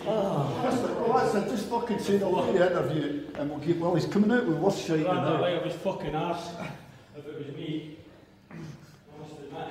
Oh, 0.07 0.61
that's 0.63 0.79
it. 0.79 0.97
Well, 0.97 1.13
that's 1.13 1.35
it. 1.35 1.51
Just 1.51 1.69
fucking 1.69 1.99
say 1.99 2.17
the 2.19 2.29
word 2.29 2.55
the 2.55 2.71
interview 2.71 3.27
and 3.35 3.51
we'll 3.51 3.59
give, 3.59 3.81
well, 3.81 3.95
he's 3.95 4.07
coming 4.07 4.31
out 4.31 4.47
with 4.47 4.57
worse 4.57 4.79
shite 4.79 4.99
than 4.99 5.07
Ran 5.07 5.25
that 5.25 5.31
that. 5.33 5.41
right 5.41 5.55
up 5.57 5.65
his 5.65 5.75
fucking 5.75 6.15
arse. 6.15 6.49
If 7.17 7.27
it 7.27 7.39
was 7.39 7.55
me, 7.57 7.99
I 8.51 8.55
must 9.21 9.33
admit. 9.41 9.69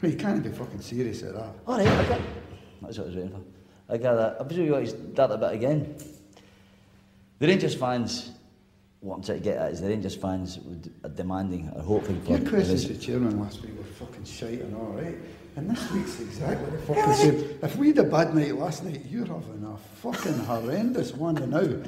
Hey, 0.00 0.10
you 0.10 0.16
can't 0.16 0.42
be 0.42 0.50
fucking 0.50 0.80
serious 0.82 1.22
at 1.22 1.34
that. 1.34 1.54
All 1.66 1.78
right, 1.78 1.86
I 1.86 2.08
got. 2.08 2.20
That's 2.82 2.98
what 2.98 3.04
I 3.04 3.06
was 3.06 3.16
waiting 3.16 3.30
for. 3.30 3.40
I 3.88 3.96
got 3.96 4.14
that. 4.16 4.36
I'm 4.40 4.48
sure 4.50 4.64
you 4.64 4.72
want 4.72 4.86
to 4.86 5.12
start 5.12 5.30
a 5.30 5.38
bit 5.38 5.52
again. 5.52 5.96
The 7.38 7.46
Rangers 7.46 7.74
fans, 7.74 8.30
what 9.04 9.16
I'm 9.16 9.22
trying 9.22 9.38
to 9.38 9.44
get 9.44 9.58
at 9.58 9.72
is 9.72 9.82
the 9.82 9.88
Rangers 9.88 10.16
fans 10.16 10.58
would, 10.60 10.90
are 11.04 11.10
demanding 11.10 11.70
or 11.76 11.82
hoping 11.82 12.22
for. 12.22 12.38
Your 12.38 12.48
questions 12.48 12.82
to 12.86 12.88
the 12.88 12.94
the 12.94 13.00
chairman 13.04 13.38
last 13.38 13.60
week 13.60 13.76
were 13.76 13.84
fucking 13.84 14.24
shite 14.24 14.62
and 14.62 14.74
all 14.74 14.92
right. 14.96 15.14
And 15.56 15.70
this 15.70 15.90
week's 15.92 16.20
exactly 16.20 16.70
the 16.70 16.78
fucking 16.78 17.12
same. 17.12 17.58
If 17.62 17.76
we 17.76 17.88
had 17.88 17.98
a 17.98 18.04
bad 18.04 18.34
night 18.34 18.56
last 18.56 18.82
night, 18.82 19.02
you're 19.10 19.26
having 19.26 19.62
a 19.62 19.76
fucking 19.98 20.38
horrendous 20.38 21.12
one 21.12 21.34
now. 21.34 21.86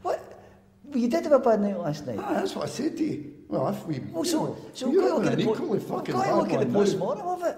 What? 0.00 0.42
Well, 0.84 0.96
you 0.98 1.08
did 1.08 1.24
have 1.24 1.32
a 1.32 1.38
bad 1.38 1.60
night 1.60 1.78
last 1.78 2.06
night. 2.06 2.18
Ah, 2.18 2.32
that's 2.32 2.56
what 2.56 2.64
I 2.64 2.68
said 2.68 2.96
to 2.96 3.04
you. 3.04 3.34
Well, 3.48 3.68
if 3.68 3.86
we, 3.86 3.98
Well, 3.98 4.24
you 4.24 4.30
so, 4.30 4.56
so 4.72 4.90
you're 4.90 5.02
go 5.02 5.16
look 5.16 5.24
having 5.24 5.40
an 5.40 5.46
the 5.46 5.52
equally 5.52 5.80
po- 5.80 5.98
fucking 5.98 6.14
go 6.14 6.22
bad 6.22 6.34
look 6.34 6.52
at 6.54 6.60
the 6.60 6.66
one 6.66 6.72
post-mortem 6.72 7.26
of 7.26 7.42
it. 7.42 7.56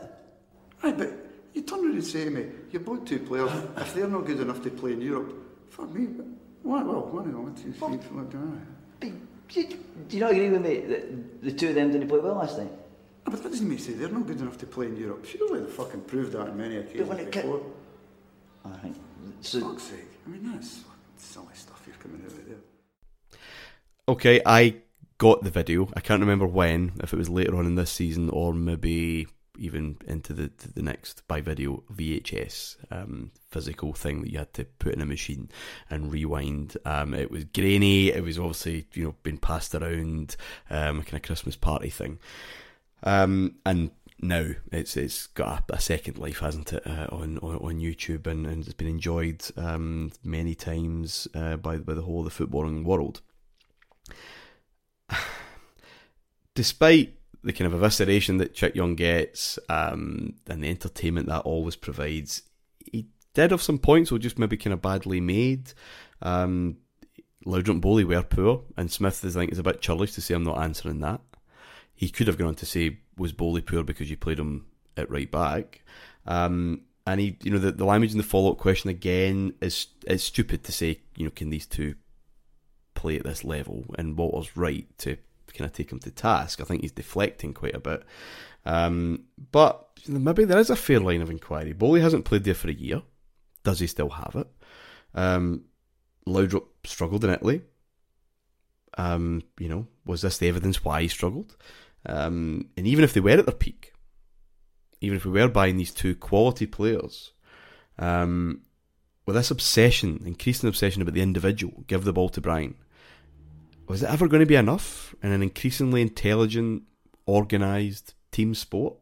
Right, 0.82 0.98
but 0.98 1.12
you 1.52 1.62
turn 1.62 1.78
around 1.78 1.92
and 1.94 2.04
say 2.04 2.24
to 2.24 2.30
me, 2.30 2.46
you 2.72 2.80
bought 2.80 3.06
two 3.06 3.20
players, 3.20 3.52
if 3.76 3.94
they're 3.94 4.08
not 4.08 4.26
good 4.26 4.40
enough 4.40 4.62
to 4.64 4.70
play 4.70 4.94
in 4.94 5.00
Europe, 5.00 5.32
fuck 5.70 5.92
me, 5.94 6.06
but, 6.06 6.26
well, 6.64 6.84
well, 6.84 7.00
one 7.06 7.26
of 7.26 7.32
them, 7.32 7.42
one, 7.44 7.54
two, 7.54 7.62
three, 7.72 7.72
four, 7.72 8.24
five. 8.24 8.66
But 9.00 9.08
you- 9.56 9.78
Do 10.08 10.16
you 10.16 10.20
not 10.20 10.32
agree 10.32 10.50
with 10.50 10.62
me 10.62 10.80
that 10.80 11.42
the 11.42 11.52
two 11.52 11.68
of 11.68 11.74
them 11.76 11.92
didn't 11.92 12.08
play 12.08 12.18
well 12.18 12.34
last 12.34 12.58
night? 12.58 12.72
Ah, 13.26 13.30
But 13.30 13.42
that 13.42 13.50
doesn't 13.50 13.68
mean 13.68 13.78
to 13.78 13.84
say 13.84 13.92
they're 13.92 14.08
not 14.08 14.26
good 14.26 14.40
enough 14.40 14.58
to 14.58 14.66
play 14.66 14.86
in 14.86 14.96
Europe. 14.96 15.24
Surely 15.24 15.60
they 15.60 15.70
fucking 15.70 16.00
proved 16.02 16.32
that 16.32 16.40
on 16.48 16.56
many 16.56 16.76
occasions 16.78 17.08
when 17.08 17.18
it 17.20 17.30
ca- 17.32 17.42
before. 17.42 17.60
Alright. 18.66 18.96
So, 19.42 19.60
fuck's 19.60 19.82
sake. 19.84 20.10
I 20.26 20.30
mean, 20.30 20.50
that's 20.52 20.80
silly 21.18 21.46
stuff 21.54 21.82
you're 21.86 21.96
coming 21.96 22.20
out 22.24 22.32
with 22.32 22.48
there. 22.48 23.38
Okay, 24.08 24.40
I 24.44 24.76
got 25.18 25.42
the 25.42 25.50
video. 25.50 25.88
I 25.96 26.00
can't 26.00 26.20
remember 26.20 26.46
when, 26.46 26.92
if 27.02 27.12
it 27.12 27.16
was 27.16 27.28
later 27.28 27.56
on 27.56 27.66
in 27.66 27.74
this 27.76 27.90
season 27.90 28.28
or 28.30 28.52
maybe 28.52 29.26
even 29.58 29.96
into 30.06 30.32
the 30.32 30.50
the 30.74 30.82
next 30.82 31.26
by 31.28 31.40
video 31.40 31.82
VHS 31.92 32.76
um, 32.90 33.30
physical 33.50 33.92
thing 33.92 34.22
that 34.22 34.30
you 34.30 34.38
had 34.38 34.52
to 34.54 34.64
put 34.64 34.94
in 34.94 35.00
a 35.00 35.06
machine 35.06 35.50
and 35.90 36.12
rewind. 36.12 36.76
Um, 36.84 37.14
it 37.14 37.30
was 37.30 37.44
grainy. 37.44 38.08
It 38.08 38.22
was 38.22 38.38
obviously 38.38 38.86
you 38.94 39.04
know 39.04 39.14
being 39.22 39.38
passed 39.38 39.74
around, 39.74 40.36
um, 40.70 41.00
a 41.00 41.02
kind 41.02 41.14
of 41.14 41.22
Christmas 41.22 41.56
party 41.56 41.90
thing. 41.90 42.18
Um, 43.02 43.56
and 43.66 43.90
now 44.20 44.50
it's 44.72 44.96
it's 44.96 45.26
got 45.28 45.70
a, 45.70 45.74
a 45.74 45.80
second 45.80 46.18
life, 46.18 46.40
hasn't 46.40 46.72
it, 46.72 46.86
uh, 46.86 47.08
on, 47.10 47.38
on 47.38 47.56
on 47.56 47.80
YouTube, 47.80 48.26
and, 48.26 48.46
and 48.46 48.64
it's 48.64 48.74
been 48.74 48.88
enjoyed 48.88 49.44
um, 49.56 50.12
many 50.22 50.54
times 50.54 51.28
uh, 51.34 51.56
by 51.56 51.78
by 51.78 51.94
the 51.94 52.02
whole 52.02 52.26
of 52.26 52.36
the 52.36 52.46
footballing 52.46 52.84
world. 52.84 53.20
Despite 56.54 57.14
the 57.44 57.52
kind 57.52 57.72
of 57.72 57.78
evisceration 57.78 58.38
that 58.38 58.54
Chick 58.54 58.74
Young 58.74 58.94
gets 58.94 59.58
um, 59.68 60.34
and 60.48 60.64
the 60.64 60.70
entertainment 60.70 61.28
that 61.28 61.40
always 61.40 61.76
provides, 61.76 62.42
he 62.90 63.06
did 63.34 63.50
have 63.50 63.62
some 63.62 63.78
points 63.78 64.10
were 64.10 64.18
just 64.18 64.38
maybe 64.38 64.56
kind 64.56 64.72
of 64.72 64.82
badly 64.82 65.20
made. 65.20 65.72
Um, 66.22 66.78
Laudrup 67.46 67.82
Boli 67.82 68.04
were 68.04 68.22
poor, 68.22 68.62
and 68.76 68.90
Smith 68.90 69.22
is 69.24 69.36
I 69.36 69.40
think 69.40 69.52
is 69.52 69.58
a 69.58 69.62
bit 69.62 69.82
churlish 69.82 70.12
to 70.12 70.22
say 70.22 70.34
I'm 70.34 70.44
not 70.44 70.62
answering 70.62 71.00
that. 71.00 71.20
He 71.94 72.08
could 72.08 72.26
have 72.26 72.38
gone 72.38 72.48
on 72.48 72.54
to 72.56 72.66
say 72.66 72.98
was 73.16 73.32
Boli 73.32 73.60
poor 73.60 73.84
because 73.84 74.10
you 74.10 74.16
played 74.16 74.38
him 74.38 74.66
at 74.96 75.10
right 75.10 75.30
back. 75.30 75.82
Um, 76.26 76.82
and 77.06 77.20
he, 77.20 77.36
you 77.42 77.50
know, 77.50 77.58
the, 77.58 77.72
the 77.72 77.84
language 77.84 78.12
in 78.12 78.18
the 78.18 78.24
follow 78.24 78.52
up 78.52 78.58
question 78.58 78.88
again 78.88 79.54
is 79.60 79.88
is 80.06 80.24
stupid 80.24 80.64
to 80.64 80.72
say, 80.72 81.00
you 81.16 81.24
know, 81.24 81.30
can 81.30 81.50
these 81.50 81.66
two 81.66 81.96
play 82.94 83.16
at 83.16 83.24
this 83.24 83.44
level? 83.44 83.84
And 83.98 84.16
Walter's 84.16 84.56
right 84.56 84.86
to 84.98 85.18
kind 85.54 85.68
of 85.68 85.72
take 85.72 85.90
him 85.90 86.00
to 86.00 86.10
task. 86.10 86.60
I 86.60 86.64
think 86.64 86.82
he's 86.82 86.92
deflecting 86.92 87.54
quite 87.54 87.74
a 87.74 87.80
bit. 87.80 88.02
Um, 88.66 89.24
but 89.52 89.88
maybe 90.08 90.44
there 90.44 90.58
is 90.58 90.70
a 90.70 90.76
fair 90.76 91.00
line 91.00 91.22
of 91.22 91.30
inquiry. 91.30 91.72
Boli 91.72 92.00
hasn't 92.00 92.24
played 92.24 92.44
there 92.44 92.54
for 92.54 92.68
a 92.68 92.74
year. 92.74 93.02
Does 93.62 93.80
he 93.80 93.86
still 93.86 94.10
have 94.10 94.36
it? 94.36 94.48
Um, 95.14 95.64
struggled 96.84 97.24
in 97.24 97.30
Italy. 97.30 97.62
Um, 98.96 99.42
you 99.58 99.68
know, 99.68 99.86
was 100.04 100.22
this 100.22 100.38
the 100.38 100.48
evidence 100.48 100.84
why 100.84 101.02
he 101.02 101.08
struggled? 101.08 101.56
Um, 102.06 102.68
and 102.76 102.86
even 102.86 103.04
if 103.04 103.12
they 103.12 103.20
were 103.20 103.30
at 103.30 103.46
their 103.46 103.54
peak, 103.54 103.92
even 105.00 105.16
if 105.16 105.24
we 105.24 105.32
were 105.32 105.48
buying 105.48 105.76
these 105.76 105.92
two 105.92 106.14
quality 106.14 106.66
players, 106.66 107.32
um, 107.98 108.62
with 109.26 109.36
this 109.36 109.50
obsession, 109.50 110.22
increasing 110.24 110.68
obsession 110.68 111.02
about 111.02 111.14
the 111.14 111.22
individual, 111.22 111.84
give 111.86 112.04
the 112.04 112.12
ball 112.12 112.28
to 112.30 112.40
Brian, 112.40 112.74
was 113.86 114.02
it 114.02 114.10
ever 114.10 114.28
going 114.28 114.40
to 114.40 114.46
be 114.46 114.54
enough 114.54 115.14
in 115.22 115.32
an 115.32 115.42
increasingly 115.42 116.02
intelligent, 116.02 116.84
organised 117.28 118.14
team 118.32 118.54
sport? 118.54 118.96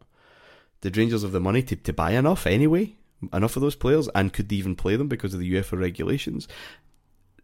Did 0.80 0.96
Rangers 0.96 1.22
have 1.22 1.32
the 1.32 1.40
money 1.40 1.62
to, 1.62 1.76
to 1.76 1.92
buy 1.92 2.12
enough 2.12 2.46
anyway? 2.46 2.96
Enough 3.32 3.56
of 3.56 3.62
those 3.62 3.76
players? 3.76 4.08
And 4.14 4.32
could 4.32 4.48
they 4.48 4.56
even 4.56 4.74
play 4.74 4.96
them 4.96 5.08
because 5.08 5.32
of 5.32 5.40
the 5.40 5.54
UEFA 5.54 5.78
regulations? 5.78 6.48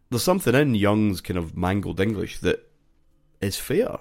There's 0.09 0.23
something 0.23 0.55
in 0.55 0.75
Young's 0.75 1.21
kind 1.21 1.37
of 1.37 1.55
mangled 1.55 1.99
English 1.99 2.39
that 2.39 2.69
is 3.41 3.57
fair. 3.57 3.97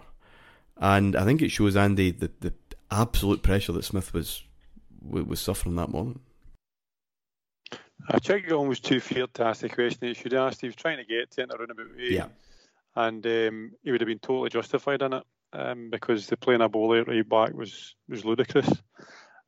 And 0.77 1.15
I 1.15 1.24
think 1.24 1.43
it 1.43 1.51
shows 1.51 1.77
Andy 1.77 2.10
the, 2.10 2.31
the 2.40 2.55
absolute 2.90 3.43
pressure 3.43 3.73
that 3.73 3.85
Smith 3.85 4.12
was 4.12 4.43
was 5.01 5.40
suffering 5.40 5.77
that 5.77 5.90
morning. 5.90 6.20
I 8.09 8.19
it 8.23 8.52
almost 8.52 8.85
too 8.85 9.01
feared 9.01 9.35
to 9.35 9.44
ask 9.44 9.60
the 9.60 9.69
question 9.69 10.09
he 10.09 10.15
should 10.15 10.35
asked. 10.35 10.60
He 10.60 10.66
was 10.66 10.77
trying 10.77 10.97
to 10.97 11.05
get 11.05 11.31
to 11.32 11.43
it 11.43 11.44
in 11.44 11.51
a 11.51 11.56
roundabout 11.56 11.97
way. 11.97 12.09
Yeah. 12.10 12.27
And 12.98 13.24
um, 13.24 13.70
he 13.84 13.92
would 13.92 14.00
have 14.00 14.08
been 14.08 14.18
totally 14.18 14.50
justified 14.50 15.02
in 15.02 15.12
it 15.12 15.22
um, 15.52 15.88
because 15.88 16.26
the 16.26 16.36
playing 16.36 16.62
a 16.62 16.68
Boli 16.68 17.02
right 17.02 17.28
back 17.28 17.54
was, 17.54 17.94
was 18.08 18.24
ludicrous. 18.24 18.68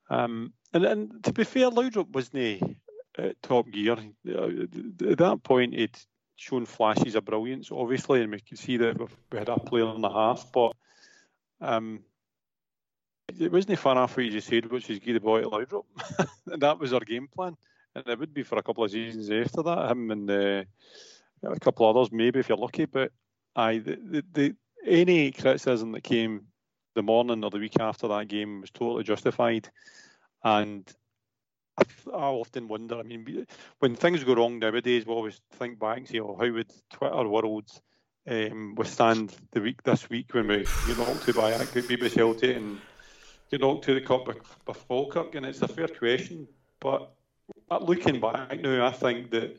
Um, 0.09 0.53
and, 0.73 0.85
and 0.85 1.25
to 1.25 1.33
be 1.33 1.43
fair, 1.43 1.69
Laudrup 1.69 2.11
wasn't 2.11 2.79
at 3.19 3.43
top 3.43 3.69
gear. 3.69 3.95
At 3.95 5.19
that 5.19 5.41
point, 5.43 5.75
he'd 5.75 5.99
shown 6.37 6.65
flashes 6.65 7.17
of 7.17 7.25
brilliance, 7.25 7.71
obviously, 7.73 8.23
and 8.23 8.31
we 8.31 8.39
could 8.39 8.59
see 8.59 8.77
that 8.77 8.97
we 9.33 9.39
had 9.39 9.49
a 9.49 9.59
player 9.59 9.89
and 9.89 10.05
a 10.05 10.13
half, 10.13 10.47
but 10.53 10.73
um, 11.61 12.05
it 13.37 13.51
wasn't 13.51 13.81
far 13.81 13.99
off 13.99 14.17
what 14.17 14.27
you 14.27 14.31
just 14.31 14.47
said, 14.47 14.67
which 14.67 14.91
is 14.91 15.01
give 15.01 15.15
the 15.15 15.21
boy 15.21 15.43
to 15.43 15.51
Laudrup. 15.51 15.87
that 16.47 16.79
was 16.79 16.93
our 16.93 17.01
game 17.01 17.27
plan. 17.27 17.57
And 17.97 18.07
it 18.07 18.17
would 18.17 18.33
be 18.33 18.45
for 18.45 18.59
a 18.59 18.63
couple 18.63 18.85
of 18.85 18.93
seasons 18.93 19.29
after 19.29 19.65
that, 19.65 19.91
him 19.91 20.13
and 20.13 20.31
uh, 20.31 20.63
a 21.43 21.59
couple 21.59 21.91
of 21.91 21.97
others, 21.97 22.13
maybe 22.13 22.39
if 22.39 22.49
you're 22.49 22.57
lucky. 22.57 22.85
But 22.85 23.11
aye, 23.57 23.79
the, 23.79 23.99
the, 24.03 24.25
the, 24.33 24.55
any 24.87 25.31
criticism 25.33 25.93
that 25.93 26.03
came 26.03 26.47
the 26.95 27.03
morning 27.03 27.45
or 27.45 27.51
the 27.51 27.59
week 27.59 27.79
after 27.79 28.09
that 28.09 28.29
game 28.29 28.61
was 28.61 28.71
totally 28.71 29.05
justified. 29.05 29.69
And 30.43 30.91
I, 31.79 31.83
I 32.13 32.27
often 32.27 32.69
wonder, 32.69 32.99
I 32.99 33.03
mean, 33.03 33.47
when 33.79 33.95
things 33.95 34.25
go 34.25 34.35
wrong 34.35 34.59
nowadays, 34.59 35.07
we 35.07 35.13
always 35.13 35.41
think 35.53 35.79
back 35.79 35.99
and 35.99 36.09
say, 36.09 36.21
oh, 36.21 36.37
how 36.39 36.51
would 36.51 36.71
Twitter 36.91 37.29
world 37.29 37.71
um, 38.29 38.75
withstand 38.75 39.35
the 39.53 39.61
week 39.61 39.83
this 39.83 40.09
week 40.11 40.33
when 40.35 40.49
we 40.49 40.67
get 40.87 40.99
knocked 40.99 41.25
to 41.25 41.35
by 41.35 41.53
BBC 41.53 42.15
Celtic 42.15 42.57
and 42.57 42.81
get 43.51 43.61
knocked 43.61 43.85
to 43.85 43.95
the 43.95 44.01
cup 44.01 44.27
with, 44.27 44.39
with 44.67 44.77
Falkirk? 44.77 45.35
And 45.35 45.47
it's 45.47 45.63
a 45.63 45.69
fair 45.69 45.89
question, 45.89 46.49
but 46.81 47.13
looking 47.81 48.21
back 48.21 48.61
now, 48.61 48.87
I 48.87 48.93
think 48.93 49.31
that 49.31 49.57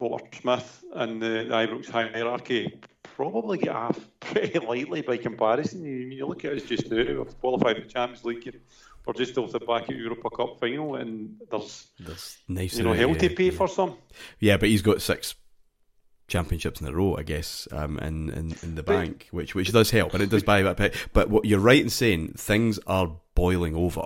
Walter 0.00 0.24
Smith 0.40 0.84
and 0.94 1.22
the, 1.22 1.28
the 1.28 1.54
Ibrox 1.54 1.90
hierarchy 1.90 2.80
probably 3.02 3.58
get 3.58 3.76
off 3.76 4.00
pretty 4.20 4.58
lightly 4.58 5.02
by 5.02 5.18
comparison. 5.18 5.84
You, 5.84 5.92
you 5.92 6.26
look 6.26 6.44
at 6.44 6.54
us 6.54 6.62
just 6.62 6.90
now, 6.90 6.96
we've 6.96 7.40
qualified 7.40 7.76
for 7.76 7.82
the 7.82 7.88
Champions 7.88 8.24
League, 8.24 8.60
we're 9.06 9.12
just 9.12 9.36
off 9.38 9.52
the 9.52 9.60
back 9.60 9.84
at 9.90 9.96
Europa 9.96 10.30
Cup 10.30 10.58
final, 10.58 10.96
and 10.96 11.36
there's, 11.50 11.88
there's 11.98 12.38
nice 12.48 12.76
you 12.76 12.84
know, 12.84 12.92
hell 12.92 13.14
to 13.14 13.28
pay 13.30 13.44
yeah. 13.44 13.50
for 13.50 13.68
some. 13.68 13.96
Yeah, 14.38 14.56
but 14.56 14.68
he's 14.68 14.82
got 14.82 15.02
six 15.02 15.34
championships 16.28 16.80
in 16.80 16.86
a 16.86 16.92
row, 16.92 17.16
I 17.16 17.22
guess, 17.22 17.68
um, 17.72 17.98
in, 17.98 18.30
in, 18.30 18.56
in 18.62 18.74
the 18.76 18.82
bank, 18.82 19.28
which 19.32 19.54
which 19.54 19.72
does 19.72 19.90
help, 19.90 20.14
and 20.14 20.22
it 20.22 20.30
does 20.30 20.42
buy 20.42 20.60
a 20.60 20.74
bit. 20.74 20.94
But 21.12 21.28
what 21.28 21.44
you're 21.44 21.60
right 21.60 21.82
in 21.82 21.90
saying, 21.90 22.34
things 22.36 22.78
are 22.86 23.16
boiling 23.34 23.74
over. 23.74 24.04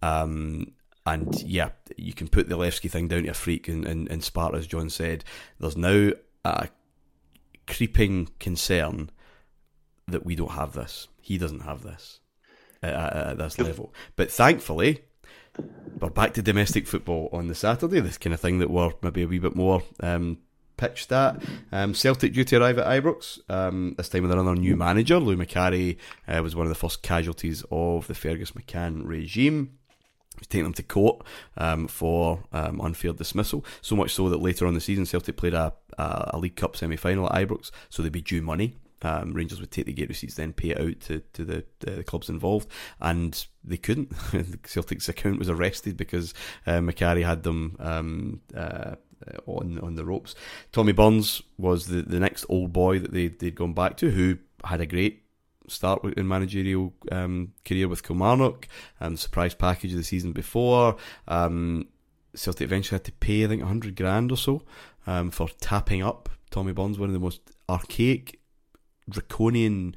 Um, 0.00 0.72
and 1.12 1.42
yeah, 1.42 1.70
you 1.96 2.12
can 2.12 2.28
put 2.28 2.48
the 2.48 2.58
Levski 2.58 2.90
thing 2.90 3.08
down 3.08 3.24
to 3.24 3.30
a 3.30 3.34
freak 3.34 3.68
and, 3.68 3.84
and, 3.84 4.10
and 4.10 4.22
Sparta, 4.22 4.58
as 4.58 4.66
John 4.66 4.90
said. 4.90 5.24
There's 5.58 5.76
now 5.76 6.10
a 6.44 6.68
creeping 7.66 8.28
concern 8.38 9.10
that 10.06 10.24
we 10.24 10.34
don't 10.34 10.52
have 10.52 10.72
this. 10.72 11.08
He 11.20 11.38
doesn't 11.38 11.60
have 11.60 11.82
this 11.82 12.20
at, 12.82 12.94
at, 12.94 13.16
at 13.16 13.38
this 13.38 13.58
level. 13.58 13.94
But 14.16 14.30
thankfully, 14.30 15.02
we're 16.00 16.10
back 16.10 16.34
to 16.34 16.42
domestic 16.42 16.86
football 16.86 17.28
on 17.32 17.48
the 17.48 17.54
Saturday. 17.54 18.00
This 18.00 18.18
kind 18.18 18.34
of 18.34 18.40
thing 18.40 18.58
that 18.58 18.70
we're 18.70 18.92
maybe 19.02 19.22
a 19.22 19.28
wee 19.28 19.38
bit 19.38 19.56
more 19.56 19.82
um, 20.00 20.38
pitched 20.76 21.10
at. 21.12 21.42
Um, 21.72 21.94
Celtic 21.94 22.32
due 22.32 22.44
to 22.44 22.60
arrive 22.60 22.78
at 22.78 22.86
Ibrox, 22.86 23.38
um, 23.50 23.94
this 23.96 24.08
time 24.08 24.22
with 24.22 24.32
another 24.32 24.54
new 24.54 24.76
manager. 24.76 25.18
Lou 25.18 25.36
Macari 25.36 25.96
uh, 26.26 26.42
was 26.42 26.54
one 26.54 26.66
of 26.66 26.70
the 26.70 26.74
first 26.74 27.02
casualties 27.02 27.64
of 27.70 28.06
the 28.06 28.14
Fergus 28.14 28.52
McCann 28.52 29.02
regime. 29.04 29.77
He's 30.38 30.62
them 30.64 30.74
to 30.74 30.82
court 30.82 31.24
um, 31.56 31.88
for 31.88 32.44
um, 32.52 32.80
unfair 32.80 33.12
dismissal. 33.12 33.64
So 33.80 33.96
much 33.96 34.14
so 34.14 34.28
that 34.28 34.38
later 34.40 34.66
on 34.66 34.74
the 34.74 34.80
season, 34.80 35.06
Celtic 35.06 35.36
played 35.36 35.54
a, 35.54 35.72
a, 35.96 36.30
a 36.34 36.38
League 36.38 36.56
Cup 36.56 36.76
semi 36.76 36.96
final 36.96 37.26
at 37.26 37.48
Ibrox, 37.48 37.70
so 37.88 38.02
they'd 38.02 38.12
be 38.12 38.20
due 38.20 38.42
money. 38.42 38.76
Um, 39.02 39.32
Rangers 39.32 39.60
would 39.60 39.70
take 39.70 39.86
the 39.86 39.92
gate 39.92 40.08
receipts, 40.08 40.34
then 40.34 40.52
pay 40.52 40.70
it 40.70 40.80
out 40.80 41.00
to, 41.02 41.20
to 41.34 41.44
the, 41.44 41.64
the 41.80 42.02
clubs 42.02 42.28
involved, 42.28 42.68
and 43.00 43.46
they 43.62 43.76
couldn't. 43.76 44.12
Celtic's 44.66 45.08
account 45.08 45.38
was 45.38 45.48
arrested 45.48 45.96
because 45.96 46.34
uh, 46.66 46.80
had 46.82 47.42
them 47.44 47.76
um, 47.78 48.40
uh, 48.56 48.96
on 49.46 49.78
on 49.80 49.94
the 49.94 50.04
ropes. 50.04 50.34
Tommy 50.72 50.92
Burns 50.92 51.42
was 51.56 51.86
the, 51.86 52.02
the 52.02 52.20
next 52.20 52.44
old 52.48 52.72
boy 52.72 52.98
that 52.98 53.12
they 53.12 53.28
they'd 53.28 53.54
gone 53.54 53.74
back 53.74 53.96
to, 53.98 54.10
who 54.10 54.38
had 54.64 54.80
a 54.80 54.86
great 54.86 55.22
start 55.68 56.04
in 56.04 56.26
managerial 56.26 56.92
um, 57.12 57.52
career 57.64 57.88
with 57.88 58.02
Kilmarnock, 58.02 58.68
and 59.00 59.14
the 59.14 59.18
surprise 59.18 59.54
package 59.54 59.92
of 59.92 59.98
the 59.98 60.04
season 60.04 60.32
before. 60.32 60.96
Um, 61.26 61.88
Celtic 62.34 62.64
eventually 62.64 62.96
had 62.96 63.04
to 63.04 63.12
pay, 63.12 63.44
I 63.44 63.48
think, 63.48 63.62
100 63.62 63.96
grand 63.96 64.30
or 64.30 64.36
so 64.36 64.62
um, 65.06 65.30
for 65.30 65.48
tapping 65.60 66.02
up 66.02 66.28
Tommy 66.50 66.72
Burns, 66.72 66.98
one 66.98 67.08
of 67.08 67.14
the 67.14 67.20
most 67.20 67.40
archaic, 67.68 68.40
draconian 69.08 69.94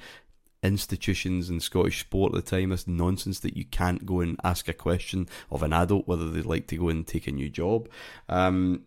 institutions 0.64 1.50
in 1.50 1.60
Scottish 1.60 2.02
sport 2.02 2.34
at 2.34 2.44
the 2.46 2.58
time. 2.58 2.70
This 2.70 2.88
nonsense 2.88 3.40
that 3.40 3.58
you 3.58 3.66
can't 3.66 4.06
go 4.06 4.20
and 4.20 4.40
ask 4.44 4.68
a 4.68 4.74
question 4.74 5.28
of 5.50 5.64
an 5.64 5.74
adult 5.74 6.08
whether 6.08 6.30
they'd 6.30 6.46
like 6.46 6.68
to 6.68 6.78
go 6.78 6.90
and 6.90 7.06
take 7.06 7.28
a 7.28 7.32
new 7.32 7.50
job. 7.50 7.90
Um, 8.30 8.84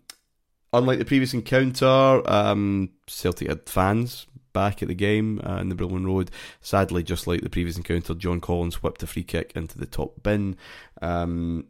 unlike 0.73 0.99
the 0.99 1.05
previous 1.05 1.35
encounter, 1.35 2.23
um, 2.31 2.91
Celtic 3.07 3.49
had 3.49 3.69
fans 3.69 4.27
back 4.55 4.81
at 4.81 4.89
the 4.89 4.95
game 4.95 5.43
uh, 5.45 5.57
in 5.57 5.69
the 5.69 5.75
Broomloan 5.75 6.07
Road. 6.07 6.31
Sadly, 6.63 7.03
just 7.03 7.27
like 7.27 7.43
the 7.43 7.51
previous 7.51 7.77
encounter, 7.77 8.15
John 8.15 8.41
Collins 8.41 8.83
whipped 8.83 9.03
a 9.03 9.07
free 9.07 9.25
kick 9.25 9.53
into 9.55 9.77
the 9.77 9.85
top 9.85 10.23
bin, 10.23 10.57
um, 11.03 11.67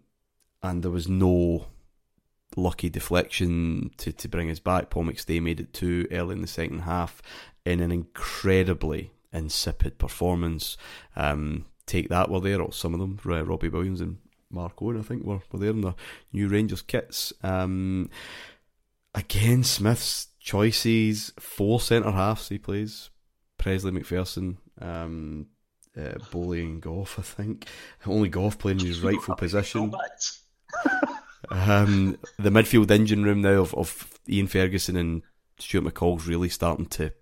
and 0.63 0.85
there 0.85 0.93
was 0.93 1.09
no 1.09 1.67
lucky 2.57 2.89
deflection 2.89 3.91
to, 3.97 4.13
to 4.13 4.29
bring 4.29 4.49
us 4.49 4.61
back. 4.61 4.91
Paul 4.91 5.07
McStay 5.07 5.43
made 5.43 5.59
it 5.59 5.73
two 5.73 6.07
early 6.13 6.37
in 6.37 6.43
the 6.43 6.47
second 6.47 6.81
half 6.81 7.21
in 7.65 7.81
an 7.81 7.91
incredibly 7.91 9.11
insipid 9.33 9.99
performance. 9.99 10.77
Um, 11.17 11.65
take 11.87 12.09
that 12.11 12.31
were 12.31 12.41
there, 12.41 12.63
or 12.63 12.73
some 12.73 12.95
of 12.95 13.01
them, 13.01 13.19
Robbie 13.25 13.69
Williams 13.69 14.01
and 14.01 14.19
Mark 14.51 14.81
Owen, 14.81 14.99
I 14.99 15.03
think, 15.03 15.25
were, 15.25 15.41
were 15.51 15.59
there 15.59 15.71
in 15.71 15.81
the 15.81 15.95
new 16.33 16.49
Rangers 16.49 16.83
kits. 16.83 17.33
Um, 17.43 18.09
again, 19.15 19.65
Smith's 19.65 20.29
choices, 20.45 21.33
four 21.41 21.81
centre 21.81 22.13
halves 22.13 22.49
he 22.49 22.59
plays. 22.59 23.11
Pressley 23.57 23.93
McPherson, 23.93 24.59
um, 24.81 25.47
uh, 25.99 26.19
Boli 26.31 26.61
and 26.61 26.83
Gough, 26.83 27.19
I 27.19 27.23
think. 27.23 27.67
Only 28.07 28.29
Gough 28.29 28.59
playing 28.59 28.81
in 28.81 28.87
his 28.87 29.01
rightful 29.03 29.37
position. 29.37 29.93
um, 31.51 32.19
the 32.39 32.51
midfield 32.51 32.91
engine 32.91 33.25
room 33.25 33.41
now 33.41 33.61
of, 33.61 33.75
of 33.75 34.19
Ian 34.29 34.47
Ferguson 34.47 34.97
and 34.97 35.23
Stuart 35.59 35.85
McCall's 35.85 36.27
really 36.27 36.51
starting 36.51 36.87
to 36.87 37.13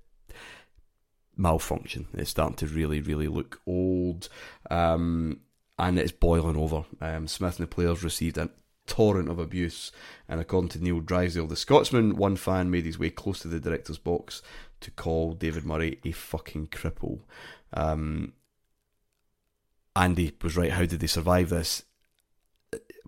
malfunction. 1.37 2.09
It's 2.15 2.31
starting 2.31 2.57
to 2.57 2.67
really, 2.67 3.01
really 3.01 3.29
look 3.29 3.61
old. 3.67 4.29
Um, 4.69 5.41
and 5.79 5.99
it's 5.99 6.13
boiling 6.13 6.57
over. 6.57 6.85
Um, 7.01 7.29
Smith 7.29 7.59
and 7.59 7.69
the 7.69 7.73
players 7.73 8.03
received 8.03 8.37
a 8.37 8.51
torrent 8.87 9.29
of 9.29 9.39
abuse, 9.39 9.93
and 10.29 10.41
according 10.41 10.71
to 10.71 10.83
Neil 10.83 11.01
Drysdale, 11.01 11.47
the 11.47 11.57
Scotsman, 11.57 12.17
one 12.17 12.37
fan 12.37 12.71
made 12.71 12.85
his 12.85 12.99
way 12.99 13.11
close 13.11 13.41
to 13.41 13.49
the 13.49 13.61
director's 13.61 13.99
box 13.99 14.43
to 14.81 14.91
call 14.91 15.33
David 15.33 15.65
Murray 15.65 16.01
a 16.05 16.13
fucking 16.13 16.69
cripple. 16.69 17.21
Um, 17.73 18.33
Andy 19.95 20.33
was 20.43 20.57
right. 20.57 20.73
How 20.73 20.85
did 20.85 21.01
they 21.01 21.07
survive 21.07 21.49
this? 21.49 21.85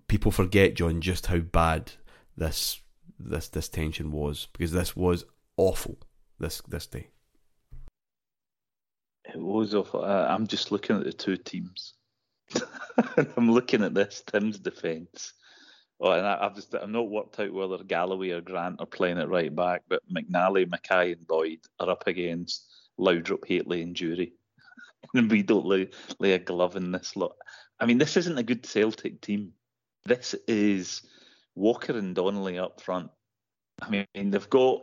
People 0.07 0.31
forget, 0.31 0.75
John, 0.75 1.01
just 1.01 1.27
how 1.27 1.39
bad 1.39 1.93
this 2.37 2.81
this 3.19 3.49
this 3.49 3.69
tension 3.69 4.11
was 4.11 4.49
because 4.53 4.73
this 4.73 4.95
was 4.95 5.25
awful. 5.57 5.99
This 6.39 6.61
this 6.69 6.87
day. 6.87 7.09
It 9.25 9.41
was 9.41 9.75
awful. 9.75 10.05
I'm 10.05 10.47
just 10.47 10.71
looking 10.71 10.97
at 10.97 11.05
the 11.05 11.13
two 11.13 11.37
teams. 11.37 11.95
I'm 13.37 13.51
looking 13.51 13.83
at 13.83 13.95
this 13.95 14.23
Tim's 14.27 14.59
defence. 14.59 15.33
Oh, 16.01 16.11
and 16.11 16.27
I, 16.27 16.43
have 16.43 16.55
just, 16.55 16.75
I've 16.75 16.89
not 16.89 17.09
worked 17.09 17.39
out 17.39 17.53
whether 17.53 17.83
Galloway 17.85 18.31
or 18.31 18.41
Grant 18.41 18.81
are 18.81 18.87
playing 18.87 19.19
it 19.19 19.29
right 19.29 19.55
back, 19.55 19.83
but 19.89 20.03
McNally, 20.13 20.69
Mackay, 20.69 21.13
and 21.13 21.27
Boyd 21.27 21.61
are 21.79 21.91
up 21.91 22.07
against 22.07 22.67
Laudrup, 22.99 23.47
Hateley, 23.47 23.83
and 23.83 23.95
Durie. 23.95 24.35
and 25.15 25.31
we 25.31 25.43
don't 25.43 25.67
lay, 25.67 25.91
lay 26.19 26.33
a 26.33 26.39
glove 26.39 26.77
in 26.77 26.91
this 26.91 27.17
lot. 27.17 27.37
I 27.79 27.87
mean, 27.87 27.99
this 27.99 28.17
isn't 28.17 28.39
a 28.39 28.43
good 28.43 28.67
Celtic 28.67 29.21
team. 29.21 29.53
This 30.05 30.35
is 30.49 31.03
Walker 31.55 31.97
and 31.97 32.15
Donnelly 32.15 32.59
up 32.59 32.81
front. 32.81 33.11
I 33.81 33.89
mean, 33.89 34.07
they've 34.15 34.51
got, 34.51 34.83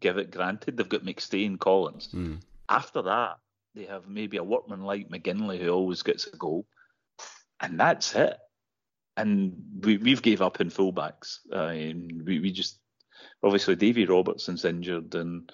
give 0.00 0.18
it 0.18 0.30
granted, 0.30 0.76
they've 0.76 0.88
got 0.88 1.04
McStay 1.04 1.46
and 1.46 1.60
Collins. 1.60 2.08
Mm. 2.14 2.40
After 2.68 3.02
that, 3.02 3.38
they 3.74 3.84
have 3.84 4.08
maybe 4.08 4.38
a 4.38 4.44
workman 4.44 4.82
like 4.82 5.08
McGinley 5.08 5.60
who 5.60 5.68
always 5.68 6.02
gets 6.02 6.26
a 6.26 6.36
goal, 6.36 6.66
and 7.60 7.78
that's 7.78 8.14
it. 8.14 8.38
And 9.18 9.52
we 9.82 9.96
we've 9.98 10.22
gave 10.22 10.40
up 10.40 10.60
in 10.60 10.70
fullbacks. 10.70 11.38
Uh, 11.52 11.72
we 12.24 12.38
we 12.38 12.52
just 12.52 12.78
obviously 13.42 13.74
Davy 13.76 14.06
Robertson's 14.06 14.64
injured, 14.64 15.14
and 15.14 15.50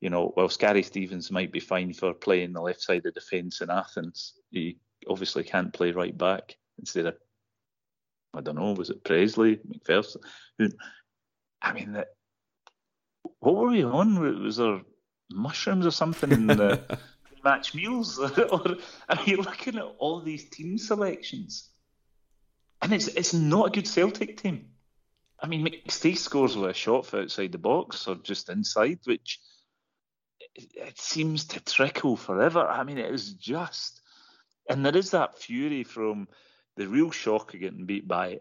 you 0.00 0.10
know 0.10 0.32
while 0.34 0.50
Scary 0.50 0.82
Stevens 0.82 1.30
might 1.30 1.50
be 1.50 1.60
fine 1.60 1.94
for 1.94 2.12
playing 2.12 2.52
the 2.52 2.60
left 2.60 2.82
side 2.82 3.06
of 3.06 3.14
defence 3.14 3.62
in 3.62 3.70
Athens, 3.70 4.34
he 4.50 4.78
obviously 5.08 5.44
can't 5.44 5.72
play 5.72 5.92
right 5.92 6.16
back 6.16 6.56
instead 6.78 7.06
of 7.06 7.16
I 8.34 8.42
don't 8.42 8.56
know 8.56 8.72
was 8.72 8.90
it 8.90 9.02
Pressley 9.02 9.56
McPherson? 9.56 10.18
Who, 10.58 10.68
I 11.62 11.72
mean, 11.72 12.04
what 13.40 13.56
were 13.56 13.70
we 13.70 13.82
on? 13.82 14.42
Was 14.42 14.58
there 14.58 14.80
mushrooms 15.30 15.86
or 15.86 15.90
something 15.90 16.30
in 16.32 16.46
the 16.46 16.98
match 17.44 17.74
meals? 17.74 18.18
or 18.50 18.76
are 19.08 19.22
you 19.24 19.38
looking 19.38 19.76
at 19.76 19.94
all 19.98 20.20
these 20.20 20.48
team 20.50 20.78
selections? 20.78 21.69
And 22.82 22.92
it's 22.92 23.08
it's 23.08 23.34
not 23.34 23.68
a 23.68 23.70
good 23.70 23.86
Celtic 23.86 24.40
team. 24.40 24.70
I 25.42 25.46
mean, 25.46 25.66
McStay 25.66 26.16
scores 26.16 26.56
with 26.56 26.70
a 26.70 26.74
shot 26.74 27.06
for 27.06 27.20
outside 27.20 27.52
the 27.52 27.58
box 27.58 28.06
or 28.06 28.16
just 28.16 28.50
inside, 28.50 28.98
which 29.04 29.40
it, 30.54 30.98
seems 30.98 31.44
to 31.46 31.60
trickle 31.60 32.16
forever. 32.16 32.66
I 32.66 32.84
mean, 32.84 32.98
it 32.98 33.12
is 33.12 33.32
just, 33.34 34.00
and 34.68 34.84
there 34.84 34.96
is 34.96 35.10
that 35.10 35.38
fury 35.38 35.84
from 35.84 36.28
the 36.76 36.86
real 36.86 37.10
shock 37.10 37.54
of 37.54 37.60
getting 37.60 37.86
beat 37.86 38.06
by 38.06 38.40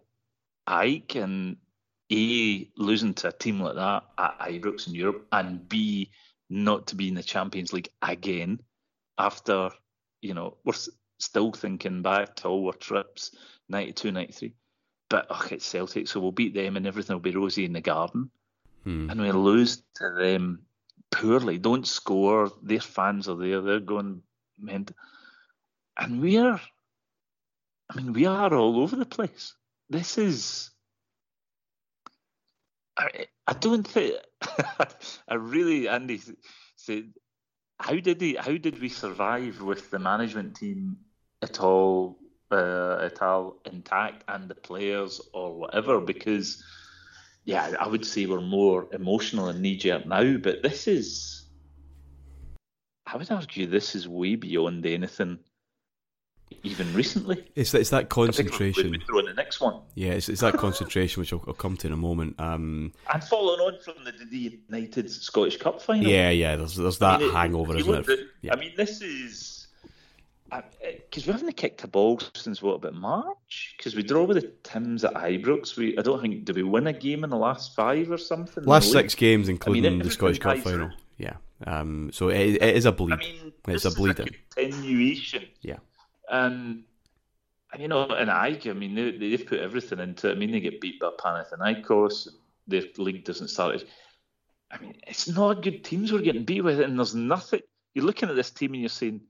AEK 0.67 1.15
and 1.15 1.57
A, 2.11 2.69
losing 2.75 3.13
to 3.15 3.29
a 3.29 3.31
team 3.31 3.61
like 3.61 3.75
that 3.75 4.03
at 4.17 4.39
Ibrox 4.39 4.87
in 4.87 4.95
Europe, 4.95 5.27
and 5.31 5.67
B, 5.67 6.11
not 6.49 6.87
to 6.87 6.95
be 6.95 7.07
in 7.07 7.15
the 7.15 7.23
Champions 7.23 7.71
League 7.71 7.89
again 8.01 8.59
after, 9.17 9.69
you 10.21 10.33
know, 10.33 10.57
we're 10.63 10.73
still 11.19 11.51
thinking 11.51 12.01
back 12.01 12.35
to 12.37 12.47
all 12.47 12.67
our 12.67 12.73
trips, 12.73 13.35
92, 13.69 14.11
93. 14.11 14.53
But 15.09 15.27
oh, 15.29 15.47
it's 15.51 15.65
Celtic, 15.65 16.07
so 16.07 16.19
we'll 16.19 16.31
beat 16.31 16.53
them 16.53 16.77
and 16.77 16.87
everything 16.87 17.15
will 17.15 17.21
be 17.21 17.35
rosy 17.35 17.65
in 17.65 17.73
the 17.73 17.81
garden. 17.81 18.29
Hmm. 18.83 19.09
And 19.09 19.21
we 19.21 19.31
lose 19.31 19.83
to 19.95 20.11
them 20.17 20.63
poorly, 21.11 21.57
don't 21.57 21.87
score. 21.87 22.51
Their 22.61 22.79
fans 22.79 23.27
are 23.27 23.35
there, 23.35 23.61
they're 23.61 23.79
going 23.79 24.21
mental. 24.57 24.95
And 25.97 26.21
we 26.21 26.37
are, 26.37 26.61
I 27.89 27.95
mean, 27.95 28.13
we 28.13 28.25
are 28.25 28.53
all 28.53 28.79
over 28.79 28.95
the 28.95 29.05
place. 29.05 29.53
This 29.89 30.17
is 30.17 30.69
I, 32.99 33.27
I 33.47 33.53
don't 33.53 33.87
think 33.87 34.15
I 35.27 35.35
really 35.35 35.87
Andy 35.87 36.21
said 36.75 37.13
how 37.79 37.95
did 37.95 38.19
he 38.19 38.35
how 38.35 38.57
did 38.57 38.79
we 38.81 38.89
survive 38.89 39.61
with 39.61 39.89
the 39.89 39.99
management 39.99 40.55
team 40.55 40.97
at 41.41 41.59
all 41.59 42.17
uh, 42.51 42.99
at 43.01 43.21
all 43.21 43.57
intact 43.65 44.23
and 44.27 44.49
the 44.49 44.55
players 44.55 45.21
or 45.33 45.53
whatever 45.53 45.99
because 45.99 46.63
yeah 47.45 47.73
I 47.79 47.87
would 47.87 48.05
say 48.05 48.25
we're 48.25 48.41
more 48.41 48.87
emotional 48.91 49.49
and 49.49 49.61
knee 49.61 49.77
jerk 49.77 50.05
now 50.05 50.37
but 50.37 50.63
this 50.63 50.87
is 50.87 51.45
I 53.05 53.17
would 53.17 53.31
argue 53.31 53.67
this 53.67 53.95
is 53.95 54.07
way 54.07 54.35
beyond 54.35 54.85
anything 54.85 55.39
even 56.63 56.93
recently. 56.93 57.45
It's 57.55 57.73
it's 57.73 57.89
that 57.91 58.09
concentration. 58.09 58.91
We 58.91 58.99
throw 58.99 59.19
in 59.19 59.25
the 59.25 59.33
next 59.33 59.61
one. 59.61 59.81
Yeah, 59.95 60.11
it's, 60.11 60.29
it's 60.29 60.41
that 60.41 60.55
concentration 60.55 61.21
which 61.21 61.33
I'll, 61.33 61.43
I'll, 61.47 61.53
come 61.53 61.77
to 61.77 61.87
in 61.87 61.93
a 61.93 61.97
moment. 61.97 62.39
Um, 62.39 62.93
and 63.11 63.23
following 63.23 63.59
on 63.59 63.79
from 63.79 64.03
the, 64.03 64.11
the 64.25 64.59
United 64.67 65.09
Scottish 65.09 65.57
Cup 65.57 65.81
final. 65.81 66.05
Yeah, 66.05 66.29
yeah. 66.29 66.55
There's 66.55 66.75
there's 66.75 66.99
that 66.99 67.15
I 67.15 67.23
mean, 67.23 67.31
hangover, 67.31 67.77
isn't 67.77 68.09
it? 68.09 68.19
Yeah. 68.41 68.53
I 68.53 68.57
mean, 68.57 68.73
this 68.75 69.01
is 69.01 69.58
because 71.09 71.25
we 71.25 71.31
haven't 71.31 71.55
kicked 71.57 71.83
a 71.83 71.87
ball 71.87 72.19
since 72.33 72.61
what 72.61 72.75
about 72.75 72.93
March? 72.93 73.75
Because 73.77 73.95
we 73.95 74.03
draw 74.03 74.23
with 74.23 74.41
the 74.41 74.51
Tims 74.63 75.03
at 75.03 75.13
Ibrox. 75.13 75.77
We 75.77 75.97
I 75.97 76.01
don't 76.01 76.21
think 76.21 76.45
did 76.45 76.55
we 76.55 76.63
win 76.63 76.87
a 76.87 76.93
game 76.93 77.23
in 77.23 77.29
the 77.29 77.37
last 77.37 77.75
five 77.75 78.11
or 78.11 78.17
something? 78.17 78.63
Last 78.63 78.91
six 78.91 79.15
games, 79.15 79.49
including 79.49 79.85
I 79.85 79.89
mean, 79.89 79.99
the 79.99 80.11
Scottish 80.11 80.39
Cup 80.39 80.57
final. 80.59 80.91
Yeah. 81.17 81.35
Um. 81.65 82.11
So 82.13 82.29
it, 82.29 82.61
it 82.61 82.75
is 82.75 82.85
a 82.85 82.91
bleed. 82.91 83.13
I 83.13 83.17
mean, 83.17 83.53
it's 83.67 83.85
a 83.85 83.91
bleed. 83.91 84.19
A 84.19 84.25
continuation. 84.55 85.45
Yeah. 85.61 85.77
And 86.29 86.83
you 87.77 87.87
know, 87.87 88.07
and 88.07 88.31
I, 88.31 88.59
I 88.65 88.73
mean, 88.73 88.95
they, 88.95 89.11
they've 89.11 89.45
put 89.45 89.59
everything 89.59 89.99
into 89.99 90.29
it. 90.29 90.31
I 90.31 90.35
mean, 90.35 90.51
they 90.51 90.59
get 90.59 90.81
beat 90.81 90.99
by 90.99 91.11
Panathinaikos. 91.19 92.29
Their 92.67 92.83
league 92.97 93.25
doesn't 93.25 93.49
start. 93.49 93.83
I 94.71 94.79
mean, 94.79 94.95
it's 95.07 95.27
not 95.27 95.61
good 95.61 95.83
teams 95.83 96.11
we're 96.11 96.21
getting 96.21 96.45
beat 96.45 96.61
with, 96.61 96.79
and 96.79 96.97
there's 96.97 97.15
nothing. 97.15 97.61
You're 97.93 98.05
looking 98.05 98.29
at 98.29 98.35
this 98.35 98.51
team 98.51 98.73
and 98.73 98.81
you're 98.81 98.89
saying, 98.89 99.21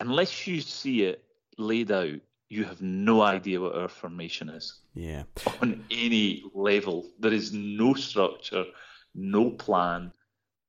unless 0.00 0.46
you 0.46 0.60
see 0.60 1.04
it 1.04 1.24
laid 1.56 1.90
out, 1.90 2.20
you 2.48 2.64
have 2.64 2.80
no 2.80 3.20
idea 3.20 3.60
what 3.60 3.76
our 3.76 3.88
formation 3.88 4.48
is. 4.48 4.80
Yeah. 4.94 5.24
On 5.60 5.84
any 5.90 6.44
level, 6.54 7.10
there 7.18 7.32
is 7.32 7.52
no 7.52 7.94
structure, 7.94 8.64
no 9.14 9.50
plan, 9.50 10.12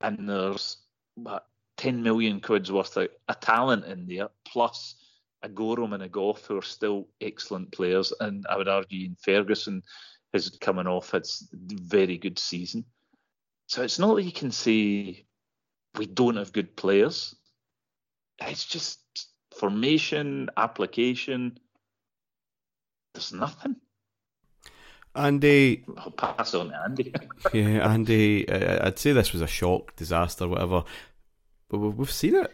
and 0.02 0.28
there's 0.28 0.78
what, 1.16 1.46
10 1.78 2.04
million 2.04 2.42
quid's 2.42 2.72
worth 2.72 2.98
of 2.98 3.08
a 3.30 3.36
talent 3.36 3.86
in 3.86 4.06
there, 4.06 4.28
plus 4.46 4.96
a 5.42 5.48
Goram 5.48 5.94
and 5.94 6.04
a 6.04 6.10
Gough 6.10 6.46
who 6.46 6.58
are 6.58 6.62
still 6.62 7.08
excellent 7.22 7.72
players. 7.72 8.12
And 8.20 8.46
I 8.50 8.58
would 8.58 8.68
argue 8.68 9.06
in 9.06 9.16
Ferguson 9.16 9.82
is 10.34 10.50
coming 10.62 10.88
off 10.88 11.14
its 11.14 11.48
very 11.54 12.18
good 12.18 12.38
season. 12.38 12.84
So 13.68 13.84
it's 13.84 14.00
not 14.00 14.16
that 14.16 14.24
you 14.24 14.34
can 14.34 14.52
say 14.52 15.26
we 15.96 16.06
don't 16.06 16.36
have 16.36 16.52
good 16.52 16.76
players. 16.76 17.36
It's 18.42 18.66
just 18.66 19.00
formation, 19.60 20.50
application. 20.58 21.60
There's 23.14 23.34
nothing. 23.34 23.76
Andy, 25.16 25.84
I'll 25.98 26.12
pass 26.12 26.54
on 26.54 26.70
to 26.70 26.82
Andy. 26.84 27.14
yeah, 27.54 27.92
Andy. 27.92 28.48
Uh, 28.48 28.88
I'd 28.88 29.00
say 29.00 29.12
this 29.12 29.34
was 29.34 29.42
a 29.42 29.48
shock, 29.48 29.96
disaster, 29.96 30.48
whatever. 30.48 30.84
But 31.68 31.80
we've 31.80 32.12
seen 32.12 32.36
it 32.36 32.52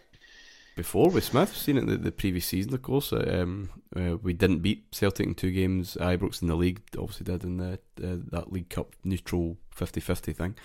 before 0.76 1.10
with 1.10 1.23
Smith. 1.23 1.49
We've 1.49 1.57
seen 1.57 1.77
it 1.77 1.86
the, 1.86 1.98
the 1.98 2.11
previous 2.11 2.45
season, 2.45 2.73
of 2.73 2.82
course. 2.82 3.14
Um, 3.14 3.69
uh, 3.95 4.18
we 4.22 4.34
didn't 4.34 4.60
beat 4.60 4.86
Celtic 4.94 5.27
in 5.27 5.36
two 5.36 5.52
games. 5.52 5.98
Ibrox 5.99 6.41
in 6.41 6.48
the 6.48 6.56
league 6.56 6.82
obviously 6.98 7.26
did 7.26 7.44
in 7.44 7.57
the 7.57 7.73
uh, 8.03 8.18
that 8.32 8.52
League 8.52 8.69
Cup 8.69 8.95
neutral 9.03 9.57
50-50 9.77 10.36
thing. 10.36 10.56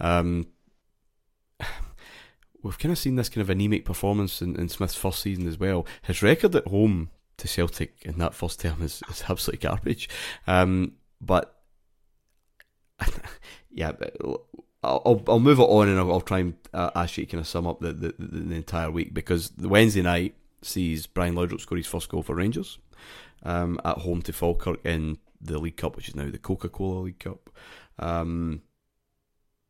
Um, 0.00 0.46
we've 2.62 2.78
kind 2.78 2.92
of 2.92 2.98
seen 2.98 3.16
this 3.16 3.28
kind 3.28 3.42
of 3.42 3.50
anemic 3.50 3.84
performance 3.84 4.40
in, 4.40 4.56
in 4.56 4.68
Smith's 4.68 4.94
first 4.94 5.20
season 5.20 5.46
as 5.46 5.58
well. 5.58 5.86
His 6.02 6.22
record 6.22 6.54
at 6.54 6.66
home 6.66 7.10
to 7.38 7.48
Celtic 7.48 7.94
in 8.02 8.18
that 8.18 8.34
first 8.34 8.60
term 8.60 8.82
is, 8.82 9.02
is 9.10 9.24
absolutely 9.28 9.66
garbage. 9.66 10.08
Um, 10.46 10.92
but 11.20 11.60
yeah, 13.70 13.92
but 13.92 14.16
I'll 14.82 15.22
I'll 15.28 15.40
move 15.40 15.58
it 15.58 15.62
on 15.62 15.88
and 15.88 15.98
I'll, 15.98 16.12
I'll 16.12 16.20
try 16.20 16.40
and 16.40 16.54
uh, 16.72 17.06
to 17.06 17.26
kind 17.26 17.40
of 17.40 17.46
sum 17.46 17.66
up 17.66 17.80
the, 17.80 17.92
the, 17.92 18.14
the, 18.18 18.38
the, 18.40 18.54
entire 18.54 18.90
week 18.90 19.14
because 19.14 19.50
the 19.50 19.68
Wednesday 19.68 20.02
night 20.02 20.34
sees 20.62 21.06
Brian 21.06 21.34
Laudrup 21.34 21.60
score 21.60 21.76
his 21.78 21.86
first 21.86 22.08
goal 22.08 22.22
for 22.22 22.34
Rangers 22.34 22.78
um, 23.42 23.80
at 23.84 23.98
home 23.98 24.22
to 24.22 24.32
Falkirk 24.32 24.84
in 24.84 25.18
the 25.40 25.58
League 25.58 25.76
Cup, 25.76 25.96
which 25.96 26.08
is 26.08 26.16
now 26.16 26.30
the 26.30 26.38
Coca 26.38 26.68
Cola 26.68 27.00
League 27.00 27.18
Cup. 27.18 27.50
Um, 27.98 28.62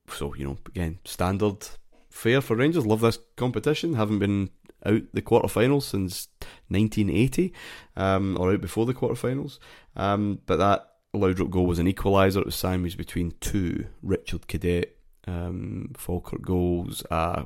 so 0.09 0.35
you 0.35 0.45
know, 0.45 0.59
again, 0.69 0.99
standard 1.05 1.67
fare 2.13 2.41
for 2.41 2.57
Rangers. 2.57 2.87
Love 2.87 3.01
this 3.01 3.19
competition. 3.37 3.95
Haven't 3.95 4.19
been 4.19 4.51
out 4.85 5.03
the 5.13 5.23
quarterfinals 5.23 5.83
since 5.83 6.29
1980, 6.69 7.53
um, 7.97 8.37
or 8.39 8.53
out 8.53 8.61
before 8.61 8.87
the 8.87 8.95
quarterfinals. 8.95 9.59
Um, 9.97 10.41
but 10.47 10.57
that 10.57 10.89
Laudrup 11.15 11.51
goal 11.51 11.67
was 11.67 11.79
an 11.79 11.93
equaliser. 11.93 12.39
It 12.39 12.47
was 12.47 12.55
Siamese 12.55 12.95
between 12.95 13.35
two. 13.41 13.87
Richard 14.03 14.47
Cadette 14.49 14.93
um, 15.27 15.93
Falkirk 15.97 16.43
goals. 16.43 17.05
Uh, 17.11 17.45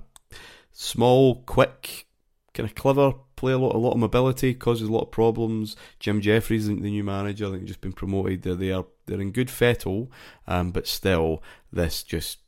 small, 0.73 1.43
quick, 1.43 2.07
kind 2.55 2.69
of 2.69 2.75
clever. 2.75 3.15
Play 3.37 3.53
a 3.53 3.59
lot, 3.59 3.75
a 3.75 3.79
lot 3.79 3.93
of 3.93 3.99
mobility, 3.99 4.55
causes 4.55 4.89
a 4.89 4.93
lot 4.93 5.03
of 5.03 5.11
problems. 5.11 5.77
Jim 6.01 6.23
Jefferies, 6.23 6.69
the 6.69 6.75
new 6.75 7.05
manager, 7.05 7.49
I 7.49 7.51
think 7.51 7.65
just 7.65 7.83
been 7.83 7.93
promoted. 7.93 8.43
They're 8.43 8.55
they 8.55 8.73
are 8.73 8.87
they're 9.05 9.21
in 9.21 9.31
good 9.31 9.51
fettle, 9.51 10.11
um, 10.47 10.71
but 10.71 10.87
still, 10.87 11.43
this 11.71 12.03
just 12.03 12.39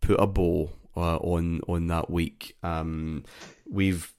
put 0.00 0.20
a 0.20 0.26
bow 0.28 0.70
uh, 0.96 1.16
on 1.16 1.60
on 1.68 1.86
that 1.88 2.10
week. 2.10 2.56
Um, 2.62 3.24
we've 3.68 4.12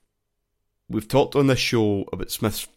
we've 0.89 1.07
talked 1.07 1.35
on 1.35 1.47
this 1.47 1.59
show 1.59 2.05
about 2.11 2.31
Smith's 2.31 2.67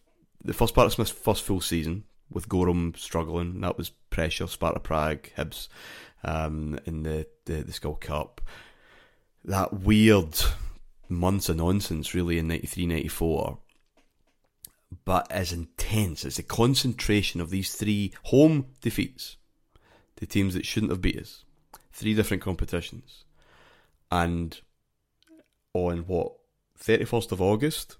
the 0.44 0.54
first 0.54 0.74
part 0.74 0.86
of 0.86 0.92
Smith's 0.92 1.10
first 1.10 1.42
full 1.42 1.60
season 1.60 2.04
with 2.30 2.48
Goram 2.48 2.94
struggling. 2.96 3.60
That 3.60 3.76
was 3.76 3.90
pressure. 4.10 4.46
Sparta 4.46 4.80
Prague, 4.80 5.30
Hibs 5.36 5.68
um, 6.24 6.78
in 6.84 7.02
the, 7.02 7.26
the, 7.44 7.62
the 7.62 7.72
Skol 7.72 8.00
Cup. 8.00 8.40
That 9.44 9.72
weird 9.72 10.38
months 11.08 11.48
of 11.48 11.56
nonsense, 11.56 12.14
really, 12.14 12.38
in 12.38 12.48
93 12.48 12.86
94. 12.86 13.58
But 15.04 15.30
as 15.30 15.52
intense 15.52 16.24
as 16.24 16.36
the 16.36 16.42
concentration 16.42 17.40
of 17.40 17.50
these 17.50 17.74
three 17.74 18.12
home 18.24 18.66
defeats 18.80 19.36
to 20.16 20.26
teams 20.26 20.54
that 20.54 20.66
shouldn't 20.66 20.92
have 20.92 21.00
beat 21.00 21.18
us, 21.18 21.44
three 21.92 22.14
different 22.14 22.42
competitions. 22.42 23.24
And 24.10 24.60
on 25.72 25.98
what, 26.06 26.32
31st 26.78 27.32
of 27.32 27.42
August, 27.42 27.96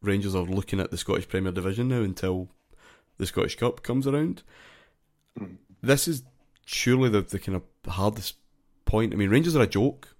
Rangers 0.00 0.34
are 0.34 0.42
looking 0.42 0.80
at 0.80 0.90
the 0.90 0.96
Scottish 0.96 1.28
Premier 1.28 1.52
Division 1.52 1.88
now 1.88 2.02
until 2.02 2.48
the 3.16 3.26
Scottish 3.26 3.56
Cup 3.56 3.82
comes 3.82 4.06
around. 4.06 4.42
Mm. 5.38 5.56
This 5.82 6.06
is 6.08 6.22
surely 6.64 7.08
the, 7.08 7.22
the 7.22 7.38
kind 7.38 7.56
of 7.56 7.62
hardest 7.92 8.36
point. 8.84 9.12
I 9.12 9.16
mean, 9.16 9.30
Rangers 9.30 9.56
are 9.56 9.62
a 9.62 9.66
joke, 9.66 10.14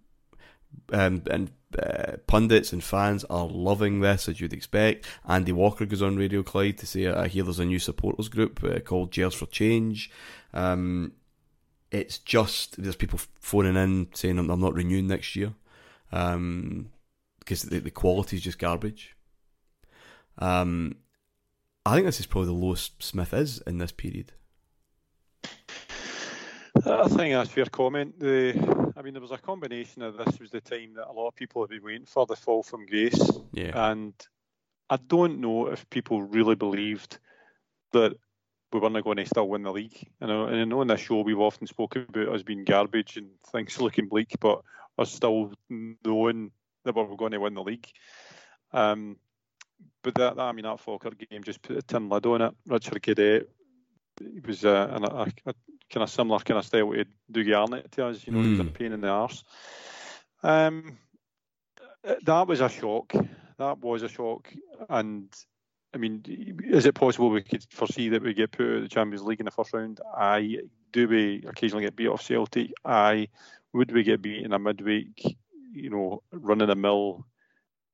um, 0.92 1.22
and 1.30 1.50
uh, 1.78 2.16
pundits 2.26 2.72
and 2.72 2.82
fans 2.82 3.24
are 3.24 3.46
loving 3.46 4.00
this 4.00 4.28
as 4.28 4.40
you'd 4.40 4.52
expect. 4.52 5.06
Andy 5.28 5.52
Walker 5.52 5.86
goes 5.86 6.02
on 6.02 6.16
Radio 6.16 6.42
Clyde 6.42 6.78
to 6.78 6.86
say, 6.86 7.06
"I 7.06 7.28
hear 7.28 7.44
there's 7.44 7.58
a 7.58 7.64
new 7.64 7.78
supporters 7.78 8.28
group 8.28 8.62
uh, 8.64 8.80
called 8.80 9.12
Gers 9.12 9.34
for 9.34 9.46
Change." 9.46 10.10
Um, 10.52 11.12
it's 11.90 12.18
just 12.18 12.82
there's 12.82 12.96
people 12.96 13.18
phoning 13.40 13.76
in 13.76 14.08
saying 14.14 14.38
I'm, 14.38 14.50
I'm 14.50 14.60
not 14.60 14.74
renewing 14.74 15.06
next 15.06 15.36
year 15.36 15.54
because 16.10 16.34
um, 16.34 16.90
the, 17.48 17.80
the 17.80 17.90
quality 17.90 18.36
is 18.36 18.42
just 18.42 18.58
garbage. 18.58 19.16
Um, 20.38 20.96
I 21.84 21.94
think 21.94 22.06
this 22.06 22.20
is 22.20 22.26
probably 22.26 22.48
the 22.48 22.52
lowest 22.52 23.02
Smith 23.02 23.32
is 23.32 23.60
in 23.66 23.78
this 23.78 23.92
period. 23.92 24.32
I 26.84 27.08
think 27.08 27.34
that's 27.34 27.50
fair 27.50 27.66
comment. 27.66 28.20
The, 28.20 28.92
I 28.96 29.02
mean, 29.02 29.14
there 29.14 29.22
was 29.22 29.32
a 29.32 29.38
combination 29.38 30.02
of 30.02 30.16
this 30.16 30.38
was 30.38 30.50
the 30.50 30.60
time 30.60 30.94
that 30.94 31.08
a 31.08 31.12
lot 31.12 31.28
of 31.28 31.34
people 31.34 31.62
have 31.62 31.70
been 31.70 31.82
waiting 31.82 32.06
for 32.06 32.26
the 32.26 32.36
fall 32.36 32.62
from 32.62 32.86
grace. 32.86 33.30
Yeah. 33.52 33.90
And 33.90 34.14
I 34.88 34.96
don't 34.96 35.40
know 35.40 35.66
if 35.68 35.88
people 35.90 36.22
really 36.22 36.54
believed 36.54 37.18
that 37.92 38.16
we 38.72 38.80
weren't 38.80 39.04
going 39.04 39.16
to 39.16 39.26
still 39.26 39.48
win 39.48 39.62
the 39.62 39.72
league. 39.72 40.08
And 40.20 40.30
I, 40.30 40.48
and 40.48 40.56
I 40.56 40.64
know 40.64 40.82
in 40.82 40.88
this 40.88 41.00
show 41.00 41.22
we've 41.22 41.38
often 41.38 41.66
spoken 41.66 42.06
about 42.08 42.34
us 42.34 42.42
being 42.42 42.64
garbage 42.64 43.16
and 43.16 43.28
things 43.50 43.80
looking 43.80 44.08
bleak, 44.08 44.34
but 44.40 44.62
us 44.98 45.12
still 45.12 45.52
knowing 45.70 46.50
that 46.84 46.94
we 46.94 47.02
were 47.02 47.16
going 47.16 47.32
to 47.32 47.40
win 47.40 47.54
the 47.54 47.62
league. 47.62 47.86
Um, 48.72 49.16
but 50.02 50.14
that, 50.16 50.36
that, 50.36 50.42
I 50.42 50.52
mean, 50.52 50.64
that 50.64 50.80
Falkirk 50.80 51.18
game 51.30 51.42
just 51.42 51.62
put 51.62 51.76
a 51.76 51.82
tin 51.82 52.08
lid 52.08 52.26
on 52.26 52.42
it. 52.42 52.54
Richard 52.66 53.02
Cadette, 53.02 53.46
he 54.20 54.40
was 54.40 54.64
uh, 54.64 54.98
a, 55.02 55.06
a, 55.06 55.32
a, 55.46 55.54
kind 55.90 56.02
of 56.02 56.10
similar 56.10 56.40
kind 56.40 56.58
of 56.58 56.66
style 56.66 56.92
to 56.92 57.04
Dougie 57.32 57.58
Arnott 57.58 57.90
to 57.92 58.06
us. 58.06 58.26
You 58.26 58.32
know, 58.32 58.40
mm. 58.40 58.44
he 58.44 58.50
was 58.50 58.60
a 58.60 58.62
hmm. 58.64 58.68
pain 58.70 58.92
in 58.92 59.00
the 59.00 59.08
arse. 59.08 59.44
Um, 60.42 60.98
that 62.22 62.46
was 62.46 62.60
a 62.60 62.68
shock. 62.68 63.12
That 63.58 63.78
was 63.78 64.02
a 64.02 64.08
shock. 64.08 64.52
And 64.88 65.32
I 65.94 65.98
mean, 65.98 66.22
is 66.64 66.86
it 66.86 66.94
possible 66.94 67.30
we 67.30 67.42
could 67.42 67.64
foresee 67.70 68.10
that 68.10 68.22
we 68.22 68.34
get 68.34 68.52
put 68.52 68.66
out 68.66 68.76
of 68.76 68.82
the 68.82 68.88
Champions 68.88 69.22
League 69.22 69.40
in 69.40 69.46
the 69.46 69.50
first 69.50 69.72
round? 69.72 70.00
I 70.14 70.58
do 70.92 71.08
we 71.08 71.44
occasionally 71.46 71.84
get 71.84 71.96
beat 71.96 72.08
off 72.08 72.22
Celtic? 72.22 72.72
Aye. 72.84 73.28
Would 73.72 73.92
we 73.92 74.02
get 74.02 74.22
beat 74.22 74.44
in 74.44 74.52
a 74.52 74.58
midweek, 74.58 75.36
you 75.72 75.90
know, 75.90 76.22
run 76.32 76.60
of 76.60 76.68
the 76.68 76.74
mill 76.74 77.26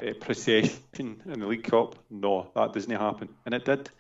uh, 0.05 0.13
procession 0.21 0.79
in 0.95 1.41
the 1.41 1.47
League 1.47 1.65
Cup? 1.65 1.97
No, 2.11 2.51
that 2.55 2.73
doesn't 2.73 2.91
happen. 2.91 3.29
And 3.45 3.55
it 3.55 3.65
did. 3.65 3.91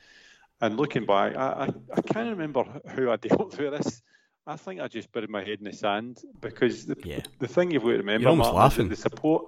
And 0.61 0.77
looking 0.77 1.05
back, 1.05 1.37
I, 1.37 1.67
I, 1.67 1.69
I 1.97 2.01
can't 2.01 2.31
remember 2.31 2.65
how 2.87 3.11
I 3.11 3.17
dealt 3.21 3.59
with 3.59 3.73
this. 3.73 4.03
I 4.47 4.57
think 4.57 4.81
I 4.81 4.89
just 4.89 5.11
buried 5.11 5.31
my 5.31 5.41
head 5.41 5.59
in 5.59 5.65
the 5.65 5.73
sand 5.73 6.21
because 6.41 6.87
the, 6.87 6.97
yeah. 7.05 7.21
the 7.39 7.49
thing 7.49 7.71
you've 7.71 7.83
got 7.83 7.91
to 7.91 7.97
remember, 7.99 8.23
You're 8.23 8.31
almost 8.31 8.53
Martyn, 8.53 8.61
laughing. 8.61 8.89
the 8.89 8.97
support. 8.97 9.47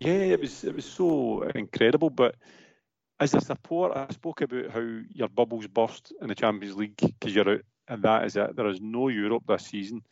Yeah, 0.00 0.12
it 0.12 0.40
was 0.40 0.64
it 0.64 0.74
was 0.74 0.84
so 0.84 1.42
incredible. 1.54 2.10
But 2.10 2.34
as 3.22 3.34
a 3.34 3.40
support, 3.40 3.96
I 3.96 4.12
spoke 4.12 4.40
about 4.40 4.70
how 4.70 4.80
your 5.12 5.28
bubbles 5.28 5.68
burst 5.68 6.12
in 6.20 6.28
the 6.28 6.34
Champions 6.34 6.76
League 6.76 6.96
because 6.96 7.34
you're 7.34 7.48
out, 7.48 7.60
and 7.88 8.02
that 8.02 8.24
is 8.24 8.36
it. 8.36 8.56
There 8.56 8.68
is 8.68 8.80
no 8.80 9.08
Europe 9.08 9.44
this 9.46 9.66
season. 9.66 10.02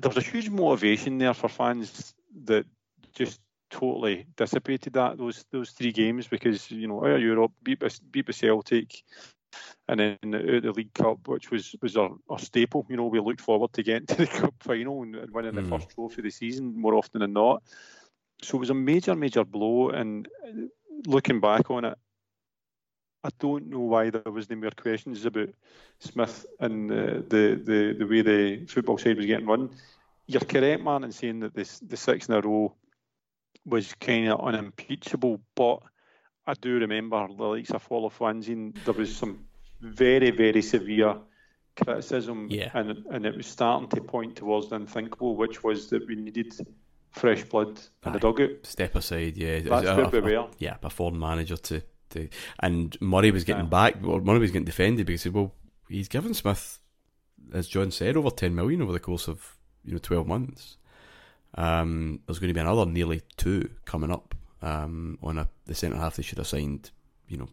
There 0.00 0.08
was 0.08 0.18
a 0.18 0.28
huge 0.28 0.50
motivation 0.50 1.18
there 1.18 1.34
for 1.34 1.48
fans 1.48 2.14
that 2.44 2.66
just 3.14 3.40
totally 3.70 4.26
dissipated 4.36 4.92
that 4.92 5.16
those 5.18 5.44
those 5.50 5.70
three 5.70 5.92
games 5.92 6.28
because 6.28 6.70
you 6.70 6.86
know 6.86 7.04
out 7.04 7.16
of 7.16 7.22
Europe 7.22 7.52
beat 7.62 7.82
beat 8.10 8.34
Celtic 8.34 9.02
and 9.88 10.00
then 10.00 10.16
out 10.34 10.62
the 10.62 10.72
League 10.72 10.92
Cup 10.94 11.26
which 11.26 11.50
was 11.50 11.74
was 11.82 11.96
our, 11.96 12.10
our 12.28 12.38
staple 12.38 12.86
you 12.88 12.96
know 12.96 13.06
we 13.06 13.20
looked 13.20 13.40
forward 13.40 13.72
to 13.72 13.82
getting 13.82 14.06
to 14.08 14.14
the 14.16 14.26
cup 14.26 14.54
final 14.60 15.02
and, 15.02 15.16
and 15.16 15.32
winning 15.32 15.52
Mm. 15.52 15.62
the 15.64 15.68
first 15.68 15.90
trophy 15.90 16.18
of 16.18 16.24
the 16.24 16.30
season 16.30 16.80
more 16.80 16.94
often 16.94 17.20
than 17.20 17.32
not 17.32 17.62
so 18.42 18.56
it 18.56 18.60
was 18.60 18.70
a 18.70 18.74
major 18.74 19.16
major 19.16 19.44
blow 19.44 19.90
and 19.90 20.28
looking 21.06 21.40
back 21.40 21.70
on 21.70 21.84
it 21.84 21.98
I 23.24 23.30
don't 23.40 23.68
know 23.68 23.80
why 23.80 24.10
there 24.10 24.30
was 24.30 24.48
no 24.48 24.56
more 24.56 24.70
questions 24.70 25.24
about 25.24 25.48
Smith 25.98 26.46
and 26.60 26.90
uh, 26.92 26.94
the, 27.28 27.60
the 27.64 27.96
the 27.98 28.06
way 28.06 28.22
the 28.22 28.66
football 28.66 28.98
side 28.98 29.16
was 29.16 29.26
getting 29.26 29.46
run. 29.46 29.70
You're 30.28 30.42
correct, 30.42 30.82
man, 30.84 31.02
in 31.02 31.10
saying 31.12 31.40
that 31.40 31.52
this 31.54 31.80
the 31.80 31.96
six 31.96 32.28
in 32.28 32.34
a 32.34 32.40
row 32.40 32.72
was 33.64 33.94
kind 33.94 34.28
of 34.28 34.40
unimpeachable, 34.40 35.40
but 35.56 35.80
I 36.46 36.54
do 36.54 36.78
remember 36.78 37.26
the 37.26 37.44
likes 37.44 37.70
of 37.70 37.82
Fall 37.82 38.06
of 38.06 38.20
Wanzing, 38.20 38.76
there 38.84 38.94
was 38.94 39.16
some 39.16 39.44
very, 39.80 40.30
very 40.30 40.62
severe 40.62 41.16
criticism, 41.74 42.46
Yeah. 42.48 42.70
and 42.74 43.04
and 43.10 43.26
it 43.26 43.36
was 43.36 43.46
starting 43.48 43.88
to 43.88 44.00
point 44.02 44.36
towards 44.36 44.68
the 44.68 44.76
unthinkable, 44.76 45.34
which 45.34 45.64
was 45.64 45.90
that 45.90 46.06
we 46.06 46.14
needed 46.14 46.54
fresh 47.16 47.42
blood 47.44 47.80
in 48.04 48.12
the 48.12 48.18
dugout. 48.20 48.50
Step 48.64 48.94
aside, 48.94 49.36
yeah. 49.36 49.60
That's 49.60 49.86
a, 49.86 49.96
where 50.08 50.22
we 50.22 50.36
were. 50.36 50.46
Yeah, 50.58 50.76
a 50.82 50.90
foreign 50.90 51.18
manager 51.18 51.56
to, 51.56 51.82
to. 52.10 52.28
And 52.60 52.96
Murray 53.00 53.30
was 53.30 53.44
getting 53.44 53.64
Yeah. 53.64 53.70
back, 53.70 54.00
Murray 54.02 54.38
was 54.38 54.50
getting 54.50 54.64
defended 54.66 55.06
because 55.06 55.22
he 55.22 55.28
said, 55.30 55.34
well, 55.34 55.52
he's 55.88 56.08
given 56.08 56.34
Smith, 56.34 56.78
as 57.52 57.68
John 57.68 57.90
said, 57.90 58.16
over 58.16 58.30
10 58.30 58.54
million 58.54 58.82
over 58.82 58.92
the 58.92 59.00
course 59.00 59.28
of 59.28 59.56
you 59.84 59.92
know 59.92 59.98
12 59.98 60.26
months. 60.26 60.76
Um, 61.54 62.20
there's 62.26 62.38
going 62.38 62.48
to 62.48 62.54
be 62.54 62.60
another 62.60 62.84
nearly 62.84 63.22
two 63.38 63.70
coming 63.86 64.10
up 64.10 64.34
um, 64.60 65.18
on 65.22 65.38
a, 65.38 65.48
the 65.64 65.74
centre 65.74 65.96
half 65.96 66.16
they 66.16 66.22
should 66.22 66.38
have 66.38 66.46
signed, 66.46 66.90
you 67.28 67.38
know, 67.38 67.48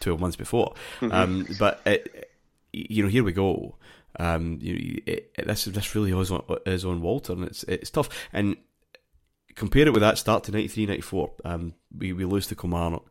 12 0.00 0.20
months 0.20 0.36
before. 0.36 0.74
Um, 1.02 1.46
but 1.58 1.80
it, 1.84 2.30
you 2.72 3.02
know, 3.02 3.08
here 3.08 3.24
we 3.24 3.32
go. 3.32 3.76
Um, 4.18 4.58
you, 4.60 5.02
it, 5.06 5.32
this 5.46 5.64
this 5.64 5.94
really 5.94 6.12
is 6.18 6.30
on, 6.30 6.44
is 6.66 6.84
on 6.84 7.00
Walter, 7.00 7.32
and 7.32 7.44
it's 7.44 7.64
it's 7.64 7.90
tough. 7.90 8.08
And 8.32 8.56
compare 9.54 9.86
it 9.86 9.92
with 9.92 10.02
that 10.02 10.18
start 10.18 10.44
to 10.44 10.52
93, 10.52 10.86
94. 10.86 11.32
Um, 11.44 11.74
we 11.96 12.12
we 12.12 12.24
lose 12.24 12.46
to 12.48 12.54
Kilmarnock 12.54 13.06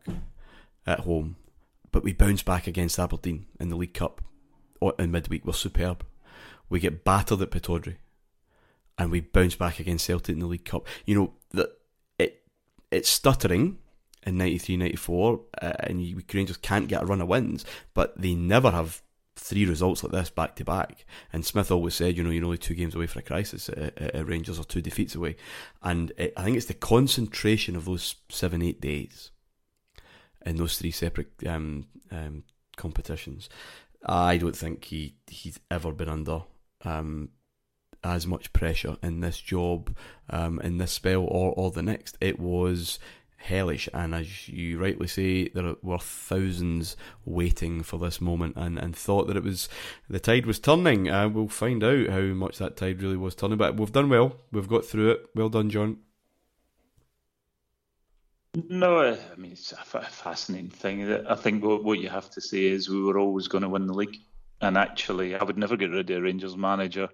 at 0.86 1.00
home, 1.00 1.36
but 1.92 2.02
we 2.02 2.12
bounce 2.12 2.42
back 2.42 2.66
against 2.66 2.98
Aberdeen 2.98 3.46
in 3.60 3.68
the 3.68 3.76
League 3.76 3.94
Cup 3.94 4.22
in 4.98 5.10
midweek. 5.10 5.44
We're 5.44 5.52
superb. 5.52 6.04
We 6.68 6.80
get 6.80 7.04
battered 7.04 7.42
at 7.42 7.50
Pittodrie, 7.50 7.96
and 8.98 9.10
we 9.10 9.20
bounce 9.20 9.54
back 9.54 9.78
against 9.78 10.06
Celtic 10.06 10.34
in 10.34 10.40
the 10.40 10.46
League 10.46 10.64
Cup. 10.64 10.86
You 11.04 11.14
know 11.14 11.32
that 11.52 11.70
it 12.18 12.42
it's 12.90 13.08
stuttering 13.08 13.78
in 14.26 14.38
93, 14.38 14.78
94, 14.78 15.40
uh, 15.60 15.72
and 15.80 16.02
you, 16.02 16.22
Rangers 16.32 16.56
can't 16.56 16.88
get 16.88 17.02
a 17.02 17.06
run 17.06 17.20
of 17.20 17.28
wins, 17.28 17.64
but 17.92 18.18
they 18.18 18.34
never 18.34 18.70
have 18.70 19.02
three 19.36 19.66
results 19.66 20.02
like 20.02 20.12
this 20.12 20.30
back 20.30 20.56
to 20.56 20.64
back. 20.64 21.04
And 21.32 21.44
Smith 21.44 21.70
always 21.70 21.94
said, 21.94 22.16
you 22.16 22.22
know, 22.22 22.30
you're 22.30 22.44
only 22.44 22.58
two 22.58 22.74
games 22.74 22.94
away 22.94 23.06
from 23.06 23.20
a 23.20 23.22
crisis 23.22 23.68
at, 23.68 23.98
at, 23.98 24.26
Rangers 24.26 24.58
or 24.58 24.64
two 24.64 24.80
defeats 24.80 25.14
away. 25.14 25.36
And 25.82 26.12
it, 26.16 26.32
I 26.36 26.44
think 26.44 26.56
it's 26.56 26.66
the 26.66 26.74
concentration 26.74 27.76
of 27.76 27.84
those 27.84 28.16
seven, 28.28 28.62
eight 28.62 28.80
days 28.80 29.30
in 30.46 30.56
those 30.56 30.78
three 30.78 30.90
separate 30.90 31.32
um, 31.46 31.86
um, 32.10 32.44
competitions. 32.76 33.48
I 34.06 34.36
don't 34.36 34.56
think 34.56 34.84
he 34.84 35.16
he's 35.26 35.58
ever 35.70 35.90
been 35.92 36.10
under 36.10 36.42
um, 36.84 37.30
as 38.02 38.26
much 38.26 38.52
pressure 38.52 38.96
in 39.02 39.20
this 39.20 39.40
job, 39.40 39.96
um, 40.28 40.60
in 40.60 40.78
this 40.78 40.92
spell, 40.92 41.22
or, 41.22 41.54
or 41.56 41.70
the 41.70 41.82
next. 41.82 42.18
It 42.20 42.38
was 42.38 42.98
hellish, 43.44 43.88
and 43.92 44.14
as 44.14 44.48
you 44.48 44.78
rightly 44.78 45.06
say, 45.06 45.48
there 45.48 45.74
were 45.82 45.98
thousands 45.98 46.96
waiting 47.26 47.82
for 47.82 47.98
this 47.98 48.20
moment 48.20 48.56
and, 48.56 48.78
and 48.78 48.96
thought 48.96 49.26
that 49.26 49.36
it 49.36 49.42
was 49.42 49.68
the 50.08 50.18
tide 50.18 50.46
was 50.46 50.58
turning. 50.58 51.10
Uh, 51.10 51.28
we'll 51.28 51.48
find 51.48 51.84
out 51.84 52.08
how 52.08 52.20
much 52.20 52.58
that 52.58 52.76
tide 52.76 53.02
really 53.02 53.18
was 53.18 53.34
turning, 53.34 53.58
but 53.58 53.76
we've 53.76 53.92
done 53.92 54.08
well. 54.08 54.36
We've 54.50 54.68
got 54.68 54.84
through 54.84 55.10
it. 55.10 55.26
Well 55.34 55.50
done, 55.50 55.68
John. 55.68 55.98
No, 58.68 59.00
I 59.00 59.36
mean 59.36 59.52
it's 59.52 59.72
a 59.72 59.76
fascinating 59.76 60.70
thing. 60.70 61.12
I 61.26 61.34
think 61.34 61.62
what, 61.62 61.84
what 61.84 61.98
you 61.98 62.08
have 62.08 62.30
to 62.30 62.40
say 62.40 62.64
is 62.64 62.88
we 62.88 63.02
were 63.02 63.18
always 63.18 63.48
going 63.48 63.62
to 63.62 63.68
win 63.68 63.86
the 63.86 63.92
league, 63.92 64.16
and 64.60 64.78
actually, 64.78 65.34
I 65.34 65.44
would 65.44 65.58
never 65.58 65.76
get 65.76 65.90
rid 65.90 66.08
of 66.08 66.16
a 66.16 66.22
Rangers 66.22 66.56
manager. 66.56 67.08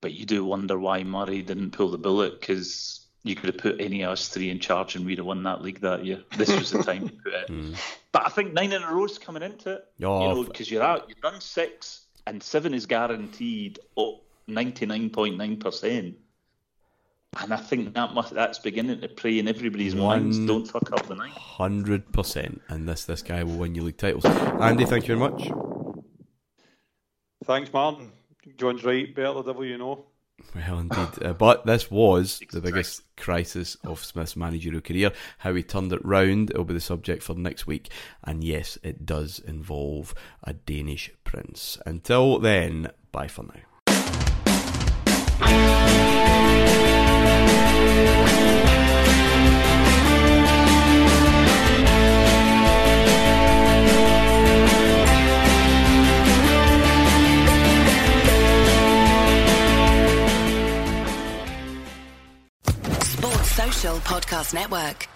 But 0.00 0.14
you 0.14 0.26
do 0.26 0.44
wonder 0.44 0.78
why 0.78 1.02
Murray 1.02 1.42
didn't 1.42 1.72
pull 1.72 1.90
the 1.90 1.98
bullet 1.98 2.40
because 2.40 3.03
you 3.24 3.34
could 3.34 3.46
have 3.46 3.58
put 3.58 3.80
any 3.80 4.02
of 4.02 4.10
us 4.10 4.28
three 4.28 4.50
in 4.50 4.60
charge 4.60 4.94
and 4.94 5.04
we'd 5.04 5.18
have 5.18 5.26
won 5.26 5.42
that 5.42 5.62
league 5.62 5.80
that 5.80 6.04
year. 6.04 6.22
This 6.36 6.54
was 6.54 6.70
the 6.70 6.82
time 6.82 7.08
to 7.08 7.14
put 7.14 7.32
it. 7.32 7.48
Hmm. 7.54 7.74
But 8.12 8.26
I 8.26 8.28
think 8.28 8.52
nine 8.52 8.72
in 8.72 8.82
a 8.82 8.92
row 8.92 9.04
is 9.04 9.18
coming 9.18 9.42
into 9.42 9.72
it. 9.72 9.84
Oh, 10.02 10.20
you 10.20 10.34
know, 10.34 10.44
because 10.44 10.70
you're 10.70 10.82
out, 10.82 11.06
you've 11.08 11.20
done 11.20 11.40
six, 11.40 12.06
and 12.26 12.40
seven 12.40 12.72
is 12.72 12.86
guaranteed 12.86 13.80
up 13.98 14.22
ninety 14.46 14.86
nine 14.86 15.10
point 15.10 15.36
nine 15.36 15.56
percent. 15.56 16.14
And 17.40 17.52
I 17.52 17.56
think 17.56 17.92
that 17.94 18.14
must 18.14 18.32
that's 18.32 18.60
beginning 18.60 19.00
to 19.00 19.08
play 19.08 19.40
in 19.40 19.48
everybody's 19.48 19.96
minds. 19.96 20.38
Don't 20.46 20.64
fuck 20.64 20.92
up 20.92 21.06
the 21.06 21.16
night. 21.16 21.32
Hundred 21.32 22.12
percent, 22.12 22.62
and 22.68 22.88
this 22.88 23.04
this 23.04 23.20
guy 23.20 23.42
will 23.42 23.56
win 23.56 23.74
you 23.74 23.82
league 23.82 23.96
titles. 23.96 24.24
Andy, 24.24 24.84
thank 24.84 25.08
you 25.08 25.16
very 25.16 25.30
much. 25.30 25.50
Thanks, 27.44 27.72
Martyn. 27.72 28.12
John's 28.56 28.84
right. 28.84 29.12
Better 29.12 29.34
the 29.34 29.42
devil 29.42 29.64
you 29.64 29.76
know. 29.76 30.06
Well, 30.54 30.78
indeed. 30.78 31.08
Uh, 31.22 31.32
but 31.32 31.66
this 31.66 31.90
was 31.90 32.40
the 32.52 32.60
biggest 32.60 33.02
crisis 33.16 33.76
of 33.84 34.04
Smith's 34.04 34.36
managerial 34.36 34.80
career. 34.80 35.12
How 35.38 35.54
he 35.54 35.62
turned 35.62 35.92
it 35.92 36.04
round 36.04 36.52
will 36.54 36.64
be 36.64 36.74
the 36.74 36.80
subject 36.80 37.22
for 37.22 37.34
next 37.34 37.66
week. 37.66 37.90
And 38.22 38.44
yes, 38.44 38.78
it 38.82 39.04
does 39.04 39.38
involve 39.38 40.14
a 40.42 40.52
Danish 40.52 41.10
prince. 41.24 41.78
Until 41.86 42.38
then, 42.38 42.90
bye 43.12 43.28
for 43.28 43.44
now. 43.44 43.60
Podcast 63.92 64.54
Network. 64.54 65.13